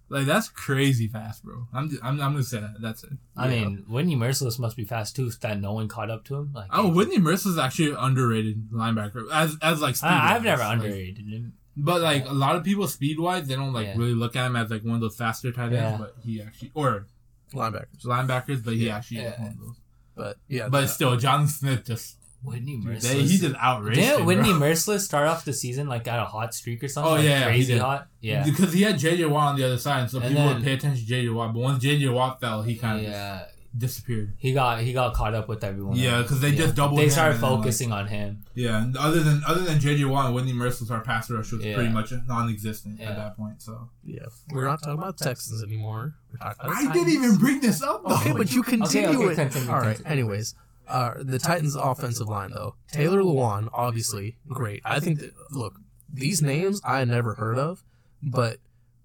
Like 0.08 0.26
that's 0.28 0.50
crazy 0.50 1.08
fast, 1.08 1.44
bro. 1.44 1.68
I'm 1.74 1.90
just, 1.90 2.04
I'm 2.04 2.22
I'm 2.22 2.34
gonna 2.34 2.44
say 2.44 2.60
that. 2.60 2.76
That's 2.80 3.04
it. 3.04 3.14
I 3.36 3.48
mean, 3.48 3.86
Whitney 3.90 4.16
Mercilus 4.16 4.60
must 4.60 4.78
be 4.78 4.84
fast 4.86 5.16
too. 5.16 5.32
That 5.42 5.60
no 5.60 5.74
one 5.74 5.88
caught 5.88 6.12
up 6.12 6.24
to 6.26 6.36
him. 6.36 6.52
Like, 6.54 6.68
Oh, 6.72 6.90
Whitney 6.90 7.18
Mercilus 7.18 7.48
is 7.54 7.58
actually 7.58 7.90
an 7.92 7.98
underrated 7.98 8.70
linebacker 8.72 9.26
as 9.34 9.58
as 9.64 9.82
like. 9.82 9.96
speed 9.96 10.08
I, 10.10 10.36
I've 10.36 10.44
never 10.44 10.62
Like, 10.62 10.74
underrated 10.74 11.26
him. 11.28 11.54
But 11.78 12.02
like 12.02 12.30
a 12.30 12.34
lot 12.34 12.56
of 12.56 12.64
people 12.64 12.88
speed 12.88 13.20
wise, 13.20 13.48
they 13.48 13.56
don't 13.56 13.74
like 13.74 13.88
Yeah. 13.88 13.98
really 13.98 14.14
look 14.14 14.36
at 14.36 14.46
him 14.46 14.56
as 14.56 14.70
like 14.70 14.84
one 14.84 14.96
of 14.96 15.02
those 15.02 15.18
faster 15.18 15.52
tight 15.52 15.74
ends. 15.74 15.76
Yeah. 15.76 15.98
But 15.98 16.16
he 16.24 16.42
actually 16.42 16.72
or 16.76 17.08
Linebackers. 17.54 18.06
linebackers, 18.06 18.64
but 18.64 18.76
he 18.76 18.90
actually 18.90 19.18
is 19.22 19.34
Yeah. 19.38 19.42
one 19.42 19.52
of 19.54 19.60
those. 19.60 19.76
But 20.16 20.38
yeah. 20.48 20.70
But 20.70 20.88
still, 20.88 21.18
John 21.18 21.48
Smith 21.48 21.84
just 21.86 22.18
Whitney 22.46 22.78
they, 22.84 22.92
Mercilus. 22.92 23.28
he 23.30 23.38
just 23.38 23.56
outraged 23.60 24.00
Didn't 24.00 24.20
him, 24.22 24.26
Whitney 24.26 24.52
bro. 24.54 24.62
Mercilus 24.70 25.00
start 25.02 25.28
off 25.28 25.44
the 25.46 25.54
season 25.54 25.88
like 25.88 26.08
at 26.08 26.20
a 26.20 26.26
hot 26.26 26.54
streak 26.54 26.84
or 26.84 26.88
something? 26.88 27.12
Oh, 27.12 27.16
like 27.16 27.26
yeah, 27.26 27.44
crazy 27.46 27.78
hot. 27.78 28.08
Yeah, 28.22 28.44
because 28.44 28.74
he 28.74 28.84
had 28.84 28.96
JJ 28.96 29.30
Watt 29.30 29.50
on 29.54 29.56
the 29.58 29.64
other 29.66 29.78
side, 29.78 30.10
so 30.10 30.20
And 30.20 30.30
people 30.30 30.44
then- 30.46 30.56
would 30.56 30.64
pay 30.64 30.74
attention 30.74 31.06
to 31.06 31.12
JJ 31.14 31.34
Watt. 31.34 31.54
But 31.54 31.60
once 31.60 31.84
JJ 31.84 32.14
Watt 32.14 32.40
fell, 32.40 32.62
he 32.64 32.76
kind 32.76 33.00
of 33.06 33.12
yeah. 33.12 33.46
disappeared. 33.78 34.34
He 34.38 34.54
got 34.54 34.80
he 34.80 34.94
got 34.94 35.14
caught 35.14 35.34
up 35.34 35.48
with 35.50 35.64
everyone. 35.64 35.98
Yeah, 35.98 36.22
because 36.22 36.40
they 36.40 36.54
just 36.56 36.76
doubled 36.76 37.00
They 37.00 37.06
him 37.06 37.10
started 37.10 37.36
and 37.36 37.44
then, 37.44 37.50
like- 37.52 37.60
focusing 37.60 37.92
on 37.92 38.08
him. 38.08 38.42
Yeah, 38.54 38.82
and 38.82 38.96
other 38.96 39.20
than 39.22 39.42
other 39.46 39.62
than 39.62 39.80
JJ 39.80 40.10
Watt, 40.10 40.34
Whitney 40.34 40.54
Mercilus, 40.54 40.90
our 40.92 41.02
pass 41.02 41.30
rush 41.30 41.52
was 41.52 41.64
Yeah. 41.66 41.76
pretty 41.76 41.90
much 41.92 42.14
non-existent 42.26 43.00
Yeah. 43.02 43.10
at 43.10 43.16
that 43.18 43.36
point. 43.38 43.62
So 43.62 43.90
yeah. 44.04 44.22
We're 44.52 44.66
not 44.66 44.82
talking 44.82 44.98
about 44.98 45.18
Texans 45.18 45.62
anymore. 45.62 46.16
We're 46.32 46.38
talking 46.38 46.66
about 46.72 46.78
I 46.78 46.94
didn't 46.94 47.10
even 47.14 47.36
bring 47.38 47.60
this 47.60 47.82
up. 47.84 48.04
Though. 48.08 48.16
Okay, 48.16 48.32
but 48.32 48.52
you 48.54 48.64
continue 48.64 49.10
okay, 49.10 49.34
it. 49.34 49.36
continue, 49.36 49.70
All 49.70 49.80
right. 49.80 49.96
continue. 49.98 50.12
Anyways, 50.24 50.56
uh, 50.88 51.14
the 51.20 51.40
Titans' 51.40 51.76
offensive 51.76 52.28
line, 52.28 52.52
though 52.52 52.76
Taylor 52.92 53.22
Lewan, 53.22 53.70
obviously 53.74 54.38
great. 54.48 54.82
I 54.86 55.00
think 55.00 55.20
that 55.20 55.34
look, 55.52 55.80
these 56.12 56.42
names 56.42 56.82
I 56.84 57.04
never 57.06 57.36
heard 57.36 57.58
of, 57.58 57.84
but 58.22 58.58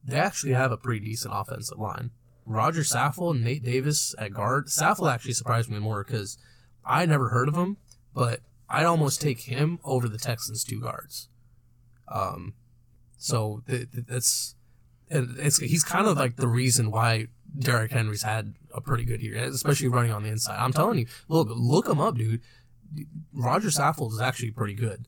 they 0.05 0.19
actually 0.19 0.53
have 0.53 0.73
a 0.73 0.77
pretty 0.77 1.05
decent 1.05 1.35
offensive 1.37 1.79
line. 1.79 2.11
Roger 2.47 2.83
Saffold 2.83 3.37
and 3.37 3.45
Nate 3.45 3.65
Davis 3.65 4.15
at 4.19 4.33
guard. 4.33 4.67
Saffold 4.67 5.13
actually 5.13 5.35
surprised 5.35 5.71
me 5.71 5.79
more 5.79 6.03
because 6.05 6.39
I 6.85 7.07
never 7.07 7.29
heard 7.29 7.49
of 7.49 7.55
him, 7.55 7.77
but 8.15 8.41
I'd 8.69 8.87
almost 8.87 9.21
take 9.21 9.43
him 9.43 9.79
over 9.85 10.09
the 10.09 10.19
Texans' 10.19 10.65
two 10.65 10.81
guards. 10.81 11.29
Um, 12.09 12.55
so 13.17 13.63
th- 13.69 13.91
th- 13.93 14.07
that's 14.07 14.55
and 15.11 15.37
it's 15.39 15.59
he's 15.59 15.85
kind 15.85 16.07
of 16.07 16.17
like 16.17 16.37
the 16.37 16.49
reason 16.49 16.91
why 16.91 17.27
Derrick 17.57 17.93
Henry's 17.93 18.23
had 18.23 18.55
a 18.75 18.81
pretty 18.81 19.05
good 19.05 19.23
year, 19.23 19.37
especially 19.37 19.89
running 19.89 20.13
on 20.13 20.23
the 20.23 20.29
inside. 20.31 20.59
I'm 20.59 20.73
telling 20.73 20.99
you, 20.99 21.07
look 21.29 21.49
look 21.51 21.89
him 21.89 22.01
up, 22.01 22.17
dude. 22.17 22.43
Roger 23.33 23.69
Saffold 23.69 24.13
is 24.13 24.21
actually 24.21 24.51
pretty 24.51 24.75
good. 24.75 25.07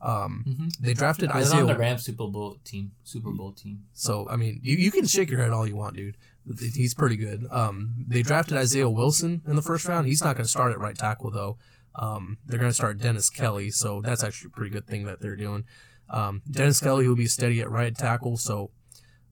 Um, 0.00 0.68
They 0.80 0.94
drafted 0.94 1.30
Isaiah. 1.30 1.60
on 1.60 1.66
the 1.68 1.76
Rams 1.78 2.04
Super 2.04 2.26
Bowl 2.26 2.58
team. 2.64 2.90
Super 3.04 3.30
Bowl 3.30 3.52
team. 3.52 3.84
So 3.92 4.26
I 4.28 4.36
mean, 4.36 4.58
you, 4.62 4.76
you 4.76 4.90
can 4.90 5.06
shake 5.06 5.30
your 5.30 5.40
head 5.40 5.50
all 5.50 5.66
you 5.66 5.76
want, 5.76 5.96
dude. 5.96 6.16
He's 6.58 6.92
pretty 6.92 7.16
good. 7.16 7.46
Um, 7.52 8.04
they 8.08 8.22
drafted 8.22 8.56
Isaiah 8.58 8.90
Wilson 8.90 9.42
in 9.46 9.54
the 9.54 9.62
first 9.62 9.86
round. 9.86 10.08
He's 10.08 10.22
not 10.24 10.34
going 10.34 10.44
to 10.44 10.50
start 10.50 10.72
at 10.72 10.80
right 10.80 10.98
tackle 10.98 11.30
though. 11.30 11.56
Um, 11.94 12.38
they're 12.46 12.58
going 12.58 12.70
to 12.70 12.74
start 12.74 12.98
Dennis 12.98 13.30
Kelly, 13.30 13.70
so 13.70 14.00
that's 14.00 14.24
actually 14.24 14.48
a 14.48 14.56
pretty 14.56 14.70
good 14.70 14.86
thing 14.86 15.04
that 15.04 15.20
they're 15.20 15.36
doing. 15.36 15.64
Um, 16.10 16.42
Dennis 16.50 16.80
Kelly 16.80 17.06
will 17.06 17.14
be 17.16 17.26
steady 17.26 17.60
at 17.60 17.70
right 17.70 17.96
tackle, 17.96 18.36
so 18.38 18.70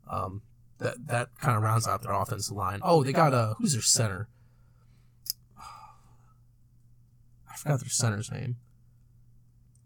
um, 0.08 0.42
that 0.80 1.06
that 1.06 1.28
kind 1.40 1.56
of 1.56 1.62
rounds 1.62 1.86
out 1.86 2.02
their 2.02 2.12
offensive 2.12 2.56
line. 2.56 2.80
Oh, 2.82 3.02
they 3.04 3.12
got 3.12 3.32
a 3.32 3.54
who's 3.58 3.72
their 3.72 3.82
center? 3.82 4.28
I 5.58 7.56
forgot 7.56 7.80
their 7.80 7.88
center's 7.88 8.30
name. 8.30 8.56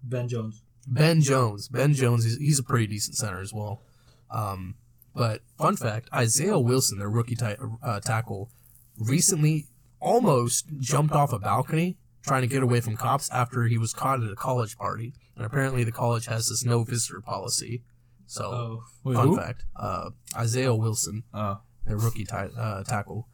Ben 0.02 0.28
Jones. 0.28 0.62
Ben 0.86 1.20
Jones. 1.20 1.68
Ben 1.68 1.94
Jones, 1.94 2.24
he's, 2.24 2.36
he's 2.36 2.58
a 2.58 2.62
pretty 2.62 2.86
decent 2.86 3.16
center 3.16 3.40
as 3.40 3.52
well. 3.52 3.82
Um, 4.30 4.76
but 5.14 5.40
fun 5.58 5.76
fact: 5.76 6.08
Isaiah 6.12 6.58
Wilson, 6.58 6.98
their 6.98 7.10
rookie 7.10 7.36
ti- 7.36 7.56
uh, 7.82 8.00
tackle, 8.00 8.50
recently 8.98 9.66
almost 10.00 10.66
jumped 10.78 11.14
off 11.14 11.32
a 11.32 11.38
balcony 11.38 11.96
trying 12.22 12.42
to 12.42 12.48
get 12.48 12.62
away 12.62 12.80
from 12.80 12.96
cops 12.96 13.30
after 13.30 13.64
he 13.64 13.78
was 13.78 13.92
caught 13.92 14.22
at 14.22 14.30
a 14.30 14.34
college 14.36 14.78
party. 14.78 15.12
And 15.36 15.44
apparently, 15.44 15.84
the 15.84 15.92
college 15.92 16.26
has 16.26 16.48
this 16.48 16.64
no 16.64 16.84
visitor 16.84 17.20
policy. 17.20 17.82
So, 18.26 18.44
Oh. 18.44 18.84
Wait, 19.04 19.14
fun 19.14 19.28
who? 19.28 19.36
fact: 19.36 19.64
uh, 19.76 20.10
Isaiah 20.36 20.74
Wilson, 20.74 21.24
Oh, 21.34 21.60
their 21.86 21.96
rookie 21.96 22.24
ti- 22.24 22.34
uh, 22.56 22.82
tackle. 22.84 23.28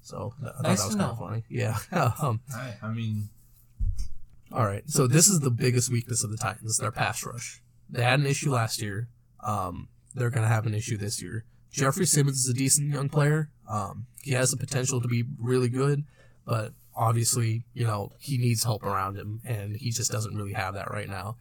So 0.00 0.34
I 0.40 0.44
thought 0.46 0.62
Nice 0.62 0.80
that 0.80 0.86
was 0.86 0.96
kind 0.96 1.10
of 1.10 1.18
funny. 1.18 1.44
Yeah. 1.48 1.78
um, 2.22 2.40
I, 2.52 2.74
I 2.82 2.92
mean, 2.92 3.28
all 4.52 4.66
right. 4.66 4.82
So 4.90 5.06
this 5.06 5.28
is 5.28 5.40
the 5.40 5.50
biggest 5.50 5.90
weakness 5.90 6.24
of 6.24 6.30
the 6.30 6.36
Titans, 6.36 6.76
their 6.78 6.90
pass 6.90 7.24
rush. 7.24 7.62
They 7.88 8.02
had 8.02 8.20
an 8.20 8.26
issue 8.26 8.50
last 8.50 8.82
year. 8.82 9.08
Um, 9.40 9.88
they're 10.14 10.30
going 10.30 10.42
to 10.42 10.48
have 10.52 10.66
an 10.66 10.74
issue 10.74 10.96
this 10.96 11.22
year. 11.22 11.44
Jeffrey 11.70 12.04
Simmons 12.04 12.38
is 12.44 12.48
a 12.50 12.54
decent 12.54 12.92
young 12.92 13.08
player. 13.08 13.50
Um, 13.68 14.06
he 14.22 14.32
has 14.32 14.50
the 14.50 14.56
potential 14.56 15.00
to 15.00 15.08
be 15.08 15.24
really 15.38 15.68
good, 15.70 16.04
but 16.44 16.72
obviously, 16.94 17.64
you 17.72 17.86
know, 17.86 18.12
he 18.18 18.36
needs 18.36 18.62
help 18.64 18.82
around 18.82 19.16
him, 19.16 19.40
and 19.44 19.76
he 19.76 19.90
just 19.90 20.10
doesn't 20.12 20.34
really 20.36 20.52
have 20.52 20.74
that 20.74 20.90
right 20.90 21.08
now. 21.08 21.36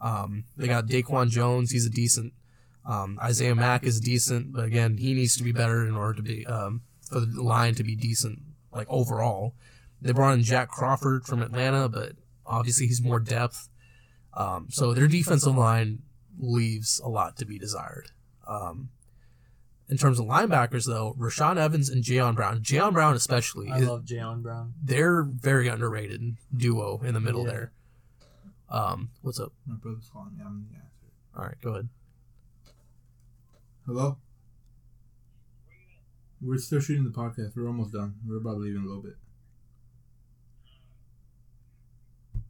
Um, 0.00 0.44
they 0.56 0.68
got 0.68 0.86
Daquan 0.86 1.30
Jones. 1.30 1.70
He's 1.72 1.86
a 1.86 1.90
decent. 1.90 2.32
Um, 2.84 3.18
Isaiah 3.22 3.54
Mack 3.54 3.84
is 3.84 4.00
decent, 4.00 4.52
but 4.52 4.64
again, 4.64 4.96
he 4.98 5.14
needs 5.14 5.36
to 5.36 5.44
be 5.44 5.52
better 5.52 5.86
in 5.86 5.94
order 5.94 6.14
to 6.14 6.22
be 6.22 6.44
um, 6.46 6.82
for 7.08 7.20
the 7.20 7.42
line 7.42 7.74
to 7.76 7.84
be 7.84 7.94
decent, 7.94 8.40
like 8.72 8.86
overall. 8.90 9.54
They 10.00 10.12
brought 10.12 10.34
in 10.34 10.42
Jack 10.42 10.68
Crawford 10.68 11.24
from 11.24 11.42
Atlanta, 11.42 11.88
but 11.88 12.12
obviously 12.44 12.86
he's 12.88 13.00
more 13.00 13.20
depth. 13.20 13.68
Um, 14.34 14.66
so 14.70 14.94
their 14.94 15.06
defensive 15.06 15.54
line 15.56 16.00
leaves 16.38 17.00
a 17.04 17.08
lot 17.08 17.36
to 17.36 17.44
be 17.44 17.58
desired. 17.58 18.10
Um, 18.48 18.88
in 19.88 19.96
terms 19.98 20.18
of 20.18 20.26
linebackers, 20.26 20.86
though, 20.86 21.14
Rashaan 21.18 21.58
Evans 21.58 21.88
and 21.88 22.02
Jayon 22.02 22.34
Brown, 22.34 22.62
Jayon 22.62 22.94
Brown 22.94 23.14
especially, 23.14 23.70
I 23.70 23.78
is- 23.80 23.86
love 23.88 24.04
Jayon 24.04 24.42
Brown. 24.42 24.74
they're 24.82 25.22
very 25.22 25.68
underrated 25.68 26.36
duo 26.56 27.00
in 27.04 27.14
the 27.14 27.20
middle 27.20 27.44
Yeah. 27.44 27.50
there. 27.50 27.72
Um, 28.70 29.10
what's 29.20 29.38
up? 29.38 29.52
my 29.66 29.74
brother's 29.76 30.08
calling 30.10 30.34
me. 30.36 30.42
I'm 30.44 30.66
the 30.68 30.76
answer. 30.76 30.88
All 31.36 31.44
right, 31.44 31.60
go 31.62 31.70
ahead. 31.72 31.88
Hello. 33.86 34.16
We're 36.40 36.58
still 36.58 36.80
shooting 36.80 37.04
the 37.04 37.10
podcast. 37.10 37.56
We're 37.56 37.66
almost 37.66 37.92
done. 37.92 38.14
We're 38.26 38.38
about 38.38 38.54
to 38.54 38.58
leave 38.58 38.74
in 38.76 38.82
a 38.82 38.86
little 38.86 39.02
bit. 39.02 39.16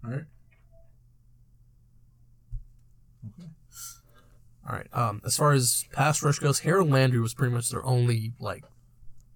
All 0.05 0.11
right. 0.11 0.25
Okay. 3.39 3.49
All 4.69 4.77
right. 4.77 4.87
Um, 4.93 5.21
as 5.25 5.37
far 5.37 5.53
as 5.53 5.85
pass 5.93 6.23
rush 6.23 6.39
goes, 6.39 6.61
Harold 6.61 6.91
Landry 6.91 7.21
was 7.21 7.35
pretty 7.35 7.55
much 7.55 7.71
their 7.71 7.85
only 7.85 8.33
like, 8.41 8.65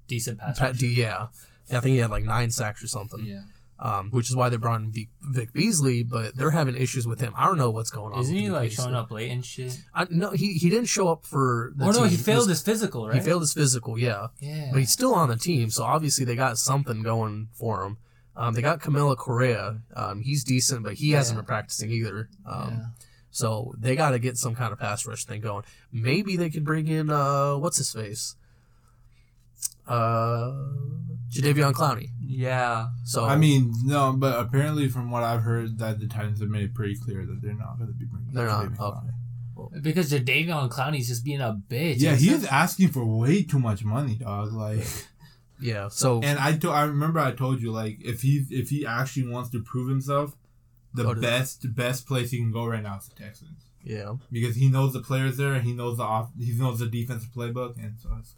Decent 0.09 0.38
pass. 0.38 0.59
pa- 0.59 0.72
yeah, 0.80 1.26
I 1.70 1.80
think 1.80 1.94
he 1.94 1.99
had 1.99 2.11
like 2.11 2.24
nine 2.24 2.51
sacks 2.51 2.82
or 2.82 2.88
something. 2.88 3.24
Yeah. 3.24 3.42
Um, 3.79 4.11
which 4.11 4.31
is 4.31 4.35
why 4.37 4.49
they 4.49 4.57
brought 4.57 4.81
in 4.81 4.91
Vic, 4.91 5.09
Vic 5.20 5.53
Beasley, 5.53 6.03
but 6.03 6.35
they're 6.35 6.51
having 6.53 6.74
issues 6.77 7.07
with 7.07 7.20
him. 7.20 7.35
I 7.37 7.45
don't 7.47 7.59
know 7.59 7.68
what's 7.70 7.91
going 7.91 8.14
on. 8.14 8.20
Isn't 8.20 8.35
he 8.35 8.45
Vic 8.47 8.53
like 8.53 8.70
Beasley. 8.70 8.85
showing 8.85 8.95
up 8.95 9.11
late 9.11 9.31
and 9.31 9.45
shit? 9.45 9.79
I, 9.95 10.07
no, 10.09 10.31
he 10.31 10.55
he 10.55 10.70
didn't 10.70 10.87
show 10.89 11.09
up 11.09 11.27
for. 11.27 11.72
The 11.77 11.85
Oh 11.85 11.91
no, 11.91 12.05
he 12.05 12.16
failed 12.16 12.49
was- 12.49 12.59
his 12.59 12.62
physical, 12.62 13.07
right? 13.07 13.16
He 13.16 13.20
failed 13.20 13.43
his 13.43 13.53
physical, 13.53 13.99
yeah. 13.99 14.29
Yeah. 14.41 14.70
But 14.72 14.81
he's 14.81 14.91
still 14.93 15.14
on 15.14 15.29
the 15.29 15.37
team, 15.37 15.68
so 15.68 15.85
obviously 15.85 16.24
they 16.24 16.37
got 16.37 16.57
something 16.57 17.03
going 17.03 17.49
for 17.53 17.85
him. 17.85 17.99
Um, 18.35 18.55
they 18.55 18.62
got 18.62 18.81
Kamalei 18.81 19.16
Correa. 19.18 19.81
Um, 19.95 20.22
he's 20.22 20.43
decent, 20.43 20.83
but 20.83 20.95
he 20.95 21.11
hasn't 21.11 21.37
Yeah. 21.37 21.41
been 21.43 21.47
practicing 21.47 21.91
either. 21.91 22.31
Um, 22.47 22.68
Yeah. 22.70 22.85
So 23.31 23.74
they 23.79 23.95
got 23.97 24.11
to 24.12 24.18
get 24.18 24.39
some 24.39 24.55
kind 24.55 24.72
of 24.72 24.79
pass 24.79 25.07
rush 25.07 25.27
thing 25.27 25.43
going. 25.43 25.64
Maybe 25.93 26.39
they 26.39 26.49
could 26.49 26.64
bring 26.64 26.89
in 26.89 27.11
uh, 27.11 27.57
what's 27.59 27.77
his 27.77 27.93
face, 27.93 28.37
uh, 29.87 30.53
Jadeveon 31.30 31.72
Clowney. 31.72 32.09
Yeah. 32.20 32.89
So 33.05 33.24
I 33.24 33.37
mean, 33.37 33.72
no, 33.84 34.12
but 34.16 34.39
apparently, 34.39 34.89
from 34.89 35.11
what 35.11 35.22
I've 35.22 35.43
heard, 35.43 35.78
that 35.78 35.99
the 36.01 36.07
Titans 36.07 36.41
have 36.41 36.49
made 36.49 36.62
it 36.64 36.74
pretty 36.74 36.97
clear 36.97 37.24
that 37.24 37.41
they're 37.43 37.55
not 37.55 37.78
going 37.78 37.89
to 37.89 37.95
be 37.97 38.05
bringing. 38.05 38.32
They're 38.32 38.47
not, 38.47 38.66
Jadeveon 38.66 38.80
okay. 38.80 39.07
Clowney. 39.59 39.82
Because 39.82 40.12
Jadeveon 40.12 40.70
Clowney's 40.70 41.09
just 41.09 41.24
being 41.24 41.41
a 41.41 41.59
bitch. 41.68 41.97
Yeah, 41.99 42.12
It's 42.12 42.22
he's 42.22 42.43
not- 42.43 42.53
asking 42.53 42.89
for 42.89 43.05
way 43.05 43.43
too 43.43 43.59
much 43.59 43.84
money, 43.84 44.16
dog. 44.16 44.53
Like, 44.53 44.87
yeah, 45.61 45.89
so 45.91 46.20
and 46.22 46.39
I 46.39 46.57
to- 46.59 46.70
I 46.70 46.84
remember 46.84 47.20
I 47.20 47.32
told 47.32 47.61
you 47.62 47.72
like 47.72 47.99
if 48.05 48.22
he 48.22 48.45
if 48.51 48.68
he 48.70 48.84
actually 48.87 49.28
wants 49.28 49.51
to 49.51 49.62
prove 49.62 49.89
himself, 49.89 50.37
the 50.95 51.05
Go 51.05 51.14
to- 51.14 51.20
best 51.20 51.74
best 51.74 52.07
place 52.07 52.30
he 52.30 52.39
can 52.39 52.53
go 52.53 52.66
right 52.66 52.82
now 52.82 52.99
is 52.99 53.09
the 53.09 53.14
Texans 53.14 53.62
yeah, 53.82 54.14
because 54.32 54.57
he 54.57 54.68
knows 54.68 54.93
the 54.93 55.01
players 55.01 55.37
there, 55.37 55.61
he 55.61 55.72
knows 55.72 55.97
the 55.97 56.03
off, 56.03 56.30
he 56.39 56.53
knows 56.53 56.80
the 56.80 56.87
defensive 56.89 57.30
playbook, 57.30 57.76
and 57.76 57.95
so 58.03 58.09
it's 58.18 58.34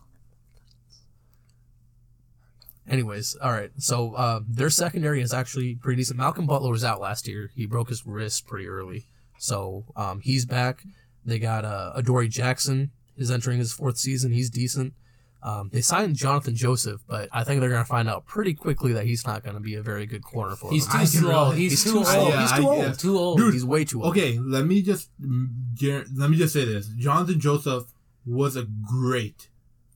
Anyways, 2.89 3.36
all 3.43 3.53
right. 3.53 3.70
So 3.78 4.14
uh, 4.14 4.41
their 4.49 4.70
secondary 4.70 5.20
is 5.20 5.32
actually 5.34 5.74
pretty 5.76 6.01
decent. 6.01 6.18
Malcolm 6.18 6.47
Butler 6.47 6.70
was 6.70 6.84
out 6.84 7.01
last 7.01 7.28
year. 7.28 7.51
He 7.55 7.66
broke 7.66 7.89
his 7.89 8.07
wrist 8.07 8.47
pretty 8.47 8.66
early, 8.66 9.07
so 9.39 9.84
um, 9.97 10.20
he's 10.20 10.45
back. 10.47 10.82
They 11.24 11.39
got 11.39 11.64
uh, 11.64 11.93
Adoree 11.95 12.28
Jackson 12.28 12.91
is 13.16 13.30
entering 13.30 13.59
his 13.59 13.72
fourth 13.72 13.99
season. 13.99 14.32
He's 14.32 14.49
decent. 14.49 14.95
Um, 15.41 15.70
they 15.72 15.82
signed 15.82 16.16
Jonathan 16.16 16.57
Joseph, 16.57 17.01
but 17.07 17.28
I 17.32 17.45
think 17.45 17.61
they're 17.61 17.68
going 17.70 17.82
to 17.82 17.89
find 17.89 18.09
out 18.09 18.26
pretty 18.26 18.55
quickly 18.55 18.93
that 18.95 19.05
he's 19.05 19.24
not 19.24 19.45
going 19.45 19.55
to 19.55 19.61
be 19.61 19.74
a 19.76 19.82
very 19.82 20.05
good 20.05 20.22
corner 20.22 20.57
for 20.57 20.70
He's 20.72 20.89
them. 20.89 21.01
too 21.01 21.07
slow. 21.07 21.51
He's, 21.53 21.70
He's 21.70 21.84
too 21.93 22.05
slow. 22.05 22.28
Yeah, 22.28 22.41
He's 22.41 22.53
too 22.53 22.62
yeah. 22.62 22.68
old. 22.68 22.99
Too 22.99 23.18
old. 23.18 23.39
Dude, 23.39 23.55
He's 23.55 23.64
way 23.64 23.84
too 23.84 24.03
old. 24.03 24.16
Okay, 24.16 24.36
let 24.41 24.64
me 24.64 24.82
just 24.82 25.11
let 25.20 26.30
me 26.30 26.36
just 26.36 26.53
say 26.53 26.64
this: 26.64 26.89
Jonathan 26.97 27.39
Joseph 27.39 27.84
was 28.26 28.57
a 28.57 28.64
great 28.64 29.49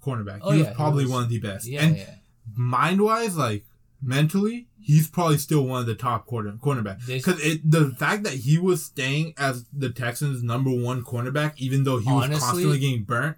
cornerback. 0.04 0.40
Oh, 0.42 0.52
he 0.52 0.58
yeah, 0.58 0.64
was 0.66 0.68
he 0.68 0.74
probably 0.76 1.04
was. 1.04 1.12
one 1.12 1.22
of 1.24 1.28
the 1.28 1.40
best. 1.40 1.66
Yeah, 1.66 1.82
and 1.82 1.96
yeah. 1.96 2.14
Mind 2.56 3.00
wise, 3.00 3.36
like 3.36 3.64
mentally, 4.00 4.66
he's 4.80 5.08
probably 5.08 5.38
still 5.38 5.64
one 5.64 5.80
of 5.80 5.86
the 5.86 5.94
top 5.94 6.26
corner 6.26 6.52
cornerbacks. 6.52 7.06
Because 7.06 7.40
it 7.44 7.68
the 7.70 7.90
fact 7.90 8.24
that 8.24 8.34
he 8.34 8.58
was 8.58 8.84
staying 8.84 9.34
as 9.38 9.64
the 9.72 9.90
Texans' 9.90 10.42
number 10.42 10.70
one 10.70 11.02
cornerback, 11.02 11.54
even 11.58 11.84
though 11.84 11.98
he 11.98 12.10
was 12.10 12.28
constantly 12.28 12.78
getting 12.78 13.04
burnt, 13.04 13.36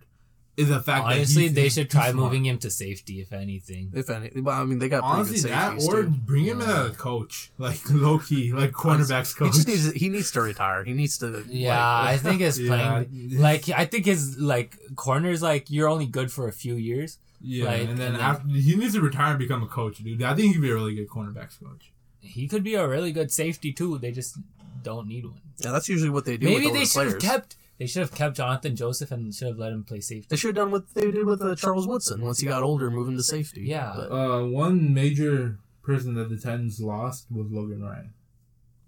is 0.56 0.70
a 0.70 0.80
fact. 0.80 1.04
Honestly, 1.06 1.48
that 1.48 1.54
they 1.54 1.68
should 1.68 1.86
he's 1.86 1.92
try 1.92 2.10
smart. 2.12 2.16
moving 2.26 2.46
him 2.46 2.58
to 2.58 2.70
safety, 2.70 3.20
if 3.20 3.32
anything. 3.32 3.90
If 3.92 4.08
any, 4.08 4.30
well, 4.40 4.60
I 4.60 4.64
mean, 4.64 4.78
they 4.78 4.88
got 4.88 5.02
pretty 5.02 5.16
Honestly, 5.30 5.50
good 5.50 5.50
that 5.50 5.82
or 5.82 6.02
too. 6.04 6.08
bring 6.10 6.44
him 6.44 6.60
Yeah. 6.60 6.86
in 6.86 6.90
a 6.92 6.94
coach, 6.94 7.50
like 7.58 7.80
low 7.90 8.18
key, 8.20 8.52
like 8.52 8.70
cornerbacks 8.70 9.34
He 9.34 9.38
coach. 9.44 9.52
just 9.54 9.66
needs. 9.68 9.92
He 9.92 10.08
needs 10.08 10.30
to 10.30 10.40
retire. 10.40 10.84
He 10.84 10.92
needs 10.92 11.18
to. 11.18 11.44
Yeah, 11.48 11.76
like, 11.76 12.08
I 12.08 12.16
think 12.18 12.40
his 12.40 12.58
Yeah. 12.60 12.68
playing 13.04 13.38
like 13.40 13.68
I 13.68 13.84
think 13.84 14.06
his 14.06 14.38
like 14.38 14.78
corners 14.96 15.42
like 15.42 15.70
you're 15.70 15.88
only 15.88 16.06
good 16.06 16.30
for 16.32 16.46
a 16.48 16.52
few 16.52 16.76
years. 16.76 17.18
Yeah, 17.45 17.66
Like, 17.66 17.80
and 17.88 17.99
then 17.99 18.07
and 18.07 18.14
then- 18.16 18.20
after 18.22 18.49
he 18.49 18.74
needs 18.76 18.95
to 18.95 19.01
retire 19.01 19.30
and 19.30 19.38
become 19.38 19.62
a 19.62 19.66
coach, 19.66 19.99
dude. 19.99 20.22
I 20.22 20.34
think 20.34 20.55
he'd 20.55 20.61
be 20.62 20.70
a 20.70 20.74
really 20.74 20.95
good 20.95 21.09
cornerbacks 21.09 21.62
coach. 21.62 21.92
He 22.20 22.49
could 22.49 22.64
be 22.64 22.74
a 22.74 22.88
really 22.88 23.12
good 23.12 23.30
safety 23.30 23.72
too. 23.72 23.99
They 23.99 24.11
just 24.12 24.38
don't 24.82 25.07
need 25.09 25.24
one. 25.26 25.40
yeah, 25.59 25.72
that's 25.72 25.88
usually 25.88 26.11
what 26.11 26.24
they 26.24 26.36
do. 26.36 26.47
Maybe 26.47 26.66
with 26.66 26.74
they 26.74 26.84
should 26.86 27.07
have 27.12 27.18
kept. 27.20 27.57
They 27.78 27.86
should 27.86 28.01
have 28.01 28.14
kept 28.14 28.36
Jonathan 28.36 28.76
Joseph 28.76 29.11
and 29.11 29.34
should 29.34 29.49
have 29.49 29.59
let 29.59 29.72
him 29.72 29.82
play 29.84 30.01
safety. 30.01 30.26
They 30.30 30.36
should 30.36 30.57
have 30.57 30.64
done 30.64 30.70
what 30.70 30.95
they 30.95 31.11
did 31.11 31.26
with 31.26 31.42
uh, 31.42 31.55
Charles 31.57 31.86
Woodson 31.88 32.22
once 32.22 32.38
he 32.38 32.47
got 32.47 32.62
older, 32.62 32.88
move 32.90 33.09
him 33.09 33.16
to 33.16 33.22
safety. 33.22 33.62
Yeah. 33.62 33.92
But- 33.97 34.12
Uh, 34.12 34.45
one 34.47 34.95
major 34.95 35.59
person 35.82 36.14
that 36.14 36.28
the 36.30 36.36
Titans 36.38 36.80
lost 36.80 37.26
was 37.30 37.51
Logan 37.51 37.82
Ryan. 37.82 38.14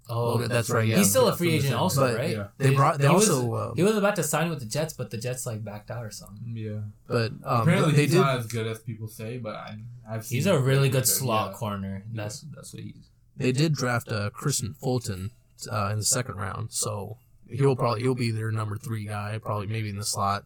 Oh, 0.09 0.35
Logan- 0.35 0.49
that's 0.49 0.71
right, 0.71 0.87
yeah. 0.87 0.99
He's 0.99 1.11
still 1.11 1.27
Yeah, 1.27 1.33
a 1.33 1.37
free 1.37 1.49
from 1.49 1.53
the 1.53 1.67
agent, 1.67 1.75
also, 1.75 2.01
But- 2.03 2.17
right? 2.17 2.31
Yeah. 2.31 2.47
They 2.59 2.75
brought- 2.75 2.99
they 2.99 3.09
he 3.09 3.13
also, 3.13 3.45
was, 3.45 3.71
uh, 3.71 3.75
he 3.75 3.83
was 3.83 3.97
about 3.97 4.15
to 4.17 4.23
sign 4.23 4.51
with 4.51 4.61
the 4.61 4.67
Jets, 4.67 4.93
but 4.93 5.11
the 5.11 5.19
Jets 5.19 5.47
like 5.47 5.65
backed 5.65 5.91
out 5.91 6.05
or 6.05 6.13
something. 6.13 6.53
Yeah, 6.55 6.81
but 7.09 7.33
um, 7.43 7.63
apparently 7.63 7.93
they 7.93 8.03
he's 8.03 8.13
did. 8.13 8.21
not 8.21 8.39
as 8.39 8.47
good 8.47 8.67
as 8.69 8.79
people 8.79 9.09
say, 9.09 9.39
but 9.39 9.57
I, 9.57 9.79
I've 10.09 10.25
seen. 10.25 10.37
He's 10.37 10.47
a 10.47 10.59
really 10.61 10.89
good 10.91 11.09
slot 11.09 11.51
yeah. 11.53 11.57
corner. 11.59 12.05
That's 12.13 12.43
that's 12.55 12.73
what 12.73 12.83
he's. 12.85 13.11
They 13.37 13.51
did 13.53 13.75
draft 13.75 14.11
uh, 14.13 14.31
Kristian 14.31 14.77
Fulton 14.77 15.33
uh, 15.71 15.89
in 15.93 15.99
the 15.99 16.05
second 16.05 16.37
round, 16.37 16.73
so 16.73 17.19
he'll 17.49 17.75
probably 17.77 18.03
he'll 18.03 18.15
be 18.15 18.31
their 18.31 18.53
number 18.53 18.77
three 18.77 19.07
guy, 19.07 19.39
probably 19.43 19.67
maybe 19.67 19.89
in 19.91 19.97
the 19.97 20.05
slot. 20.05 20.45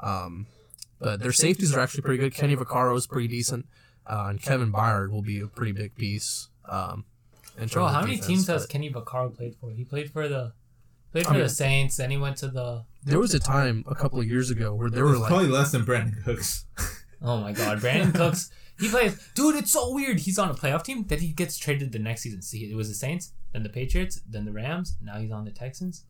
Um, 0.00 0.46
but 1.00 1.20
their 1.20 1.32
safeties 1.32 1.74
are 1.74 1.80
actually 1.80 2.02
pretty 2.02 2.18
good. 2.18 2.34
Kenny 2.34 2.56
Vaccaro 2.56 2.96
is 2.96 3.06
pretty 3.06 3.28
decent, 3.28 3.66
uh, 4.06 4.26
and 4.28 4.40
Kevin 4.42 4.70
Byard 4.70 5.10
will 5.10 5.22
be 5.22 5.40
a 5.40 5.46
pretty 5.46 5.72
big 5.72 5.94
piece. 5.96 6.48
Um, 6.68 7.06
in 7.56 7.62
terms 7.62 7.72
Bro, 7.74 7.86
of 7.86 7.92
how 7.92 8.00
many 8.00 8.12
defense, 8.16 8.26
teams 8.26 8.46
has 8.48 8.66
Kenny 8.66 8.90
Vaccaro 8.90 9.34
played 9.36 9.54
for? 9.60 9.70
He 9.70 9.84
played 9.84 10.10
for 10.10 10.28
the 10.28 10.52
played 11.12 11.24
I 11.26 11.28
for 11.28 11.34
mean- 11.34 11.42
the 11.42 11.48
Saints, 11.48 11.96
then 11.96 12.10
he 12.10 12.16
went 12.16 12.36
to 12.38 12.48
the. 12.48 12.84
There 13.04 13.18
was 13.18 13.34
a 13.34 13.40
time 13.40 13.84
a 13.88 13.94
couple 13.94 14.20
of 14.20 14.26
years 14.26 14.50
ago 14.50 14.74
where 14.74 14.88
there 14.88 15.04
were 15.04 15.16
like 15.18 15.28
probably 15.28 15.48
less 15.48 15.72
than 15.72 15.84
Brandin 15.84 16.22
Cooks. 16.24 16.66
Oh 17.24 17.40
my 17.40 17.52
God, 17.52 17.78
Brandin 17.78 18.12
Cooks. 18.12 18.50
He 18.80 18.88
plays, 18.88 19.16
dude. 19.36 19.54
It's 19.54 19.70
so 19.70 19.92
weird. 19.94 20.18
He's 20.18 20.40
on 20.40 20.50
a 20.50 20.54
playoff 20.54 20.82
team, 20.82 21.04
then 21.06 21.20
he 21.20 21.28
gets 21.28 21.56
traded 21.56 21.92
the 21.92 22.00
next 22.00 22.22
season. 22.22 22.42
See, 22.42 22.68
it 22.68 22.74
was 22.74 22.88
the 22.88 22.96
Saints, 22.96 23.32
then 23.52 23.62
the 23.62 23.68
Patriots, 23.68 24.20
then 24.28 24.44
the 24.44 24.50
Rams. 24.50 24.96
Now 25.00 25.18
he's 25.20 25.30
on 25.30 25.44
the 25.44 25.52
Texans. 25.52 26.04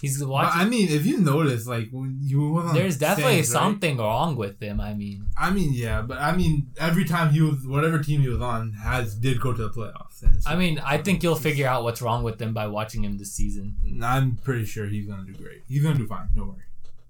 He's 0.00 0.18
But 0.18 0.28
watching. 0.28 0.60
I 0.60 0.64
mean, 0.64 0.88
if 0.88 1.06
you 1.06 1.18
notice, 1.18 1.66
like 1.66 1.88
when 1.90 2.18
you 2.20 2.50
were 2.50 2.62
on 2.62 2.74
There's 2.74 2.96
definitely 2.96 3.34
Saints, 3.34 3.50
right? 3.50 3.60
something 3.60 3.96
wrong 3.98 4.36
with 4.36 4.60
him. 4.60 4.80
I 4.80 4.94
mean, 4.94 5.26
I 5.36 5.50
mean, 5.50 5.72
yeah, 5.72 6.02
but 6.02 6.18
I 6.18 6.34
mean, 6.36 6.68
every 6.78 7.04
time 7.04 7.30
he 7.30 7.40
was, 7.40 7.66
whatever 7.66 7.98
team 8.00 8.20
he 8.22 8.28
was 8.28 8.40
on, 8.40 8.72
has 8.72 9.14
did 9.14 9.40
go 9.40 9.52
to 9.52 9.62
the 9.62 9.70
playoffs. 9.70 10.22
And 10.22 10.42
so 10.42 10.50
I 10.50 10.56
mean, 10.56 10.80
I 10.84 10.98
think 10.98 11.22
you'll 11.22 11.36
figure 11.36 11.66
out 11.68 11.84
what's 11.84 12.02
wrong 12.02 12.22
with 12.24 12.40
him 12.40 12.52
by 12.52 12.66
watching 12.66 13.04
him 13.04 13.18
this 13.18 13.32
season. 13.32 13.76
I'm 14.02 14.36
pretty 14.36 14.64
sure 14.64 14.86
he's 14.86 15.06
gonna 15.06 15.24
do 15.24 15.34
great. 15.34 15.62
He's 15.68 15.82
gonna 15.82 15.98
do 15.98 16.06
fine. 16.06 16.28
Don't 16.34 16.48
worry, 16.48 16.62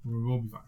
we'll 0.04 0.28
we'll 0.28 0.38
be 0.40 0.48
fine. 0.48 0.60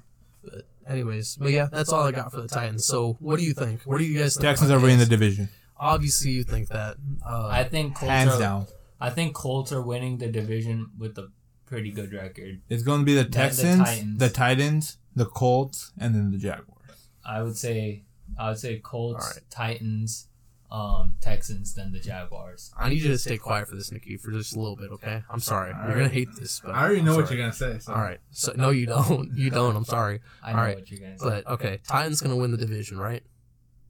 But 0.43 0.67
anyways, 0.89 1.37
but 1.37 1.51
yeah, 1.51 1.69
that's 1.71 1.91
all 1.93 2.05
I 2.05 2.13
got 2.13 2.33
for 2.33 2.41
the 2.41 2.49
Titans. 2.49 2.85
So 2.85 3.17
what 3.21 3.39
do 3.39 3.45
you 3.45 3.53
think? 3.55 3.83
What 3.85 3.99
do 3.99 4.05
you 4.05 4.19
guys 4.19 4.35
think? 4.35 4.45
Texans 4.45 4.71
about 4.71 4.81
are 4.81 4.83
winning 4.83 4.99
the 4.99 5.07
division, 5.07 5.49
Obviously, 5.77 6.31
you 6.31 6.45
think 6.45 6.69
that. 6.69 6.97
Uh, 7.27 7.49
I 7.49 7.65
think 7.65 7.97
Colts 7.97 8.11
hands 8.11 8.35
are, 8.35 8.39
down. 8.39 8.67
I 9.01 9.11
think 9.11 9.35
Colts 9.35 9.73
are 9.73 9.83
winning 9.83 10.19
the 10.19 10.29
division 10.29 10.91
with 10.99 11.19
a 11.19 11.29
pretty 11.67 11.91
good 11.91 12.13
record. 12.13 12.61
It's 12.69 12.83
going 12.83 13.01
to 13.01 13.05
be 13.07 13.15
the 13.15 13.25
the 13.25 13.31
Texans, 13.31 13.79
Titans. 13.83 14.19
the 14.19 14.29
Titans, 14.29 14.99
the 15.15 15.27
Colts, 15.27 15.93
and 15.99 16.15
then 16.15 16.31
the 16.31 16.39
Jaguars. 16.39 17.09
I 17.25 17.43
would 17.43 17.57
say, 17.57 18.03
I 18.39 18.49
would 18.51 18.59
say 18.59 18.79
Colts, 18.79 19.25
All 19.25 19.31
right. 19.31 19.41
Titans, 19.51 20.29
um, 20.71 21.15
Texans, 21.21 21.75
then 21.75 21.93
the 21.93 22.01
Jaguars. 22.01 22.73
I 22.79 22.89
need 22.89 23.01
you 23.03 23.09
to 23.09 23.19
stay 23.19 23.39
quiet 23.39 23.69
for 23.69 23.77
this, 23.77 23.93
Nikki, 23.93 24.17
for 24.17 24.31
just 24.33 24.55
a 24.57 24.59
little 24.59 24.77
bit, 24.77 24.91
okay? 24.93 25.23
I'm 25.31 25.41
sorry. 25.41 25.73
All 25.73 25.79
You're 25.81 25.89
right. 25.91 25.97
gonna 25.97 26.09
hate 26.09 26.29
this, 26.39 26.61
but 26.65 26.75
I 26.75 26.83
already 26.85 27.01
know 27.03 27.15
what 27.17 27.31
you're 27.31 27.39
gonna 27.39 27.53
say. 27.53 27.79
So. 27.79 27.93
All 27.95 28.01
right. 28.01 28.19
So 28.31 28.53
no, 28.57 28.71
you 28.71 28.87
don't. 28.87 29.33
You 29.37 29.51
don't. 29.51 29.77
I'm 29.77 29.85
sorry. 29.85 30.21
I 30.43 30.53
know 30.53 30.59
All 30.59 30.65
right. 30.65 30.77
what 30.77 30.91
you're 30.91 31.01
gonna 31.01 31.19
say. 31.19 31.25
But 31.25 31.47
okay, 31.47 31.79
Titans 31.87 32.21
gonna 32.21 32.37
win 32.37 32.51
the 32.51 32.57
division, 32.57 32.99
right? 32.99 33.23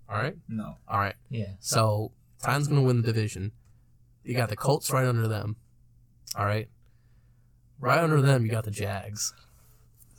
All 0.09 0.17
right. 0.17 0.37
No. 0.49 0.77
All 0.87 0.99
right. 0.99 1.15
yeah, 1.31 1.53
So 1.61 2.13
Titans 2.43 2.69
gonna 2.69 2.83
win 2.83 3.01
the 3.01 3.07
division. 3.13 3.53
You 4.23 4.35
got 4.37 4.49
the 4.51 4.57
Colts 4.57 4.91
right 4.91 5.07
under 5.07 5.27
them. 5.27 5.57
All 6.37 6.45
right. 6.45 6.69
Right 7.85 7.99
under 7.99 8.23
them, 8.23 8.47
you 8.47 8.51
got 8.51 8.65
the 8.65 8.71
Jags. 8.71 9.35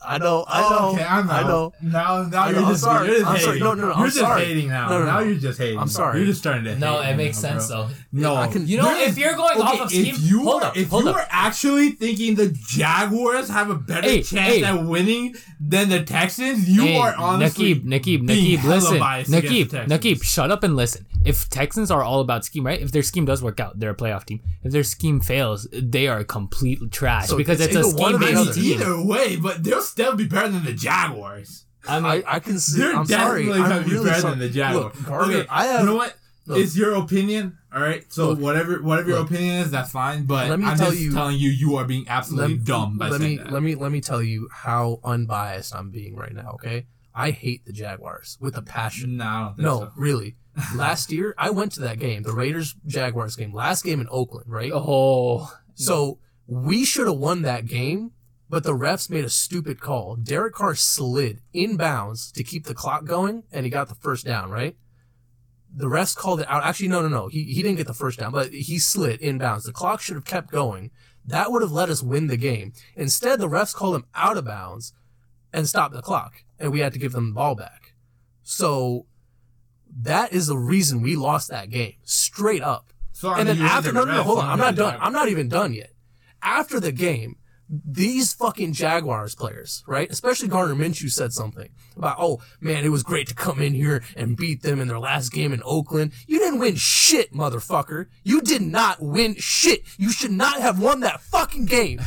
I 0.01 0.17
know. 0.17 0.45
I 0.47 0.63
oh, 0.63 0.69
know. 0.69 0.77
Oh, 0.79 0.93
okay, 0.93 1.03
I'm 1.03 1.29
I 1.29 1.41
know. 1.43 1.73
Now, 1.81 2.23
now 2.23 2.43
I 2.43 2.49
you're 2.51 2.59
know, 2.61 2.65
I'm 2.67 2.71
just, 2.73 2.83
sorry. 2.83 3.07
you're 3.07 3.15
just 3.17 3.27
I'm 3.27 3.35
hating. 3.35 3.45
sorry. 3.47 3.59
No, 3.59 3.73
no, 3.73 3.81
no, 3.81 3.87
You're 3.87 3.95
I'm 3.95 4.05
just 4.05 4.17
sorry. 4.19 4.45
hating 4.45 4.67
now. 4.69 4.89
No, 4.89 4.99
no, 4.99 5.05
now 5.05 5.19
you're 5.19 5.35
just 5.35 5.57
hating. 5.59 5.79
I'm 5.79 5.87
sorry. 5.87 6.17
You're 6.19 6.27
just 6.27 6.39
starting 6.39 6.63
to. 6.65 6.71
Hate. 6.71 6.79
No, 6.79 6.99
it 7.01 7.15
makes 7.15 7.41
now, 7.41 7.49
sense 7.49 7.67
bro. 7.67 7.87
though. 7.87 7.89
No, 8.11 8.35
I 8.35 8.47
can- 8.47 8.67
You 8.67 8.77
know, 8.77 8.99
if 9.01 9.17
you're 9.17 9.33
going 9.35 9.57
okay, 9.57 9.61
off 9.67 9.81
of 9.81 9.89
scheme, 9.89 10.13
if 10.15 10.21
you 10.21 10.43
hold 10.43 10.63
are, 10.63 10.67
up, 10.67 10.77
if 10.77 10.89
hold 10.89 11.03
you 11.05 11.09
up. 11.09 11.15
are 11.15 11.27
actually 11.29 11.91
thinking 11.91 12.35
the 12.35 12.49
Jaguars 12.67 13.49
have 13.49 13.69
a 13.69 13.75
better 13.75 14.07
Hey, 14.07 14.21
chance 14.21 14.55
hey. 14.55 14.63
at 14.63 14.85
winning 14.85 15.35
than 15.59 15.89
the 15.89 16.03
Texans, 16.03 16.69
you 16.69 16.83
Hey, 16.83 16.97
are 16.97 17.15
honestly 17.15 17.75
Nakib, 17.75 17.85
Nakib, 17.85 18.27
being 18.27 18.57
Nakib, 18.57 18.61
hella 18.61 18.75
listen. 18.75 18.99
biased 18.99 19.31
Nakib, 19.31 19.37
against 19.39 19.71
the 19.71 19.77
Texans. 19.79 20.19
Nakib, 20.19 20.23
shut 20.23 20.51
up 20.51 20.63
and 20.63 20.75
listen. 20.75 21.05
If 21.25 21.49
Texans 21.49 21.89
are 21.89 22.03
all 22.03 22.19
about 22.21 22.45
scheme, 22.45 22.65
right? 22.65 22.79
If 22.79 22.91
their 22.91 23.01
scheme 23.01 23.25
does 23.25 23.41
work 23.41 23.59
out, 23.59 23.79
they're 23.79 23.89
a 23.91 23.95
playoff 23.95 24.25
team. 24.25 24.41
If 24.63 24.71
their 24.71 24.83
scheme 24.83 25.19
fails, 25.19 25.67
they 25.73 26.07
are 26.07 26.23
completely 26.23 26.87
trash 26.89 27.27
So 27.29 27.37
because 27.37 27.59
it's 27.59 27.75
it's, 27.75 27.87
a 27.87 27.89
either 27.89 27.97
one 27.99 28.15
or 28.15 28.19
scheme 28.21 28.35
based 28.45 28.53
team. 28.53 28.81
Either 28.81 29.01
way, 29.03 29.35
but 29.35 29.63
they'll 29.95 30.07
still 30.07 30.17
be 30.17 30.25
better 30.27 30.49
than 30.49 30.63
the 30.65 30.73
Jaguars. 30.73 31.65
I 31.87 31.99
mean, 31.99 32.23
I, 32.27 32.35
I 32.35 32.39
can 32.39 32.59
see. 32.59 32.79
They're 32.81 32.95
I'm 32.95 33.05
sorry. 33.05 33.45
definitely 33.45 33.61
I'm 33.75 33.83
be 33.83 33.91
really 33.91 34.05
better 34.05 34.21
sorry. 34.21 34.31
than 34.31 34.39
the 34.39 34.49
Jaguars. 34.49 34.95
Look, 34.95 35.05
Gardner, 35.05 35.35
okay, 35.37 35.47
I 35.49 35.65
have. 35.65 35.79
you 35.81 35.85
know 35.87 35.95
what? 35.95 36.15
Look. 36.47 36.59
it's 36.59 36.77
your 36.77 36.95
opinion. 36.95 37.57
All 37.73 37.81
right. 37.81 38.03
So 38.11 38.29
Look. 38.29 38.39
whatever 38.39 38.81
whatever 38.81 39.09
your 39.09 39.19
Look. 39.19 39.29
opinion 39.31 39.55
is, 39.63 39.71
that's 39.71 39.91
fine. 39.91 40.25
But 40.25 40.49
Let 40.49 40.59
me 40.59 40.65
I'm 40.65 40.77
tell 40.77 40.89
just 40.91 41.01
you- 41.01 41.13
telling 41.13 41.37
you, 41.37 41.49
you 41.49 41.75
are 41.77 41.85
being 41.85 42.05
absolutely 42.07 42.57
dumb 42.57 42.97
by 42.97 43.09
let 43.09 43.19
saying 43.21 43.37
me 43.37 43.43
that. 43.43 43.51
let 43.51 43.63
me 43.63 43.75
let 43.75 43.91
me 43.91 44.01
tell 44.01 44.21
you 44.21 44.47
how 44.51 44.99
unbiased 45.03 45.75
I'm 45.75 45.89
being 45.91 46.15
right 46.15 46.33
now. 46.33 46.51
Okay, 46.55 46.85
I 47.13 47.31
hate 47.31 47.65
the 47.65 47.73
Jaguars 47.73 48.37
with 48.39 48.57
a 48.57 48.61
passion. 48.61 49.17
no, 49.17 49.23
I 49.25 49.39
don't 49.41 49.55
think 49.55 49.59
No, 49.65 49.79
so. 49.81 49.91
really. 49.95 50.35
Last 50.75 51.11
year, 51.11 51.35
I 51.37 51.49
went 51.49 51.73
to 51.73 51.81
that 51.81 51.99
game, 51.99 52.23
the 52.23 52.31
Raiders 52.31 52.75
Jaguars 52.85 53.35
game, 53.35 53.53
last 53.53 53.83
game 53.83 53.99
in 53.99 54.07
Oakland, 54.09 54.45
right? 54.49 54.71
oh, 54.73 55.51
So 55.73 56.19
we 56.47 56.85
should 56.85 57.07
have 57.07 57.17
won 57.17 57.41
that 57.41 57.65
game, 57.65 58.11
but 58.49 58.63
the 58.63 58.73
refs 58.73 59.09
made 59.09 59.25
a 59.25 59.29
stupid 59.29 59.79
call. 59.79 60.15
Derek 60.15 60.53
Carr 60.53 60.75
slid 60.75 61.41
inbounds 61.53 62.31
to 62.33 62.43
keep 62.43 62.65
the 62.65 62.75
clock 62.75 63.05
going, 63.05 63.43
and 63.51 63.65
he 63.65 63.69
got 63.69 63.89
the 63.89 63.95
first 63.95 64.25
down, 64.25 64.51
right? 64.51 64.75
The 65.75 65.87
refs 65.87 66.15
called 66.15 66.41
it 66.41 66.49
out. 66.49 66.63
Actually, 66.63 66.89
no, 66.89 67.01
no, 67.01 67.09
no. 67.09 67.27
He, 67.27 67.43
he 67.43 67.61
didn't 67.61 67.77
get 67.77 67.87
the 67.87 67.93
first 67.93 68.19
down, 68.19 68.31
but 68.31 68.53
he 68.53 68.79
slid 68.79 69.19
inbounds. 69.19 69.63
The 69.63 69.73
clock 69.73 69.99
should 69.99 70.15
have 70.15 70.25
kept 70.25 70.51
going. 70.51 70.91
That 71.25 71.51
would 71.51 71.63
have 71.63 71.71
let 71.71 71.89
us 71.89 72.03
win 72.03 72.27
the 72.27 72.37
game. 72.37 72.73
Instead, 72.95 73.39
the 73.39 73.49
refs 73.49 73.73
called 73.73 73.95
him 73.95 74.05
out 74.13 74.37
of 74.37 74.45
bounds 74.45 74.93
and 75.51 75.67
stopped 75.67 75.95
the 75.95 76.01
clock, 76.01 76.43
and 76.59 76.71
we 76.71 76.79
had 76.79 76.93
to 76.93 76.99
give 76.99 77.13
them 77.13 77.29
the 77.29 77.35
ball 77.35 77.55
back. 77.55 77.93
So 78.43 79.07
that 80.01 80.33
is 80.33 80.47
the 80.47 80.57
reason 80.57 81.01
we 81.01 81.15
lost 81.15 81.49
that 81.49 81.69
game, 81.69 81.95
straight 82.03 82.61
up. 82.61 82.93
So, 83.11 83.33
and 83.33 83.47
then 83.47 83.61
after, 83.61 83.91
the 83.91 83.93
no, 83.93 84.05
no, 84.05 84.15
no, 84.17 84.23
hold 84.23 84.39
on. 84.39 84.49
I'm 84.49 84.59
not 84.59 84.75
done. 84.75 84.97
I'm 84.99 85.13
not 85.13 85.29
even 85.29 85.49
done 85.49 85.73
yet. 85.73 85.91
After 86.43 86.79
the 86.79 86.91
game, 86.91 87.37
these 87.67 88.33
fucking 88.33 88.73
Jaguars 88.73 89.33
players, 89.35 89.83
right? 89.87 90.09
Especially 90.09 90.47
Gardner 90.47 90.75
Minshew 90.75 91.09
said 91.09 91.33
something 91.33 91.69
about, 91.95 92.17
oh 92.19 92.41
man, 92.61 92.83
it 92.85 92.89
was 92.89 93.03
great 93.03 93.27
to 93.27 93.35
come 93.35 93.61
in 93.61 93.73
here 93.73 94.03
and 94.15 94.37
beat 94.37 94.61
them 94.61 94.79
in 94.79 94.87
their 94.87 94.99
last 94.99 95.31
game 95.31 95.51
in 95.51 95.61
Oakland. 95.65 96.11
You 96.27 96.39
didn't 96.39 96.59
win 96.59 96.75
shit, 96.75 97.33
motherfucker. 97.33 98.07
You 98.23 98.41
did 98.41 98.61
not 98.61 99.01
win 99.01 99.35
shit. 99.37 99.81
You 99.97 100.11
should 100.11 100.31
not 100.31 100.61
have 100.61 100.79
won 100.79 100.99
that 100.99 101.21
fucking 101.21 101.65
game. 101.65 102.01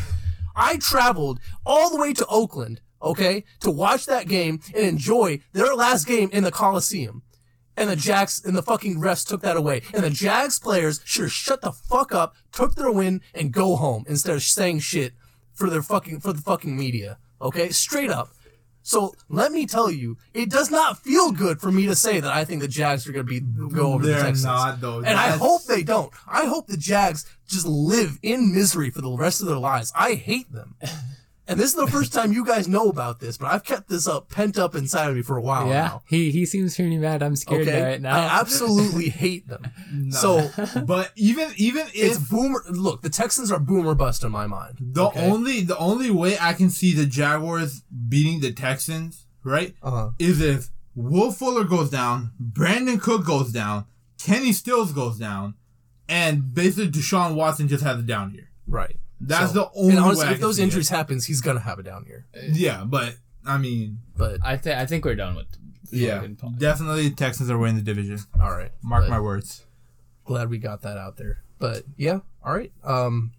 I 0.54 0.76
traveled 0.76 1.40
all 1.66 1.90
the 1.90 2.00
way 2.00 2.12
to 2.12 2.26
Oakland, 2.26 2.80
okay, 3.02 3.44
to 3.60 3.70
watch 3.70 4.06
that 4.06 4.28
game 4.28 4.60
and 4.74 4.84
enjoy 4.84 5.40
their 5.52 5.74
last 5.74 6.06
game 6.06 6.30
in 6.32 6.44
the 6.44 6.52
Coliseum. 6.52 7.22
and 7.76 7.88
the 7.88 7.96
Jags 7.96 8.44
and 8.44 8.56
the 8.56 8.62
fucking 8.62 9.00
refs 9.00 9.26
took 9.26 9.40
that 9.42 9.56
away. 9.56 9.82
And 9.94 10.02
the 10.02 10.10
Jags 10.10 10.58
players 10.58 11.00
should 11.04 11.22
have 11.22 11.32
shut 11.32 11.60
the 11.62 11.72
fuck 11.72 12.12
up, 12.12 12.34
took 12.52 12.74
their 12.74 12.90
win, 12.90 13.22
and 13.34 13.52
go 13.52 13.76
home 13.76 14.04
instead 14.08 14.34
of 14.34 14.42
saying 14.42 14.80
shit 14.80 15.14
for 15.58 15.68
their 15.68 15.82
fucking 15.82 16.20
for 16.20 16.32
the 16.32 16.40
fucking 16.40 16.76
media. 16.76 17.18
Okay, 17.42 17.68
straight 17.70 18.10
up. 18.10 18.30
So 18.82 19.12
let 19.28 19.52
me 19.52 19.66
tell 19.66 19.90
you, 19.90 20.16
it 20.32 20.48
does 20.50 20.70
not 20.70 20.98
feel 20.98 21.30
good 21.30 21.60
for 21.60 21.70
me 21.70 21.84
to 21.86 21.94
say 21.94 22.20
that 22.20 22.32
I 22.32 22.46
think 22.46 22.62
the 22.62 22.68
Jags 22.68 23.06
are 23.06 23.12
going 23.12 23.26
to 23.26 23.30
be 23.30 23.40
go 23.74 23.92
over 23.92 24.02
the 24.06 24.12
They're 24.12 24.22
Texans. 24.22 24.44
not, 24.44 24.80
though. 24.80 24.98
and 25.00 25.18
I 25.18 25.30
hope 25.36 25.64
they 25.64 25.82
don't. 25.82 26.10
I 26.26 26.46
hope 26.46 26.68
the 26.68 26.78
Jags 26.78 27.26
just 27.46 27.66
live 27.66 28.18
in 28.22 28.54
misery 28.54 28.88
for 28.90 29.02
the 29.02 29.10
rest 29.10 29.42
of 29.42 29.46
their 29.46 29.58
lives. 29.58 29.92
I 29.94 30.14
hate 30.14 30.50
them. 30.52 30.76
And 31.48 31.58
this 31.58 31.70
is 31.70 31.74
the 31.76 31.86
first 31.86 32.12
time 32.12 32.32
you 32.32 32.44
guys 32.44 32.68
know 32.68 32.90
about 32.90 33.20
this, 33.20 33.38
but 33.38 33.46
I've 33.50 33.64
kept 33.64 33.88
this 33.88 34.06
up 34.06 34.28
pent 34.28 34.58
up 34.58 34.74
inside 34.74 35.08
of 35.08 35.16
me 35.16 35.22
for 35.22 35.36
a 35.38 35.40
while 35.40 35.66
yeah, 35.68 35.82
now. 35.86 36.02
he 36.06 36.30
he 36.30 36.44
seems 36.44 36.76
pretty 36.76 36.98
mad. 36.98 37.22
I'm 37.22 37.36
scared 37.36 37.62
Okay, 37.66 37.82
right 37.82 38.00
now. 38.00 38.16
I 38.18 38.40
absolutely 38.40 39.08
hate 39.08 39.48
them. 39.48 39.62
So 40.10 40.50
But 40.86 41.10
even 41.16 41.50
even 41.56 41.86
it's 41.94 42.18
if 42.18 42.28
boomer. 42.28 42.62
Look, 42.68 43.00
the 43.02 43.08
Texans 43.10 43.50
are 43.50 43.58
boomer 43.58 43.94
bust 43.94 44.22
in 44.24 44.30
my 44.30 44.46
mind. 44.46 44.76
the 44.80 45.06
okay? 45.06 45.28
only 45.30 45.62
the 45.62 45.76
only 45.78 46.10
way 46.10 46.36
I 46.40 46.52
can 46.52 46.68
see 46.70 46.92
the 46.92 47.06
Jaguars 47.06 47.82
beating 48.08 48.40
the 48.40 48.52
Texans, 48.52 49.26
right, 49.42 49.74
Uh-huh. 49.82 50.10
is 50.18 50.40
if 50.42 50.68
Will 50.94 51.32
Fuller 51.32 51.64
goes 51.64 51.88
down, 51.90 52.32
Brandin 52.42 53.00
Cook 53.00 53.24
goes 53.24 53.52
down, 53.52 53.86
Kenny 54.18 54.52
Stills 54.52 54.92
goes 54.92 55.16
down, 55.18 55.54
and 56.08 56.52
basically 56.54 56.90
Deshaun 56.90 57.34
Watson 57.34 57.68
just 57.68 57.84
has 57.84 57.98
a 58.00 58.02
down 58.02 58.32
year. 58.34 58.50
right. 58.66 58.96
That's 59.20 59.52
So- 59.52 59.54
the 59.54 59.70
only 59.78 59.90
And 59.96 60.04
honestly, 60.04 60.24
way 60.24 60.28
I 60.28 60.32
if 60.32 60.36
can 60.38 60.42
those 60.42 60.56
see 60.56 60.62
it. 60.62 60.64
injuries 60.66 60.88
happens, 60.88 61.26
he's 61.26 61.40
gonna 61.40 61.60
have 61.60 61.78
a 61.78 61.82
down 61.82 62.04
year. 62.06 62.26
Yeah, 62.52 62.84
but 62.84 63.16
I 63.44 63.58
mean, 63.58 63.98
But 64.16 64.40
I 64.44 64.56
think 64.56 64.76
I 64.78 64.86
think 64.86 65.04
we're 65.04 65.14
done 65.16 65.34
with. 65.36 65.46
yeah, 65.90 66.26
definitely 66.58 67.10
Texans 67.10 67.50
are 67.50 67.58
winning 67.58 67.76
the 67.76 67.82
division. 67.82 68.18
all 68.40 68.50
right, 68.50 68.72
Mark 68.82 69.04
But 69.04 69.10
my 69.10 69.20
words. 69.20 69.64
Glad 70.24 70.50
we 70.50 70.58
got 70.58 70.82
that 70.82 70.98
out 70.98 71.16
there. 71.16 71.42
But 71.58 71.84
yeah, 71.96 72.20
all 72.44 72.54
right. 72.54 72.70
Um, 72.84 73.32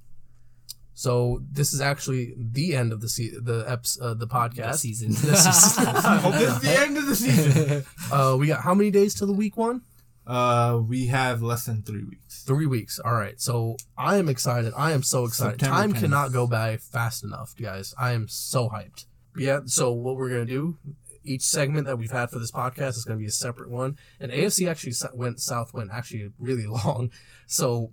so 0.94 1.42
this 1.52 1.72
is 1.72 1.80
actually 1.80 2.34
the 2.38 2.76
end 2.76 2.92
of 2.92 3.00
the 3.00 3.08
se- 3.08 3.36
the 3.42 3.64
eps- 3.64 4.02
uh, 4.02 4.16
the 4.16 4.28
podcast 4.28 4.72
The 4.74 4.78
season. 4.80 5.12
The 5.12 5.36
season. 5.36 5.86
Hope 5.96 6.34
this 6.34 6.50
is 6.56 6.60
the 6.62 6.80
end 6.80 6.98
of 6.98 7.06
the 7.06 7.16
season. 7.16 7.86
uh, 8.12 8.36
we 8.38 8.48
got 8.48 8.62
how 8.64 8.74
many 8.74 8.92
days 8.92 9.14
till 9.14 9.28
the 9.28 9.34
week 9.34 9.56
one? 9.56 9.82
Uh, 10.30 10.80
we 10.88 11.08
have 11.08 11.42
less 11.42 11.66
than 11.66 11.82
three 11.82 12.04
weeks. 12.04 12.44
Three 12.44 12.68
weeks. 12.68 13.00
All 13.00 13.14
right. 13.14 13.42
So 13.42 13.78
I 13.98 14.18
am 14.18 14.30
excited. 14.30 14.74
I 14.78 14.92
am 14.92 15.02
so 15.02 15.26
excited. 15.26 15.60
September 15.60 15.76
Time 15.76 15.94
10th. 15.94 16.00
cannot 16.02 16.32
go 16.32 16.46
by 16.46 16.78
fast 16.78 17.24
enough, 17.24 17.56
guys. 17.60 17.96
I 17.98 18.12
am 18.12 18.28
so 18.28 18.70
hyped. 18.70 19.06
Yeah. 19.36 19.62
So 19.66 19.92
what 19.92 20.18
we're 20.18 20.30
gonna 20.30 20.46
do? 20.46 20.78
Each 21.24 21.42
segment 21.42 21.88
that 21.88 21.98
we've 21.98 22.12
had 22.12 22.30
for 22.30 22.38
this 22.38 22.52
podcast 22.52 22.90
is 22.90 23.06
going 23.06 23.18
to 23.18 23.22
be 23.22 23.28
a 23.28 23.32
separate 23.32 23.70
one. 23.70 23.98
And 24.20 24.32
AFC 24.32 24.70
actually 24.70 24.94
went 25.14 25.42
south, 25.42 25.74
went 25.74 25.90
actually 25.92 26.32
really 26.40 26.66
long. 26.86 27.12
So, 27.46 27.92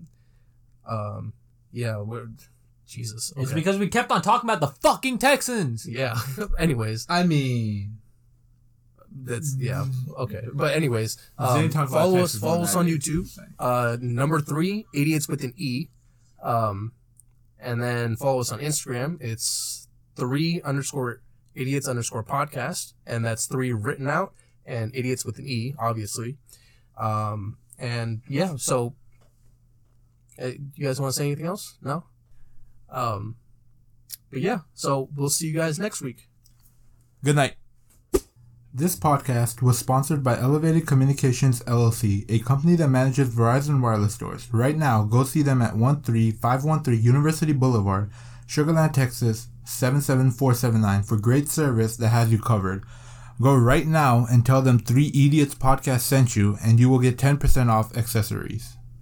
um, 0.88 1.32
yeah, 1.72 1.98
we're 1.98 2.28
Jesus. 2.86 3.32
It's 3.36 3.52
because 3.52 3.78
we 3.78 3.88
kept 3.88 4.10
on 4.12 4.22
talking 4.22 4.48
about 4.48 4.60
the 4.60 4.68
fucking 4.80 5.18
Texans. 5.18 5.86
Yeah. 5.88 6.16
anyways, 6.58 7.06
I 7.08 7.24
mean, 7.24 7.98
that's 9.24 9.56
yeah. 9.58 9.86
Okay. 10.18 10.42
But 10.52 10.74
anyways, 10.74 11.16
um, 11.38 11.70
follow 11.70 12.18
us. 12.18 12.38
Follow 12.38 12.62
us 12.62 12.76
on 12.76 12.86
YouTube. 12.86 13.28
Uh, 13.58 13.96
number 14.00 14.40
three, 14.40 14.86
idiots 14.94 15.28
with 15.28 15.42
an 15.44 15.54
E. 15.56 15.88
Um, 16.42 16.92
and 17.58 17.82
then 17.82 18.16
follow 18.16 18.40
us 18.40 18.52
on 18.52 18.60
Instagram. 18.60 19.20
It's 19.20 19.88
three 20.14 20.60
underscore 20.64 21.20
idiots 21.54 21.88
underscore 21.88 22.22
podcast, 22.22 22.92
and 23.06 23.24
that's 23.24 23.46
three 23.46 23.72
written 23.72 24.08
out 24.08 24.32
and 24.64 24.94
idiots 24.94 25.24
with 25.24 25.38
an 25.38 25.46
E, 25.46 25.74
obviously. 25.78 26.36
Um, 26.96 27.58
and 27.78 28.22
yeah, 28.28 28.54
so 28.56 28.94
uh, 30.40 30.52
you 30.74 30.86
guys 30.86 31.00
want 31.00 31.12
to 31.12 31.18
say 31.18 31.26
anything 31.26 31.46
else? 31.46 31.78
No. 31.82 32.04
Um, 32.90 33.36
but 34.30 34.40
yeah, 34.40 34.60
so 34.74 35.08
we'll 35.14 35.30
see 35.30 35.46
you 35.46 35.54
guys 35.54 35.78
next 35.78 36.02
week. 36.02 36.28
Good 37.24 37.36
night. 37.36 37.54
This 38.78 38.94
podcast 38.94 39.62
was 39.62 39.78
sponsored 39.78 40.22
by 40.22 40.38
Elevated 40.38 40.86
Communications 40.86 41.62
LLC, 41.62 42.26
a 42.30 42.40
company 42.40 42.76
that 42.76 42.88
manages 42.88 43.34
Verizon 43.34 43.80
wireless 43.80 44.12
stores. 44.12 44.52
Right 44.52 44.76
now, 44.76 45.02
go 45.02 45.24
see 45.24 45.40
them 45.40 45.62
at 45.62 45.72
13513 45.72 47.02
University 47.02 47.54
Boulevard, 47.54 48.10
Sugarland, 48.46 48.92
Texas 48.92 49.48
77479 49.64 51.04
for 51.04 51.16
great 51.16 51.48
service 51.48 51.96
that 51.96 52.08
has 52.08 52.30
you 52.30 52.38
covered. 52.38 52.84
Go 53.40 53.56
right 53.56 53.86
now 53.86 54.26
and 54.30 54.44
tell 54.44 54.60
them 54.60 54.78
3 54.78 55.06
Idiots 55.06 55.54
Podcast 55.54 56.00
sent 56.00 56.36
you 56.36 56.58
and 56.62 56.78
you 56.78 56.90
will 56.90 56.98
get 56.98 57.16
10% 57.16 57.70
off 57.70 57.96
accessories. 57.96 58.75